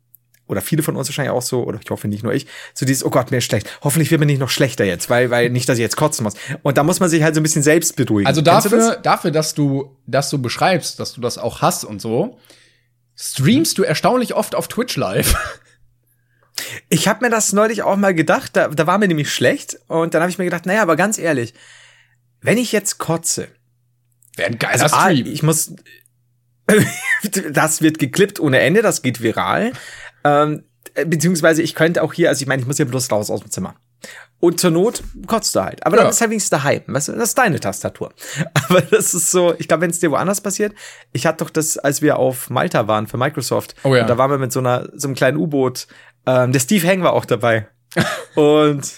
oder 0.49 0.61
viele 0.61 0.83
von 0.83 0.95
uns 0.95 1.07
wahrscheinlich 1.07 1.31
auch 1.31 1.41
so, 1.41 1.63
oder 1.63 1.79
ich 1.81 1.89
hoffe 1.89 2.07
nicht 2.07 2.23
nur 2.23 2.33
ich, 2.33 2.47
so 2.73 2.85
dieses, 2.85 3.05
oh 3.05 3.09
Gott, 3.09 3.31
mir 3.31 3.37
ist 3.37 3.45
schlecht. 3.45 3.69
Hoffentlich 3.83 4.11
wird 4.11 4.19
mir 4.19 4.25
nicht 4.25 4.39
noch 4.39 4.49
schlechter 4.49 4.83
jetzt, 4.83 5.09
weil, 5.09 5.29
weil 5.29 5.49
nicht, 5.51 5.69
dass 5.69 5.77
ich 5.77 5.83
jetzt 5.83 5.95
kotzen 5.95 6.23
muss. 6.23 6.33
Und 6.63 6.77
da 6.77 6.83
muss 6.83 6.99
man 6.99 7.07
sich 7.09 7.23
halt 7.23 7.35
so 7.35 7.39
ein 7.39 7.43
bisschen 7.43 7.63
selbst 7.63 7.95
beruhigen. 7.95 8.27
Also 8.27 8.41
du 8.41 8.45
das? 8.45 8.63
dafür, 8.63 8.95
dafür, 8.97 9.31
dass 9.31 9.53
du, 9.53 9.95
dass 10.07 10.29
du 10.29 10.41
beschreibst, 10.41 10.99
dass 10.99 11.13
du 11.13 11.21
das 11.21 11.37
auch 11.37 11.61
hast 11.61 11.85
und 11.85 12.01
so, 12.01 12.39
streamst 13.15 13.77
du 13.77 13.83
erstaunlich 13.83 14.33
oft 14.33 14.55
auf 14.55 14.67
Twitch 14.67 14.95
live. 14.95 15.35
Ich 16.89 17.07
habe 17.07 17.23
mir 17.23 17.31
das 17.31 17.53
neulich 17.53 17.83
auch 17.83 17.95
mal 17.95 18.13
gedacht, 18.13 18.57
da, 18.57 18.67
da 18.67 18.85
war 18.85 18.97
mir 18.97 19.07
nämlich 19.07 19.33
schlecht 19.33 19.79
und 19.87 20.13
dann 20.13 20.21
habe 20.21 20.29
ich 20.29 20.37
mir 20.37 20.43
gedacht, 20.43 20.65
naja, 20.65 20.81
aber 20.81 20.97
ganz 20.97 21.17
ehrlich, 21.17 21.53
wenn 22.41 22.57
ich 22.57 22.73
jetzt 22.73 22.97
kotze, 22.97 23.47
Wäre 24.35 24.49
ein 24.49 24.59
geiler 24.59 24.83
also 24.83 24.95
A, 24.95 25.09
Stream. 25.09 25.27
ich 25.27 25.41
muss, 25.41 25.73
das 27.51 27.81
wird 27.81 27.99
geklippt 27.99 28.39
ohne 28.39 28.59
Ende, 28.59 28.81
das 28.81 29.01
geht 29.01 29.21
viral, 29.21 29.73
ähm, 30.23 30.63
beziehungsweise 31.05 31.61
ich 31.61 31.75
könnte 31.75 32.03
auch 32.03 32.13
hier, 32.13 32.29
also 32.29 32.41
ich 32.41 32.47
meine, 32.47 32.61
ich 32.61 32.67
muss 32.67 32.77
ja 32.77 32.85
bloß 32.85 33.11
raus 33.11 33.29
aus 33.29 33.41
dem 33.41 33.51
Zimmer. 33.51 33.75
Und 34.41 34.57
zur 34.59 34.71
Not 34.71 35.03
kotzt 35.27 35.53
du 35.55 35.61
halt. 35.61 35.85
Aber 35.85 35.97
Ja. 35.97 36.03
dann 36.03 36.11
ist 36.11 36.21
halt 36.21 36.31
wenigstens 36.31 36.51
daheim. 36.51 36.81
Weißt 36.87 37.09
du, 37.09 37.11
das 37.11 37.29
ist 37.29 37.37
deine 37.37 37.59
Tastatur. 37.59 38.13
Aber 38.53 38.79
das 38.81 39.13
ist 39.13 39.31
so, 39.31 39.53
ich 39.57 39.67
glaube, 39.67 39.81
wenn 39.81 39.89
es 39.89 39.99
dir 39.99 40.11
woanders 40.11 40.39
passiert, 40.39 40.73
ich 41.11 41.25
hatte 41.25 41.43
doch 41.43 41.49
das, 41.49 41.77
als 41.77 42.01
wir 42.01 42.17
auf 42.17 42.49
Malta 42.49 42.87
waren 42.87 43.07
für 43.07 43.17
Microsoft. 43.17 43.75
Oh 43.83 43.93
ja. 43.95 44.03
Und 44.03 44.09
da 44.09 44.17
waren 44.17 44.31
wir 44.31 44.37
mit 44.37 44.53
so 44.53 44.59
einer, 44.61 44.87
so 44.95 45.09
einem 45.09 45.15
kleinen 45.15 45.37
U-Boot. 45.37 45.87
Ähm, 46.25 46.53
der 46.53 46.61
Steve 46.61 46.87
Hang 46.87 47.03
war 47.03 47.11
auch 47.13 47.25
dabei. 47.25 47.67
und, 48.35 48.89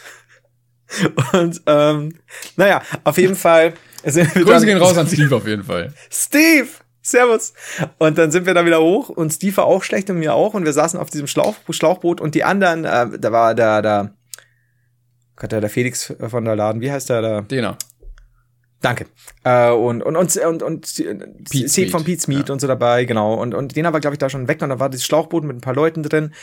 und, 1.33 1.61
ähm, 1.65 2.19
naja, 2.57 2.81
auf 3.03 3.17
jeden 3.17 3.35
Fall. 3.35 3.73
Grüße 4.03 4.65
gehen 4.65 4.77
raus 4.77 4.97
an 4.97 5.07
Steve 5.07 5.35
auf 5.35 5.47
jeden 5.47 5.63
Fall. 5.63 5.93
Steve! 6.11 6.67
Servus. 7.01 7.53
Und 7.97 8.17
dann 8.17 8.31
sind 8.31 8.45
wir 8.45 8.53
da 8.53 8.65
wieder 8.65 8.81
hoch 8.81 9.09
und 9.09 9.31
Steve 9.31 9.57
war 9.57 9.65
auch 9.65 9.83
schlecht 9.83 10.09
und 10.09 10.19
mir 10.19 10.33
auch 10.33 10.53
und 10.53 10.65
wir 10.65 10.73
saßen 10.73 10.99
auf 10.99 11.09
diesem 11.09 11.27
Schlauch, 11.27 11.55
Schlauchboot 11.69 12.21
und 12.21 12.35
die 12.35 12.43
anderen, 12.43 12.85
äh, 12.85 13.19
da 13.19 13.31
war 13.31 13.55
der, 13.55 13.81
der, 13.81 14.13
Gott, 15.35 15.51
der, 15.51 15.69
Felix 15.69 16.13
von 16.27 16.45
der 16.45 16.55
Laden, 16.55 16.81
wie 16.81 16.91
heißt 16.91 17.09
der 17.09 17.21
da? 17.21 17.41
Dena. 17.41 17.77
Danke. 18.81 19.05
Äh, 19.43 19.69
und, 19.69 20.01
und, 20.01 20.15
und, 20.15 20.37
und, 20.37 20.63
und 20.63 20.95
Pete's 21.49 21.73
Seed 21.73 21.91
von. 21.91 22.03
Pete's 22.03 22.27
Meat 22.27 22.49
und 22.49 22.59
so 22.59 22.67
dabei, 22.67 23.05
genau. 23.05 23.35
Und, 23.35 23.53
und 23.53 23.75
den 23.75 23.85
war, 23.85 23.99
glaube 23.99 24.15
ich, 24.15 24.19
da 24.19 24.29
schon 24.29 24.47
weg 24.47 24.61
und 24.61 24.69
da 24.69 24.79
war 24.79 24.89
dieses 24.89 25.05
Schlauchboot 25.05 25.43
mit 25.43 25.55
ein 25.55 25.61
paar 25.61 25.75
Leuten 25.75 26.01
drin. 26.01 26.33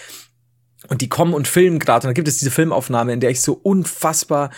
Und 0.88 1.00
die 1.00 1.08
kommen 1.08 1.34
und 1.34 1.48
filmen 1.48 1.80
gerade. 1.80 2.06
Und 2.06 2.10
da 2.10 2.12
gibt 2.12 2.28
es 2.28 2.38
diese 2.38 2.52
Filmaufnahme, 2.52 3.12
in 3.12 3.18
der 3.18 3.30
ich 3.30 3.40
so 3.40 3.54
unfassbar, 3.54 4.50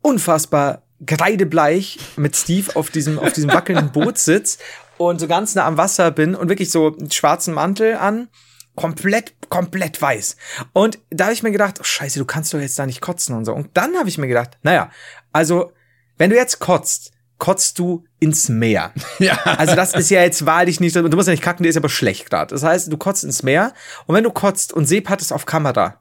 unfassbar 0.00 0.82
kreidebleich 1.04 1.98
mit 2.16 2.34
Steve 2.34 2.74
auf 2.74 2.88
diesem, 2.88 3.18
auf 3.18 3.34
diesem 3.34 3.52
wackelnden 3.52 3.92
Boot 3.92 4.16
sitz 4.16 4.58
und 4.98 5.20
so 5.20 5.26
ganz 5.26 5.54
nah 5.54 5.66
am 5.66 5.76
Wasser 5.76 6.10
bin 6.10 6.34
und 6.34 6.48
wirklich 6.48 6.70
so 6.70 6.94
einen 6.96 7.10
schwarzen 7.10 7.54
Mantel 7.54 7.96
an. 7.96 8.28
Komplett, 8.74 9.34
komplett 9.48 10.02
weiß. 10.02 10.36
Und 10.74 10.98
da 11.08 11.24
habe 11.24 11.32
ich 11.32 11.42
mir 11.42 11.50
gedacht, 11.50 11.78
oh 11.80 11.84
scheiße, 11.84 12.18
du 12.18 12.26
kannst 12.26 12.52
doch 12.52 12.58
jetzt 12.58 12.78
da 12.78 12.84
nicht 12.84 13.00
kotzen 13.00 13.34
und 13.34 13.46
so. 13.46 13.54
Und 13.54 13.70
dann 13.74 13.96
habe 13.96 14.10
ich 14.10 14.18
mir 14.18 14.28
gedacht, 14.28 14.58
naja, 14.62 14.90
also, 15.32 15.72
wenn 16.18 16.28
du 16.28 16.36
jetzt 16.36 16.58
kotzt, 16.58 17.12
kotzt 17.38 17.78
du 17.78 18.04
ins 18.20 18.48
Meer. 18.48 18.92
Ja. 19.18 19.38
Also 19.44 19.74
das 19.74 19.94
ist 19.94 20.10
ja 20.10 20.20
jetzt 20.20 20.44
wahrlich 20.44 20.78
nicht, 20.78 20.94
du 20.94 21.02
musst 21.08 21.26
ja 21.26 21.32
nicht 21.32 21.42
kacken, 21.42 21.62
der 21.62 21.70
ist 21.70 21.78
aber 21.78 21.88
schlecht 21.88 22.28
gerade. 22.28 22.54
Das 22.54 22.62
heißt, 22.62 22.92
du 22.92 22.98
kotzt 22.98 23.24
ins 23.24 23.42
Meer 23.42 23.72
und 24.06 24.14
wenn 24.14 24.24
du 24.24 24.30
kotzt 24.30 24.74
und 24.74 24.86
Sepp 24.86 25.08
hat 25.08 25.22
es 25.22 25.32
auf 25.32 25.46
Kamera, 25.46 26.00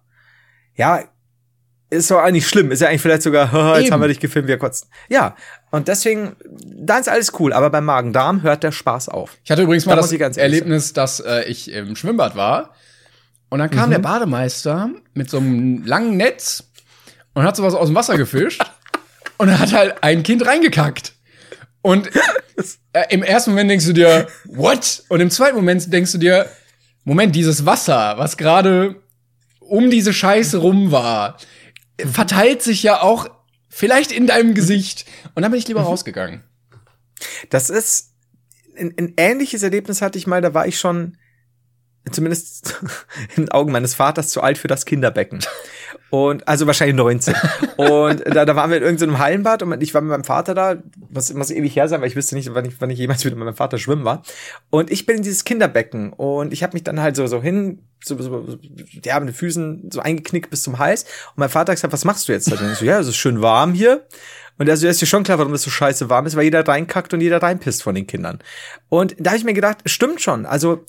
ja, 0.75 1.05
ist 1.89 2.11
doch 2.11 2.19
eigentlich 2.19 2.47
schlimm. 2.47 2.71
Ist 2.71 2.81
ja 2.81 2.89
eigentlich 2.89 3.01
vielleicht 3.01 3.21
sogar, 3.21 3.45
jetzt 3.75 3.85
Eben. 3.85 3.93
haben 3.93 4.01
wir 4.01 4.07
dich 4.07 4.19
gefilmt, 4.19 4.47
wir 4.47 4.57
kotzen. 4.57 4.89
Ja, 5.07 5.35
und 5.75 5.89
deswegen, 5.89 6.37
dann 6.47 7.01
ist 7.01 7.09
alles 7.09 7.33
cool, 7.37 7.51
aber 7.51 7.69
beim 7.69 7.83
Magen-Darm 7.83 8.43
hört 8.43 8.63
der 8.63 8.71
Spaß 8.71 9.09
auf. 9.09 9.37
Ich 9.43 9.51
hatte 9.51 9.63
übrigens 9.63 9.85
mal 9.85 9.97
Da 9.97 10.01
das 10.01 10.37
Erlebnis, 10.37 10.93
dass 10.93 11.19
äh, 11.19 11.43
ich 11.49 11.69
im 11.69 11.97
Schwimmbad 11.97 12.37
war 12.37 12.73
und 13.49 13.59
dann 13.59 13.69
Mhm. 13.69 13.75
kam 13.75 13.89
der 13.89 13.99
Bademeister 13.99 14.89
mit 15.13 15.29
so 15.29 15.37
einem 15.37 15.83
langen 15.85 16.15
Netz 16.15 16.63
und 17.33 17.43
hat 17.43 17.57
sowas 17.57 17.73
aus 17.73 17.87
dem 17.87 17.95
Wasser 17.95 18.15
gefischt 18.17 18.63
und 19.37 19.49
er 19.49 19.59
hat 19.59 19.73
halt 19.73 19.95
ein 20.01 20.23
Kind 20.23 20.45
reingekackt. 20.45 21.11
Und 21.81 22.09
äh, 22.93 23.03
im 23.09 23.21
ersten 23.21 23.51
Moment 23.51 23.69
denkst 23.69 23.85
du 23.85 23.93
dir, 23.93 24.27
what? 24.45 25.03
Und 25.09 25.19
im 25.19 25.29
zweiten 25.29 25.57
Moment 25.57 25.91
denkst 25.91 26.13
du 26.13 26.17
dir, 26.17 26.47
Moment, 27.03 27.35
dieses 27.35 27.65
Wasser, 27.65 28.13
was 28.17 28.37
gerade 28.37 28.95
um 29.59 29.89
diese 29.91 30.13
Scheiße 30.13 30.57
rum 30.57 30.93
war, 30.93 31.37
verteilt 31.99 32.61
sich 32.63 32.81
ja 32.81 33.01
auch 33.01 33.27
vielleicht 33.75 34.11
in 34.11 34.25
deinem 34.25 34.53
Gesicht. 34.59 35.05
Und 35.35 35.43
dann 35.43 35.51
bin 35.51 35.59
ich 35.59 35.67
lieber 35.67 35.81
Mhm. 35.81 35.87
rausgegangen. 35.87 36.43
Das 37.49 37.69
ist 37.69 38.13
ein, 38.77 38.93
ein 38.97 39.13
ähnliches 39.17 39.63
Erlebnis 39.63 40.01
hatte 40.01 40.17
ich 40.17 40.27
mal, 40.27 40.41
da 40.41 40.53
war 40.53 40.65
ich 40.67 40.79
schon 40.79 41.17
zumindest 42.11 42.75
in 43.35 43.45
den 43.45 43.51
Augen 43.51 43.71
meines 43.71 43.95
Vaters 43.95 44.29
zu 44.29 44.41
alt 44.41 44.57
für 44.57 44.67
das 44.67 44.85
Kinderbecken. 44.85 45.39
Und 46.11 46.47
also 46.47 46.67
wahrscheinlich 46.67 46.95
19. 46.95 47.33
Und 47.77 48.23
da, 48.27 48.45
da 48.45 48.55
waren 48.55 48.69
wir 48.69 48.77
in 48.77 48.83
irgendeinem 48.83 49.17
Hallenbad 49.19 49.63
und 49.63 49.81
ich 49.81 49.93
war 49.93 50.01
mit 50.01 50.11
meinem 50.11 50.23
Vater 50.23 50.53
da, 50.53 50.75
muss, 51.09 51.33
muss 51.33 51.51
ewig 51.51 51.75
her 51.75 51.87
sein, 51.89 52.01
weil 52.01 52.07
ich 52.07 52.15
wüsste 52.15 52.35
nicht, 52.35 52.53
wann 52.53 52.65
ich, 52.65 52.79
wann 52.79 52.89
ich 52.89 52.99
jemals 52.99 53.25
wieder 53.25 53.35
mit 53.35 53.45
meinem 53.45 53.55
Vater 53.55 53.77
schwimmen 53.79 54.05
war. 54.05 54.21
Und 54.69 54.91
ich 54.91 55.05
bin 55.05 55.17
in 55.17 55.23
dieses 55.23 55.43
Kinderbecken 55.45 56.13
und 56.13 56.53
ich 56.53 56.63
habe 56.63 56.73
mich 56.73 56.83
dann 56.83 57.01
halt 57.01 57.15
so 57.15 57.25
so 57.27 57.41
hin, 57.41 57.81
so, 58.07 58.21
so, 58.21 58.57
ja, 59.03 59.19
mit 59.19 59.29
den 59.29 59.35
Füßen 59.35 59.89
so 59.91 59.99
eingeknickt 59.99 60.49
bis 60.49 60.63
zum 60.63 60.79
Hals. 60.79 61.03
Und 61.03 61.37
mein 61.37 61.49
Vater 61.49 61.71
hat 61.71 61.77
gesagt, 61.77 61.93
was 61.93 62.05
machst 62.05 62.27
du 62.27 62.33
jetzt? 62.33 62.49
drin? 62.51 62.71
ich 62.71 62.77
so, 62.77 62.85
ja, 62.85 62.99
es 62.99 63.07
ist 63.07 63.17
schön 63.17 63.41
warm 63.41 63.73
hier. 63.73 64.05
Und 64.57 64.69
er 64.69 64.77
so, 64.77 64.85
ja, 64.85 64.91
ist 64.91 65.01
dir 65.01 65.05
schon 65.05 65.23
klar, 65.23 65.37
warum 65.37 65.51
das 65.51 65.63
so 65.63 65.71
scheiße 65.71 66.09
warm 66.09 66.25
ist, 66.25 66.35
weil 66.35 66.43
jeder 66.43 66.65
reinkackt 66.65 67.13
und 67.13 67.21
jeder 67.21 67.41
reinpisst 67.41 67.83
von 67.83 67.95
den 67.95 68.07
Kindern. 68.07 68.39
Und 68.89 69.15
da 69.19 69.31
habe 69.31 69.37
ich 69.37 69.43
mir 69.43 69.53
gedacht, 69.53 69.79
stimmt 69.85 70.21
schon. 70.21 70.45
Also 70.45 70.85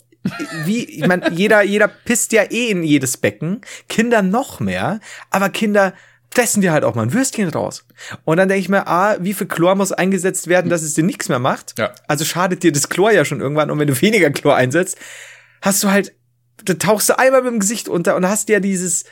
wie, 0.65 0.83
ich 0.85 1.07
meine, 1.07 1.31
jeder, 1.31 1.61
jeder 1.63 1.87
pisst 1.87 2.31
ja 2.31 2.43
eh 2.43 2.69
in 2.69 2.83
jedes 2.83 3.17
Becken, 3.17 3.61
Kinder 3.87 4.21
noch 4.21 4.59
mehr, 4.59 4.99
aber 5.29 5.49
Kinder 5.49 5.93
fressen 6.31 6.61
dir 6.61 6.71
halt 6.71 6.83
auch 6.83 6.95
mal 6.95 7.03
ein 7.03 7.13
Würstchen 7.13 7.49
raus. 7.49 7.85
Und 8.25 8.37
dann 8.37 8.47
denke 8.47 8.59
ich 8.59 8.69
mir, 8.69 8.87
ah, 8.87 9.17
wie 9.19 9.33
viel 9.33 9.47
Chlor 9.47 9.75
muss 9.75 9.91
eingesetzt 9.91 10.47
werden, 10.47 10.69
dass 10.69 10.81
es 10.81 10.93
dir 10.93 11.03
nichts 11.03 11.29
mehr 11.29 11.39
macht? 11.39 11.75
Ja. 11.77 11.93
Also 12.07 12.25
schadet 12.25 12.63
dir 12.63 12.71
das 12.71 12.89
Chlor 12.89 13.11
ja 13.11 13.25
schon 13.25 13.41
irgendwann. 13.41 13.71
Und 13.71 13.79
wenn 13.79 13.87
du 13.87 13.99
weniger 14.01 14.29
Chlor 14.29 14.55
einsetzt, 14.55 14.97
hast 15.61 15.83
du 15.83 15.89
halt, 15.89 16.13
da 16.69 16.73
tauchst 16.75 17.09
du 17.09 17.17
einmal 17.19 17.41
mit 17.43 17.51
dem 17.53 17.59
Gesicht 17.59 17.87
unter 17.89 18.15
und 18.15 18.27
hast 18.27 18.49
ja 18.49 18.59
dieses 18.59 19.05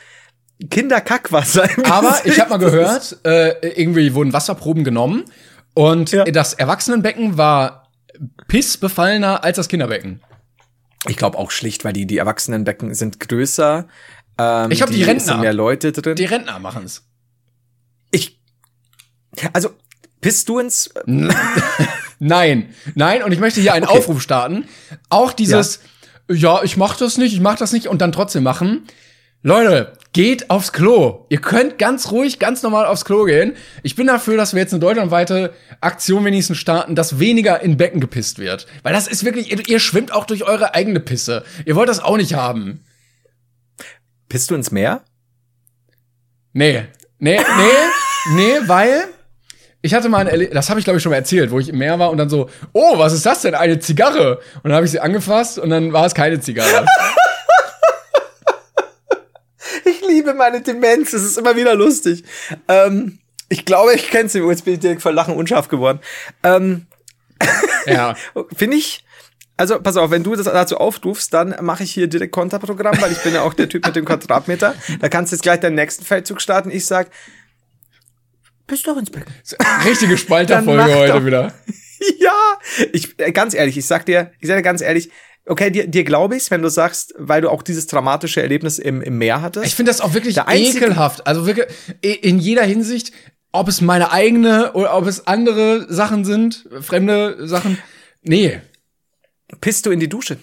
Kinderkackwasser 0.70 1.68
im 1.76 1.84
Aber 1.84 2.08
Gesicht. 2.10 2.26
ich 2.26 2.40
habe 2.40 2.50
mal 2.50 2.58
gehört, 2.58 3.18
äh, 3.24 3.68
irgendwie 3.80 4.14
wurden 4.14 4.32
Wasserproben 4.32 4.84
genommen 4.84 5.24
und 5.74 6.12
Ja. 6.12 6.24
das 6.24 6.54
Erwachsenenbecken 6.54 7.36
war 7.36 7.90
pissbefallener 8.48 9.44
als 9.44 9.56
das 9.56 9.68
Kinderbecken. 9.68 10.22
Ich 11.08 11.16
glaube 11.16 11.38
auch 11.38 11.50
schlicht, 11.50 11.84
weil 11.84 11.92
die, 11.92 12.06
die 12.06 12.16
Erwachsenenbecken 12.18 12.94
sind 12.94 13.20
größer. 13.20 13.86
Ähm, 14.38 14.70
Ich 14.70 14.78
glaub, 14.78 14.90
die 14.90 15.02
Rentner. 15.02 15.24
sind 15.32 15.40
mehr 15.40 15.52
Leute 15.52 15.92
drin. 15.92 16.16
Die 16.16 16.24
Rentner 16.24 16.58
machen's. 16.58 17.04
ich, 18.10 18.40
also, 19.52 19.70
pisst 20.20 20.48
du 20.48 20.58
ins, 20.58 20.90
Nein, 22.18 22.74
nein, 22.94 23.22
und 23.22 23.32
ich 23.32 23.40
möchte 23.40 23.60
hier 23.60 23.74
einen 23.74 23.84
Okay. 23.86 23.98
Aufruf 23.98 24.22
starten. 24.22 24.66
Auch 25.10 25.32
dieses, 25.34 25.76
ja. 25.76 25.80
Ich 26.28 26.76
mach 26.76 26.96
das 26.96 27.18
nicht, 27.18 27.32
ich 27.32 27.40
mach 27.40 27.56
das 27.56 27.72
nicht 27.72 27.88
und 27.88 28.00
dann 28.00 28.12
trotzdem 28.12 28.42
machen. 28.42 28.86
Leute, 29.42 29.92
geht 30.12 30.50
aufs 30.50 30.72
Klo. 30.72 31.26
Ihr 31.28 31.40
könnt 31.40 31.78
ganz 31.78 32.10
ruhig, 32.10 32.38
ganz 32.38 32.62
normal 32.62 32.86
aufs 32.86 33.04
Klo 33.04 33.24
gehen. 33.24 33.52
Ich 33.82 33.94
bin 33.94 34.06
dafür, 34.06 34.36
dass 34.36 34.54
wir 34.54 34.62
jetzt 34.62 34.72
eine 34.72 34.80
deutschlandweite 34.80 35.52
Aktion 35.80 36.24
wenigstens 36.24 36.56
starten, 36.56 36.94
dass 36.94 37.20
weniger 37.20 37.60
in 37.60 37.76
Becken 37.76 38.00
gepisst 38.00 38.38
wird. 38.38 38.66
Weil 38.82 38.92
das 38.92 39.06
ist 39.06 39.24
wirklich, 39.24 39.52
ihr, 39.52 39.68
ihr 39.68 39.78
schwimmt 39.78 40.10
auch 40.10 40.24
durch 40.24 40.44
eure 40.44 40.74
eigene 40.74 41.00
Pisse. 41.00 41.44
Ihr 41.64 41.76
wollt 41.76 41.88
das 41.88 42.00
auch 42.00 42.16
nicht 42.16 42.34
haben. 42.34 42.82
pisst 44.28 44.50
du 44.50 44.54
ins 44.54 44.70
Meer? 44.70 45.02
Nee, 46.52 46.86
nee, 47.18 47.38
nee, 47.38 48.34
nee, 48.34 48.68
weil 48.68 49.04
ich 49.82 49.94
hatte 49.94 50.08
mal 50.08 50.18
ein 50.18 50.26
Erle 50.26 50.48
das 50.48 50.68
habe 50.68 50.80
ich 50.80 50.84
glaube 50.84 50.96
ich 50.98 51.02
schon 51.02 51.10
mal 51.10 51.16
erzählt, 51.16 51.50
wo 51.50 51.58
ich 51.58 51.68
im 51.68 51.78
Meer 51.78 51.98
war 51.98 52.10
und 52.10 52.18
dann 52.18 52.28
so, 52.28 52.48
oh, 52.72 52.98
was 52.98 53.12
ist 53.12 53.26
das 53.26 53.42
denn? 53.42 53.54
Eine 53.54 53.78
Zigarre. 53.78 54.40
Und 54.56 54.64
dann 54.64 54.74
habe 54.74 54.86
ich 54.86 54.92
sie 54.92 55.00
angefasst 55.00 55.58
und 55.58 55.70
dann 55.70 55.92
war 55.92 56.06
es 56.06 56.14
keine 56.14 56.40
Zigarre. 56.40 56.86
Ich 59.84 60.00
liebe 60.00 60.34
meine 60.34 60.62
Demenz, 60.62 61.12
es 61.12 61.22
ist 61.22 61.38
immer 61.38 61.54
wieder 61.54 61.76
lustig. 61.76 62.24
Ähm, 62.66 63.20
ich 63.48 63.64
glaube, 63.64 63.94
ich 63.94 64.10
kenne 64.10 64.28
sie, 64.28 64.40
jetzt 64.40 64.64
bin 64.64 64.74
ich 64.74 64.80
direkt 64.80 65.02
vor 65.02 65.12
Lachen 65.12 65.36
unscharf 65.36 65.68
geworden. 65.68 66.00
Ähm, 66.42 66.86
ja. 67.86 68.16
Finde 68.56 68.76
ich, 68.76 69.04
also 69.56 69.80
pass 69.80 69.96
auf, 69.96 70.10
wenn 70.10 70.22
du 70.22 70.34
das 70.34 70.46
dazu 70.46 70.78
aufrufst, 70.78 71.32
dann 71.32 71.54
mache 71.60 71.84
ich 71.84 71.92
hier 71.92 72.08
direkt 72.08 72.32
Konterprogramm, 72.32 73.00
weil 73.00 73.12
ich 73.12 73.22
bin 73.22 73.34
ja 73.34 73.42
auch 73.42 73.54
der 73.54 73.68
Typ 73.68 73.86
mit 73.86 73.96
dem 73.96 74.04
Quadratmeter. 74.04 74.74
Da 75.00 75.08
kannst 75.08 75.32
du 75.32 75.36
jetzt 75.36 75.42
gleich 75.42 75.60
deinen 75.60 75.76
nächsten 75.76 76.04
Feldzug 76.04 76.40
starten. 76.40 76.70
Ich 76.70 76.86
sag, 76.86 77.10
bist 78.66 78.86
doch 78.86 78.96
ins 78.96 79.10
Becken. 79.10 79.32
Richtige 79.84 80.16
Spalterfolge 80.18 80.94
heute 80.94 81.24
wieder. 81.24 81.54
Ja, 82.18 82.58
ich 82.92 83.18
äh, 83.18 83.32
ganz 83.32 83.54
ehrlich, 83.54 83.78
ich 83.78 83.86
sag 83.86 84.04
dir, 84.04 84.30
ich 84.38 84.48
sag 84.48 84.58
dir 84.58 84.62
ganz 84.62 84.82
ehrlich, 84.82 85.10
okay, 85.46 85.70
dir, 85.70 85.86
dir 85.86 86.04
glaube 86.04 86.36
ich's, 86.36 86.50
wenn 86.50 86.60
du 86.60 86.68
sagst, 86.68 87.14
weil 87.16 87.40
du 87.40 87.48
auch 87.48 87.62
dieses 87.62 87.86
dramatische 87.86 88.42
Erlebnis 88.42 88.78
im, 88.78 89.00
im 89.00 89.16
Meer 89.16 89.40
hattest. 89.40 89.66
Ich 89.66 89.74
finde 89.74 89.90
das 89.90 90.02
auch 90.02 90.12
wirklich 90.12 90.36
ekelhaft. 90.46 91.26
Also 91.26 91.46
wirklich 91.46 91.68
in 92.02 92.38
jeder 92.38 92.64
Hinsicht, 92.64 93.12
ob 93.50 93.68
es 93.68 93.80
meine 93.80 94.12
eigene 94.12 94.74
oder 94.74 94.94
ob 94.94 95.06
es 95.06 95.26
andere 95.26 95.90
Sachen 95.92 96.26
sind, 96.26 96.68
fremde 96.82 97.48
Sachen. 97.48 97.78
Nee. 98.22 98.60
Pisst 99.62 99.86
du 99.86 99.90
in 99.90 100.00
die 100.00 100.10
Dusche? 100.10 100.36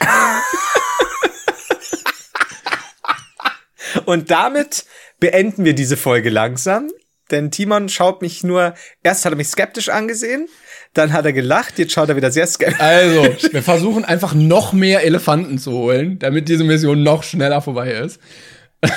Und 4.04 4.30
damit 4.30 4.84
beenden 5.20 5.64
wir 5.64 5.74
diese 5.74 5.96
Folge 5.96 6.30
langsam. 6.30 6.88
Denn 7.30 7.50
Timon 7.50 7.88
schaut 7.90 8.22
mich 8.22 8.42
nur, 8.42 8.74
erst 9.02 9.24
hat 9.26 9.32
er 9.32 9.36
mich 9.36 9.48
skeptisch 9.48 9.90
angesehen, 9.90 10.48
dann 10.94 11.12
hat 11.12 11.26
er 11.26 11.34
gelacht, 11.34 11.78
jetzt 11.78 11.92
schaut 11.92 12.08
er 12.08 12.16
wieder 12.16 12.30
sehr 12.30 12.46
skeptisch. 12.46 12.80
Also, 12.80 13.22
wir 13.52 13.62
versuchen 13.62 14.06
einfach 14.06 14.32
noch 14.32 14.72
mehr 14.72 15.04
Elefanten 15.04 15.58
zu 15.58 15.72
holen, 15.72 16.18
damit 16.18 16.48
diese 16.48 16.64
Mission 16.64 17.02
noch 17.02 17.22
schneller 17.22 17.60
vorbei 17.60 17.92
ist. 17.92 18.18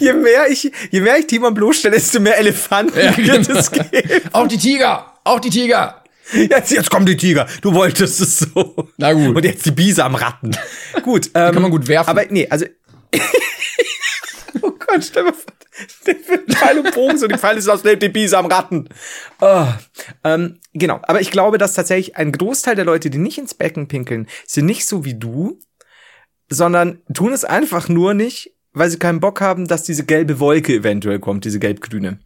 Je 0.00 0.12
mehr 0.12 0.48
ich, 0.50 0.70
je 0.90 1.00
mehr 1.00 1.18
ich 1.18 1.26
Timon 1.26 1.54
bloßstelle, 1.54 1.94
desto 1.94 2.18
mehr 2.20 2.36
Elefanten 2.38 2.98
Ja, 2.98 3.16
wird 3.16 3.46
genau. 3.46 3.58
es 3.58 3.70
geben. 3.70 3.88
Auch 4.32 4.48
die 4.48 4.58
Tiger! 4.58 5.12
Auch 5.24 5.38
die 5.40 5.50
Tiger! 5.50 6.02
Jetzt, 6.32 6.72
jetzt 6.72 6.90
kommen 6.90 7.06
die 7.06 7.16
Tiger. 7.16 7.46
Du 7.62 7.72
wolltest 7.72 8.20
es 8.20 8.38
so. 8.40 8.88
Na 8.96 9.12
gut. 9.12 9.36
Und 9.36 9.44
jetzt 9.44 9.64
die 9.64 9.70
Biese 9.70 10.04
am 10.04 10.14
Ratten. 10.14 10.50
gut. 11.02 11.30
Ähm, 11.34 11.52
kann 11.52 11.62
man 11.62 11.70
gut 11.70 11.86
werfen. 11.88 12.10
Aber 12.10 12.24
nee, 12.28 12.46
also 12.50 12.66
Stell 15.00 15.24
mal 15.24 15.32
vor, 15.32 15.52
Pfeil 16.48 16.78
und 16.78 16.94
Bogen, 16.94 17.18
so 17.18 17.28
die 17.28 17.38
Pfeile 17.38 17.60
sind 17.60 17.72
aus 17.72 17.82
dem 17.82 18.12
Bies 18.12 18.34
am 18.34 18.46
Ratten. 18.46 18.88
Oh. 19.40 19.66
Ähm, 20.24 20.58
genau, 20.72 21.00
aber 21.02 21.20
ich 21.20 21.30
glaube, 21.30 21.58
dass 21.58 21.74
tatsächlich 21.74 22.16
ein 22.16 22.32
Großteil 22.32 22.74
der 22.74 22.84
Leute, 22.84 23.10
die 23.10 23.18
nicht 23.18 23.38
ins 23.38 23.54
Becken 23.54 23.88
pinkeln, 23.88 24.28
sind 24.46 24.66
nicht 24.66 24.86
so 24.86 25.04
wie 25.04 25.14
du, 25.14 25.58
sondern 26.48 27.02
tun 27.12 27.32
es 27.32 27.44
einfach 27.44 27.88
nur 27.88 28.14
nicht, 28.14 28.54
weil 28.72 28.90
sie 28.90 28.98
keinen 28.98 29.20
Bock 29.20 29.40
haben, 29.40 29.68
dass 29.68 29.82
diese 29.84 30.04
gelbe 30.04 30.40
Wolke 30.40 30.74
eventuell 30.74 31.18
kommt, 31.18 31.44
diese 31.44 31.58
gelb-grüne. 31.58 32.18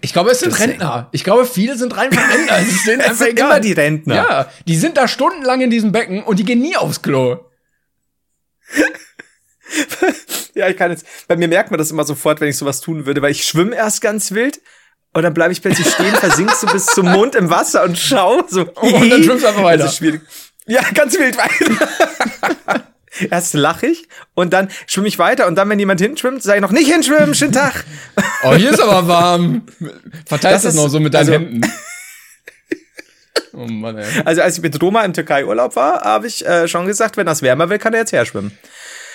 Ich 0.00 0.12
glaube, 0.12 0.30
es 0.30 0.40
sind 0.40 0.52
Deswegen. 0.52 0.70
Rentner. 0.70 1.08
Ich 1.12 1.24
glaube, 1.24 1.44
viele 1.44 1.76
sind 1.76 1.96
rein 1.96 2.10
Rentner. 2.12 2.58
Es 2.58 2.84
denen 2.84 3.00
Es 3.00 3.10
einfach 3.10 3.26
sind 3.26 3.38
immer 3.38 3.60
die 3.60 3.72
Rentner. 3.72 4.14
Ja, 4.14 4.52
die 4.66 4.76
sind 4.76 4.96
da 4.96 5.06
stundenlang 5.06 5.60
in 5.60 5.70
diesem 5.70 5.92
Becken 5.92 6.22
und 6.24 6.38
die 6.38 6.44
gehen 6.44 6.60
nie 6.60 6.76
aufs 6.76 7.02
Klo. 7.02 7.44
Ja, 10.54 10.68
ich 10.68 10.76
kann 10.76 10.90
jetzt, 10.90 11.06
bei 11.28 11.36
mir 11.36 11.46
merkt 11.46 11.70
man 11.70 11.78
das 11.78 11.90
immer 11.92 12.02
sofort, 12.04 12.40
wenn 12.40 12.48
ich 12.48 12.56
sowas 12.56 12.80
tun 12.80 13.06
würde, 13.06 13.22
weil 13.22 13.30
ich 13.30 13.44
schwimme 13.44 13.76
erst 13.76 14.00
ganz 14.00 14.32
wild 14.32 14.60
und 15.12 15.22
dann 15.22 15.32
bleibe 15.32 15.52
ich 15.52 15.62
plötzlich 15.62 15.88
stehen, 15.88 16.14
versinkst 16.14 16.62
du 16.64 16.66
bis 16.66 16.86
zum 16.86 17.10
Mund 17.12 17.36
im 17.36 17.48
Wasser 17.48 17.84
und 17.84 17.96
schau 17.96 18.42
so. 18.48 18.62
Und 18.74 19.08
dann 19.10 19.22
schwimmst 19.22 19.44
du 19.44 19.48
einfach 19.48 19.62
weiter. 19.62 19.84
Das 19.84 19.92
ist 19.92 19.98
schwierig. 19.98 20.20
Ja, 20.66 20.82
ganz 20.94 21.16
wild 21.18 21.36
weiter. 21.38 22.84
Erst 23.30 23.54
lache 23.54 23.86
ich 23.86 24.06
und 24.34 24.52
dann 24.52 24.68
schwimme 24.86 25.08
ich 25.08 25.18
weiter 25.18 25.48
und 25.48 25.56
dann, 25.56 25.68
wenn 25.70 25.78
jemand 25.78 26.00
hinschwimmt, 26.00 26.40
sage 26.42 26.58
ich 26.58 26.62
noch 26.62 26.70
nicht 26.70 26.92
hinschwimmen, 26.92 27.34
schönen 27.34 27.52
Tag. 27.52 27.84
Oh, 28.44 28.54
hier 28.54 28.70
ist 28.70 28.80
aber 28.80 29.08
warm. 29.08 29.62
Verteilst 30.26 30.64
Das 30.64 30.74
das, 30.74 30.74
noch 30.76 30.88
so 30.88 31.00
mit 31.00 31.14
deinen 31.14 31.20
also- 31.20 31.32
Händen. 31.32 31.60
Oh 33.54 33.66
Mann, 33.66 33.98
ey. 33.98 34.06
Also 34.24 34.42
als 34.42 34.56
ich 34.58 34.62
mit 34.62 34.80
Roma 34.80 35.04
im 35.04 35.12
Türkei-Urlaub 35.14 35.74
war, 35.74 36.02
habe 36.02 36.28
ich 36.28 36.46
äh, 36.46 36.68
schon 36.68 36.86
gesagt, 36.86 37.16
wenn 37.16 37.26
das 37.26 37.42
wärmer 37.42 37.68
will, 37.70 37.78
kann 37.78 37.92
er 37.92 38.00
jetzt 38.00 38.12
herschwimmen. 38.12 38.56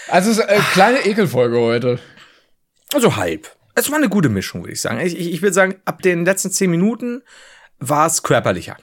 Also, 0.10 0.32
es 0.32 0.38
ist 0.38 0.44
eine 0.48 0.62
kleine 0.74 1.06
Ekelfolge 1.06 1.60
heute. 1.60 2.00
Also 2.94 3.16
halb. 3.16 3.50
Es 3.76 3.90
war 3.90 3.98
eine 3.98 4.10
gute 4.10 4.30
Mischung, 4.30 4.62
würde 4.62 4.74
ich 4.74 4.82
sagen. 4.82 5.00
Ich, 5.00 5.18
ich, 5.18 5.32
ich 5.34 5.42
würde 5.42 5.54
sagen, 5.54 5.76
ab 5.86 6.02
den 6.02 6.26
letzten 6.26 6.52
zehn 6.52 6.70
Minuten 6.70 7.22
war 7.80 8.06
es 8.06 8.22
körperlicher. 8.24 8.78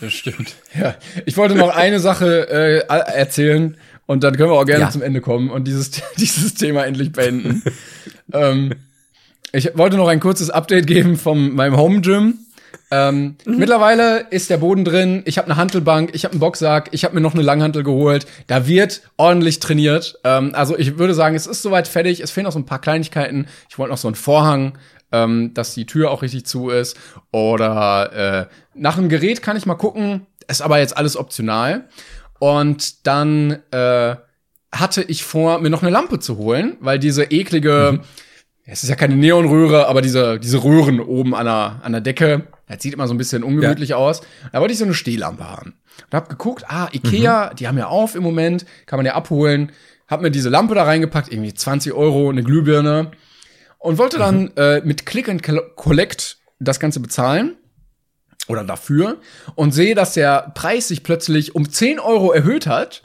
Das 0.00 0.12
stimmt. 0.12 0.54
Ja, 0.78 0.94
ich 1.26 1.36
wollte 1.36 1.54
noch 1.54 1.74
eine 1.74 2.00
Sache 2.00 2.48
äh, 2.48 2.86
erzählen 2.88 3.76
und 4.06 4.24
dann 4.24 4.36
können 4.36 4.50
wir 4.50 4.58
auch 4.58 4.64
gerne 4.64 4.84
Ja. 4.84 4.90
zum 4.90 5.02
Ende 5.02 5.20
kommen 5.20 5.50
und 5.50 5.64
dieses, 5.64 5.90
dieses 6.16 6.54
Thema 6.54 6.84
endlich 6.86 7.12
beenden. 7.12 7.62
ähm, 8.32 8.74
ich 9.52 9.76
wollte 9.76 9.96
noch 9.96 10.08
ein 10.08 10.20
kurzes 10.20 10.48
Update 10.50 10.86
geben 10.86 11.16
von 11.16 11.52
meinem 11.54 11.76
Home 11.76 12.00
Gym. 12.00 12.38
Ähm, 12.90 13.36
Mittlerweile 13.44 14.26
ist 14.30 14.48
der 14.48 14.58
Boden 14.58 14.84
drin. 14.84 15.22
Ich 15.24 15.38
habe 15.38 15.46
eine 15.46 15.56
Hantelbank, 15.56 16.10
ich 16.12 16.24
habe 16.24 16.32
einen 16.32 16.40
Boxsack, 16.40 16.88
ich 16.92 17.04
habe 17.04 17.14
mir 17.14 17.20
noch 17.20 17.34
eine 17.34 17.42
Langhantel 17.42 17.82
geholt. 17.82 18.26
Da 18.46 18.66
wird 18.66 19.02
ordentlich 19.16 19.58
trainiert. 19.58 20.18
Ähm, 20.24 20.52
also 20.54 20.78
ich 20.78 20.98
würde 20.98 21.14
sagen, 21.14 21.34
es 21.34 21.46
ist 21.46 21.62
soweit 21.62 21.88
fertig. 21.88 22.20
Es 22.20 22.30
fehlen 22.30 22.44
noch 22.44 22.52
so 22.52 22.58
ein 22.58 22.66
paar 22.66 22.80
Kleinigkeiten. 22.80 23.46
Ich 23.68 23.78
wollte 23.78 23.92
noch 23.92 23.98
so 23.98 24.08
einen 24.08 24.14
Vorhang, 24.14 24.78
ähm, 25.12 25.52
dass 25.54 25.74
die 25.74 25.86
Tür 25.86 26.10
auch 26.10 26.22
richtig 26.22 26.46
zu 26.46 26.70
ist. 26.70 26.96
Oder 27.32 28.12
äh, 28.12 28.46
nach 28.74 28.98
einem 28.98 29.08
Gerät 29.08 29.42
kann 29.42 29.56
ich 29.56 29.66
mal 29.66 29.74
gucken. 29.74 30.26
Ist 30.48 30.62
aber 30.62 30.78
jetzt 30.78 30.96
alles 30.96 31.16
optional. 31.16 31.88
Und 32.38 33.06
dann 33.06 33.58
äh, 33.72 34.16
hatte 34.72 35.02
ich 35.02 35.24
vor, 35.24 35.58
mir 35.58 35.70
noch 35.70 35.82
eine 35.82 35.90
Lampe 35.90 36.18
zu 36.18 36.36
holen, 36.36 36.76
weil 36.80 36.98
diese 36.98 37.24
eklige, 37.24 38.00
es 38.66 38.82
ist 38.82 38.88
ja 38.88 38.96
keine 38.96 39.14
Neonröhre, 39.14 39.86
aber 39.86 40.02
diese, 40.02 40.40
diese 40.40 40.62
Röhren 40.64 41.00
oben 41.00 41.34
an 41.34 41.46
der, 41.46 41.80
an 41.82 41.92
der 41.92 42.00
Decke, 42.00 42.48
das 42.66 42.82
sieht 42.82 42.94
immer 42.94 43.06
so 43.06 43.14
ein 43.14 43.18
bisschen 43.18 43.44
ungemütlich 43.44 43.94
aus. 43.94 44.22
Da 44.52 44.60
wollte 44.60 44.72
ich 44.72 44.78
so 44.78 44.84
eine 44.84 44.94
Stehlampe 44.94 45.48
haben. 45.48 45.74
Und 46.04 46.14
hab 46.14 46.28
geguckt, 46.28 46.64
ah, 46.68 46.88
Ikea, 46.92 47.54
die 47.54 47.68
haben 47.68 47.78
ja 47.78 47.86
auf 47.86 48.16
im 48.16 48.24
Moment, 48.24 48.66
kann 48.86 48.98
man 48.98 49.06
ja 49.06 49.14
abholen. 49.14 49.70
Hab 50.08 50.20
mir 50.20 50.32
diese 50.32 50.48
Lampe 50.48 50.74
da 50.74 50.82
reingepackt, 50.82 51.32
irgendwie 51.32 51.54
20 51.54 51.92
Euro, 51.92 52.28
eine 52.28 52.42
Glühbirne. 52.42 53.12
Und 53.78 53.98
wollte 53.98 54.18
dann 54.18 54.50
äh, 54.56 54.80
mit 54.84 55.06
Click 55.06 55.28
and 55.28 55.42
Collect 55.76 56.38
das 56.58 56.80
Ganze 56.80 56.98
bezahlen 56.98 57.56
oder 58.48 58.64
dafür 58.64 59.18
und 59.54 59.72
sehe, 59.72 59.94
dass 59.94 60.14
der 60.14 60.52
Preis 60.54 60.88
sich 60.88 61.04
plötzlich 61.04 61.54
um 61.54 61.70
10 61.70 62.00
Euro 62.00 62.32
erhöht 62.32 62.66
hat. 62.66 63.02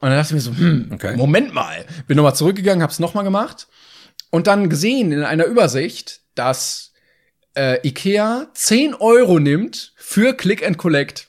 Und 0.00 0.08
dann 0.08 0.18
dachte 0.18 0.36
ich 0.36 0.44
mir 0.44 0.52
so, 0.52 0.56
hm, 0.56 0.90
Okay. 0.92 1.16
Moment 1.16 1.54
mal. 1.54 1.84
Bin 2.08 2.16
nochmal 2.16 2.34
zurückgegangen, 2.34 2.82
hab's 2.82 2.98
nochmal 2.98 3.24
gemacht 3.24 3.68
und 4.30 4.46
dann 4.46 4.68
gesehen 4.68 5.12
in 5.12 5.22
einer 5.24 5.46
Übersicht, 5.46 6.20
dass 6.34 6.92
äh, 7.56 7.86
Ikea 7.86 8.48
10 8.54 8.94
Euro 8.94 9.38
nimmt 9.38 9.92
für 9.96 10.34
Click 10.34 10.64
and 10.66 10.78
Collect. 10.78 11.28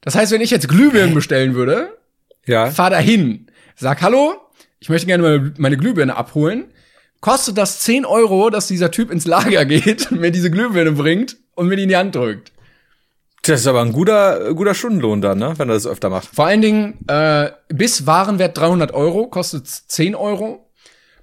Das 0.00 0.14
heißt, 0.14 0.32
wenn 0.32 0.40
ich 0.40 0.50
jetzt 0.50 0.68
Glühbirnen 0.68 1.14
bestellen 1.14 1.54
würde, 1.54 1.96
Ja. 2.46 2.70
fahr 2.70 2.90
dahin, 2.90 3.46
sag 3.76 4.02
Hallo, 4.02 4.34
ich 4.80 4.88
möchte 4.88 5.06
gerne 5.06 5.52
meine, 5.58 5.76
Glühbirne 5.76 6.16
abholen. 6.16 6.72
Kostet 7.20 7.56
das 7.56 7.78
10 7.80 8.04
Euro, 8.04 8.50
dass 8.50 8.66
dieser 8.66 8.90
Typ 8.90 9.10
ins 9.10 9.26
Lager 9.26 9.64
geht, 9.66 10.10
mir 10.10 10.30
diese 10.32 10.50
Glühbirne 10.50 10.92
bringt 10.92 11.36
und 11.54 11.68
mir 11.68 11.76
die 11.76 11.84
in 11.84 11.88
die 11.88 11.96
Hand 11.96 12.14
drückt. 12.16 12.50
Das 13.42 13.60
ist 13.60 13.66
aber 13.66 13.80
ein 13.82 13.92
guter, 13.92 14.54
guter 14.54 14.74
Stundenlohn 14.74 15.20
dann, 15.20 15.38
ne? 15.38 15.54
Wenn 15.56 15.68
er 15.68 15.74
das 15.74 15.86
öfter 15.86 16.10
macht. 16.10 16.28
Vor 16.32 16.46
allen 16.46 16.62
Dingen, 16.62 16.98
äh, 17.08 17.50
bis 17.68 18.06
Warenwert 18.06 18.56
300 18.56 18.92
Euro 18.94 19.26
kostet 19.26 19.66
10 19.66 20.14
Euro. 20.14 20.68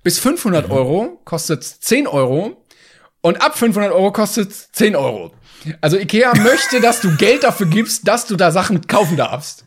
Bis 0.03 0.19
500 0.19 0.69
Euro 0.69 1.21
kostet 1.25 1.63
10 1.63 2.07
Euro. 2.07 2.65
Und 3.21 3.41
ab 3.41 3.57
500 3.57 3.91
Euro 3.91 4.11
kostet 4.13 4.53
10 4.53 4.95
Euro. 4.95 5.33
Also 5.81 5.97
Ikea 5.97 6.33
möchte, 6.41 6.79
dass 6.79 7.01
du 7.01 7.15
Geld 7.17 7.43
dafür 7.43 7.67
gibst, 7.67 8.07
dass 8.07 8.25
du 8.25 8.35
da 8.37 8.51
Sachen 8.51 8.87
kaufen 8.87 9.17
darfst. 9.17 9.65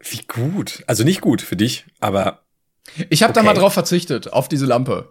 Wie 0.00 0.20
gut. 0.26 0.84
Also 0.86 1.02
nicht 1.04 1.20
gut 1.22 1.40
für 1.42 1.56
dich, 1.56 1.86
aber 1.98 2.42
Ich 3.10 3.22
habe 3.22 3.32
da 3.32 3.40
Okay. 3.40 3.46
mal 3.46 3.54
drauf 3.54 3.72
verzichtet, 3.74 4.32
auf 4.32 4.48
diese 4.48 4.66
Lampe. 4.66 5.08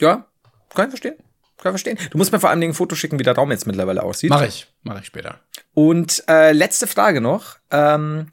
ja, 0.00 0.26
kann 0.74 0.86
ich 0.86 0.90
verstehen. 0.90 1.14
Kann 1.58 1.74
ich 1.74 1.82
verstehen. 1.82 1.98
Du 2.10 2.18
musst 2.18 2.32
mir 2.32 2.40
vor 2.40 2.50
allem 2.50 2.60
ein 2.62 2.74
Foto 2.74 2.94
schicken, 2.96 3.18
wie 3.18 3.22
der 3.22 3.34
Raum 3.34 3.50
jetzt 3.50 3.66
mittlerweile 3.66 4.02
aussieht. 4.02 4.30
Mache 4.30 4.46
ich, 4.46 4.66
mache 4.82 5.00
ich 5.00 5.06
später. 5.06 5.40
Und 5.72 6.22
äh, 6.28 6.52
letzte 6.52 6.86
Frage 6.86 7.20
noch. 7.22 7.56
Ähm, 7.70 8.30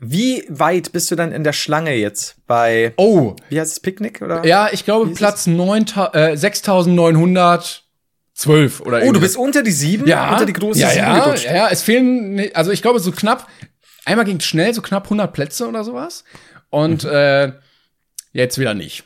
wie 0.00 0.44
weit 0.48 0.92
bist 0.92 1.10
du 1.10 1.14
dann 1.16 1.30
in 1.32 1.44
der 1.44 1.52
Schlange 1.52 1.94
jetzt 1.94 2.36
bei, 2.46 2.94
Oh, 2.96 3.36
wie 3.50 3.60
heißt 3.60 3.72
es, 3.72 3.80
Picknick? 3.80 4.22
Oder? 4.22 4.44
ja, 4.46 4.68
ich 4.72 4.84
glaube 4.84 5.10
Platz 5.12 5.46
9, 5.46 5.84
äh, 6.14 6.36
6912 6.36 7.82
oder 8.80 9.02
Oh, 9.04 9.12
du 9.12 9.20
bist 9.20 9.36
unter 9.36 9.62
die 9.62 9.70
sieben? 9.72 10.06
ja, 10.06 10.32
Unter 10.32 10.46
die 10.46 10.52
große 10.52 10.80
ja, 10.80 10.88
sieben 10.90 11.04
ja, 11.06 11.34
ja, 11.34 11.54
ja, 11.54 11.68
es 11.70 11.82
fehlen, 11.82 12.48
also 12.54 12.70
ich 12.70 12.82
glaube 12.82 13.00
so 13.00 13.12
knapp, 13.12 13.46
einmal 14.04 14.24
ging 14.24 14.38
es 14.38 14.44
schnell, 14.44 14.72
so 14.74 14.82
knapp 14.82 15.04
100 15.04 15.32
Plätze 15.32 15.68
oder 15.68 15.84
sowas. 15.84 16.24
Und 16.70 17.04
Mhm. 17.04 17.10
äh, 17.10 17.52
jetzt 18.32 18.58
wieder 18.58 18.74
nicht. 18.74 19.04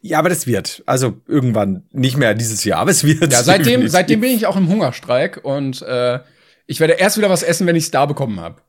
Ja, 0.00 0.18
aber 0.18 0.28
das 0.30 0.46
wird. 0.46 0.82
Also 0.86 1.20
irgendwann 1.26 1.84
nicht 1.92 2.16
mehr 2.16 2.34
dieses 2.34 2.64
Jahr, 2.64 2.80
aber 2.80 2.90
es 2.90 3.04
wird. 3.04 3.32
Ja, 3.32 3.42
seitdem, 3.42 3.88
seitdem 3.88 4.20
bin 4.20 4.30
ich 4.30 4.46
auch 4.46 4.56
im 4.56 4.68
Hungerstreik 4.68 5.40
und 5.44 5.82
äh, 5.82 6.20
ich 6.66 6.80
werde 6.80 6.94
erst 6.94 7.18
wieder 7.18 7.30
was 7.30 7.42
essen, 7.42 7.66
wenn 7.66 7.76
ich 7.76 7.84
es 7.84 7.90
da 7.90 8.06
bekommen 8.06 8.40
habe. 8.40 8.60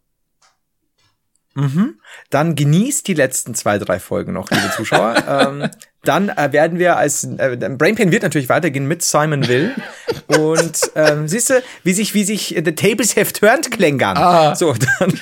Dann 2.29 2.55
genießt 2.55 3.07
die 3.07 3.13
letzten 3.13 3.55
zwei, 3.55 3.77
drei 3.77 3.99
Folgen 3.99 4.33
noch, 4.33 4.49
liebe 4.49 4.71
Zuschauer. 4.75 5.15
ähm, 5.27 5.69
dann 6.03 6.29
äh, 6.29 6.51
werden 6.51 6.77
wir 6.77 6.97
als 6.97 7.23
äh, 7.23 7.57
Brainpain 7.77 8.11
wird 8.11 8.23
natürlich 8.23 8.49
weitergehen 8.49 8.87
mit 8.87 9.01
Simon 9.01 9.47
Will. 9.47 9.73
Und 10.27 10.91
ähm, 10.95 11.27
siehst 11.27 11.49
du, 11.49 11.63
wie 11.83 11.93
sich, 11.93 12.13
wie 12.13 12.23
sich 12.23 12.55
The 12.63 12.75
Tables 12.75 13.15
Have 13.15 13.33
Turned 13.33 13.71
klängern. 13.71 14.17
Ah. 14.17 14.55
So, 14.55 14.73
dann, 14.99 15.13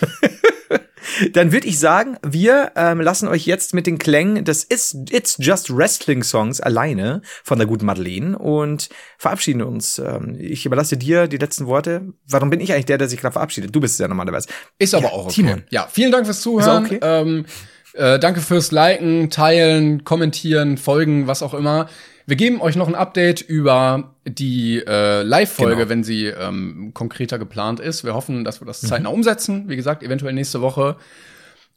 dann 1.34 1.52
würde 1.52 1.68
ich 1.68 1.80
sagen, 1.80 2.18
wir 2.26 2.72
ähm, 2.76 3.02
lassen 3.02 3.28
euch 3.28 3.46
jetzt 3.46 3.74
mit 3.74 3.88
den 3.88 3.98
Klängen 3.98 4.44
des 4.46 4.64
It's, 4.70 4.96
It's 5.10 5.38
Just 5.40 5.76
Wrestling 5.76 6.24
Songs 6.24 6.62
alleine 6.62 7.22
von 7.44 7.58
der 7.58 7.68
guten 7.68 7.86
Madeleine 7.86 8.38
und 8.38 8.90
verabschieden 9.18 9.62
uns. 9.62 10.00
Ähm, 10.00 10.36
ich 10.40 10.66
überlasse 10.66 10.98
dir 10.98 11.28
die 11.28 11.38
letzten 11.38 11.68
Worte. 11.68 12.14
Warum 12.28 12.50
bin 12.50 12.60
ich 12.60 12.74
eigentlich 12.74 12.86
der, 12.86 12.98
der 12.98 13.08
sich 13.10 13.20
gerade 13.20 13.34
verabschiedet? 13.34 13.76
Du 13.76 13.80
bist 13.80 13.96
es 13.96 14.00
ja 14.00 14.08
normalerweise. 14.08 14.48
Ist 14.80 14.94
aber 14.96 15.06
Ja, 15.06 15.12
auch 15.12 15.26
okay. 15.26 15.34
Timon. 15.36 15.64
Ja, 15.70 15.88
vielen 15.92 16.12
Dank 16.12 16.26
fürs 16.26 16.42
Zuhören. 16.42 16.86
okay? 16.86 17.00
Ähm, 17.02 17.46
äh, 17.94 18.18
danke 18.20 18.42
fürs 18.42 18.72
Liken, 18.72 19.30
Teilen, 19.30 20.04
Kommentieren, 20.04 20.78
Folgen, 20.78 21.28
was 21.28 21.44
auch 21.44 21.54
immer. 21.54 21.90
Wir 22.26 22.36
geben 22.38 22.62
euch 22.62 22.76
noch 22.76 22.88
ein 22.88 22.96
Update 22.96 23.42
über 23.42 24.16
die 24.26 24.82
äh, 24.86 25.24
Live-Folge, 25.24 25.76
Genau. 25.76 25.90
wenn 25.90 26.04
sie 26.04 26.28
ähm, 26.28 26.92
konkreter 26.94 27.38
geplant 27.38 27.80
ist. 27.80 28.04
Wir 28.04 28.14
hoffen, 28.14 28.44
dass 28.46 28.62
wir 28.62 28.66
Mhm. 28.66 28.68
das 28.70 28.82
zeitnah 28.82 29.10
umsetzen. 29.10 29.68
Wie 29.70 29.76
gesagt, 29.76 30.04
eventuell 30.04 30.34
nächste 30.34 30.62
Woche. 30.62 30.96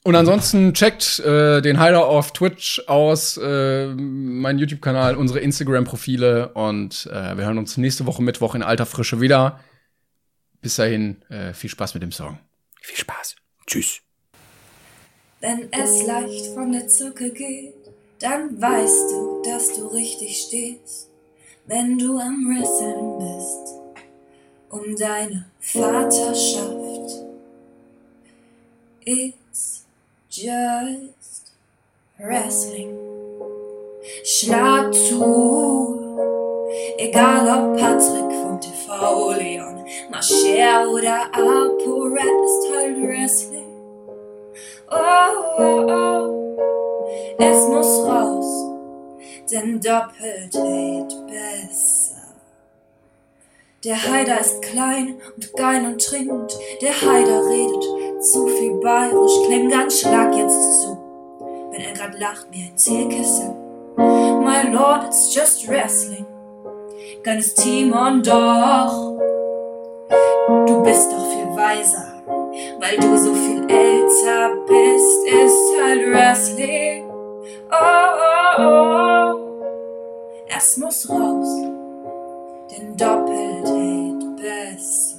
Und 0.05 0.15
ansonsten 0.15 0.73
checkt 0.73 1.19
äh, 1.19 1.61
den 1.63 1.81
Heiler 1.81 2.07
auf 2.07 2.33
Twitch 2.33 2.81
aus, 2.87 3.37
äh, 3.43 3.87
meinen 3.89 4.61
YouTube-Kanal, 4.61 5.17
unsere 5.17 5.41
Instagram-Profile 5.41 6.51
und 6.55 7.09
äh, 7.11 7.37
wir 7.37 7.45
hören 7.45 7.59
uns 7.59 7.77
nächste 7.77 8.07
Woche 8.07 8.23
Mittwoch 8.23 8.55
in 8.55 8.63
alter 8.63 8.87
Frische 8.87 9.21
wieder. 9.21 9.59
Bis 10.63 10.77
dahin, 10.77 11.23
äh, 11.29 11.53
viel 11.55 11.71
Spaß 11.71 11.95
mit 11.95 12.05
dem 12.05 12.13
Song. 12.13 12.39
Viel 12.81 12.97
Spaß. 12.99 13.35
Tschüss. 13.67 13.99
Wenn 15.41 15.69
es 15.73 16.07
leicht 16.07 16.55
von 16.55 16.71
der 16.71 16.87
Zucke 16.87 17.33
geht, 17.33 17.75
dann 18.19 18.61
weißt 18.61 19.11
du, 19.13 19.43
dass 19.43 19.73
du 19.75 19.87
richtig 19.89 20.41
stehst. 20.43 21.11
Wenn 21.67 21.99
du 21.99 22.17
am 22.19 22.47
Wresteln 22.49 23.19
bist, 23.19 23.75
um 24.71 24.97
deine 24.97 25.47
Vaterschaft. 25.61 27.25
It's 29.05 29.85
just 30.31 31.53
wrestling. 32.19 32.97
Schlag 34.25 34.93
zu. 34.95 36.01
Egal 36.99 37.47
ob 37.49 37.79
Patrick 37.79 38.33
vom 38.43 38.61
TV, 38.61 39.33
Leon, 39.33 39.85
Mascher 40.11 40.89
oder 40.91 41.27
ApoRed 41.33 42.45
ist 42.45 42.75
halt 42.75 43.03
Wrestling. 43.03 43.56
Oh, 44.89 45.59
oh, 45.59 45.87
oh, 45.89 47.37
es 47.39 47.69
muss 47.69 48.07
raus, 48.07 48.65
denn 49.51 49.81
doppelt 49.81 50.55
hält 50.55 51.27
besser. 51.27 52.15
Der 53.85 54.03
Haider 54.11 54.41
ist 54.41 54.63
klein 54.63 55.17
und 55.35 55.53
geil 55.55 55.85
und 55.85 56.05
trinkt, 56.05 56.57
der 56.83 56.93
Haider 56.93 57.49
redet 57.49 58.25
zu 58.25 58.47
viel 58.47 58.75
bayerisch, 58.81 59.47
Klängern 59.47 59.91
schlag 59.91 60.35
jetzt 60.35 60.83
zu, 60.83 60.99
wenn 61.71 61.81
er 61.81 61.93
grad 61.93 62.19
lacht 62.19 62.47
wie 62.51 62.65
ein 62.65 62.77
Zählkissen. 62.77 63.55
My 63.97 64.71
lord, 64.71 65.05
it's 65.05 65.35
just 65.35 65.69
wrestling 65.69 66.27
deines 67.27 67.55
Timon 67.55 68.23
doch. 68.23 69.17
Du 70.67 70.83
bist 70.83 71.11
doch 71.11 71.27
viel 71.33 71.57
weiser, 71.57 72.06
weil 72.81 72.97
du 72.97 73.17
so 73.19 73.35
viel 73.35 73.63
älter 73.69 74.57
bist, 74.67 75.27
ist 75.27 75.83
halt 75.83 76.11
Wrestling. 76.11 77.05
Oh, 77.71 78.09
oh, 78.59 78.63
oh. 78.63 79.47
Es 80.57 80.77
muss 80.77 81.09
raus, 81.09 81.49
denn 82.71 82.97
doppelt 82.97 83.67
hält 83.67 84.37
besser. 84.37 85.17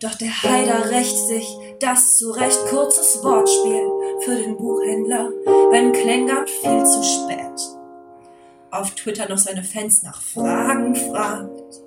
Doch 0.00 0.14
der 0.16 0.42
Heider 0.42 0.90
rächt 0.90 1.16
sich 1.16 1.58
das 1.80 2.18
zu 2.18 2.32
recht 2.32 2.60
kurzes 2.68 3.22
Wortspiel 3.22 3.90
für 4.20 4.36
den 4.36 4.56
Buchhändler, 4.56 5.30
wenn 5.70 5.92
Klängert 5.92 6.50
viel 6.50 6.84
zu 6.84 7.02
spät 7.02 7.44
auf 8.74 8.90
Twitter 8.92 9.28
noch 9.28 9.38
seine 9.38 9.62
Fans 9.62 10.02
nach 10.02 10.20
Fragen 10.20 10.94
fragt. 10.96 11.80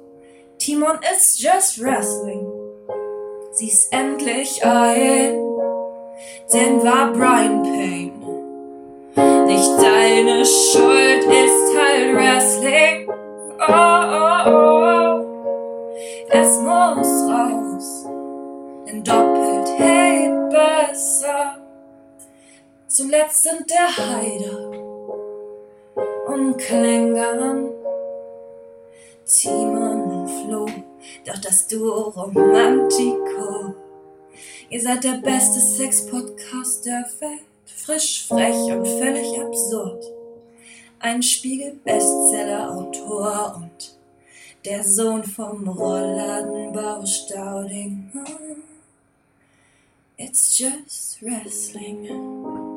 Timon 0.58 1.00
is 1.14 1.40
just 1.40 1.82
wrestling. 1.82 2.47
Sieh's 3.58 3.88
endlich 3.88 4.64
ein, 4.64 5.34
denn 6.54 6.84
war 6.84 7.12
Brian 7.12 7.64
Payne. 7.64 8.14
Nicht 9.48 9.72
deine 9.82 10.46
Schuld 10.46 11.24
ist 11.24 11.76
halt 11.76 12.16
Wrestling. 12.16 13.10
Oh, 13.10 13.74
oh, 14.14 14.52
oh. 14.52 15.26
Es 16.30 16.60
muss 16.60 17.32
raus, 17.32 18.06
denn 18.88 19.04
doppelt 19.04 19.70
hält 19.80 20.52
besser. 20.52 21.58
Zuletzt 22.86 23.42
sind 23.42 23.68
der 23.72 23.88
Heider 23.98 24.70
und 26.28 26.60
Klängern. 26.60 27.72
Timon 29.26 30.04
und 30.04 30.28
Flo, 30.28 30.66
doch 31.26 31.40
das 31.40 31.68
Duo 31.68 32.10
Romantico. 32.10 33.74
Ihr 34.70 34.82
seid 34.82 35.04
der 35.04 35.18
beste 35.18 35.60
Sex-Podcast 35.60 36.86
der 36.86 37.04
Welt. 37.20 37.42
Frisch, 37.66 38.28
frech 38.28 38.72
und 38.72 38.86
völlig 38.86 39.40
absurd. 39.40 40.06
Ein 41.00 41.24
Spiegel-Bestseller-Autor 41.24 43.56
und 43.58 43.98
der 44.66 44.84
Sohn 44.84 45.24
vom 45.24 45.68
Rollladenbau 45.68 47.06
Stauding. 47.06 48.12
It's 50.18 50.58
just 50.58 51.22
wrestling. 51.22 52.77